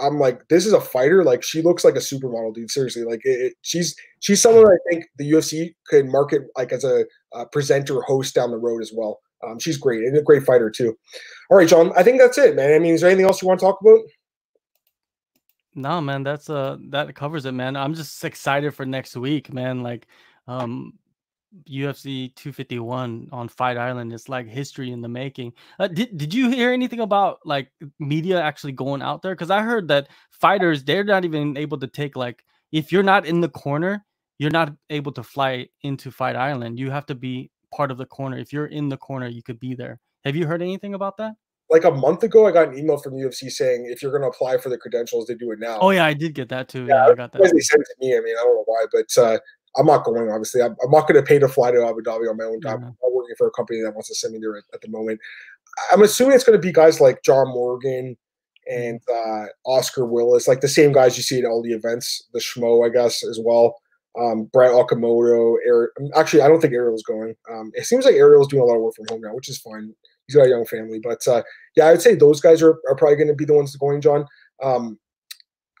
I'm 0.00 0.18
like, 0.18 0.48
this 0.48 0.66
is 0.66 0.72
a 0.72 0.80
fighter. 0.80 1.24
Like 1.24 1.42
she 1.42 1.62
looks 1.62 1.84
like 1.84 1.96
a 1.96 2.00
supermodel, 2.00 2.54
dude. 2.54 2.70
Seriously, 2.70 3.04
like 3.04 3.20
it, 3.24 3.40
it, 3.40 3.54
she's 3.62 3.94
she's 4.20 4.40
someone 4.40 4.66
I 4.66 4.76
think 4.90 5.04
the 5.16 5.30
UFC 5.30 5.74
could 5.86 6.06
market 6.06 6.42
like 6.56 6.72
as 6.72 6.84
a, 6.84 7.04
a 7.32 7.46
presenter 7.46 8.00
host 8.02 8.34
down 8.34 8.50
the 8.50 8.56
road 8.56 8.82
as 8.82 8.92
well. 8.94 9.20
Um, 9.46 9.58
she's 9.58 9.78
great 9.78 10.02
and 10.02 10.16
a 10.16 10.22
great 10.22 10.44
fighter 10.44 10.70
too. 10.70 10.96
All 11.50 11.56
right, 11.56 11.68
John. 11.68 11.92
I 11.96 12.02
think 12.02 12.20
that's 12.20 12.38
it, 12.38 12.56
man. 12.56 12.74
I 12.74 12.78
mean, 12.78 12.94
is 12.94 13.00
there 13.00 13.10
anything 13.10 13.26
else 13.26 13.40
you 13.40 13.48
want 13.48 13.60
to 13.60 13.66
talk 13.66 13.80
about? 13.80 14.00
No, 15.74 16.00
man. 16.00 16.22
That's 16.22 16.50
uh 16.50 16.76
that 16.90 17.14
covers 17.14 17.46
it, 17.46 17.52
man. 17.52 17.76
I'm 17.76 17.94
just 17.94 18.24
excited 18.24 18.74
for 18.74 18.84
next 18.84 19.16
week, 19.16 19.52
man. 19.52 19.82
Like, 19.82 20.06
um, 20.46 20.94
UFC 21.68 22.34
251 22.36 23.28
on 23.32 23.48
Fight 23.48 23.76
Island 23.76 24.12
is 24.12 24.28
like 24.28 24.46
history 24.46 24.92
in 24.92 25.00
the 25.00 25.08
making. 25.08 25.52
Uh, 25.78 25.88
did 25.88 26.16
did 26.16 26.32
you 26.32 26.48
hear 26.50 26.72
anything 26.72 27.00
about 27.00 27.40
like 27.44 27.70
media 27.98 28.40
actually 28.40 28.72
going 28.72 29.02
out 29.02 29.22
there? 29.22 29.34
Because 29.34 29.50
I 29.50 29.62
heard 29.62 29.88
that 29.88 30.08
fighters 30.30 30.84
they're 30.84 31.04
not 31.04 31.24
even 31.24 31.56
able 31.56 31.78
to 31.78 31.86
take 31.86 32.16
like 32.16 32.44
if 32.72 32.92
you're 32.92 33.02
not 33.02 33.26
in 33.26 33.40
the 33.40 33.48
corner, 33.48 34.04
you're 34.38 34.50
not 34.50 34.72
able 34.90 35.12
to 35.12 35.22
fly 35.22 35.66
into 35.82 36.10
Fight 36.10 36.36
Island. 36.36 36.78
You 36.78 36.90
have 36.90 37.06
to 37.06 37.14
be 37.14 37.50
part 37.74 37.90
of 37.90 37.98
the 37.98 38.06
corner. 38.06 38.38
If 38.38 38.52
you're 38.52 38.66
in 38.66 38.88
the 38.88 38.96
corner, 38.96 39.26
you 39.26 39.42
could 39.42 39.60
be 39.60 39.74
there. 39.74 40.00
Have 40.24 40.36
you 40.36 40.46
heard 40.46 40.62
anything 40.62 40.94
about 40.94 41.16
that? 41.16 41.34
Like 41.70 41.84
a 41.84 41.90
month 41.90 42.24
ago, 42.24 42.46
I 42.46 42.50
got 42.50 42.68
an 42.68 42.78
email 42.78 42.98
from 42.98 43.14
UFC 43.14 43.48
saying 43.48 43.86
if 43.86 44.02
you're 44.02 44.10
going 44.10 44.22
to 44.22 44.28
apply 44.28 44.58
for 44.58 44.70
the 44.70 44.78
credentials, 44.78 45.26
they 45.26 45.34
do 45.34 45.52
it 45.52 45.60
now. 45.60 45.78
Oh 45.80 45.90
yeah, 45.90 46.04
I 46.04 46.14
did 46.14 46.34
get 46.34 46.48
that 46.48 46.68
too. 46.68 46.86
Yeah, 46.86 47.06
yeah 47.06 47.12
I 47.12 47.14
got 47.14 47.32
that. 47.32 47.42
They 47.42 47.60
sent 47.60 47.82
it 47.82 47.86
to 47.86 47.94
me. 48.00 48.16
I 48.16 48.20
mean, 48.20 48.34
I 48.36 48.42
don't 48.42 48.56
know 48.56 48.64
why, 48.66 48.86
but 48.90 49.06
uh, 49.16 49.38
I'm 49.76 49.86
not 49.86 50.04
going. 50.04 50.30
Obviously, 50.30 50.62
I'm, 50.62 50.76
I'm 50.82 50.90
not 50.90 51.06
going 51.06 51.20
to 51.20 51.26
pay 51.26 51.38
to 51.38 51.48
fly 51.48 51.70
to 51.70 51.86
Abu 51.86 52.02
Dhabi 52.02 52.28
on 52.28 52.36
my 52.36 52.44
own 52.44 52.60
time. 52.60 52.78
Mm-hmm. 52.78 52.86
I'm 52.86 52.96
not 53.02 53.12
working 53.12 53.36
for 53.38 53.46
a 53.46 53.52
company 53.52 53.80
that 53.82 53.92
wants 53.92 54.08
to 54.08 54.14
send 54.14 54.32
me 54.32 54.40
there 54.40 54.56
at, 54.56 54.64
at 54.74 54.80
the 54.80 54.88
moment. 54.88 55.20
I'm 55.92 56.02
assuming 56.02 56.34
it's 56.34 56.44
going 56.44 56.60
to 56.60 56.66
be 56.66 56.72
guys 56.72 57.00
like 57.00 57.22
John 57.22 57.48
Morgan 57.48 58.16
and 58.70 59.00
uh, 59.12 59.46
Oscar 59.64 60.04
Willis, 60.06 60.48
like 60.48 60.60
the 60.60 60.68
same 60.68 60.92
guys 60.92 61.16
you 61.16 61.22
see 61.22 61.38
at 61.38 61.44
all 61.44 61.62
the 61.62 61.72
events, 61.72 62.28
the 62.32 62.40
Schmo, 62.40 62.86
I 62.86 62.92
guess, 62.92 63.24
as 63.24 63.38
well. 63.42 63.76
Um, 64.18 64.50
Brett 64.52 64.72
Okamoto, 64.72 65.56
Eric. 65.66 65.92
Actually, 66.16 66.42
I 66.42 66.48
don't 66.48 66.60
think 66.60 66.74
Ariel's 66.74 67.04
going. 67.04 67.34
Um, 67.50 67.70
it 67.74 67.86
seems 67.86 68.04
like 68.04 68.16
Ariel's 68.16 68.48
doing 68.48 68.62
a 68.62 68.66
lot 68.66 68.76
of 68.76 68.82
work 68.82 68.94
from 68.96 69.06
home 69.08 69.20
now, 69.20 69.34
which 69.34 69.48
is 69.48 69.58
fine. 69.58 69.94
He's 70.26 70.36
got 70.36 70.46
a 70.46 70.50
young 70.50 70.66
family, 70.66 71.00
but 71.02 71.26
uh, 71.26 71.42
yeah, 71.76 71.86
I 71.86 71.92
would 71.92 72.02
say 72.02 72.14
those 72.14 72.40
guys 72.40 72.62
are, 72.62 72.78
are 72.88 72.96
probably 72.96 73.16
going 73.16 73.28
to 73.28 73.34
be 73.34 73.44
the 73.44 73.54
ones 73.54 73.74
going. 73.76 74.00
John, 74.00 74.26
um, 74.62 74.98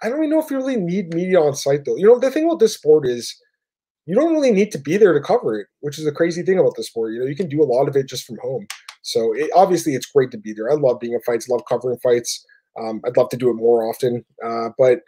I 0.02 0.08
don't 0.08 0.18
even 0.18 0.30
know 0.30 0.40
if 0.40 0.50
you 0.50 0.56
really 0.56 0.76
need 0.76 1.14
media 1.14 1.40
on 1.40 1.54
site 1.54 1.84
though. 1.84 1.96
You 1.96 2.06
know, 2.06 2.18
the 2.18 2.30
thing 2.30 2.46
about 2.46 2.58
this 2.60 2.74
sport 2.74 3.06
is 3.06 3.36
you 4.06 4.14
don't 4.14 4.32
really 4.32 4.50
need 4.50 4.72
to 4.72 4.78
be 4.78 4.96
there 4.96 5.12
to 5.12 5.20
cover 5.20 5.58
it, 5.58 5.66
which 5.80 5.98
is 5.98 6.06
a 6.06 6.12
crazy 6.12 6.42
thing 6.42 6.58
about 6.58 6.74
the 6.76 6.82
sport. 6.82 7.12
You 7.12 7.20
know, 7.20 7.26
you 7.26 7.36
can 7.36 7.48
do 7.48 7.62
a 7.62 7.64
lot 7.64 7.88
of 7.88 7.96
it 7.96 8.08
just 8.08 8.26
from 8.26 8.38
home. 8.42 8.66
So 9.02 9.32
it, 9.34 9.50
obviously, 9.54 9.94
it's 9.94 10.06
great 10.06 10.30
to 10.32 10.38
be 10.38 10.52
there. 10.52 10.70
I 10.70 10.74
love 10.74 11.00
being 11.00 11.14
in 11.14 11.20
fights, 11.22 11.48
love 11.48 11.62
covering 11.68 11.98
fights. 12.02 12.44
Um, 12.78 13.00
I'd 13.04 13.16
love 13.16 13.28
to 13.30 13.36
do 13.36 13.50
it 13.50 13.54
more 13.54 13.88
often, 13.88 14.24
uh, 14.44 14.70
but 14.78 15.00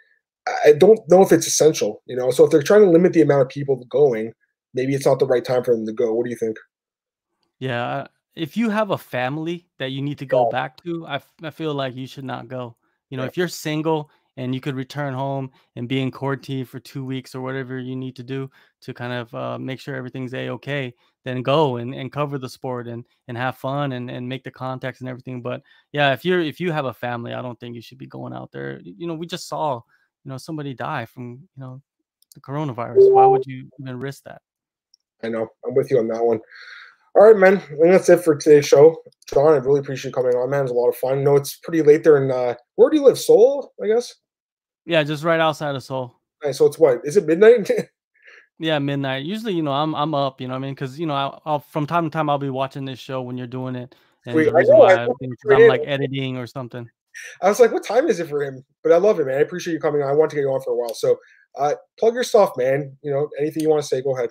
I 0.67 0.73
don't 0.73 1.01
know 1.09 1.23
if 1.23 1.31
it's 1.31 1.47
essential. 1.47 2.03
You 2.07 2.17
know, 2.17 2.31
so 2.31 2.45
if 2.45 2.51
they're 2.51 2.63
trying 2.63 2.83
to 2.83 2.91
limit 2.91 3.13
the 3.13 3.23
amount 3.23 3.43
of 3.43 3.49
people 3.49 3.85
going, 3.89 4.33
maybe 4.75 4.95
it's 4.95 5.07
not 5.07 5.19
the 5.19 5.27
right 5.27 5.45
time 5.45 5.63
for 5.63 5.75
them 5.75 5.87
to 5.87 5.93
go. 5.93 6.13
What 6.13 6.25
do 6.25 6.31
you 6.31 6.37
think? 6.37 6.57
Yeah, 7.59 8.09
if 8.35 8.57
you 8.57 8.71
have 8.71 8.91
a 8.91 8.99
family 8.99 9.67
that 9.79 9.91
you 9.91 10.03
need 10.03 10.19
to 10.19 10.27
go 10.27 10.47
yeah. 10.47 10.59
back 10.59 10.83
to, 10.83 11.07
I, 11.07 11.21
I 11.43 11.51
feel 11.51 11.75
like 11.75 11.95
you 11.95 12.07
should 12.07 12.25
not 12.25 12.49
go. 12.49 12.77
You 13.11 13.17
know, 13.19 13.25
yeah. 13.25 13.29
if 13.29 13.37
you're 13.37 13.49
single 13.49 14.11
and 14.37 14.55
you 14.55 14.61
could 14.61 14.75
return 14.75 15.15
home 15.15 15.51
and 15.77 15.89
be 15.89 16.01
in 16.01 16.11
quarantine 16.11 16.65
for 16.65 16.81
two 16.81 17.05
weeks 17.05 17.35
or 17.35 17.41
whatever 17.41 17.79
you 17.79 17.95
need 17.97 18.17
to 18.17 18.23
do 18.23 18.51
to 18.81 18.95
kind 18.95 19.13
of 19.13 19.35
uh, 19.35 19.59
make 19.59 19.81
sure 19.81 19.95
everything's 19.95 20.35
a 20.35 20.49
okay 20.49 20.93
then 21.25 21.43
go 21.43 21.77
and, 21.77 21.95
and 21.95 22.13
cover 22.13 22.39
the 22.39 22.49
sport 22.49 22.89
and 22.89 23.05
and 23.29 23.37
have 23.37 23.57
fun 23.57 23.93
and, 23.93 24.11
and 24.11 24.29
make 24.29 24.43
the 24.45 24.51
contacts 24.51 25.01
and 25.01 25.09
everything 25.09 25.43
but 25.43 25.63
yeah 25.93 26.13
if 26.13 26.25
you're 26.25 26.41
if 26.41 26.61
you 26.61 26.73
have 26.73 26.87
a 26.87 26.95
family 26.95 27.33
i 27.35 27.43
don't 27.43 27.59
think 27.61 27.75
you 27.75 27.83
should 27.83 27.99
be 27.99 28.07
going 28.07 28.33
out 28.33 28.51
there 28.53 28.81
you 28.83 29.07
know 29.07 29.15
we 29.15 29.27
just 29.27 29.49
saw 29.49 29.77
you 30.25 30.31
know 30.31 30.39
somebody 30.39 30.75
die 30.75 31.05
from 31.05 31.33
you 31.57 31.61
know 31.61 31.81
the 32.35 32.41
coronavirus 32.41 33.13
why 33.13 33.27
would 33.27 33.45
you 33.47 33.69
even 33.81 33.99
risk 33.99 34.23
that 34.25 34.41
i 35.23 35.29
know 35.29 35.47
i'm 35.67 35.75
with 35.75 35.91
you 35.91 35.99
on 35.99 36.09
that 36.09 36.25
one 36.25 36.41
All 37.15 37.27
right, 37.27 37.37
man. 37.37 37.59
I 37.59 37.61
think 37.61 37.93
that's 37.93 38.09
it 38.09 38.25
for 38.25 38.37
today's 38.37 38.67
show. 38.67 38.97
John, 39.33 39.53
I 39.53 39.59
really 39.59 39.81
appreciate 39.81 40.11
you 40.11 40.15
coming 40.15 40.35
on, 40.35 40.49
man. 40.49 40.61
It 40.61 40.63
was 40.63 40.71
a 40.71 40.75
lot 40.75 40.89
of 40.89 40.97
fun. 40.97 41.23
Know 41.23 41.37
it's 41.37 41.57
pretty 41.57 41.83
late 41.83 42.03
there 42.03 42.23
in 42.25 42.31
uh, 42.31 42.55
where 42.77 42.89
do 42.89 42.97
you 42.97 43.05
live? 43.05 43.19
Seoul, 43.19 43.71
I 43.83 43.87
guess. 43.87 44.15
Yeah, 44.85 45.03
just 45.03 45.25
right 45.25 45.41
outside 45.41 45.75
of 45.75 45.83
Seoul. 45.83 46.15
Nice. 46.45 46.59
So 46.59 46.67
it's 46.67 46.79
what? 46.79 47.01
Is 47.05 47.17
it 47.17 47.27
midnight? 47.27 47.71
yeah, 48.59 48.79
midnight. 48.79 49.25
Usually, 49.25 49.55
you 49.55 49.63
know, 49.63 49.73
I'm 49.73 49.95
I'm 49.95 50.15
up. 50.15 50.41
You 50.41 50.49
know, 50.49 50.55
what 50.55 50.59
I 50.59 50.63
mean, 50.63 50.75
because 50.75 50.99
you 50.99 51.07
know, 51.07 51.15
I'll, 51.15 51.43
I'll, 51.45 51.61
from 51.61 51.87
time 51.87 52.05
to 52.05 52.11
time 52.11 52.29
I'll 52.29 52.39
be 52.39 52.51
watching 52.51 52.85
this 52.85 52.99
show 52.99 53.23
when 53.23 53.37
you're 53.37 53.47
doing 53.47 53.77
it, 53.77 53.95
and 54.27 54.37
the 54.37 54.53
reason 54.53 54.75
know, 54.75 54.81
why 54.81 54.95
I, 54.95 55.09
I'm 55.55 55.69
like 55.69 55.83
editing 55.87 56.37
or 56.37 56.47
something. 56.47 56.89
I 57.43 57.49
was 57.49 57.61
like, 57.61 57.73
what 57.73 57.85
time 57.85 58.09
is 58.09 58.21
it 58.21 58.29
for 58.29 58.43
him? 58.43 58.65
But 58.83 58.93
I 58.93 58.97
love 58.97 59.21
it, 59.21 59.27
man. 59.27 59.37
I 59.37 59.41
appreciate 59.41 59.75
you 59.75 59.81
coming 59.81 60.03
on. 60.03 60.09
I 60.09 60.15
want 60.15 60.31
to 60.31 60.37
get 60.37 60.43
you 60.43 60.51
on 60.51 60.63
for 60.63 60.73
a 60.73 60.77
while. 60.77 60.95
So 60.95 61.19
uh, 61.59 61.75
plug 61.99 62.15
your 62.15 62.25
stuff, 62.25 62.53
man. 62.57 62.97
You 63.03 63.13
know, 63.13 63.29
anything 63.39 63.63
you 63.63 63.69
want 63.69 63.83
to 63.83 63.89
say, 63.89 64.03
go 64.03 64.17
ahead. 64.17 64.31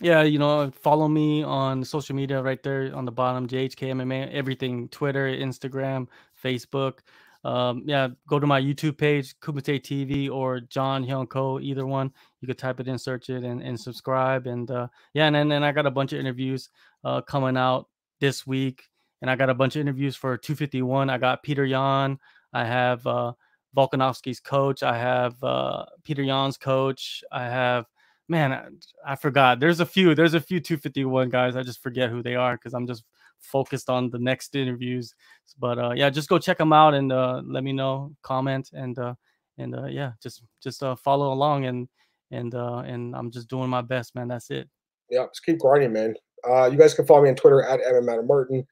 Yeah, 0.00 0.22
you 0.22 0.38
know, 0.38 0.70
follow 0.72 1.08
me 1.08 1.42
on 1.42 1.84
social 1.84 2.16
media 2.16 2.42
right 2.42 2.62
there 2.62 2.94
on 2.94 3.04
the 3.04 3.12
bottom, 3.12 3.46
JHK 3.46 3.92
MMA, 3.92 4.32
everything 4.32 4.88
Twitter, 4.88 5.28
Instagram, 5.28 6.08
Facebook. 6.42 6.98
Um, 7.44 7.82
yeah, 7.86 8.08
go 8.26 8.38
to 8.38 8.46
my 8.46 8.60
YouTube 8.60 8.96
page, 8.96 9.38
Kumite 9.40 9.82
TV 9.82 10.30
or 10.30 10.60
John 10.60 11.04
Hyon 11.04 11.28
Ko, 11.28 11.60
either 11.60 11.86
one. 11.86 12.10
You 12.40 12.48
could 12.48 12.58
type 12.58 12.80
it 12.80 12.88
in, 12.88 12.98
search 12.98 13.28
it, 13.28 13.44
and, 13.44 13.62
and 13.62 13.78
subscribe. 13.78 14.46
And 14.46 14.70
uh, 14.70 14.88
yeah, 15.12 15.26
and 15.26 15.50
then, 15.50 15.62
I 15.62 15.72
got 15.72 15.86
a 15.86 15.90
bunch 15.90 16.12
of 16.12 16.20
interviews 16.20 16.70
uh, 17.04 17.20
coming 17.20 17.56
out 17.56 17.88
this 18.20 18.46
week 18.46 18.84
and 19.24 19.30
I 19.30 19.36
got 19.36 19.48
a 19.48 19.54
bunch 19.54 19.74
of 19.74 19.80
interviews 19.80 20.16
for 20.16 20.36
251. 20.36 21.08
I 21.08 21.16
got 21.16 21.42
Petr 21.42 21.66
Yan. 21.66 22.18
I 22.52 22.62
have 22.66 23.06
uh, 23.06 23.32
Volkanovski's 23.74 24.38
coach. 24.38 24.82
I 24.82 24.98
have 24.98 25.42
uh, 25.42 25.86
Petr 26.06 26.26
Yan's 26.26 26.58
coach. 26.58 27.24
I 27.32 27.44
have 27.44 27.86
man, 28.28 28.52
I, 28.52 28.66
I, 29.06 29.16
forgot. 29.16 29.60
There's 29.60 29.80
a 29.80 29.86
few. 29.86 30.14
There's 30.14 30.34
a 30.34 30.40
few 30.40 30.60
251 30.60 31.30
guys. 31.30 31.56
I 31.56 31.62
just 31.62 31.82
forget 31.82 32.10
who 32.10 32.22
they 32.22 32.34
are 32.34 32.56
because 32.56 32.74
I'm 32.74 32.86
just 32.86 33.04
focused 33.44 33.90
on 33.90 34.10
the 34.10 34.18
next 34.18 34.54
interviews. 34.54 35.14
But 35.58 35.78
uh, 35.78 35.92
yeah, 35.94 36.10
just 36.10 36.28
go 36.28 36.38
check 36.38 36.58
them 36.58 36.72
out 36.72 36.94
and 36.94 37.12
uh, 37.12 37.42
let 37.44 37.64
me 37.64 37.72
know, 37.72 38.12
comment, 38.22 38.70
and 38.72 38.98
uh, 38.98 39.14
and 39.58 39.74
uh, 39.74 39.86
yeah, 39.86 40.12
just 40.22 40.42
just 40.62 40.82
uh, 40.82 40.96
follow 40.96 41.32
along 41.32 41.66
and 41.66 41.88
and 42.30 42.54
uh, 42.54 42.78
and 42.78 43.14
I'm 43.14 43.30
just 43.30 43.48
doing 43.48 43.68
my 43.68 43.82
best, 43.82 44.14
man. 44.14 44.28
That's 44.28 44.50
it. 44.50 44.68
Yeah, 45.10 45.26
just 45.26 45.44
keep 45.44 45.58
grinding, 45.58 45.92
man. 45.92 46.14
Uh, 46.48 46.66
you 46.66 46.76
guys 46.76 46.94
can 46.94 47.06
follow 47.06 47.22
me 47.22 47.30
on 47.30 47.36
Twitter 47.36 47.62
at 47.62 47.80
MM 47.80 48.26
Martin 48.26 48.66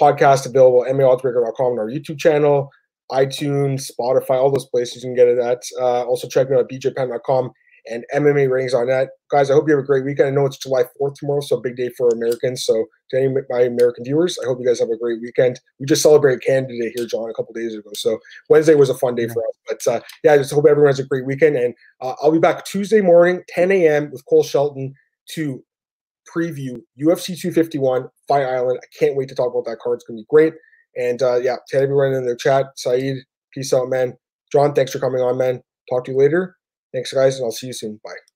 podcast 0.00 0.46
available 0.46 0.84
at 0.84 0.92
MMAOddsBreaker.com 0.94 1.72
and 1.72 1.78
our 1.78 1.88
YouTube 1.88 2.18
channel, 2.18 2.70
iTunes, 3.10 3.90
Spotify, 3.90 4.32
all 4.32 4.50
those 4.50 4.68
places 4.68 5.02
you 5.02 5.08
can 5.08 5.14
get 5.14 5.28
it 5.28 5.38
at. 5.38 5.62
Uh, 5.80 6.04
also 6.04 6.28
check 6.28 6.50
me 6.50 6.56
out 6.56 6.60
at 6.60 6.68
bjpenn.com 6.68 7.50
and 7.90 8.04
MMA 8.14 8.50
ratings 8.50 8.74
on 8.74 8.86
that. 8.88 9.10
Guys, 9.30 9.50
I 9.50 9.54
hope 9.54 9.68
you 9.68 9.74
have 9.74 9.84
a 9.84 9.86
great 9.86 10.04
weekend. 10.04 10.28
I 10.28 10.30
know 10.30 10.46
it's 10.46 10.58
July 10.58 10.84
4th 11.00 11.14
tomorrow, 11.16 11.40
so 11.40 11.60
big 11.60 11.76
day 11.76 11.90
for 11.90 12.08
Americans. 12.08 12.64
So 12.64 12.86
to 13.10 13.16
any 13.16 13.26
of 13.26 13.44
my 13.48 13.60
American 13.62 14.04
viewers, 14.04 14.38
I 14.42 14.46
hope 14.46 14.58
you 14.60 14.66
guys 14.66 14.80
have 14.80 14.90
a 14.90 14.96
great 14.96 15.20
weekend. 15.20 15.60
We 15.78 15.86
just 15.86 16.02
celebrated 16.02 16.42
Canada 16.42 16.74
Day 16.80 16.92
here, 16.94 17.06
John, 17.06 17.30
a 17.30 17.34
couple 17.34 17.54
days 17.54 17.74
ago. 17.74 17.90
So 17.94 18.18
Wednesday 18.48 18.74
was 18.74 18.90
a 18.90 18.94
fun 18.94 19.14
day 19.14 19.28
for 19.28 19.42
us. 19.42 19.54
But 19.68 19.92
uh, 19.92 20.00
yeah, 20.24 20.32
I 20.32 20.38
just 20.38 20.52
hope 20.52 20.66
everyone 20.68 20.88
has 20.88 20.98
a 20.98 21.04
great 21.04 21.26
weekend. 21.26 21.56
And 21.56 21.74
uh, 22.00 22.14
I'll 22.22 22.32
be 22.32 22.38
back 22.38 22.64
Tuesday 22.64 23.00
morning, 23.00 23.42
10 23.48 23.70
a.m. 23.72 24.10
with 24.10 24.24
Cole 24.26 24.42
Shelton 24.42 24.94
to 25.30 25.62
preview 26.26 26.82
UFC 27.00 27.38
251 27.38 28.08
Fight 28.26 28.44
Island. 28.44 28.80
I 28.82 28.86
can't 28.98 29.16
wait 29.16 29.28
to 29.28 29.34
talk 29.34 29.52
about 29.52 29.64
that 29.66 29.78
card. 29.78 29.96
It's 29.96 30.04
going 30.04 30.18
to 30.18 30.22
be 30.22 30.26
great. 30.28 30.54
And 30.96 31.22
uh, 31.22 31.36
yeah, 31.36 31.56
to 31.68 31.76
everyone 31.76 32.14
in 32.14 32.26
the 32.26 32.36
chat, 32.36 32.66
Saeed, 32.76 33.18
peace 33.52 33.72
out, 33.72 33.88
man. 33.88 34.16
John, 34.50 34.74
thanks 34.74 34.92
for 34.92 34.98
coming 34.98 35.20
on, 35.20 35.36
man. 35.36 35.62
Talk 35.90 36.04
to 36.06 36.12
you 36.12 36.18
later. 36.18 36.55
Thanks, 36.96 37.12
guys, 37.12 37.36
and 37.36 37.44
I'll 37.44 37.52
see 37.52 37.66
you 37.68 37.74
soon. 37.74 38.00
Bye. 38.02 38.35